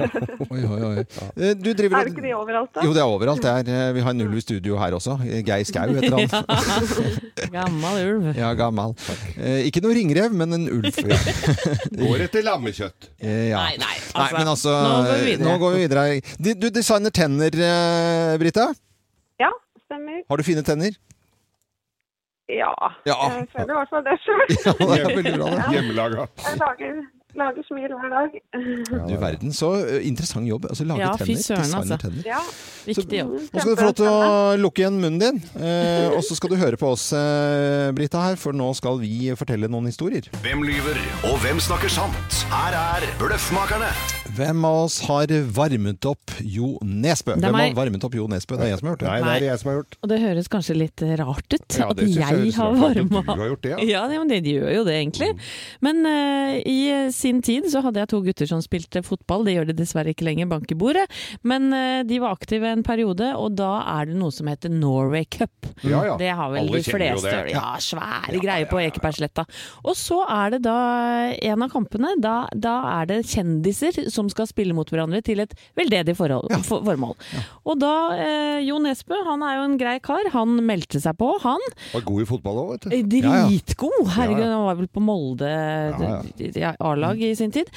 Oi, 0.54 0.62
oi, 0.64 0.78
oi. 0.88 1.02
Eh, 1.36 1.50
Du 1.60 1.68
driver 1.76 1.98
Er 1.98 2.06
det 2.08 2.14
ikke 2.14 2.24
de 2.24 2.30
overalt, 2.32 2.70
da? 2.72 2.84
Jo, 2.86 2.94
det 2.96 3.02
er 3.02 3.10
overalt. 3.12 3.42
Det 3.44 3.50
er, 3.52 3.68
eh, 3.68 3.90
vi 3.98 4.04
har 4.06 4.14
en 4.16 4.24
ulv 4.24 4.38
i 4.40 4.40
studio 4.40 4.78
her 4.80 4.96
også. 4.96 5.18
Geir 5.44 5.66
Skau 5.68 5.92
heter 5.92 6.16
han. 6.16 6.32
Gammal 7.58 8.00
ulv. 8.14 8.30
Ja, 8.40 8.54
gammal. 8.56 8.96
Eh, 9.36 9.66
ikke 9.68 9.84
noe 9.84 9.92
ringrev, 9.98 10.32
men 10.32 10.56
en 10.56 10.64
ulv. 10.78 10.88
Går 12.00 12.24
etter 12.30 12.46
lammekjøtt. 12.48 13.10
Eh, 13.20 13.50
ja. 13.50 13.60
Nei, 13.66 13.76
nei, 13.84 13.92
Nei, 14.00 14.24
altså, 14.24 14.38
men 14.40 14.52
altså 14.54 14.78
nå 14.80 14.96
går 15.04 15.12
vi 15.12 15.28
videre. 15.28 15.44
Nå 15.44 15.58
går 15.66 15.76
vi 15.76 15.84
videre. 15.84 16.08
Du, 16.40 16.50
du 16.64 16.66
designer 16.80 17.12
tenner, 17.20 17.60
eh, 17.68 18.32
Brita. 18.40 18.70
Ja, 19.94 19.98
stemmer. 20.00 20.22
Har 20.28 20.36
du 20.36 20.42
fine 20.46 20.62
tenner? 20.66 20.96
Ja. 22.50 22.74
Ja. 23.08 23.16
Jeg 23.38 23.48
føler 23.54 23.72
i 23.72 23.76
hvert 23.78 23.92
fall 23.92 24.02
det 24.04 24.16
sjøl. 24.20 24.46
Ja, 24.52 24.72
det 24.78 24.96
er 25.00 25.12
veldig 25.16 25.36
bra, 25.38 25.50
det. 25.54 25.66
Hjemmelaga. 25.74 26.24
Jeg 26.44 26.58
lager, 26.60 26.96
lager 27.40 27.64
smil 27.68 27.94
hver 27.94 28.10
dag. 28.12 28.34
Du 29.08 29.14
verden, 29.22 29.54
så 29.56 29.70
eh, 29.80 30.02
interessant 30.10 30.44
jobb. 30.50 30.66
Altså 30.68 30.84
lage 30.84 31.00
Ja, 31.00 31.12
tenner. 31.16 31.38
Designer 31.40 31.78
altså. 31.80 31.98
tenner. 32.02 32.26
Ja. 32.28 32.42
Viktig 32.84 33.20
jobb. 33.22 33.32
Nå 33.48 33.62
skal 33.64 33.70
du 33.70 33.80
få 33.80 33.86
lov 33.88 33.96
til 34.02 34.10
å 34.10 34.18
lukke 34.60 34.84
igjen 34.84 34.98
munnen 35.00 35.22
din, 35.22 35.40
eh, 35.56 36.10
og 36.12 36.20
så 36.26 36.36
skal 36.36 36.52
du 36.52 36.58
høre 36.60 36.76
på 36.80 36.90
oss, 36.92 37.06
eh, 37.16 37.88
Brita, 37.96 38.26
her, 38.26 38.36
for 38.40 38.52
nå 38.52 38.68
skal 38.76 39.00
vi 39.00 39.30
fortelle 39.40 39.70
noen 39.72 39.88
historier. 39.88 40.28
Hvem 40.44 40.66
lyver, 40.68 41.00
og 41.30 41.40
hvem 41.46 41.62
snakker 41.64 41.88
sant? 41.96 42.42
Her 42.52 42.76
er 42.82 43.08
Bløffmakerne. 43.22 44.13
Hvem 44.32 44.64
av 44.64 44.76
oss 44.86 44.96
har 45.04 45.28
varmet 45.54 46.06
opp 46.08 46.32
Jo 46.40 46.74
Nesbø? 46.80 47.34
Det 47.36 47.44
er 47.44 47.52
Hvem 47.52 47.58
har 47.60 47.74
varmet 47.76 48.04
opp 48.06 48.14
Jo 48.16 48.24
Nesbø? 48.30 48.56
Det 48.56 48.64
er 48.66 48.70
jeg 48.72 48.80
som 48.80 48.88
har 48.88 48.94
gjort 48.94 49.02
det. 49.04 49.10
Nei, 49.10 49.34
det 49.38 49.46
er 49.46 49.50
jeg 49.52 49.60
som 49.60 49.70
har 49.70 49.76
gjort. 49.78 49.96
Og 50.00 50.10
det 50.10 50.18
høres 50.22 50.48
kanskje 50.52 50.76
litt 50.78 51.04
rart 51.20 51.56
ut 51.56 51.76
Ja, 51.78 51.88
at 51.92 52.00
jeg 52.00 52.52
har 52.56 52.78
varma 52.80 53.22
du 53.24 53.30
har 53.42 53.50
gjort 53.52 53.62
det, 53.66 53.72
ja. 53.74 53.78
ja. 53.90 54.02
det- 54.08 54.18
men 54.24 54.32
de 54.32 54.54
gjør 54.54 54.70
jo 54.78 54.84
det, 54.88 54.94
egentlig. 55.02 55.28
Men 55.84 56.00
uh, 56.08 56.54
i 56.64 57.10
sin 57.12 57.42
tid 57.44 57.68
så 57.72 57.82
hadde 57.84 58.00
jeg 58.00 58.08
to 58.14 58.20
gutter 58.24 58.48
som 58.48 58.62
spilte 58.64 59.02
fotball. 59.04 59.44
Det 59.44 59.56
gjør 59.58 59.68
de 59.70 59.76
dessverre 59.82 60.14
ikke 60.14 60.24
lenger, 60.28 60.48
bank 60.50 60.72
i 60.72 60.78
bordet. 60.78 61.04
Men 61.42 61.68
uh, 61.74 62.00
de 62.08 62.20
var 62.22 62.32
aktive 62.38 62.70
en 62.72 62.84
periode, 62.86 63.28
og 63.36 63.56
da 63.58 63.72
er 63.98 64.08
det 64.10 64.16
noe 64.20 64.32
som 64.34 64.48
heter 64.50 64.72
Norway 64.72 65.26
Cup. 65.28 65.68
Ja, 65.84 66.00
ja. 66.08 66.16
Det 66.20 66.30
har 66.32 66.50
vel 66.54 66.64
Alle 66.64 66.80
de 66.80 66.88
fleste. 66.96 67.34
det. 67.44 67.52
Ja, 67.54 67.74
svære 67.82 68.40
greier 68.40 68.70
på 68.70 68.80
Ekebergsletta. 68.80 69.44
Og 69.84 69.94
så 69.98 70.22
er 70.24 70.56
det 70.56 70.62
da 70.64 70.78
en 71.34 71.66
av 71.66 71.72
kampene, 71.74 72.14
da, 72.22 72.36
da 72.54 72.76
er 73.02 73.10
det 73.12 73.20
kjendiser 73.28 74.00
som 74.14 74.30
skal 74.32 74.46
spille 74.50 74.74
mot 74.76 74.88
hverandre 74.90 75.20
til 75.26 75.42
et 75.44 75.52
veldedig 75.78 76.14
forhold, 76.18 76.48
for, 76.68 76.84
formål. 76.86 77.16
Og 77.66 77.78
da, 77.82 77.92
eh, 78.16 78.60
Jo 78.64 78.78
Nesbø, 78.82 79.18
han 79.26 79.42
er 79.44 79.58
jo 79.58 79.64
en 79.68 79.76
grei 79.80 79.96
kar, 80.04 80.30
han 80.32 80.54
meldte 80.64 81.00
seg 81.02 81.18
på, 81.20 81.32
han. 81.42 81.60
Var 81.92 82.06
god 82.06 82.22
i 82.22 82.28
fotball 82.30 82.60
òg, 82.62 82.70
vet 82.76 82.86
du. 82.86 82.94
Eh, 82.94 83.04
Dritgod! 83.14 83.98
Herregud, 84.14 84.44
Ja, 84.44 84.50
ja. 84.50 84.56
han 84.56 84.66
var 84.70 84.78
vel 84.80 84.88
på 84.94 85.02
Molde 85.04 85.50
ja. 85.50 86.22
ja, 86.54 86.72
A-lag 86.80 87.20
i 87.22 87.34
sin 87.36 87.52
tid. 87.54 87.68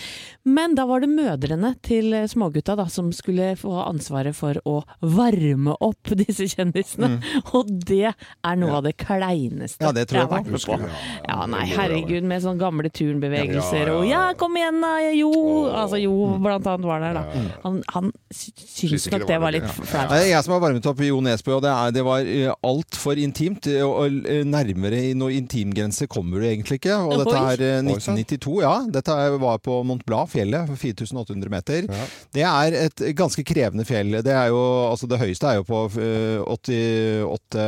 Men 0.47 0.75
da 0.77 0.85
var 0.89 1.01
det 1.03 1.09
mødrene 1.11 1.73
til 1.85 2.13
smågutta 2.29 2.75
da, 2.79 2.85
som 2.91 3.11
skulle 3.15 3.53
få 3.59 3.73
ansvaret 3.87 4.35
for 4.37 4.59
å 4.69 4.79
varme 5.01 5.75
opp 5.83 6.13
disse 6.23 6.47
kjendisene. 6.53 7.17
Og 7.57 7.69
det 7.87 8.13
er 8.13 8.55
noe 8.61 8.77
av 8.79 8.85
det 8.87 8.95
kleineste 9.01 9.77
Mm. 9.77 9.85
Ja, 9.87 9.91
det 9.93 10.03
tror 10.09 10.17
jeg 10.19 10.27
har 10.27 10.39
vært 10.41 10.47
med 10.51 10.61
på. 10.67 10.75
Ja, 11.27 11.45
nei, 11.49 11.63
herregud, 11.69 12.23
med 12.27 12.41
sånne 12.43 12.59
gamle 12.61 12.89
turnbevegelser 12.93 13.77
Ja, 13.77 13.85
ja, 13.85 13.91
ja. 13.91 13.97
og 13.97 14.05
'ja, 14.07 14.23
kom 14.39 14.55
igjen 14.57 14.81
da, 14.81 14.91
Jo'. 15.13 15.69
Altså 15.71 15.99
Jo 16.01 16.13
blant 16.43 16.67
annet 16.67 16.87
var 16.89 16.99
der, 17.03 17.13
da. 17.17 17.43
Han, 17.63 17.79
han 17.93 18.11
syntes 18.33 19.07
nok 19.11 19.25
det 19.29 19.37
var 19.41 19.53
litt 19.55 19.67
flaut. 19.71 20.09
Det 20.11 20.17
er 20.21 20.29
jeg 20.31 20.43
som 20.45 20.53
har 20.55 20.61
varmet 20.63 20.85
opp 20.91 21.01
Jo 21.07 21.19
Nesbø, 21.23 21.55
og 21.57 21.63
det, 21.65 21.71
er, 21.71 21.93
det 21.95 22.03
var 22.07 22.27
uh, 22.27 22.53
altfor 22.71 23.19
intimt. 23.21 23.67
eh, 23.71 23.81
Og 23.87 24.19
eh, 24.27 24.43
nærmere 24.47 24.99
i 25.09 25.13
noe 25.17 25.31
intimgrense 25.37 26.07
kommer 26.11 26.41
du 26.43 26.47
egentlig 26.49 26.79
ikke. 26.81 26.97
Og 27.07 27.23
dette 27.23 27.37
er 27.37 27.63
eh, 27.65 27.79
Oi, 27.93 27.99
sann. 28.03 28.17
1992, 28.19 28.57
ja. 28.65 28.73
Dette 28.97 29.17
var 29.41 29.61
på 29.63 29.79
Mont 29.87 30.03
Blanc, 30.07 30.29
fjellet, 30.33 30.69
4800 30.77 31.49
meter. 31.53 31.87
Det 32.35 32.43
er 32.47 32.77
et 32.85 33.05
ganske 33.17 33.43
krevende 33.47 33.85
fjell. 33.87 34.19
Det 34.25 34.33
er 34.33 34.49
jo, 34.51 34.59
altså 34.91 35.07
det 35.09 35.19
høyeste 35.21 35.47
er 35.53 35.61
jo 35.61 35.67
på 35.67 35.83
eh, 36.01 36.41
88 36.43 37.65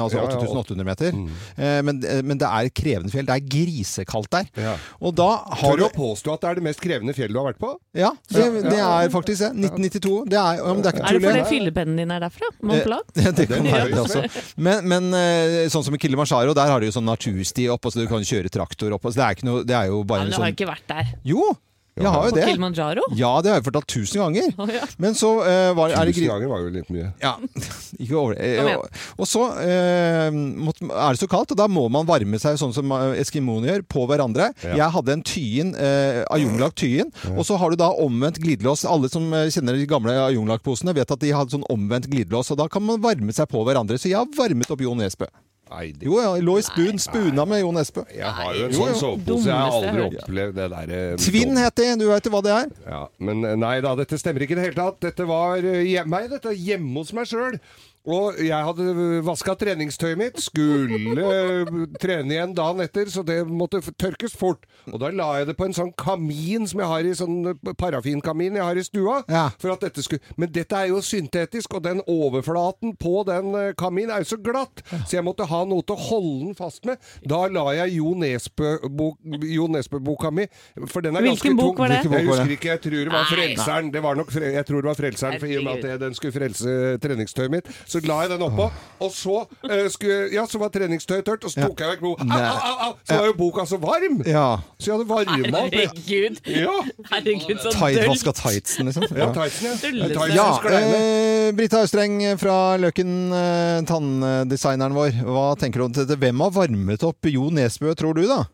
altså 0.00 0.16
Ja, 0.18 0.24
ja, 0.24 0.38
8800 0.40 0.86
meter. 0.86 1.14
Eh, 1.56 1.80
Men, 1.86 2.00
eh, 2.04 2.22
men 2.26 2.38
det 2.40 2.48
er 2.48 2.68
et 2.68 2.74
krevende 2.76 3.12
fjell. 3.12 3.26
Det 3.28 3.36
er 3.36 3.46
grisekaldt 3.56 4.30
der. 4.34 4.76
Og 5.00 5.14
da 5.18 5.30
har 5.62 5.76
du 5.80 5.86
påstå 5.94 6.34
at 6.34 6.44
det 6.44 6.50
er 6.50 6.60
det 6.60 6.66
mest 6.70 6.82
krevende 6.82 7.14
fjellet 7.16 7.34
du 7.36 7.40
har 7.40 7.50
vært 7.52 7.59
på? 7.60 7.70
Ja, 7.96 8.10
det, 8.32 8.46
det 8.66 8.78
er 8.80 9.12
faktisk 9.12 9.44
det. 9.44 9.50
1992. 9.70 10.12
Det 10.30 10.40
er, 10.40 10.60
det 10.60 10.90
er 10.90 10.96
ikke 10.96 11.06
Er 11.06 11.18
det 11.18 11.24
fordi 11.28 11.44
fyllepennen 11.50 12.00
din 12.02 12.14
er 12.14 12.24
derfra? 12.24 12.50
Mont 12.66 12.84
Blanc? 12.88 13.14
Eh, 13.16 13.30
det 13.38 13.48
kan 13.50 13.70
være 13.70 13.88
det 13.92 14.02
også. 14.04 14.24
Men, 14.56 14.84
men 14.90 15.10
eh, 15.16 15.56
sånn 15.72 15.86
som 15.86 15.96
i 15.96 16.00
Kilimanjaro, 16.02 16.54
der 16.56 16.72
har 16.72 16.82
du 16.82 16.88
jo 16.88 16.94
sånn 16.96 17.08
natursti 17.08 17.68
opp, 17.72 17.86
og 17.86 17.94
så 17.94 18.02
du 18.04 18.08
kan 18.10 18.24
kjøre 18.26 18.52
traktor 18.52 18.96
opp. 18.96 19.04
og 19.04 19.14
Så 19.14 19.20
det, 19.20 19.26
er 19.26 19.38
ikke 19.38 19.50
noe, 19.50 19.64
det 19.68 19.76
er 19.76 19.90
jo 19.92 20.00
Ja, 20.00 20.06
bare 20.14 20.26
men 20.26 20.30
en 20.30 20.34
du 20.34 20.38
har 20.40 20.46
sånn 20.48 20.56
ikke 20.56 20.70
vært 20.72 20.88
der. 20.90 21.12
Jo! 21.34 21.50
Jeg 21.98 22.06
har 22.06 22.26
jo 22.28 22.30
På 22.30 22.36
det. 22.36 22.44
Kilimanjaro? 22.46 23.02
Ja, 23.18 23.30
det 23.42 23.50
har 23.50 23.58
jeg 23.58 23.64
fortalt 23.66 23.88
tusen 23.90 24.20
ganger. 24.22 24.52
Oh, 24.62 24.70
ja. 24.70 24.86
Men 25.02 25.16
så 25.18 25.30
eh, 25.42 25.70
var, 25.76 25.90
er 25.90 26.08
det 26.08 26.14
Tusen 26.14 26.30
ganger 26.30 26.50
var 26.52 26.62
jo 26.62 26.70
litt 26.74 26.92
mye. 26.94 27.10
Ja, 27.20 27.32
ikke 28.02 28.16
over 28.20 28.38
eh, 28.38 28.70
og, 29.18 29.26
så 29.28 29.42
eh, 29.64 30.30
måtte, 30.30 30.86
er 30.86 31.16
det 31.16 31.22
så 31.22 31.28
kaldt, 31.30 31.52
og 31.54 31.60
da 31.60 31.66
må 31.70 31.88
man 31.92 32.08
varme 32.08 32.40
seg 32.40 32.60
sånn 32.60 32.74
som 32.76 32.94
eh, 32.96 33.18
eskimoene 33.20 33.72
gjør, 33.72 33.84
på 33.90 34.06
hverandre. 34.10 34.50
Ja. 34.64 34.78
Jeg 34.84 34.96
hadde 34.96 35.16
en 35.18 35.26
tyin, 35.26 35.74
eh, 35.74 36.22
Ayunglak 36.30 36.78
tyin, 36.80 37.12
og 37.34 37.42
så 37.48 37.58
har 37.60 37.74
du 37.74 37.80
da 37.82 37.90
omvendt 38.06 38.40
glidelås. 38.42 38.86
Alle 38.88 39.10
som 39.12 39.26
eh, 39.36 39.50
kjenner 39.52 39.76
de 39.76 39.90
gamle 39.90 40.14
Ayunglak-posene 40.30 40.94
vet 40.96 41.10
at 41.10 41.20
de 41.20 41.34
hadde 41.36 41.58
sånn 41.58 41.66
omvendt 41.72 42.08
glidelås, 42.12 42.54
og 42.54 42.62
da 42.62 42.70
kan 42.70 42.86
man 42.86 43.02
varme 43.02 43.34
seg 43.34 43.50
på 43.50 43.66
hverandre. 43.66 43.98
Så 44.00 44.12
jeg 44.12 44.20
har 44.22 44.30
varmet 44.38 44.70
opp 44.70 44.86
Jo 44.86 44.94
Nesbø. 44.96 45.28
Nei, 45.70 45.92
det, 45.94 46.06
Jo, 46.08 46.16
jeg 46.18 46.42
lå 46.42 46.56
i 46.58 46.62
spun, 46.66 46.98
spuna 46.98 47.44
med 47.46 47.60
Jon 47.62 47.76
Espe. 47.78 48.02
jeg 48.10 48.26
har 48.26 48.54
jo 48.58 48.64
en 48.66 48.72
Jo, 48.74 48.78
sånn 48.88 48.96
sovepose. 48.98 49.46
Jeg 49.46 49.54
har 49.54 49.76
aldri 49.76 50.06
opplevd 50.08 50.54
det 50.58 50.70
der. 50.72 50.90
eh, 50.96 51.16
Tvinn 51.22 51.56
het 51.62 51.74
det, 51.78 51.98
du 52.00 52.08
vet 52.08 52.26
hva 52.32 52.40
det 52.42 52.54
er? 52.56 52.72
Ja, 52.88 53.02
men 53.18 53.44
eh, 53.44 53.54
nei 53.56 53.76
da, 53.80 53.94
dette 53.94 54.18
stemmer 54.18 54.42
ikke 54.42 54.56
i 54.56 54.58
det 54.58 54.64
hele 54.70 54.78
tatt. 54.80 54.98
Dette 55.06 55.26
var 55.30 55.62
hjemme, 55.62 56.24
dette 56.32 56.54
hjemme 56.58 56.98
hos 57.04 57.12
meg 57.14 57.30
sjøl. 57.30 57.60
Og 58.08 58.38
jeg 58.40 58.64
hadde 58.64 59.20
vaska 59.26 59.52
treningstøyet 59.60 60.16
mitt, 60.16 60.38
skulle 60.40 61.20
eh, 61.20 61.72
trene 62.00 62.32
igjen 62.32 62.54
dagen 62.56 62.80
etter, 62.80 63.10
så 63.12 63.20
det 63.26 63.42
måtte 63.44 63.82
tørkes 64.00 64.32
fort. 64.40 64.64
Og 64.88 64.96
da 65.02 65.10
la 65.12 65.26
jeg 65.36 65.50
det 65.50 65.56
på 65.58 65.66
en 65.68 65.76
sånn 65.76 65.90
kamin 66.00 66.64
som 66.70 66.80
jeg 66.80 66.88
har 66.88 67.04
i 67.04 67.12
sånn 67.18 67.50
eh, 67.52 67.74
parafinkamin 67.76 68.56
jeg 68.56 68.64
har 68.64 68.80
i 68.80 68.84
stua. 68.86 69.18
Ja. 69.28 69.42
For 69.60 69.74
at 69.74 69.84
dette 69.84 70.00
skulle 70.06 70.24
Men 70.40 70.48
dette 70.54 70.78
er 70.78 70.88
jo 70.88 71.02
syntetisk, 71.04 71.76
og 71.76 71.84
den 71.84 72.00
overflaten 72.08 72.94
på 73.00 73.20
den 73.28 73.52
eh, 73.58 73.74
kaminen 73.76 74.14
er 74.16 74.24
jo 74.24 74.30
så 74.32 74.40
glatt, 74.40 74.80
så 75.04 75.18
jeg 75.18 75.26
måtte 75.26 75.44
ha 75.50 75.60
noe 75.68 75.84
til 75.84 75.98
å 75.98 76.06
holde 76.06 76.46
den 76.46 76.56
fast 76.56 76.88
med. 76.88 76.96
Da 77.20 77.42
la 77.52 77.66
jeg 77.82 77.98
Jo 77.98 78.14
Nesbø-boka 78.16 79.68
Nesbø 79.76 80.00
mi, 80.32 80.46
for 80.88 81.04
den 81.04 81.20
er 81.20 81.26
Hvilken 81.28 81.52
ganske 81.52 81.52
tung. 81.52 81.60
Hvilken 81.60 81.60
bok 81.60 81.84
Jeg 81.84 82.08
var 82.08 82.24
det? 82.24 82.30
husker 82.30 82.56
ikke, 82.56 82.72
jeg 82.72 82.82
tror 82.86 83.04
det 83.04 83.12
var 83.12 83.28
Frelseren. 83.28 83.92
Det 83.92 84.04
var 84.08 84.16
nok, 84.16 84.32
jeg 84.40 84.66
tror 84.72 84.80
det 84.80 84.88
var 84.88 84.98
Frelseren, 85.04 85.38
for 85.42 85.52
i 85.52 85.60
og 85.60 85.68
med 85.68 85.84
at 85.84 85.92
jeg, 85.92 86.00
den 86.00 86.16
skulle 86.16 86.36
frelse 86.38 86.74
treningstøyet 87.04 87.52
mitt. 87.58 87.70
Så 87.90 87.98
la 88.06 88.20
jeg 88.22 88.30
den 88.30 88.44
oppå, 88.46 88.68
og 89.02 89.08
så 89.10 89.40
eh, 89.66 89.88
skulle, 89.90 90.28
ja, 90.30 90.44
så 90.46 90.60
var 90.62 90.70
treningstøyet 90.70 91.24
tørt, 91.26 91.42
og 91.42 91.50
så 91.50 91.64
tok 91.64 91.80
jeg 91.82 91.90
vekk 91.96 92.04
blodet. 92.04 92.26
Au, 92.30 92.38
au, 92.38 92.60
au, 92.60 92.76
au! 92.86 92.92
Så 93.02 93.16
var 93.18 93.26
jo 93.26 93.34
boka 93.40 93.64
så 93.66 93.80
varm! 93.82 94.20
Ja. 94.30 94.44
Så 94.78 94.92
jeg 94.92 94.94
hadde 94.94 95.08
varma 95.10 95.64
opp 95.64 95.74
Herregud. 95.74 96.38
Ja, 96.46 96.76
Herregud, 97.10 97.58
så 97.64 97.74
dølt. 97.74 98.06
vaska 98.12 98.36
tightsen, 98.44 98.90
liksom. 98.92 99.08
ja 99.10 99.28
tightsen, 99.34 99.66
ja. 99.66 99.74
Tightsen 99.82 100.36
Ja, 100.38 100.46
eh, 100.78 101.50
Brita 101.58 101.82
Østreng 101.82 102.22
fra 102.38 102.56
Løken, 102.78 103.12
eh, 103.34 103.82
tanndesigneren 103.90 104.94
vår. 104.94 105.20
Hva 105.26 105.48
tenker 105.58 105.82
du 105.82 105.88
om 105.88 105.98
dette? 105.98 106.18
Hvem 106.22 106.46
har 106.46 106.54
varmet 106.54 107.06
opp 107.10 107.26
Jo 107.26 107.50
Nesbø, 107.50 107.90
tror 107.98 108.14
du, 108.20 108.24
da? 108.30 108.44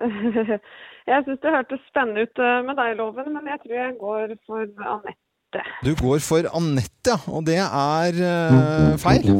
Jeg 1.10 1.24
syns 1.26 1.40
det 1.42 1.54
hørtes 1.54 1.82
spennende 1.90 2.26
ut 2.26 2.42
eh, 2.42 2.60
med 2.66 2.78
deg, 2.78 2.96
Loven, 2.98 3.32
men 3.34 3.48
jeg 3.50 3.62
tror 3.62 3.74
jeg 3.78 3.98
går 3.98 4.34
for 4.46 4.66
Anette. 4.66 5.18
Du 5.84 5.94
går 5.98 6.20
for 6.22 6.46
Anette, 6.54 7.10
ja. 7.10 7.18
Og 7.26 7.44
det 7.48 7.58
er 7.58 8.20
uh, 8.22 8.98
feil. 9.00 9.30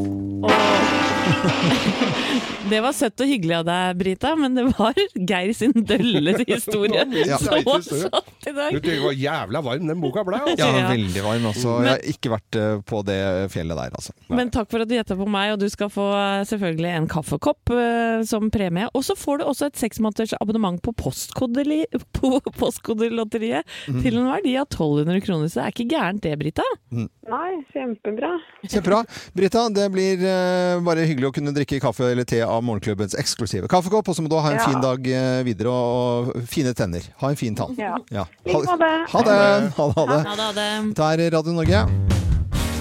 Det 2.70 2.78
var 2.84 2.94
søtt 2.94 3.18
og 3.24 3.26
hyggelig 3.26 3.54
av 3.56 3.64
deg, 3.66 3.96
Brita, 3.98 4.30
men 4.38 4.54
det 4.54 4.62
var 4.76 4.94
Geir 5.14 5.50
sin 5.56 5.72
dølle 5.74 6.36
historie. 6.44 7.06
Ja. 7.30 7.36
Så 7.38 7.50
satt 7.60 8.46
i 8.46 8.50
Du 8.50 8.56
dag. 8.56 8.72
tenker 8.72 9.00
hvor 9.02 9.14
jævla 9.14 9.60
varm 9.64 9.88
den 9.88 9.98
boka 10.02 10.22
ble, 10.26 10.38
altså. 10.40 10.66
Ja, 10.66 10.86
veldig 10.88 11.22
varm. 11.24 11.44
Altså. 11.50 11.74
Jeg 11.84 11.90
har 11.90 12.04
ikke 12.12 12.30
vært 12.32 12.58
eh, 12.58 12.80
på 12.86 13.00
det 13.06 13.18
fjellet 13.52 13.78
der, 13.78 13.92
altså. 13.98 14.14
Men 14.32 14.50
takk 14.54 14.70
for 14.72 14.82
at 14.82 14.90
du 14.90 14.94
gjetta 14.96 15.16
på 15.18 15.26
meg, 15.30 15.52
og 15.54 15.60
du 15.62 15.66
skal 15.70 15.90
få 15.92 16.06
eh, 16.16 16.42
selvfølgelig 16.48 16.90
en 16.96 17.08
kaffekopp 17.10 17.72
uh, 17.74 18.22
som 18.26 18.48
premie. 18.54 18.88
Og 18.96 19.04
så 19.06 19.16
får 19.18 19.40
du 19.40 19.46
også 19.50 19.68
et 19.70 19.80
seksmåneders 19.82 20.34
abonnement 20.40 20.80
på 20.82 20.94
postkodeli- 20.98 21.88
på 22.18 22.32
Postkodelotteriet 22.58 23.66
mm. 23.90 24.00
til 24.04 24.20
en 24.20 24.30
verdi 24.30 24.56
av 24.60 24.66
1200 24.68 25.24
kroner, 25.26 25.50
så 25.50 25.60
det 25.60 25.66
er 25.66 25.76
ikke 25.76 25.88
gærent 25.92 25.99
det, 26.22 26.32
Brita. 26.40 26.64
Nei, 26.90 27.50
kjempebra. 27.72 28.30
Kjempebra. 28.64 29.00
Brita, 29.36 29.66
det 29.74 29.86
blir 29.94 30.22
uh, 30.24 30.80
bare 30.86 31.04
hyggelig 31.08 31.28
å 31.30 31.34
kunne 31.36 31.52
drikke 31.56 31.80
kaffe 31.82 32.08
eller 32.10 32.26
te 32.28 32.40
av 32.44 32.62
morgenklubbens 32.66 33.14
eksklusive 33.20 33.68
kaffekopp. 33.70 34.08
Og 34.10 34.16
så 34.18 34.24
må 34.24 34.32
du 34.32 34.36
ha 34.40 34.50
en 34.50 34.58
Ja. 34.60 34.66
fin 34.66 34.80
dag 34.82 35.06
eh, 35.06 35.42
videre 35.46 35.70
og, 35.72 36.32
og 36.34 36.48
fine 36.50 36.74
tenner. 36.76 37.06
Ha 37.22 37.30
en 37.32 37.38
fin 37.40 37.54
tann. 37.56 37.76
Ja. 37.78 37.94
Ja. 38.10 38.26
Ha 38.50 38.76
det. 38.80 38.92
Ha 39.14 39.24
det. 39.28 39.38
Ha 39.78 39.88
det. 39.88 39.96
Ha 39.96 40.10
det, 40.10 40.44
ha 40.44 40.52
det. 40.58 40.68
Dette 40.90 41.10
er 41.14 41.30
Radio 41.36 41.56
Norge. 41.56 41.84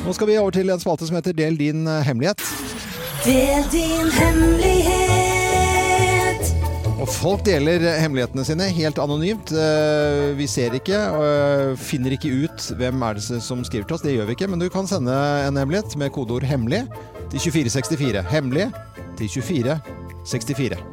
Nå 0.06 0.16
skal 0.16 0.32
vi 0.32 0.38
over 0.42 0.56
til 0.56 0.70
en 0.74 0.82
spalte 0.82 1.08
som 1.10 1.20
heter 1.20 1.36
Del 1.38 1.58
din 1.60 1.86
hemmelighet. 1.86 2.42
Del 3.26 3.66
din 3.74 4.10
hemmelighet. 4.20 5.29
Og 7.00 7.08
folk 7.08 7.46
deler 7.48 7.80
hemmelighetene 8.02 8.44
sine 8.44 8.66
helt 8.76 8.98
anonymt. 9.00 9.54
Eh, 9.56 10.36
Vi 10.36 10.48
ser 10.52 10.76
ikke, 10.76 10.98
og 11.16 11.80
finner 11.80 12.16
ikke 12.16 12.32
ut 12.44 12.66
hvem 12.76 13.06
er 13.08 13.16
det 13.16 13.40
som 13.44 13.64
skriver 13.64 13.88
til 13.88 13.96
oss. 13.96 14.04
Det 14.04 14.18
gjør 14.18 14.28
vi 14.28 14.36
ikke, 14.36 14.50
men 14.52 14.60
du 14.60 14.68
kan 14.70 14.88
sende 14.88 15.16
en 15.46 15.56
hemmelighet 15.56 15.96
med 15.96 16.12
kodeord 16.12 16.44
'hemmelig' 16.44 16.88
til 17.32 17.40
2464. 17.40 18.26
Hemmelig 18.28 18.72
til 19.16 19.28
2464. 19.28 19.99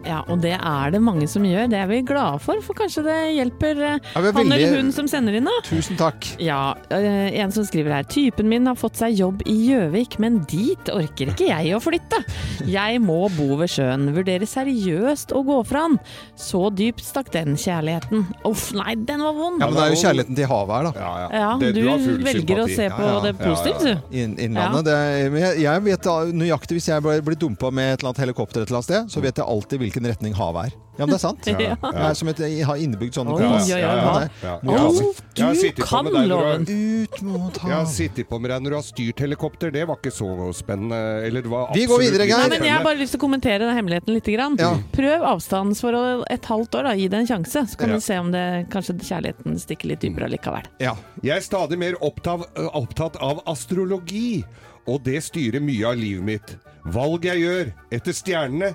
Ja, 0.07 0.23
og 0.31 0.41
det 0.43 0.55
er 0.57 0.91
det 0.95 1.01
mange 1.03 1.27
som 1.29 1.45
gjør. 1.47 1.69
Det 1.71 1.79
er 1.81 1.89
vi 1.91 2.01
glade 2.07 2.41
for, 2.43 2.61
for 2.65 2.79
kanskje 2.79 3.05
det 3.07 3.17
hjelper 3.37 3.83
eh, 3.83 3.99
Ja, 4.15 4.23
han 4.23 4.25
veldig- 4.33 4.55
eller 4.57 4.77
hun 4.79 4.93
som 4.95 5.09
sender 5.11 5.37
inn, 5.37 5.45
da. 5.49 5.57
Tusen 5.67 5.99
takk. 6.01 6.29
Ja, 6.43 6.75
eh, 6.91 7.35
en 7.43 7.53
som 7.53 7.67
skriver 7.67 7.99
her. 7.99 8.07
Typen 8.09 8.49
min 8.49 8.67
har 8.67 8.79
fått 8.79 8.97
seg 8.97 9.19
jobb 9.19 9.43
i 9.47 9.57
Gjøvik, 9.69 10.19
men 10.23 10.41
dit 10.49 10.91
orker 10.93 11.33
ikke 11.35 11.51
jeg 11.51 11.75
å 11.77 11.83
flytte. 11.83 12.23
Jeg 12.67 13.03
må 13.05 13.19
bo 13.37 13.59
ved 13.61 13.69
sjøen. 13.73 14.09
Vurderer 14.17 14.49
seriøst 14.49 15.35
å 15.37 15.45
gå 15.47 15.61
fra 15.69 15.87
han. 15.87 15.99
Så 16.39 16.71
dypt 16.75 17.05
stakk 17.05 17.31
den 17.35 17.57
kjærligheten. 17.61 18.25
Uff, 18.49 18.71
nei, 18.77 18.95
den 18.97 19.23
var 19.27 19.37
vond. 19.37 19.61
Ja, 19.61 19.69
men 19.69 19.77
det 19.77 19.85
er 19.85 19.95
jo 19.95 20.01
kjærligheten 20.05 20.41
til 20.41 20.51
havet 20.51 20.77
her, 20.77 20.89
da. 20.89 21.29
Ja, 21.37 21.51
du, 21.61 21.83
velger 22.25 22.65
å 22.65 22.69
se 22.71 22.89
på 22.95 23.13
det 23.27 23.35
positivt, 23.43 23.85
du. 23.85 24.17
Inn, 24.17 24.37
innlandet. 24.41 24.87
Det 24.87 24.97
jeg, 25.43 25.61
jeg 25.67 25.87
vet 25.91 26.11
nøyaktig 26.37 26.79
hvis 26.79 26.91
jeg 26.93 27.03
blir 27.05 27.27
blir 27.27 27.39
dumpa 27.41 27.71
med 27.75 27.93
et 27.95 28.01
eller 28.01 28.13
annet 28.13 28.23
helikopter 28.25 28.63
et 28.63 28.71
eller 28.71 28.81
annet 28.81 28.89
sted, 28.89 29.11
så 29.17 29.23
vet 29.25 29.41
jeg 29.41 29.47
alltid 29.49 29.81
hvilken 29.81 30.05
retning 30.13 30.35
havet 30.37 30.69
er. 30.69 30.77
Ja, 30.97 31.05
men 31.05 31.13
det 31.13 31.17
er 31.19 31.25
sant. 31.25 31.45
Ja. 31.57 31.75
Det 31.77 32.05
er 32.09 32.15
som 32.17 32.29
et, 32.31 32.39
jeg 32.41 32.65
har 32.65 32.77
innebygd 32.81 33.17
sånn 33.17 33.29
hva? 33.29 33.41
Ja. 33.41 33.77
Ja, 33.81 33.91
havet. 34.07 34.31
du 34.63 34.71
har- 34.71 36.57
Ut 36.67 37.21
mot 37.23 37.59
Jeg 37.63 37.73
har 37.73 37.85
sittet 37.87 38.29
på 38.29 38.39
med 38.41 38.51
deg 38.51 38.63
når 38.65 38.71
du 38.71 38.77
har 38.77 38.87
styrt 38.87 39.21
helikopter. 39.21 39.71
Det 39.75 39.85
var 39.89 39.97
ikke 40.01 40.13
så 40.15 40.29
spennende. 40.57 40.99
Eller 41.27 41.43
det 41.45 41.51
var 41.53 41.73
Vi 41.75 41.85
går 41.87 42.01
videre, 42.01 42.27
Geir. 42.29 42.49
men 42.49 42.63
Jeg 42.65 42.73
har 42.73 42.85
bare 42.85 42.97
lyst 42.99 43.13
til 43.15 43.21
å 43.21 43.25
kommentere 43.27 43.59
den 43.67 43.77
hemmeligheten 43.77 44.15
litt. 44.15 44.25
Grann. 44.27 44.57
Ja. 44.59 44.73
Prøv 44.93 45.23
avstandsforhold 45.23 46.25
et 46.31 46.45
halvt 46.51 46.75
år, 46.75 46.83
da. 46.89 46.95
gi 46.99 47.07
det 47.09 47.21
en 47.21 47.27
sjanse. 47.29 47.63
Så 47.71 47.77
kan 47.79 47.89
Ja. 47.91 47.95
du 47.95 48.01
se 48.01 48.17
om 48.19 48.33
det, 48.33 48.67
kanskje 48.71 48.99
kjærligheten 48.99 49.59
stikker 49.61 49.87
litt 49.93 50.01
dypere 50.01 50.25
allikevel. 50.27 50.65
Ja. 50.81 50.97
Jeg 51.23 51.37
er 51.37 51.41
stadig 51.41 51.79
mer 51.79 51.95
opptatt, 52.03 52.43
opptatt 52.75 53.17
av 53.21 53.43
astrologi, 53.47 54.45
og 54.87 55.03
det 55.07 55.21
styrer 55.27 55.63
mye 55.63 55.91
av 55.91 55.99
livet 55.99 56.27
mitt. 56.27 56.57
Valg 56.95 57.27
jeg 57.27 57.43
gjør 57.43 57.75
etter 57.95 58.15
stjernene. 58.17 58.75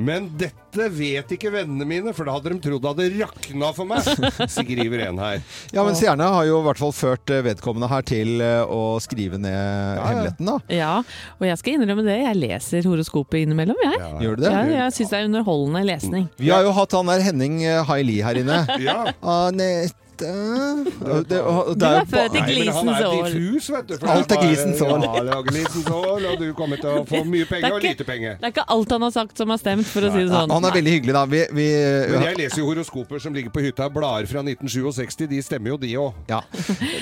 Men 0.00 0.30
dette 0.40 0.86
vet 0.90 1.34
ikke 1.36 1.50
vennene 1.52 1.84
mine, 1.86 2.12
for 2.16 2.26
da 2.26 2.34
hadde 2.34 2.54
de 2.54 2.60
trodd 2.64 2.82
det 2.82 2.90
hadde 2.90 3.20
rakna 3.20 3.68
for 3.76 3.86
meg, 3.86 4.06
skriver 4.50 5.04
en 5.06 5.20
her. 5.20 5.42
Ja, 5.74 5.84
men 5.84 5.96
Stjerne 5.98 6.30
har 6.32 6.46
jo 6.48 6.62
i 6.62 6.66
hvert 6.66 6.80
fall 6.80 6.94
ført 6.96 7.32
eh, 7.32 7.42
vedkommende 7.44 7.90
her 7.92 8.06
til 8.08 8.40
eh, 8.42 8.64
å 8.64 8.96
skrive 9.04 9.38
ned 9.42 10.00
hemmeligheten, 10.00 10.48
da. 10.48 10.56
Ja, 10.72 10.92
og 11.36 11.46
jeg 11.46 11.60
skal 11.60 11.76
innrømme 11.76 12.06
det. 12.08 12.18
Jeg 12.24 12.40
leser 12.40 12.88
horoskopet 12.88 13.44
innimellom, 13.44 13.78
jeg. 13.84 14.00
Gjør 14.24 14.40
du 14.40 14.46
det? 14.46 14.54
Ja, 14.56 14.64
jeg 14.80 14.96
syns 14.96 15.12
det 15.12 15.20
er 15.20 15.28
underholdende 15.28 15.84
lesning. 15.92 16.28
Vi 16.40 16.50
har 16.50 16.64
jo 16.66 16.74
hatt 16.76 16.96
han 16.98 17.12
der 17.12 17.26
Henning 17.28 17.60
eh, 17.66 17.82
Haili 17.86 18.22
her 18.24 18.42
inne. 18.42 18.62
Ja. 18.82 19.02
Han 19.22 19.60
Og 19.62 20.01
det, 20.22 21.28
det 21.28 21.40
Du 21.78 21.86
er 21.86 22.06
født 22.08 22.36
i 22.38 22.42
Glisens 22.46 23.00
er 23.00 23.06
år. 23.08 23.26
diffus, 23.32 23.68
vet 23.74 23.88
du. 23.88 23.94
Alt 24.12 24.32
er 24.32 24.40
glisens 24.42 24.80
år. 24.84 25.02
Ja, 25.02 25.22
det 25.26 25.34
er 25.36 25.42
glisens 25.48 25.88
år, 25.90 26.26
og 26.32 26.38
du 26.40 26.46
kommer 26.58 26.80
til 26.80 26.90
å 26.90 27.04
få 27.08 27.22
mye 27.28 27.46
penger 27.50 27.68
er 27.68 27.76
og 27.76 27.82
lite 27.84 28.06
penger. 28.08 28.36
Det 28.40 28.48
er 28.48 28.54
ikke 28.54 28.66
alt 28.76 28.90
han 28.96 29.02
har 29.06 29.14
sagt 29.14 29.38
som 29.42 29.52
har 29.52 29.60
stemt, 29.62 29.86
for 29.90 30.06
å 30.08 30.12
si 30.14 30.22
det 30.24 30.30
sånn. 30.32 30.50
han 30.54 30.64
er 30.68 30.76
veldig 30.78 30.94
hyggelig, 30.96 31.14
da. 31.16 31.24
Vi, 31.32 31.42
vi, 31.58 31.66
Men 32.12 32.26
jeg 32.28 32.38
leser 32.42 32.62
jo 32.62 32.68
horoskoper 32.70 33.22
som 33.22 33.34
ligger 33.36 33.50
på 33.54 33.64
hytta. 33.66 33.88
Blader 33.92 34.26
fra 34.30 34.42
1967, 34.44 35.26
de 35.30 35.42
stemmer 35.42 35.74
jo, 35.74 35.76
de 35.82 35.92
òg. 36.00 36.12
ja. 36.30 36.40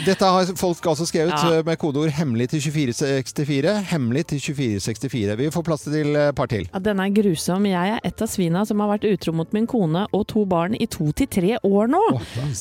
Dette 0.06 0.24
har 0.24 0.44
folk 0.56 0.86
altså 0.92 1.06
skrevet 1.08 1.34
Ja. 1.36 1.58
eh, 1.58 1.62
med 1.66 1.78
kodeord 1.78 2.10
'hemmelig' 2.10 2.48
til 2.50 2.60
2464. 2.60 3.74
Hemmelig 3.90 4.26
til 4.26 4.40
2464. 4.40 5.36
Vi 5.36 5.50
får 5.50 5.62
plass 5.64 5.82
til 5.84 6.16
et 6.16 6.34
par 6.34 6.46
til. 6.46 6.66
Ja, 6.72 6.78
Denne 6.78 7.06
er 7.06 7.14
grusom. 7.14 7.66
Jeg 7.66 7.94
er 7.96 8.00
et 8.04 8.22
av 8.22 8.28
svina 8.28 8.64
som 8.66 8.80
har 8.80 8.88
vært 8.98 9.04
utro 9.12 9.32
mot 9.32 9.52
min 9.52 9.66
kone 9.66 10.06
og 10.12 10.26
to 10.26 10.44
barn 10.44 10.74
i 10.74 10.86
to 10.86 11.10
til 11.12 11.26
tre 11.26 11.58
år 11.64 11.88
nå. 11.90 12.00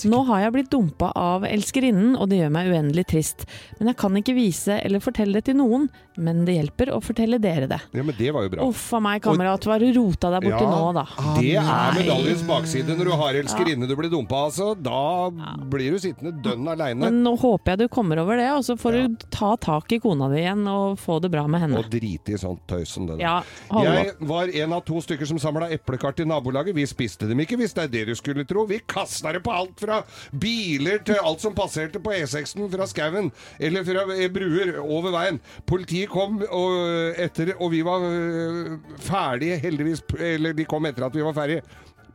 Nå 0.10 0.26
har 0.28 0.40
jeg 0.42 0.49
blitt 0.56 0.72
dumpa 0.72 1.12
av 1.16 1.46
elskerinnen, 1.48 2.16
og 2.20 2.30
det 2.32 2.42
gjør 2.42 2.54
meg 2.56 2.70
uendelig 2.74 3.06
trist. 3.12 3.46
Men 3.80 3.92
jeg 3.92 4.00
kan 4.02 4.20
ikke 4.20 4.36
vise 4.38 4.80
eller 4.84 5.04
fortelle 5.04 5.40
det 5.40 5.50
til 5.50 5.60
noen. 5.60 5.90
Men 6.20 6.42
det 6.44 6.58
hjelper 6.58 6.90
å 6.92 6.98
fortelle 7.00 7.38
dere 7.40 7.68
det. 7.72 7.78
Ja, 7.96 8.04
men 8.04 8.16
det 8.18 8.32
var 8.36 8.44
jo 8.44 8.50
bra. 8.52 8.66
Uff 8.68 8.90
a 8.98 9.00
meg, 9.00 9.22
kamerat. 9.24 9.64
Hva 9.64 9.78
har 9.78 9.84
du 9.86 9.94
rota 9.96 10.32
deg 10.34 10.44
borti 10.50 10.66
nå, 10.68 10.80
da? 10.98 11.06
Det 11.40 11.54
er 11.62 11.96
medaljens 11.96 12.44
bakside 12.48 12.98
når 13.00 13.08
du 13.08 13.14
har 13.22 13.38
elskerinne 13.40 13.88
du 13.88 13.96
blir 13.96 14.12
dumpa, 14.12 14.42
altså. 14.50 14.74
Da 14.76 15.30
blir 15.72 15.96
du 15.96 16.02
sittende 16.04 16.34
dønn 16.44 16.68
aleine. 16.74 17.06
Men 17.08 17.22
nå 17.24 17.38
håper 17.40 17.72
jeg 17.74 17.86
du 17.86 17.94
kommer 17.94 18.20
over 18.20 18.36
det, 18.42 18.50
og 18.52 18.66
så 18.68 18.76
får 18.80 18.98
du 18.98 19.26
ta 19.32 19.54
tak 19.64 19.96
i 19.96 20.02
kona 20.04 20.28
di 20.34 20.42
igjen 20.44 20.66
og 20.68 21.00
få 21.00 21.22
det 21.24 21.32
bra 21.32 21.46
med 21.48 21.64
henne. 21.64 21.80
Og 21.80 21.88
drite 21.94 22.36
i 22.36 22.42
sånt 22.42 22.66
tøys 22.68 22.92
som 22.98 23.08
det 23.08 23.16
der. 23.16 23.24
Ja, 23.24 23.40
Jeg 23.88 24.18
var 24.28 24.52
en 24.52 24.76
av 24.76 24.84
to 24.88 25.00
stykker 25.04 25.30
som 25.30 25.40
samla 25.40 25.70
eplekart 25.72 26.20
i 26.20 26.28
nabolaget. 26.28 26.76
Vi 26.76 26.84
spiste 26.90 27.30
dem 27.32 27.40
ikke, 27.46 27.58
hvis 27.64 27.74
det 27.78 27.88
er 27.88 27.94
det 27.96 28.04
du 28.12 28.16
skulle 28.20 28.44
tro. 28.50 28.68
Vi 28.68 28.82
kasta 28.84 29.32
det 29.36 29.44
på 29.46 29.56
alt 29.56 29.80
fra 29.80 30.02
biler 30.42 31.04
til 31.06 31.20
alt 31.22 31.44
som 31.44 31.56
passerte 31.58 32.02
på 32.04 32.14
E6-en 32.16 32.70
fra 32.72 32.88
skauen, 32.90 33.30
eller 33.60 33.86
fra 33.88 34.06
eh, 34.16 34.30
bruer 34.34 34.76
over 34.82 35.14
veien. 35.16 35.42
Politiet 35.70 36.12
kom 36.12 36.42
og, 36.48 36.80
etter, 37.20 37.56
og 37.60 37.74
vi 37.74 37.84
var 37.86 38.06
øh, 38.08 38.78
ferdige, 39.04 39.60
heldigvis. 39.62 40.04
Eller 40.20 40.56
de 40.58 40.68
kom 40.70 40.88
etter 40.90 41.08
at 41.08 41.16
vi 41.16 41.26
var 41.26 41.38
ferdige. 41.38 41.66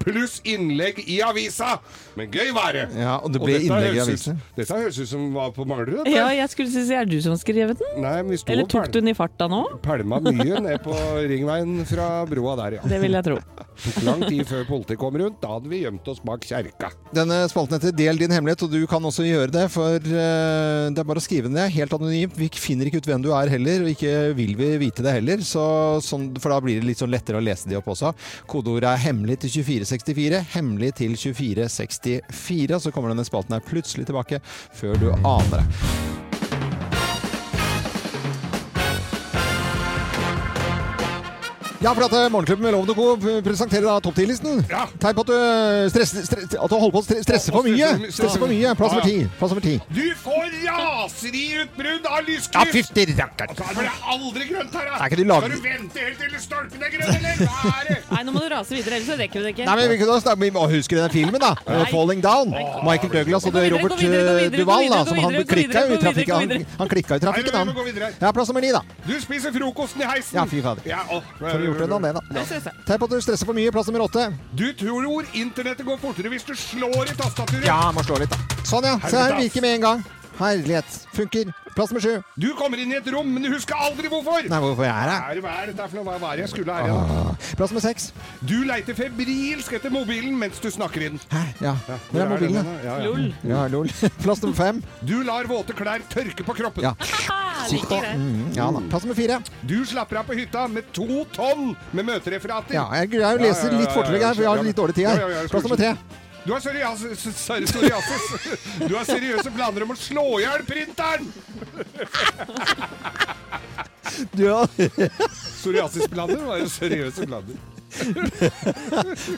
Pluss 0.04 0.40
innlegg 0.44 1.00
i 1.08 1.20
avisa! 1.24 1.78
Men 2.18 2.28
gøy 2.32 2.52
være! 2.54 2.86
Ja, 2.98 3.16
og 3.24 3.32
det 3.34 3.40
ble 3.42 3.56
og 3.56 3.66
innlegg 3.68 3.98
i 3.98 4.02
avisen. 4.04 4.40
Dette 4.56 4.76
høres 4.76 4.98
ut 5.00 5.10
som 5.10 5.26
var 5.34 5.54
på 5.56 5.64
Manglerud. 5.68 6.08
Ja, 6.12 6.26
jeg 6.36 6.50
skulle 6.52 6.70
si, 6.72 6.84
er 6.94 7.08
du 7.08 7.16
som 7.24 7.34
har 7.34 7.40
skrevet 7.40 7.80
den? 7.80 8.02
Nei, 8.04 8.16
men 8.22 8.34
vi 8.34 8.40
sto 8.42 8.52
Eller 8.52 8.68
tok 8.70 8.90
du 8.92 9.00
den 9.00 9.12
i 9.14 9.16
farta 9.16 9.48
nå? 9.50 9.62
pælma 9.84 10.20
mye 10.24 10.60
ned 10.64 10.82
på 10.84 10.94
ringveien 11.30 11.84
fra 11.88 12.08
broa 12.28 12.56
der, 12.60 12.78
ja. 12.78 12.88
Det 12.88 13.00
vil 13.02 13.16
jeg 13.16 13.26
tro. 13.26 13.38
tok 13.84 14.00
lang 14.06 14.22
tid 14.28 14.44
før 14.48 14.66
politiet 14.68 15.00
kom 15.00 15.16
rundt. 15.20 15.40
Da 15.42 15.56
hadde 15.56 15.70
vi 15.72 15.82
gjemt 15.82 16.08
oss 16.10 16.20
bak 16.24 16.44
kjerka. 16.46 16.90
Denne 17.14 17.42
spalten 17.50 17.78
heter 17.78 17.94
Del 17.96 18.20
din 18.20 18.32
hemmelighet, 18.34 18.64
og 18.66 18.72
du 18.72 18.84
kan 18.90 19.04
også 19.04 19.26
gjøre 19.26 19.52
det. 19.54 19.64
For 19.72 19.98
uh, 19.98 20.90
det 20.92 21.00
er 21.00 21.08
bare 21.08 21.22
å 21.22 21.24
skrive 21.24 21.48
den 21.48 21.56
ned. 21.58 21.72
Helt 21.74 21.96
anonymt. 21.96 22.36
Vi 22.38 22.50
finner 22.60 22.90
ikke 22.90 23.02
ut 23.02 23.10
hvem 23.10 23.24
du 23.24 23.30
er 23.36 23.52
heller, 23.52 23.84
og 23.84 23.92
ikke 23.94 24.14
vil 24.38 24.54
vi 24.58 24.70
vite 24.84 25.04
det 25.04 25.16
heller. 25.18 25.44
Så, 25.46 25.64
sånn, 26.04 26.30
for 26.40 26.54
da 26.54 26.60
blir 26.64 26.80
det 26.80 26.88
litt 26.88 27.02
sånn 27.02 27.12
lettere 27.12 27.40
å 27.40 27.44
lese 27.44 27.70
de 27.70 27.78
opp 27.80 27.90
også. 27.94 28.14
Kodeordet 28.50 28.92
er 28.92 29.04
hemmelig 29.08 29.40
til 29.44 29.56
2464. 29.94 30.42
Hemmelig 30.54 30.94
til 31.00 31.14
2464. 31.16 32.80
Så 32.82 32.90
kommer 32.94 33.12
denne 33.12 33.26
spalten 33.26 33.54
her 33.54 33.64
plutselig 33.64 34.08
tilbake 34.08 34.40
før 34.74 34.98
du 35.00 35.10
aner 35.14 35.60
det. 35.60 36.33
Ja, 41.84 41.92
for 41.92 42.06
at 42.06 42.14
eh, 42.16 42.30
Morgenklubben 42.32 42.64
med 42.64 42.72
Loven 42.72 42.90
og 42.90 42.96
Co. 42.96 43.06
presenterer 43.44 43.84
da 43.84 43.98
topp 44.00 44.16
10-listen. 44.16 44.62
Ja. 44.70 44.86
Tegn 45.02 45.16
på 45.18 45.24
at 45.26 45.28
du, 45.28 45.34
stresser, 45.92 46.22
stre- 46.24 46.46
at 46.64 46.70
du 46.72 46.76
holder 46.80 46.94
på 46.94 47.00
å 47.02 47.04
stre- 47.04 47.18
stresse 47.26 47.52
for 47.52 47.66
mye. 47.66 47.90
Stresse 48.08 48.38
for 48.40 48.48
mye. 48.48 48.70
Plass 48.78 48.94
nummer 48.94 49.04
ti. 49.04 49.16
Plass 49.36 49.52
nummer 49.52 49.66
ti. 49.66 49.74
Du 49.92 50.06
får 50.22 50.46
raseriutbrudd 50.64 52.08
av 52.08 52.22
lyskryss! 52.24 52.56
Ja, 52.56 52.64
fytti 52.72 53.04
rakkeren. 53.18 53.52
Altså, 53.52 53.76
det 53.76 53.84
er 53.84 54.08
aldri 54.14 54.46
grønt 54.48 54.78
her, 54.78 54.86
da! 54.88 54.96
Er 54.96 55.12
ikke 55.12 55.18
du 55.20 55.24
lag- 55.28 55.44
Skal 55.44 55.58
du 55.58 55.66
vente 55.68 56.06
helt 56.06 56.22
til 56.24 56.40
stolpen 56.40 56.86
er 56.88 56.94
grønn, 56.94 57.12
eller? 57.18 57.42
Hva 57.52 57.74
er 57.82 57.90
det? 57.90 57.98
Nei, 58.14 58.22
nå 58.24 58.34
må 58.38 58.42
du 58.44 58.48
rase 58.54 58.72
videre, 58.78 58.96
ellers 59.02 59.10
så 59.12 59.18
rekker 59.20 59.38
vi 59.40 59.44
det 59.44 59.52
ikke. 59.58 59.66
Nei, 59.68 59.76
men 59.82 59.92
vi 59.92 59.98
kunne 60.00 60.16
snakke, 60.24 60.40
vi 60.46 60.50
må 60.56 60.64
huske 60.72 60.98
den 61.02 61.12
filmen, 61.18 61.40
da. 61.44 61.52
Nei. 61.68 61.84
'Falling 61.92 62.24
Down'. 62.24 62.56
Michael 62.88 63.12
Douglas 63.18 63.44
og 63.44 63.52
videre, 63.58 63.76
Robert 63.76 63.92
gå 63.92 64.00
videre, 64.00 64.24
gå 64.24 64.32
eh, 64.32 64.40
videre, 64.40 64.56
gå 64.56 64.64
Duval, 64.64 64.88
da, 64.94 65.02
som 65.04 65.20
han 65.20 65.36
klikka 65.52 65.84
i 65.84 66.00
trafikken. 66.00 66.34
Han, 66.56 66.66
han 66.80 66.88
klikka 66.94 67.20
i 67.20 67.24
trafikken, 67.26 67.60
han. 67.60 67.74
gå 67.76 67.84
videre. 67.90 68.10
Ja, 68.24 68.32
plass 68.32 68.48
nummer 68.48 68.64
ni, 68.64 68.72
da. 68.72 68.80
Du 69.04 69.14
spiser 69.20 69.52
frokosten 69.52 70.00
i 70.00 70.08
heisen! 70.08 70.40
Ja, 70.40 70.46
fy 70.48 70.64
fader. 70.64 71.73
Ja, 71.80 71.86
enn 71.96 72.06
det, 72.06 72.12
da. 72.14 72.72
Tenk 72.86 73.00
på 73.02 73.08
at 73.08 73.14
du 73.14 73.20
stresser 73.24 73.48
for 73.48 73.56
mye. 73.56 73.72
Plass 73.74 73.88
nummer 73.90 74.06
åtte. 74.06 74.26
Du 74.54 74.66
tror 74.78 75.06
internettet 75.34 75.86
går 75.86 75.98
fortere 76.02 76.30
hvis 76.32 76.46
du 76.46 76.54
slår 76.58 77.10
i 77.10 77.16
tastaturet. 77.18 77.66
Ja, 77.66 77.90
må 77.94 78.04
slå 78.06 78.20
litt, 78.22 78.30
da. 78.30 78.60
Sånn, 78.64 78.86
ja. 78.88 78.98
Se 79.08 79.16
her, 79.18 79.38
virker 79.40 79.64
med 79.64 79.78
en 79.78 79.88
gang. 79.88 80.04
Herlighet. 80.38 80.96
Funker. 81.14 81.52
Plass 81.74 81.90
med 81.90 82.02
sju. 82.04 82.22
Du 82.38 82.52
kommer 82.54 82.78
inn 82.78 82.92
i 82.92 82.96
et 83.00 83.08
rom, 83.10 83.26
men 83.34 83.42
du 83.42 83.48
husker 83.50 83.74
aldri 83.74 84.06
hvorfor. 84.10 84.46
Nei, 84.46 84.58
hvorfor 84.62 84.86
jeg 84.86 84.94
er 84.94 85.10
her? 85.10 85.40
Hva 85.42 85.54
er, 85.58 85.72
dette 85.72 85.86
for 85.90 85.98
noe? 85.98 86.18
Hva 86.22 86.30
er 86.30 86.38
det 86.38 86.44
jeg 86.44 86.52
skulle 86.52 86.76
her 86.76 86.86
igjen? 86.86 87.10
Ah, 87.18 87.48
Plass 87.58 87.74
med 87.74 87.82
seks. 87.82 88.06
Du 88.46 88.54
leiter 88.68 88.94
febrilsk 88.98 89.74
etter 89.80 89.94
mobilen 89.94 90.36
mens 90.38 90.62
du 90.62 90.68
snakker 90.70 91.02
i 91.02 91.10
den. 91.14 91.22
Hæ? 91.32 91.42
Ja. 91.64 91.74
Hvor 92.12 92.22
er 92.22 92.30
mobilen, 92.30 92.60
da? 92.60 92.76
Ja, 92.86 92.96
ja. 93.02 93.28
Ja, 93.50 93.64
lol. 93.72 93.90
Plass 94.24 94.42
nummer 94.44 94.58
fem. 94.60 94.82
Du 95.02 95.16
lar 95.26 95.50
våte 95.50 95.74
klær 95.74 96.04
tørke 96.14 96.46
på 96.46 96.58
kroppen. 96.62 96.86
Ja. 96.86 96.94
Sikt 97.66 97.88
på. 97.90 97.98
Mm, 97.98 98.52
ja 98.54 98.70
da. 98.70 98.82
Plass 98.92 99.06
nummer 99.08 99.18
fire. 99.18 99.40
Du 99.66 99.78
slapper 99.88 100.22
av 100.22 100.28
på 100.30 100.38
hytta 100.38 100.66
med 100.70 100.90
to 100.94 101.24
tonn 101.34 101.72
med 101.90 102.06
møtereferater. 102.06 102.76
Ja, 102.76 102.86
jeg 103.00 103.16
greier 103.16 103.40
å 103.40 103.42
lese 103.42 103.72
litt 103.74 103.90
fortere, 103.90 104.20
her, 104.22 104.34
for 104.36 104.46
jeg 104.46 104.52
har 104.52 104.68
litt 104.70 104.78
dårlig 104.78 104.98
tid 105.00 105.10
her. 105.10 105.24
Ja, 105.24 105.32
ja, 105.32 105.42
ja, 105.42 105.50
Plass 105.50 105.66
nummer 105.66 105.80
tre. 105.80 106.22
Du 106.44 106.52
har 106.52 106.60
psoriasis. 106.60 107.24
Du 108.88 108.94
har 108.96 109.04
seriøse 109.08 109.50
planer 109.54 109.84
om 109.86 109.94
å 109.94 109.96
slå 109.96 110.24
i 110.40 110.44
hjel 110.44 110.64
printeren! 110.68 111.30
Du 114.36 114.44
har 114.50 114.68
Psoriasisplaner 115.32 116.42
var 116.44 116.60
jo 116.60 116.68
seriøse 116.70 117.24
planer. 117.26 117.56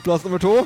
Plass 0.05 0.27
nummer 0.27 0.43
to. 0.43 0.57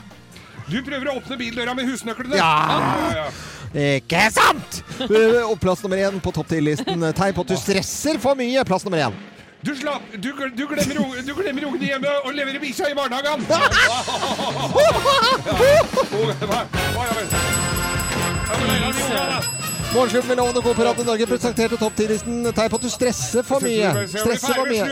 Du 0.70 0.78
prøver 0.86 1.10
å 1.10 1.16
åpne 1.18 1.36
bildøra 1.40 1.74
med 1.76 1.88
husnøklene! 1.90 2.38
Ja. 2.40 3.26
Ikke 3.70 4.24
sant! 4.34 4.80
Eh, 5.04 5.42
Og 5.44 5.56
plass 5.62 5.82
nummer 5.84 6.00
én 6.00 6.16
på 6.24 6.32
topp 6.34 6.48
10-listen. 6.56 7.04
Tegn 7.18 7.36
på 7.36 7.44
at 7.44 7.52
du 7.52 7.58
stresser 7.60 8.18
for 8.22 8.38
mye. 8.38 8.64
Plass 8.66 8.86
nummer 8.86 9.04
én. 9.10 9.14
Du, 9.64 9.74
slapp, 9.76 10.02
du, 10.22 10.32
du, 10.56 10.66
glemmer, 10.66 10.96
unge- 11.04 11.22
du 11.26 11.34
glemmer 11.34 11.64
ungene 11.68 11.84
hjemme 11.86 12.08
og 12.24 12.32
leverer 12.34 12.58
bikkja 12.62 12.88
i 12.90 12.94
barnehagen! 12.96 13.44
Morgenklubben 19.94 20.28
med 20.28 20.36
Loven 20.36 20.56
og 20.56 20.62
Co. 20.64 21.02
Norge 21.04 21.26
presenterte 21.26 21.76
topp 21.76 21.92
10-listen. 22.00 22.44
Tegn 22.54 22.70
på 22.70 22.76
at 22.76 22.82
du 22.82 22.90
stresser 22.90 23.42
for 23.42 23.58
mye. 23.64 24.06
Stresser 24.06 24.54
for 24.54 24.66
mye. 24.70 24.84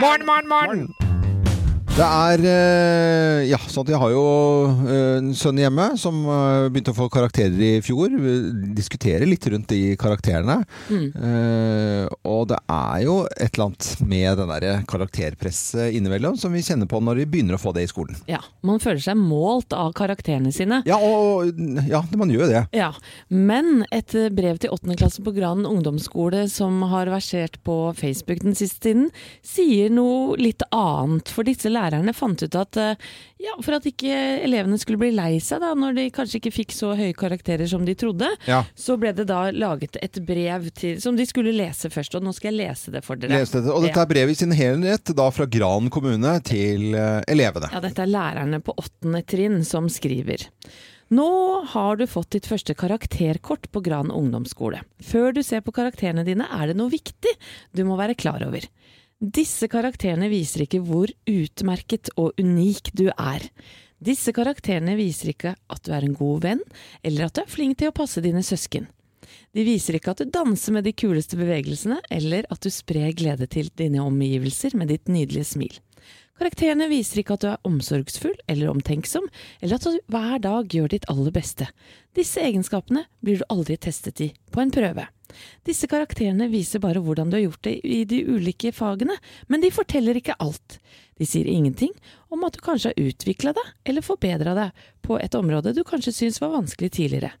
Morgen, 0.00 0.26
morgen, 0.26 0.48
morgen! 0.48 1.09
Det 2.00 2.06
er 2.08 2.42
eh, 2.48 3.48
Ja, 3.50 3.58
sånn 3.68 3.84
at 3.84 3.90
jeg 3.92 4.00
har 4.00 4.12
jo 4.14 4.22
eh, 4.88 5.18
en 5.18 5.34
sønn 5.36 5.58
hjemme 5.60 5.90
som 6.00 6.22
eh, 6.24 6.68
begynte 6.72 6.94
å 6.94 6.96
få 6.96 7.10
karakterer 7.12 7.60
i 7.60 7.70
fjor. 7.84 8.14
Vi 8.14 8.34
diskuterer 8.76 9.26
litt 9.28 9.44
rundt 9.52 9.68
de 9.68 9.96
karakterene. 10.00 10.62
Mm. 10.88 11.10
Og 12.28 12.46
det 12.50 12.56
er 12.72 13.02
jo 13.04 13.16
et 13.34 13.52
eller 13.52 13.66
annet 13.66 13.88
med 14.08 14.40
den 14.40 14.52
derre 14.52 14.72
karakterpresset 14.88 15.96
innimellom 15.96 16.38
som 16.40 16.54
vi 16.54 16.62
kjenner 16.64 16.88
på 16.88 17.00
når 17.04 17.20
vi 17.22 17.26
begynner 17.34 17.58
å 17.58 17.60
få 17.60 17.74
det 17.76 17.84
i 17.84 17.90
skolen. 17.90 18.16
Ja, 18.30 18.40
man 18.66 18.80
føler 18.82 19.02
seg 19.04 19.18
målt 19.20 19.74
av 19.76 19.92
karakterene 19.98 20.52
sine. 20.54 20.80
Ja, 20.88 20.96
og 20.96 21.50
ja, 21.90 22.02
man 22.16 22.32
gjør 22.32 22.48
det. 22.52 22.64
Ja, 22.76 22.92
Men 23.28 23.84
et 23.92 24.14
brev 24.36 24.60
til 24.62 24.72
åttende 24.72 24.96
klasse 25.00 25.24
på 25.24 25.34
Gran 25.36 25.66
ungdomsskole 25.68 26.46
som 26.52 26.80
har 26.92 27.12
versert 27.12 27.60
på 27.66 27.78
Facebook 27.98 28.44
den 28.46 28.56
siste 28.58 28.88
tiden, 28.88 29.10
sier 29.44 29.92
noe 29.92 30.38
litt 30.40 30.64
annet. 30.72 31.32
For 31.34 31.46
disse 31.46 31.68
lærerne 31.72 31.89
fant 32.16 32.42
ut 32.42 32.54
at 32.58 32.76
eh, 32.80 32.94
ja, 33.40 33.54
for 33.62 33.76
at 33.76 33.86
ikke 33.88 34.10
elevene 34.44 34.78
skulle 34.80 34.98
bli 35.00 35.10
lei 35.16 35.38
seg 35.40 35.60
da, 35.62 35.72
når 35.74 35.94
de 35.96 36.04
kanskje 36.14 36.40
ikke 36.40 36.52
fikk 36.54 36.74
så 36.76 36.92
høye 36.98 37.14
karakterer 37.16 37.66
som 37.70 37.84
de 37.84 37.94
trodde, 37.94 38.28
Ja. 38.46 38.62
så 38.76 38.96
ble 39.00 39.12
det 39.16 39.26
da 39.30 39.50
laget 39.50 39.96
et 40.02 40.20
brev 40.26 40.70
til, 40.76 41.00
som 41.00 41.16
de 41.16 41.26
skulle 41.26 41.52
lese 41.56 41.90
først. 41.90 42.14
Og 42.18 42.22
nå 42.26 42.34
skal 42.36 42.52
jeg 42.54 42.60
lese 42.68 42.90
det 42.94 43.02
for 43.06 43.16
dere. 43.16 43.40
Det. 43.44 43.64
Og 43.70 43.82
dette 43.86 44.00
er 44.00 44.10
brevet 44.10 44.36
i 44.36 44.40
sin 44.42 44.52
helhet 44.56 45.12
da 45.16 45.30
fra 45.34 45.46
Gran 45.50 45.90
kommune 45.90 46.36
til 46.46 46.94
eh, 46.94 47.20
elevene. 47.28 47.70
Ja, 47.72 47.80
dette 47.84 48.04
er 48.04 48.10
lærerne 48.12 48.62
på 48.64 48.74
åttende 48.78 49.24
trinn 49.26 49.62
som 49.64 49.88
skriver. 49.92 50.46
Nå 51.10 51.26
har 51.72 51.96
du 51.98 52.04
fått 52.06 52.30
ditt 52.36 52.46
første 52.46 52.74
karakterkort 52.78 53.66
på 53.74 53.80
Gran 53.82 54.12
ungdomsskole. 54.14 54.78
Før 55.02 55.32
du 55.34 55.42
ser 55.42 55.64
på 55.66 55.74
karakterene 55.74 56.22
dine 56.26 56.46
er 56.54 56.70
det 56.70 56.76
noe 56.78 56.92
viktig 56.92 57.32
du 57.74 57.82
må 57.88 57.96
være 57.98 58.14
klar 58.14 58.44
over. 58.46 58.62
Disse 59.20 59.68
karakterene 59.68 60.30
viser 60.32 60.62
ikke 60.64 60.78
hvor 60.80 61.10
utmerket 61.28 62.08
og 62.16 62.38
unik 62.40 62.86
du 62.96 63.10
er. 63.10 63.42
Disse 64.00 64.32
karakterene 64.32 64.94
viser 64.96 65.34
ikke 65.34 65.52
at 65.68 65.82
du 65.84 65.90
er 65.92 66.06
en 66.06 66.14
god 66.16 66.46
venn, 66.46 66.62
eller 67.04 67.26
at 67.26 67.36
du 67.36 67.42
er 67.42 67.52
flink 67.52 67.76
til 67.76 67.90
å 67.90 67.96
passe 67.98 68.22
dine 68.24 68.40
søsken. 68.40 68.88
De 69.52 69.66
viser 69.66 69.98
ikke 69.98 70.14
at 70.14 70.22
du 70.24 70.32
danser 70.32 70.72
med 70.72 70.88
de 70.88 70.94
kuleste 70.96 71.36
bevegelsene, 71.36 72.00
eller 72.08 72.48
at 72.48 72.64
du 72.64 72.72
sprer 72.72 73.12
glede 73.12 73.44
til 73.52 73.68
dine 73.76 74.00
omgivelser 74.00 74.72
med 74.80 74.88
ditt 74.88 75.12
nydelige 75.12 75.50
smil. 75.52 75.76
Karakterene 76.40 76.88
viser 76.88 77.20
ikke 77.20 77.36
at 77.36 77.44
du 77.44 77.50
er 77.52 77.68
omsorgsfull 77.68 78.38
eller 78.48 78.72
omtenksom, 78.72 79.28
eller 79.60 79.76
at 79.76 79.84
du 79.84 80.00
hver 80.08 80.40
dag 80.40 80.72
gjør 80.72 80.94
ditt 80.96 81.08
aller 81.12 81.36
beste. 81.36 81.68
Disse 82.16 82.40
egenskapene 82.40 83.04
blir 83.20 83.42
du 83.42 83.50
aldri 83.52 83.76
testet 83.76 84.24
i 84.24 84.32
på 84.48 84.64
en 84.64 84.72
prøve. 84.72 85.10
Disse 85.66 85.88
karakterene 85.90 86.48
viser 86.52 86.82
bare 86.82 87.02
hvordan 87.02 87.30
du 87.30 87.38
har 87.38 87.44
gjort 87.46 87.64
det 87.66 87.76
i 87.86 88.02
de 88.08 88.22
ulike 88.28 88.72
fagene, 88.76 89.16
men 89.48 89.62
de 89.62 89.72
forteller 89.74 90.18
ikke 90.20 90.38
alt. 90.42 90.78
De 91.20 91.28
sier 91.28 91.48
ingenting 91.50 91.92
om 92.32 92.44
at 92.46 92.56
du 92.56 92.62
kanskje 92.64 92.92
har 92.92 93.08
utvikla 93.10 93.54
deg 93.56 93.72
eller 93.90 94.06
forbedra 94.06 94.56
deg 94.56 94.84
på 95.04 95.18
et 95.20 95.36
område 95.38 95.74
du 95.76 95.82
kanskje 95.86 96.14
syntes 96.16 96.40
var 96.42 96.54
vanskelig 96.54 96.92
tidligere. 96.96 97.34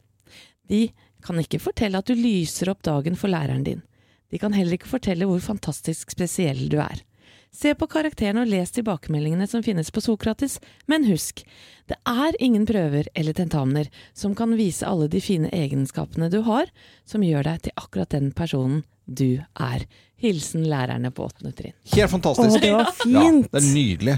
De 0.70 0.88
kan 1.24 1.38
ikke 1.40 1.60
fortelle 1.62 1.98
at 2.00 2.08
du 2.08 2.16
lyser 2.16 2.70
opp 2.72 2.82
dagen 2.86 3.16
for 3.18 3.32
læreren 3.32 3.64
din. 3.66 3.82
De 4.30 4.38
kan 4.38 4.54
heller 4.54 4.78
ikke 4.78 4.90
fortelle 4.90 5.26
hvor 5.26 5.40
fantastisk 5.42 6.12
spesiell 6.14 6.68
du 6.70 6.78
er. 6.80 7.02
Se 7.50 7.72
på 7.74 7.88
karakterene 7.90 8.44
og 8.44 8.50
les 8.50 8.70
tilbakemeldingene 8.76 9.46
som 9.50 9.62
finnes 9.66 9.90
på 9.90 10.02
Sokrates, 10.04 10.58
men 10.86 11.02
husk, 11.08 11.42
det 11.90 11.96
er 12.06 12.36
ingen 12.38 12.62
prøver 12.68 13.08
eller 13.18 13.34
tentamener 13.34 13.88
som 14.14 14.36
kan 14.38 14.54
vise 14.58 14.86
alle 14.86 15.08
de 15.10 15.18
fine 15.24 15.50
egenskapene 15.50 16.28
du 16.30 16.40
har, 16.46 16.70
som 17.04 17.24
gjør 17.26 17.48
deg 17.50 17.64
til 17.66 17.74
akkurat 17.80 18.14
den 18.14 18.30
personen 18.38 18.84
du 19.10 19.40
er. 19.58 19.82
Hilsen 20.20 20.66
lærerne 20.68 21.10
på 21.16 21.24
åttende 21.26 21.50
trinn. 21.56 21.74
Helt 21.94 22.12
fantastisk. 22.12 22.58
Å, 22.58 22.60
det 22.62 22.70
var 22.76 22.90
fint. 22.94 23.16
Ja, 23.16 23.50
det 23.50 23.58
er 23.62 23.66
nydelig. 23.72 24.14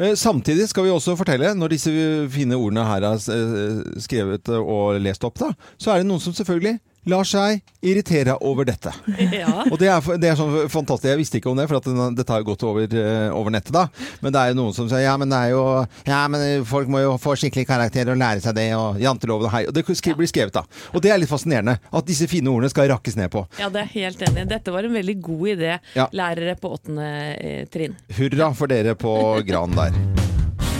Eh, 0.00 0.14
Samtidig 0.18 0.66
skal 0.70 0.88
vi 0.88 0.94
også 0.94 1.14
fortelle, 1.20 1.52
når 1.54 1.74
disse 1.76 1.92
fine 2.32 2.56
ordene 2.58 2.86
her 2.88 3.06
er 3.12 3.20
eh, 3.36 3.82
skrevet 4.02 4.50
og 4.56 4.98
lest 5.04 5.26
opp, 5.28 5.38
da, 5.44 5.52
så 5.78 5.92
er 5.94 6.02
det 6.02 6.08
noen 6.08 6.24
som 6.24 6.34
selvfølgelig 6.34 6.80
lar 7.10 7.24
seg 7.28 7.60
irritere 7.84 8.36
over 8.40 8.64
dette. 8.68 8.92
Ja. 9.34 9.64
Og 9.70 9.78
det 9.80 9.88
er, 9.90 10.04
det 10.20 10.28
er 10.30 10.36
sånn 10.38 10.68
fantastisk. 10.70 11.08
Jeg 11.10 11.18
visste 11.18 11.38
ikke 11.40 11.50
om 11.50 11.58
det, 11.58 11.64
for 11.70 11.78
at 11.80 11.86
den, 11.88 12.14
dette 12.16 12.32
har 12.32 12.44
gått 12.46 12.62
over, 12.66 12.84
eh, 12.86 13.28
over 13.34 13.50
nettet, 13.54 13.72
da. 13.74 13.86
Men 14.22 14.32
det 14.34 14.40
er 14.40 14.52
jo 14.52 14.58
noen 14.60 14.74
som 14.76 14.86
sier 14.90 15.02
ja, 15.06 15.14
men 15.20 15.30
det 15.32 15.38
er 15.40 15.50
jo 15.54 15.62
Ja, 16.06 16.20
men 16.30 16.64
folk 16.68 16.88
må 16.92 17.00
jo 17.02 17.14
få 17.20 17.34
skikkelig 17.40 17.66
karakter 17.68 18.12
og 18.12 18.18
lære 18.20 18.42
seg 18.44 18.54
det, 18.56 18.68
og 18.78 19.00
janteloven 19.02 19.48
og 19.48 19.52
hei. 19.56 19.64
Og 19.68 19.74
det 19.76 19.84
skri- 19.98 20.14
blir 20.18 20.30
skrevet, 20.30 20.54
da. 20.54 20.62
Og 20.94 21.02
det 21.04 21.10
er 21.14 21.18
litt 21.22 21.30
fascinerende. 21.32 21.78
At 21.90 22.06
disse 22.08 22.28
fine 22.30 22.52
ordene 22.52 22.70
skal 22.72 22.88
rakkes 22.92 23.18
ned 23.18 23.32
på. 23.34 23.44
Ja, 23.60 23.68
det 23.74 23.82
er 23.84 23.90
helt 23.96 24.22
enig. 24.28 24.46
Dette 24.52 24.74
var 24.74 24.86
en 24.86 24.94
veldig 25.00 25.16
god 25.24 25.46
idé, 25.56 25.74
Ja. 25.98 26.06
lærere 26.12 26.54
på 26.60 26.70
åttende 26.76 27.08
eh, 27.40 27.64
trinn. 27.72 27.96
Hurra 28.18 28.52
for 28.54 28.70
dere 28.70 28.94
på 28.98 29.16
Gran 29.48 29.74
der. 29.76 29.96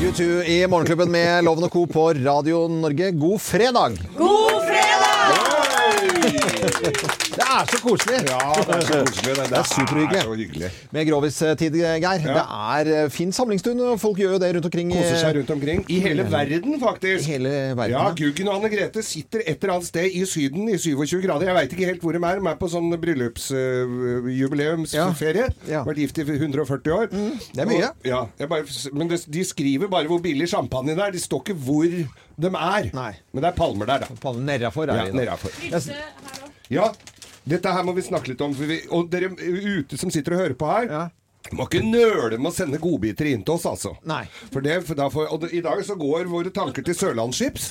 U2 0.05 0.25
i 0.51 0.57
Morgenklubben 0.68 1.11
med 1.11 1.45
Loven 1.47 1.64
og 1.68 1.70
Co. 1.72 1.85
på 1.91 2.09
Radio 2.25 2.66
Norge. 2.68 3.12
God 3.18 3.41
fredag! 3.41 3.99
God 4.18 4.59
fredag! 4.66 4.84
Det 6.25 7.45
er 7.45 7.66
så 7.68 7.77
koselig! 7.83 8.20
Ja, 8.29 8.53
det 8.57 8.75
er 8.75 8.81
så 8.87 8.93
koselig. 9.05 9.33
Det, 9.37 9.45
Det 9.51 9.59
er 9.59 9.62
superhyggelig. 9.68 10.37
hyggelig. 10.39 10.68
Med 10.95 11.03
Grovis-tid, 11.09 11.75
Geir. 11.77 12.18
Det 12.25 12.45
er 12.45 12.85
eh, 13.05 13.11
fin 13.12 13.33
samlingsstund, 13.35 13.81
og 13.85 14.01
folk 14.01 14.18
gjør 14.22 14.33
jo 14.37 14.41
det 14.43 14.51
rundt 14.57 14.66
omkring. 14.70 14.89
Koser 14.95 15.18
seg 15.20 15.33
rundt 15.39 15.51
omkring. 15.55 15.81
I 15.93 15.99
hele 16.05 16.22
verden, 16.33 16.72
faktisk. 16.81 17.29
I 17.29 17.31
hele 17.35 17.51
verden, 17.77 17.95
Ja, 17.95 18.03
ja. 18.09 18.14
Guggen 18.18 18.49
og 18.49 18.55
Anne 18.61 18.70
Grete 18.72 19.01
sitter 19.05 19.39
et 19.45 19.59
eller 19.62 19.72
annet 19.77 19.89
sted 19.91 20.07
i 20.11 20.25
Syden 20.29 20.64
i 20.72 20.77
27 20.79 21.20
grader. 21.27 21.47
Jeg 21.51 21.57
veit 21.59 21.72
ikke 21.77 21.89
helt 21.93 22.03
hvor 22.05 22.12
de 22.16 22.20
er. 22.25 22.35
De 22.41 22.45
er 22.55 22.59
på 22.61 22.68
sånn 22.72 22.89
bryllupsjubileumsferie. 23.05 25.47
Vært 25.85 26.01
gift 26.05 26.16
i 26.18 26.20
140 26.29 26.93
år. 26.99 27.07
Mm, 27.12 27.35
det 27.55 27.61
er 27.64 27.68
mye. 27.70 27.89
Og, 27.91 27.95
ja, 28.09 28.20
bare, 28.51 28.64
men 28.93 29.09
det, 29.11 29.18
de 29.29 29.43
skriver 29.45 29.87
bare 29.93 30.07
hvor 30.11 30.20
billig 30.25 30.49
champagne 30.55 30.93
det 30.97 31.05
er. 31.09 31.12
De 31.14 31.20
står 31.22 31.41
ikke 31.45 31.59
hvor 31.66 31.89
de 32.37 32.51
er. 32.51 32.89
Men 33.32 33.43
det 33.45 33.51
er 33.51 33.59
palmer 33.59 33.91
der, 33.91 34.05
da. 34.05 34.20
Palmer 34.22 34.47
nedafor 34.53 34.89
er 34.89 35.03
ja, 35.03 35.05
de, 35.05 35.12
da. 35.12 35.18
nedafor. 35.22 35.51
Ja, 36.72 36.89
dette 37.45 37.74
her 37.76 37.85
må 37.87 37.93
vi 37.97 38.07
snakke 38.07 38.32
litt 38.32 38.41
om. 38.45 38.55
For 38.57 38.70
vi, 38.70 38.80
og 38.95 39.11
dere 39.12 39.30
ute 39.35 39.99
som 40.01 40.12
sitter 40.12 40.37
og 40.37 40.43
hører 40.45 40.59
på 40.59 40.70
her. 40.70 41.12
Må 41.53 41.66
ikke 41.68 41.82
nøle 41.85 42.39
med 42.41 42.49
å 42.49 42.55
sende 42.57 42.78
godbiter 42.80 43.28
inn 43.28 43.43
til 43.45 43.59
oss, 43.59 43.66
altså. 43.68 43.93
Nei. 44.09 44.22
For 44.49 44.64
det, 44.64 44.78
for 44.89 44.97
derfor, 44.97 45.28
og 45.28 45.43
det, 45.43 45.51
I 45.53 45.61
dag 45.64 45.82
så 45.85 45.97
går 46.01 46.30
våre 46.32 46.53
tanker 46.55 46.87
til 46.87 46.97
Sørlandschips. 46.97 47.68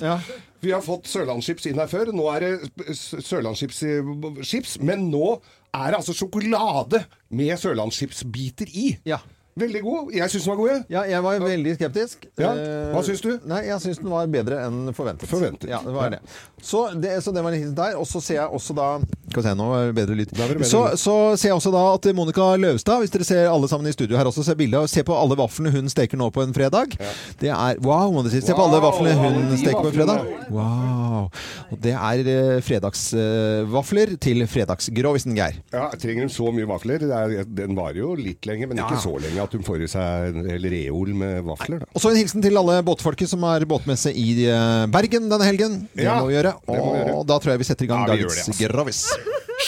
Vi 0.64 0.72
har 0.72 0.84
fått 0.86 1.10
Sørlandschips 1.10 1.66
inn 1.72 1.82
her 1.82 1.90
før. 1.92 2.14
Nå 2.14 2.28
er 2.36 2.46
det 2.46 2.96
Sørlandschips, 3.02 4.78
men 4.86 5.08
nå 5.10 5.40
er 5.74 5.90
det 5.90 6.00
altså 6.04 6.14
sjokolade 6.16 7.02
med 7.34 7.58
Sørlandschips-biter 7.60 8.70
i. 8.70 8.92
Ja. 9.10 9.18
Veldig 9.60 9.82
god. 9.86 10.14
Jeg 10.18 10.30
syns 10.34 10.44
den 10.48 10.52
var 10.54 10.58
god, 10.58 10.70
jeg. 10.72 10.84
Ja, 10.90 11.02
jeg 11.12 11.24
var 11.24 11.40
veldig 11.44 11.74
skeptisk. 11.78 12.24
Ja. 12.42 12.52
Eh, 12.58 12.94
Hva 12.94 13.04
syns 13.06 13.22
du? 13.22 13.30
Nei, 13.46 13.60
Jeg 13.68 13.80
syns 13.84 14.00
den 14.02 14.10
var 14.10 14.26
bedre 14.34 14.64
enn 14.66 14.94
forventet. 14.98 15.30
Forventet. 15.30 15.70
Ja, 15.70 15.80
det 15.86 15.94
var 15.94 16.04
Ja. 16.10 16.10
det. 16.18 16.20
Så 16.64 16.82
det, 17.00 17.12
så 17.24 17.32
det 17.36 17.44
var 17.44 17.52
hilsen 17.52 17.76
der. 17.76 17.98
Og 18.00 18.08
så 18.08 18.22
ser 18.24 18.40
jeg 18.40 18.50
også 18.50 18.74
da 18.74 18.88
Skal 19.30 19.44
vi 19.44 19.50
se, 19.50 19.54
nå 19.58 19.68
er 19.78 19.92
det 19.92 19.96
bedre 19.98 20.16
lyd. 20.16 20.34
Så, 20.66 20.82
så 20.98 21.14
ser 21.38 21.50
jeg 21.50 21.58
også 21.58 21.72
da 21.74 21.84
at 21.94 22.06
Monica 22.16 22.56
Løvstad, 22.56 23.00
hvis 23.04 23.10
dere 23.14 23.24
ser 23.26 23.48
alle 23.50 23.68
sammen 23.70 23.88
i 23.90 23.94
studio 23.94 24.18
her 24.18 24.26
også, 24.30 24.44
ser 24.46 24.56
bildet, 24.56 24.90
se 24.90 25.04
på 25.04 25.14
alle 25.18 25.36
vaflene 25.38 25.72
hun 25.74 25.90
steker 25.90 26.18
nå 26.18 26.30
på 26.34 26.44
en 26.46 26.54
fredag. 26.54 26.98
Det 27.42 27.50
er 27.50 27.78
Wow, 27.84 28.12
må 28.14 28.22
dere 28.24 28.32
si. 28.38 28.42
Se 28.46 28.54
på 28.54 28.62
alle 28.64 28.82
vaflene 28.82 29.16
hun 29.18 29.38
wow, 29.50 29.58
steker 29.58 29.82
på 29.82 29.90
en 29.90 29.98
fredag. 29.98 30.28
Wow. 30.54 31.30
Og 31.74 31.80
det 31.82 31.94
er 31.98 32.30
eh, 32.34 32.62
fredagsvafler 32.62 34.16
til 34.24 34.46
fredagsgrovisen, 34.50 35.36
Geir. 35.38 35.58
Ja, 35.74 35.90
Trenger 36.00 36.28
de 36.28 36.34
så 36.34 36.50
mye 36.54 36.68
vafler? 36.70 37.04
Det 37.04 37.12
er, 37.12 37.46
den 37.46 37.76
varer 37.78 38.00
jo 38.02 38.14
litt 38.18 38.46
lenge, 38.50 38.68
men 38.70 38.82
ikke 38.82 39.02
så 39.04 39.16
lenge 39.22 39.43
at 39.44 39.54
hun 39.58 39.64
får 39.66 39.84
i 39.86 39.90
seg 39.92 40.30
en 40.34 40.50
hel 40.50 40.68
reol 40.74 41.14
med 41.20 41.44
vafler. 41.48 41.84
Da. 41.84 41.90
Og 41.94 42.02
så 42.04 42.12
en 42.14 42.20
hilsen 42.20 42.44
til 42.44 42.58
alle 42.60 42.80
båtfolket 42.88 43.30
som 43.32 43.44
er 43.50 43.66
båtmesse 43.70 44.12
i 44.16 44.46
eh, 44.48 44.86
Bergen 44.94 45.30
denne 45.32 45.48
helgen. 45.48 45.78
Det 45.94 46.08
Ja, 46.08 46.20
må 46.22 46.30
vi 46.32 46.38
gjøre. 46.38 46.56
det 46.68 46.80
må 46.80 46.92
vi 46.94 47.00
gjøre. 47.04 47.16
Og 47.20 47.28
da 47.30 47.40
tror 47.44 47.54
jeg 47.56 47.64
vi 47.64 47.70
setter 47.72 47.86
i 47.86 47.92
gang 47.94 48.06
Ja, 48.08 48.14
dagens 48.16 48.40
det, 48.40 48.48
altså. 48.48 48.70
Grovis. 48.72 49.04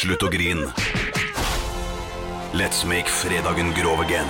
Slutt 0.02 0.24
å 0.28 0.32
grine. 0.34 0.68
Let's 2.56 2.86
make 2.88 3.12
fredagen 3.12 3.74
grov 3.76 4.00
again. 4.06 4.30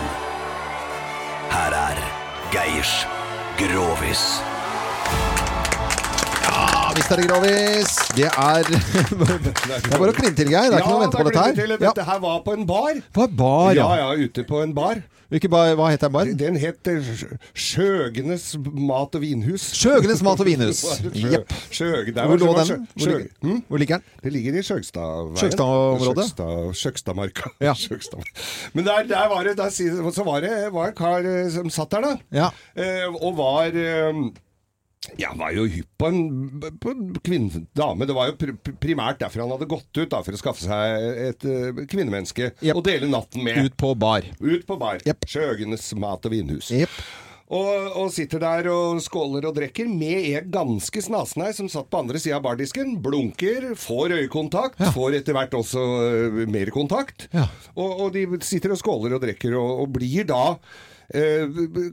Her 1.54 1.72
er 1.78 2.00
Geirs 2.52 3.06
Grovis. 3.62 4.26
Ja, 6.96 7.02
Mr. 7.02 7.22
Grovis. 7.28 7.96
Det 8.16 8.30
er 8.32 8.64
Det 8.72 9.92
er 9.92 10.00
bare 10.00 10.14
å 10.14 10.16
kline 10.16 10.36
til, 10.38 10.48
Geir. 10.54 10.70
Det 10.72 10.78
er 10.78 10.84
ikke 10.84 10.94
noe 10.94 11.02
å 11.02 11.04
vente 11.04 11.20
på 11.20 11.26
dette 11.28 11.42
her. 11.44 11.58
Til. 11.58 11.74
Ja. 11.76 11.80
Dette 11.90 12.06
her 12.08 12.22
var 12.24 12.38
på 12.46 12.54
en 12.56 12.64
bar. 12.70 13.02
På 13.16 13.26
en 13.28 13.34
bar, 13.36 13.74
ja. 13.76 13.88
ja. 14.00 14.06
Ja, 14.16 14.24
ute 14.30 14.46
på 14.48 14.62
en 14.64 14.72
bar. 14.78 15.02
Bar, 15.52 15.72
hva 15.76 15.88
heter 15.92 16.06
den 16.08 16.14
baren? 16.14 16.36
Den 16.40 16.56
het 16.62 16.88
eh, 16.88 17.08
Sjøgenes 17.58 18.46
mat 18.62 19.18
og 19.18 19.24
vinhus. 19.26 19.66
Sjøgenes 19.76 20.22
mat 20.24 20.40
og 20.40 20.48
vinhus. 20.52 20.84
Jepp. 21.18 21.52
Hvor 21.74 22.40
lå 22.40 22.54
den? 22.62 22.86
Hvor 22.94 23.10
ligger- 23.10 23.28
hmm? 23.44 23.60
Hvor 23.68 23.82
ligger 23.82 24.00
den? 24.00 24.16
Det 24.24 24.32
ligger 24.38 24.60
i 24.62 24.64
Sjøgstadveien. 24.64 25.42
Sjøgstadområdet? 25.42 26.30
Sjøgstad- 26.30 26.80
Sjøgstadmarka. 26.84 27.52
Ja. 27.66 27.74
Sjøgstad. 27.84 28.24
Men 28.78 28.88
der, 28.88 29.04
der 29.12 29.28
var 29.34 29.44
det 29.50 29.58
der, 29.60 29.74
Så 29.76 30.24
var 30.30 30.46
det 30.46 30.56
var 30.72 30.94
en 30.94 30.98
kar 31.02 31.28
eh, 31.28 31.50
som 31.58 31.74
satt 31.74 31.92
der, 31.98 32.08
da. 32.08 32.16
Ja. 32.46 32.50
Eh, 32.78 33.10
og 33.20 33.36
var 33.42 33.76
ja, 35.18 35.32
han 35.32 35.40
var 35.40 35.54
jo 35.56 35.66
hypp 35.70 35.92
på 36.00 36.10
en, 36.10 36.22
på 36.82 36.94
en 36.94 37.50
dame. 37.78 38.08
Det 38.08 38.16
var 38.16 38.32
jo 38.32 38.38
pr 38.40 38.56
primært 38.82 39.22
derfor 39.22 39.46
han 39.46 39.54
hadde 39.56 39.70
gått 39.70 39.92
ut, 39.98 40.10
da, 40.12 40.22
for 40.26 40.36
å 40.36 40.40
skaffe 40.40 40.66
seg 40.66 41.10
et 41.30 41.46
uh, 41.48 41.84
kvinnemenneske 41.90 42.52
å 42.74 42.84
dele 42.86 43.10
natten 43.12 43.46
med. 43.46 43.62
Ut 43.66 43.78
på 43.80 43.94
bar. 44.00 44.26
Ut 44.42 44.66
på 44.68 44.80
bar. 44.82 45.04
Sjøgenes 45.30 45.88
mat 46.00 46.26
og 46.26 46.36
vinhus. 46.36 46.72
Yep. 46.76 46.98
Og, 47.56 47.92
og 48.02 48.08
sitter 48.10 48.42
der 48.42 48.68
og 48.72 48.98
skåler 49.06 49.46
og 49.46 49.54
drikker 49.54 49.86
med 49.86 50.32
en 50.32 50.48
ganske 50.54 51.04
snasen 51.06 51.44
her 51.46 51.54
som 51.54 51.70
satt 51.70 51.92
på 51.92 52.00
andre 52.02 52.18
sida 52.22 52.40
av 52.40 52.48
bardisken. 52.48 52.96
Blunker, 53.06 53.70
får 53.78 54.16
øyekontakt, 54.18 54.82
får 54.96 55.20
etter 55.20 55.38
hvert 55.38 55.54
også 55.58 55.86
uh, 55.86 56.42
mer 56.50 56.74
kontakt. 56.74 57.30
Og, 57.76 57.86
og 58.08 58.12
de 58.18 58.26
sitter 58.46 58.74
og 58.74 58.82
skåler 58.82 59.16
og 59.16 59.24
drikker 59.24 59.56
og, 59.62 59.86
og 59.86 59.96
blir 60.00 60.26
da 60.30 60.58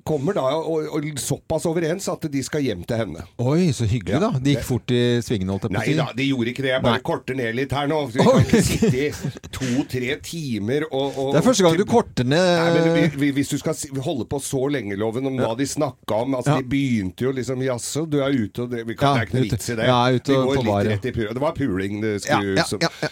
Kommer 0.09 0.35
da 0.37 0.45
og, 0.57 0.87
og 0.97 1.07
såpass 1.21 1.67
overens 1.69 2.07
at 2.13 2.25
de 2.33 2.43
skal 2.45 2.63
hjem 2.65 2.83
til 2.89 2.97
henne. 3.03 3.25
Oi, 3.43 3.69
så 3.77 3.85
hyggelig, 3.89 4.21
da. 4.23 4.31
De 4.43 4.55
gikk 4.55 4.65
fort 4.67 4.93
i 4.95 5.01
svingene, 5.25 5.53
holdt 5.53 5.67
jeg 5.69 5.73
på 5.73 5.77
å 5.77 5.83
Nei 5.83 5.97
da, 5.99 6.07
de 6.17 6.27
gjorde 6.31 6.53
ikke 6.55 6.65
det. 6.65 6.73
Jeg 6.73 6.85
bare 6.87 6.99
Nei. 6.99 7.05
korter 7.07 7.39
ned 7.39 7.55
litt 7.59 7.75
her 7.77 7.91
nå. 7.91 7.99
Vi 8.13 8.25
kan 8.25 8.41
ikke 8.43 8.63
sitte 8.67 9.03
i 9.03 9.11
to-tre 9.53 10.17
timer 10.25 10.87
og, 10.91 11.19
og 11.19 11.33
Det 11.37 11.43
er 11.43 11.47
første 11.49 11.67
gang 11.67 11.77
du 11.81 11.85
korter 11.89 12.29
ned 12.29 12.41
Nei, 12.43 12.71
men 12.79 12.89
vi- 12.97 13.21
vi- 13.27 13.33
Hvis 13.37 13.53
du 13.53 13.59
skal 13.59 13.77
holde 14.05 14.27
på 14.29 14.41
så 14.43 14.65
lenge, 14.73 14.97
Loven, 15.01 15.27
om 15.27 15.37
hva 15.41 15.53
de 15.59 15.67
snakka 15.69 16.23
om 16.27 16.35
altså 16.39 16.57
Ja. 16.57 16.61
De 16.63 16.69
begynte 16.69 17.25
jo 17.25 17.33
liksom 17.33 17.63
Jaså, 17.65 18.07
du 18.11 18.19
er 18.23 18.31
ute, 18.33 18.63
og 18.67 18.71
det, 18.71 18.87
vi 18.87 18.95
kan, 18.95 19.09
Ja, 19.09 19.15
det 19.15 19.21
er 19.23 19.27
ikke 19.31 19.39
noe 19.41 19.51
vits 19.51 19.71
i 19.71 19.77
det. 19.79 19.87
Ja, 19.89 20.01
ute 20.13 20.33
vi 20.33 20.57
går 20.57 20.65
litt 20.65 20.91
rett 20.93 21.07
i 21.07 21.13
pur. 21.17 21.29
Det 21.33 21.41
var 21.43 21.53
puling 21.57 22.01
det 22.03 22.15
skulle 22.23 22.57
ja, 22.57 22.65
ja, 22.65 22.79
ja, 22.81 22.91
ja. 23.03 23.09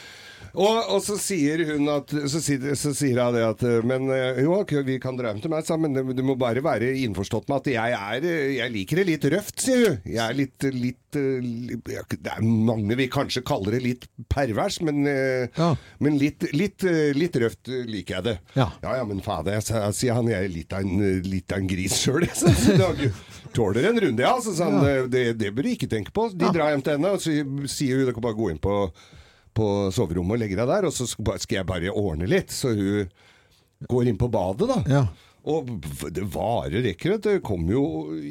Og, 0.54 0.78
og 0.96 1.00
så 1.04 1.16
sier 1.20 1.62
hun 1.68 1.88
at 1.92 2.10
Så 2.30 2.40
sier, 2.42 2.64
så 2.78 2.92
sier 2.96 3.20
hun 3.22 3.36
det 3.36 3.44
at 3.46 3.64
Men 3.86 4.08
eh, 4.14 4.40
jo, 4.44 4.56
vi 4.86 4.96
kan 5.02 5.18
dra 5.18 5.30
hjem 5.32 5.42
til 5.44 5.52
meg, 5.52 5.68
men 5.80 6.14
du 6.16 6.22
må 6.26 6.34
bare 6.40 6.62
være 6.64 6.90
innforstått 7.04 7.48
med 7.50 7.60
at 7.60 7.70
jeg 7.74 7.96
er 7.98 8.26
eh, 8.26 8.56
Jeg 8.58 8.74
liker 8.74 9.00
det 9.00 9.06
litt 9.10 9.28
røft, 9.34 9.62
sier 9.62 9.84
hun. 9.86 10.00
Jeg 10.10 10.22
er 10.24 10.36
litt, 10.38 10.66
litt 10.74 11.18
eh, 11.20 12.10
Det 12.16 12.32
er 12.34 12.42
mange 12.44 12.98
vi 12.98 13.06
kanskje 13.12 13.44
kaller 13.46 13.76
det 13.76 13.82
litt 13.84 14.08
pervers, 14.30 14.80
men, 14.86 15.04
ja. 15.06 15.70
men 16.02 16.18
litt, 16.20 16.44
litt, 16.56 16.84
eh, 16.88 17.12
litt 17.16 17.36
røft 17.40 17.70
eh, 17.70 17.84
liker 17.88 18.18
jeg 18.18 18.26
det. 18.30 18.36
Ja. 18.58 18.68
ja, 18.82 19.04
men 19.08 19.22
fader, 19.24 19.58
jeg, 19.58 19.94
sier 19.96 20.18
han, 20.18 20.28
jeg 20.30 20.48
er 20.48 20.52
litt 20.52 20.74
av 20.76 20.84
en, 20.86 21.04
eh, 21.06 21.20
litt 21.26 21.54
av 21.54 21.62
en 21.62 21.70
gris 21.70 21.96
sjøl, 22.02 22.26
jeg. 22.28 23.12
Tåler 23.56 23.88
en 23.90 24.00
runde, 24.04 24.22
ja. 24.26 24.34
Så 24.42 24.54
sa 24.56 24.68
han, 24.70 24.80
Ja. 24.82 24.98
eh, 25.00 25.08
det, 25.10 25.24
det 25.40 25.54
bør 25.56 25.66
du 25.66 25.72
ikke 25.74 25.90
tenke 25.90 26.14
på. 26.14 26.28
De 26.34 26.50
drar 26.54 26.74
hjem 26.74 26.84
til 26.86 26.98
henne, 26.98 27.14
og 27.16 27.22
så 27.22 27.34
sier 27.70 28.00
hun 28.00 28.10
dere 28.10 28.22
bare 28.26 28.38
gå 28.38 28.50
inn 28.52 28.62
på 28.62 28.76
på 29.56 29.66
soverommet 29.94 30.36
og 30.36 30.42
legge 30.44 30.58
deg 30.58 30.70
der, 30.70 30.86
og 30.88 30.94
så 30.94 31.08
skal 31.10 31.58
jeg 31.60 31.68
bare 31.68 31.92
ordne 31.94 32.28
litt. 32.30 32.54
Så 32.54 32.72
hun 32.76 33.10
går 33.90 34.10
inn 34.10 34.20
på 34.20 34.30
badet, 34.32 34.68
da. 34.70 34.80
Ja. 34.90 35.04
Og 35.50 35.70
det 36.12 36.26
varer 36.34 36.84
ikke, 36.90 37.14
vet 37.14 37.26
du. 37.26 37.30
Kommer 37.44 37.72
jo 37.78 37.84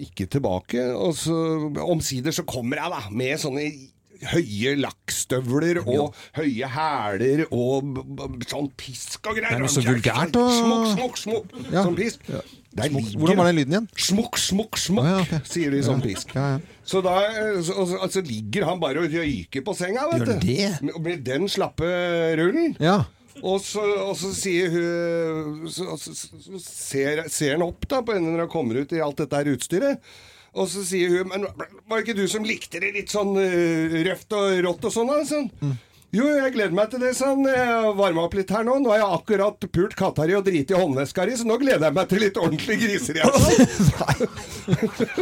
ikke 0.04 0.28
tilbake. 0.30 0.84
Og 0.94 1.16
så 1.18 1.36
omsider 1.82 2.36
så 2.36 2.46
kommer 2.48 2.82
jeg, 2.82 2.94
da, 2.94 3.02
med 3.10 3.42
sånne 3.42 3.66
høye 4.34 4.76
lakkstøvler 4.82 5.80
og 5.86 6.16
høye 6.38 6.68
hæler 6.76 7.46
og 7.50 8.00
sånn 8.50 8.70
pisk 8.80 9.28
og 9.30 9.38
greier. 9.40 9.60
Det 9.60 9.70
er 9.70 9.76
så 9.76 9.84
vulgært 9.86 10.40
og- 10.40 10.56
Smokk, 10.60 10.88
smokk, 10.96 11.18
smokk. 11.18 11.54
Ja. 11.72 11.84
Sånn 11.86 11.96
pisk. 12.00 12.26
Smukk. 12.30 13.14
Hvordan 13.18 13.38
var 13.40 13.46
den 13.50 13.56
lyden 13.58 13.74
igjen? 13.74 13.88
Smukk, 13.98 14.38
smukk, 14.38 14.78
smukk, 14.78 15.32
sier 15.50 15.72
de 15.74 15.80
sånn 15.84 16.02
pisk. 16.04 16.36
Ja, 16.36 16.58
ja. 16.58 16.60
Så 16.86 17.02
da 17.06 17.16
eh, 17.26 17.62
så, 17.66 17.86
så, 17.86 17.98
altså, 18.02 18.22
ligger 18.26 18.66
han 18.70 18.80
bare 18.82 19.02
og 19.04 19.12
røyker 19.14 19.64
på 19.66 19.76
senga, 19.78 20.08
vet 20.14 20.26
du. 20.26 20.36
Med, 20.86 21.00
med 21.02 21.24
den 21.26 21.48
slappe 21.50 21.86
rullen. 22.40 22.76
Ja. 22.80 23.06
Og 23.40 23.62
så, 23.64 23.80
og 24.04 24.16
så 24.20 24.34
sier 24.36 24.70
hun 24.74 25.68
så, 25.72 25.96
så 25.96 26.12
ser, 26.60 27.22
ser 27.32 27.54
han 27.56 27.64
opp 27.64 27.86
da 27.88 28.02
på 28.04 28.12
henne 28.18 28.34
når 28.34 28.46
han 28.46 28.52
kommer 28.52 28.82
ut 28.82 28.92
i 28.92 29.00
alt 29.00 29.22
dette 29.22 29.38
her 29.40 29.52
utstyret. 29.54 30.02
Og 30.60 30.68
så 30.68 30.82
sier 30.84 31.14
hun 31.22 31.30
Men 31.32 31.46
var 31.48 32.00
det 32.00 32.04
ikke 32.08 32.18
du 32.20 32.26
som 32.32 32.44
likte 32.48 32.82
det 32.84 32.90
litt 32.98 33.12
sånn 33.14 33.32
eh, 33.40 34.00
røft 34.10 34.34
og 34.36 34.58
rått 34.66 34.90
og 34.90 34.94
sånn? 34.98 35.14
da?» 35.14 35.22
Mm. 35.64 35.78
Jo, 36.10 36.26
jeg 36.26 36.56
gleder 36.56 36.74
meg 36.74 36.88
til 36.90 36.98
det, 37.04 37.12
sånn. 37.14 37.44
Jeg 37.46 37.92
varma 37.94 38.24
opp 38.26 38.34
litt 38.34 38.50
her 38.50 38.64
nå. 38.66 38.80
Nå 38.82 38.90
har 38.90 38.98
jeg 39.04 39.14
akkurat 39.20 39.62
pult 39.70 39.94
katta 39.94 40.26
di 40.26 40.34
og 40.34 40.42
driti 40.48 40.74
i 40.74 40.78
håndveska 40.80 41.22
di, 41.30 41.36
så 41.38 41.46
nå 41.46 41.54
gleder 41.62 41.86
jeg 41.86 41.94
meg 42.00 42.08
til 42.10 42.18
litt 42.24 42.40
ordentlig 42.42 42.80
griseri. 42.82 43.22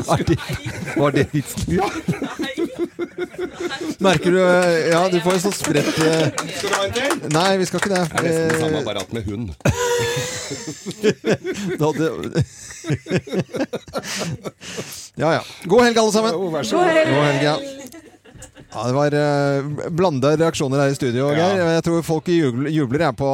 Var 0.07 0.21
det, 0.27 0.35
var 0.99 1.11
det 1.15 1.23
vitsen? 1.33 1.63
Ja. 1.75 1.87
Merker 4.03 4.31
du 4.35 4.39
eh, 4.43 4.89
Ja, 4.91 5.01
du 5.11 5.17
får 5.23 5.31
jo 5.37 5.41
sånn 5.45 5.55
spredt 5.55 5.95
eh, 6.03 6.27
Skal 6.57 6.67
du 6.67 6.73
ha 6.75 6.81
en 6.83 6.91
til? 6.97 7.11
Nei, 7.35 7.51
vi 7.61 7.65
skal 7.69 7.79
ikke 7.83 7.93
det. 7.93 8.03
Det 8.11 8.17
er 8.17 8.23
nesten 8.27 8.47
det 8.51 8.59
samme 8.61 8.77
Eh, 8.77 8.81
apparat 8.83 9.09
med 9.15 9.23
hund. 9.27 9.47
da 11.79 11.83
hadde- 11.91 12.43
ja, 15.21 15.29
ja. 15.37 15.41
God 15.65 15.83
helg, 15.85 15.97
alle 15.97 16.11
sammen. 16.13 16.31
Jo, 16.35 16.49
vær 16.53 16.63
så 16.67 16.75
God 16.77 16.85
god. 16.85 16.93
helg. 16.97 17.09
God 17.13 17.23
helg 17.27 17.43
ja. 17.47 17.55
Ja, 18.67 18.83
det 18.83 18.93
var 18.93 19.13
uh, 19.15 19.63
blanda 19.95 20.33
reaksjoner 20.37 20.79
her 20.83 20.89
i 20.91 20.95
studio, 20.97 21.29
Ja. 21.33 21.47
Jeg 21.77 21.83
tror 21.87 22.01
folk 22.05 22.27
jubler, 22.29 22.69
jubler 22.73 23.01
jeg, 23.07 23.15
på 23.17 23.29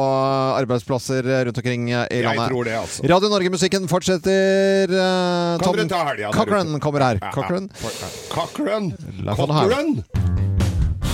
arbeidsplasser 0.60 1.22
rundt 1.48 1.58
omkring 1.60 1.82
i 1.90 1.92
landet. 1.94 2.38
Jeg 2.38 2.50
tror 2.54 2.64
det, 2.70 2.76
altså. 2.78 2.98
Radio 3.10 3.28
Norge-musikken 3.34 3.88
fortsetter. 3.90 4.84
Uh, 4.94 4.98
der 5.60 6.30
Cochran 6.32 6.68
kommer 6.80 7.00
her. 7.10 7.16
Ja, 7.20 7.24
ja. 7.28 7.32
Cochran. 7.34 7.64
Cochran. 8.30 8.84
Cochran. 9.34 9.86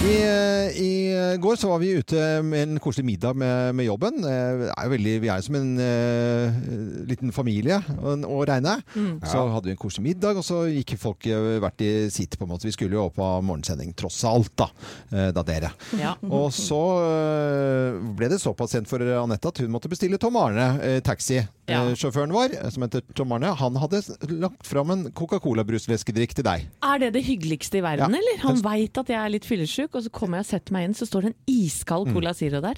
I, 0.00 0.12
eh, 0.24 0.76
I 0.80 1.36
går 1.36 1.56
så 1.60 1.68
var 1.68 1.80
vi 1.82 1.90
ute 2.00 2.16
med 2.40 2.62
en 2.62 2.78
koselig 2.80 3.04
middag 3.04 3.36
med, 3.36 3.74
med 3.76 3.84
jobben. 3.84 4.22
Eh, 4.24 4.62
er 4.72 4.86
jo 4.86 4.92
veldig, 4.94 5.12
vi 5.20 5.28
er 5.28 5.42
jo 5.42 5.44
som 5.44 5.58
en 5.58 5.74
uh, 5.76 7.04
liten 7.10 7.34
familie 7.36 7.76
å, 8.00 8.38
regne. 8.48 8.78
Mm. 8.94 9.18
Så 9.28 9.42
hadde 9.52 9.68
vi 9.68 9.74
en 9.74 9.80
koselig 9.82 10.06
middag, 10.06 10.40
og 10.40 10.46
så 10.46 10.62
gikk 10.72 10.94
folk 11.02 11.28
eh, 11.28 11.58
hvert 11.60 11.84
i 11.84 11.90
sitt. 12.08 12.38
på 12.40 12.48
en 12.48 12.52
måte. 12.54 12.64
Vi 12.70 12.72
skulle 12.78 12.96
jo 12.96 13.10
opp 13.10 13.20
av 13.20 13.44
morgensending, 13.44 13.92
tross 13.92 14.22
alt, 14.24 14.54
da. 14.62 14.70
eh, 15.12 15.28
da 15.36 15.44
dere. 15.44 15.74
Ja. 16.00 16.14
Og 16.30 16.48
så 16.56 16.80
uh, 16.96 18.00
ble 18.16 18.32
det 18.32 18.40
såpass 18.40 18.72
sent 18.78 18.88
for 18.88 19.04
Anette 19.04 19.52
at 19.52 19.60
hun 19.60 19.74
måtte 19.74 19.92
bestille 19.92 20.16
Tom 20.22 20.40
Arne 20.40 20.70
uh, 20.80 20.98
taxi. 21.04 21.42
Ja. 21.70 21.82
Eh, 21.88 21.94
Sjåføren 21.94 22.32
vår, 22.34 22.54
eh, 22.58 22.70
som 22.70 22.82
heter 22.82 23.02
Tom 23.14 23.32
Arne, 23.32 23.54
han 23.56 23.74
hadde 23.80 24.02
lagt 24.40 24.66
fram 24.66 24.90
en 24.90 25.04
Coca-Cola-brusvæskedrikk 25.12 26.34
til 26.34 26.44
deg. 26.46 26.66
Er 26.82 26.98
det 26.98 27.12
det 27.14 27.22
hyggeligste 27.26 27.78
i 27.78 27.82
verden, 27.84 28.10
Ja. 28.14 28.18
eller? 28.20 28.38
Han 28.42 28.56
veit 28.62 28.98
at 28.98 29.06
jeg 29.08 29.16
er 29.20 29.28
litt 29.30 29.44
fyllesyk, 29.44 29.94
og 29.94 30.02
så 30.04 30.10
kommer 30.10 30.38
jeg 30.38 30.46
og 30.46 30.50
setter 30.50 30.72
meg 30.72 30.84
inn, 30.88 30.94
så 30.94 31.06
står 31.06 31.22
det 31.22 31.30
en 31.34 31.38
iskald 31.46 32.08
Mm. 32.10 32.14
Cola 32.14 32.32
Zero 32.34 32.60
der. 32.60 32.74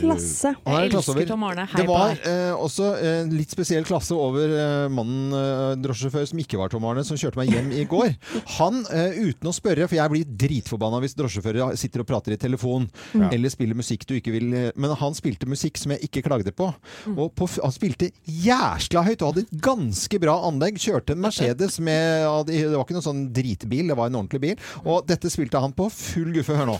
Klasse. 0.00 0.54
Er 0.66 0.82
Jeg 0.88 0.92
elsker 0.92 1.26
Tom 1.28 1.42
Arne. 1.44 1.66
Hei 1.66 1.82
Det 1.82 1.86
på 1.86 1.92
var 1.94 2.14
deg. 2.14 2.26
eh, 2.26 2.52
også 2.56 2.86
en 3.02 3.30
litt 3.30 3.50
spesiell 3.50 3.84
klasse 3.84 4.12
over 4.16 4.48
eh, 4.48 4.88
mannen 4.88 5.32
eh, 5.32 5.76
drosjesjåfør 5.82 6.26
som 6.28 6.38
ikke 6.38 6.58
var 6.58 6.68
Tom 6.72 6.84
Arne, 6.84 7.04
som 7.04 7.16
kjørte 7.16 7.36
meg 7.36 7.50
hjem 7.52 7.70
i 7.72 7.84
går. 7.84 8.16
Han, 8.58 8.84
eh, 8.90 9.12
uten 9.28 9.48
å 9.48 9.54
spørre, 9.54 9.86
for 9.88 9.96
jeg 9.96 10.10
blir 10.10 10.24
dritforbanna 10.24 11.00
hvis 11.02 11.14
drosjesjåfører 11.18 11.76
sitter 11.76 12.00
og 12.00 12.06
prater 12.06 12.32
i 12.32 12.36
telefon 12.36 12.88
Ja. 13.14 13.28
eller 13.30 13.48
spiller 13.52 13.74
musikk 13.74 14.06
du 14.06 14.14
ikke 14.18 14.32
vil 14.32 14.52
eh, 14.54 14.70
Men 14.76 14.94
han 14.96 15.12
spilte 15.14 15.46
musikk 15.46 15.76
som 15.78 15.92
jeg 15.92 16.00
ikke 16.08 16.22
klagde 16.26 16.52
på. 16.52 16.72
Mm. 17.06 17.18
Og 17.18 17.34
på, 17.34 17.46
han 17.62 17.72
spilte 17.72 18.10
jæskla 18.44 19.04
høyt 19.06 19.22
og 19.22 19.32
hadde 19.32 19.44
et 19.46 19.62
ganske 19.64 20.20
bra 20.22 20.36
anlegg. 20.48 20.80
Kjørte 20.82 21.16
en 21.16 21.22
Mercedes 21.22 21.78
med 21.82 22.48
Det 22.48 22.64
var 22.72 22.84
ikke 22.84 22.98
noen 22.98 23.08
sånn 23.08 23.24
dritbil, 23.34 23.92
det 23.92 23.98
var 23.98 24.10
en 24.10 24.20
ordentlig 24.22 24.42
bil. 24.42 24.56
Og 24.84 25.04
dette 25.08 25.30
spilte 25.32 25.62
han 25.62 25.74
på 25.76 25.88
full 25.92 26.32
guffe. 26.36 26.56
Hør 26.56 26.68
nå. 26.74 26.78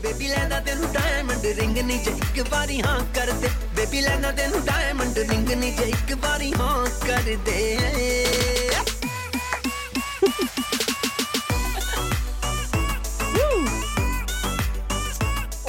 Baby 0.00 0.30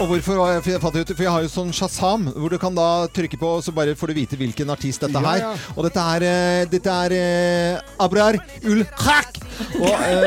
Og 0.01 0.07
hvorfor 0.09 0.37
var 0.39 0.53
jeg, 0.55 0.61
for 0.65 0.71
jeg, 0.97 1.05
for 1.11 1.23
jeg 1.23 1.29
har 1.31 1.43
jo 1.45 1.49
sånn 1.51 1.71
Shazam, 1.77 2.23
hvor 2.33 2.49
du 2.49 2.57
kan 2.61 2.73
da 2.73 3.05
trykke 3.13 3.37
på, 3.37 3.49
så 3.61 3.73
bare 3.75 3.93
får 3.97 4.09
du 4.09 4.15
vite 4.17 4.37
hvilken 4.39 4.71
artist 4.73 5.03
dette 5.05 5.21
Ja, 5.21 5.33
er. 5.35 5.43
ja. 5.43 5.51
Og 5.75 5.85
dette 5.85 6.01
er, 6.15 6.25
eh, 6.25 6.65
dette 6.71 6.95
er 7.05 7.13
eh, 7.13 8.01
Abrar 8.01 8.39
ul 8.65 8.81
Khak. 8.97 9.37
Og, 9.77 9.93
eh, 9.93 10.25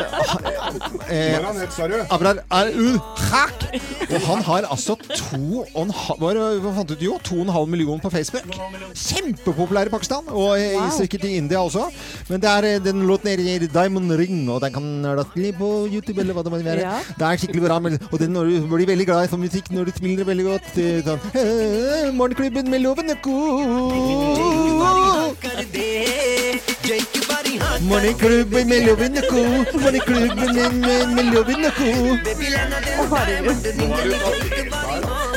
eh, 1.11 2.07
Abrar 2.15 2.39
er 2.39 2.71
ul 2.79 2.95
Khak. 3.19 3.65
Og 4.05 4.21
han 4.29 4.43
har 4.47 4.67
altså 4.71 4.95
to 5.11 5.65
og 5.65 5.81
en 5.83 5.91
halv 5.91 6.23
Hva 6.63 6.71
fant 6.77 6.87
du 6.87 6.95
ut? 6.95 7.03
Jo, 7.03 7.17
to 7.27 7.35
og 7.41 7.47
en 7.49 7.53
halv 7.57 7.67
million 7.73 7.99
på 7.99 8.11
Facebook. 8.13 8.47
Kjempepopulær 8.95 9.89
i 9.91 9.93
Pakistan, 9.93 10.23
og 10.31 10.55
i- 10.59 10.71
Wow. 10.75 10.89
sikkert 11.01 11.25
i 11.27 11.35
India 11.37 11.57
også. 11.59 11.89
Men 12.29 12.39
det 12.39 12.49
er 12.49 12.63
eh, 12.75 12.79
den 12.79 13.03
låten 13.07 13.27
heter 13.35 13.67
Diamond 13.71 14.11
Ring, 14.17 14.47
og 14.49 14.61
den 14.61 14.71
kan 14.71 14.87
ligge 15.35 15.57
på 15.59 15.69
YouTube 15.91 16.19
eller 16.21 16.33
hva 16.33 16.43
det 16.43 16.51
måtte 16.53 16.65
være. 16.65 16.79
Ja. 16.81 16.99
Det 17.19 17.27
er 17.27 17.37
skikkelig 17.43 17.63
bra, 17.67 17.75
og 18.11 18.19
den, 18.19 18.31
når 18.33 18.45
du 18.49 18.67
blir 18.71 18.87
veldig 18.87 19.05
glad 19.05 19.25
i 19.25 19.27
sånn 19.35 19.43
musikk 19.43 19.64
når 19.69 19.83
du 19.85 19.91
smiler 19.97 20.25
veldig 20.27 20.45
godt. 20.45 20.67
Sånn, 21.05 21.19
Morgenklubben 22.17 22.69
med 22.69 22.79
Loven 22.83 23.09
og 23.13 23.19
Co. 23.25 23.35
Morgenklubben 27.89 28.69
med 28.69 28.85
Loven 28.87 29.17
og 29.17 29.23
Co. 29.31 29.41
Morgenklubben 29.79 30.55
med, 30.55 30.71
med, 30.85 31.07
med 31.15 31.25
Loven 31.33 31.65
og 31.65 31.73
Co. 31.79 31.89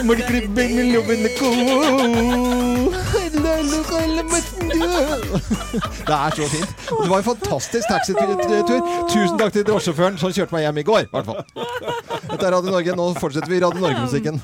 Morgenklubben 0.04 0.74
med 0.76 0.84
Loven 0.92 1.24
og 1.24 1.30
Co. 1.38 1.48
Det 6.08 6.14
er 6.14 6.30
så 6.36 6.48
fint. 6.48 6.70
Det 7.02 7.10
var 7.10 7.18
en 7.18 7.24
fantastisk 7.24 7.84
taxitur. 7.90 8.34
Tusen 9.10 9.38
takk 9.38 9.52
til 9.52 9.64
drosjesjåføren 9.68 10.18
som 10.20 10.32
kjørte 10.32 10.54
meg 10.56 10.64
hjem 10.66 10.78
i 10.82 10.86
går. 10.88 11.00
i 11.06 11.10
hvert 11.12 11.28
fall. 11.28 11.42
Dette 12.30 12.46
er 12.46 12.52
Radio 12.54 12.70
Norge. 12.72 12.96
Nå 12.96 13.08
fortsetter 13.20 13.50
vi 13.52 13.60
Radio 13.64 13.80
Norge-musikken. 13.84 14.40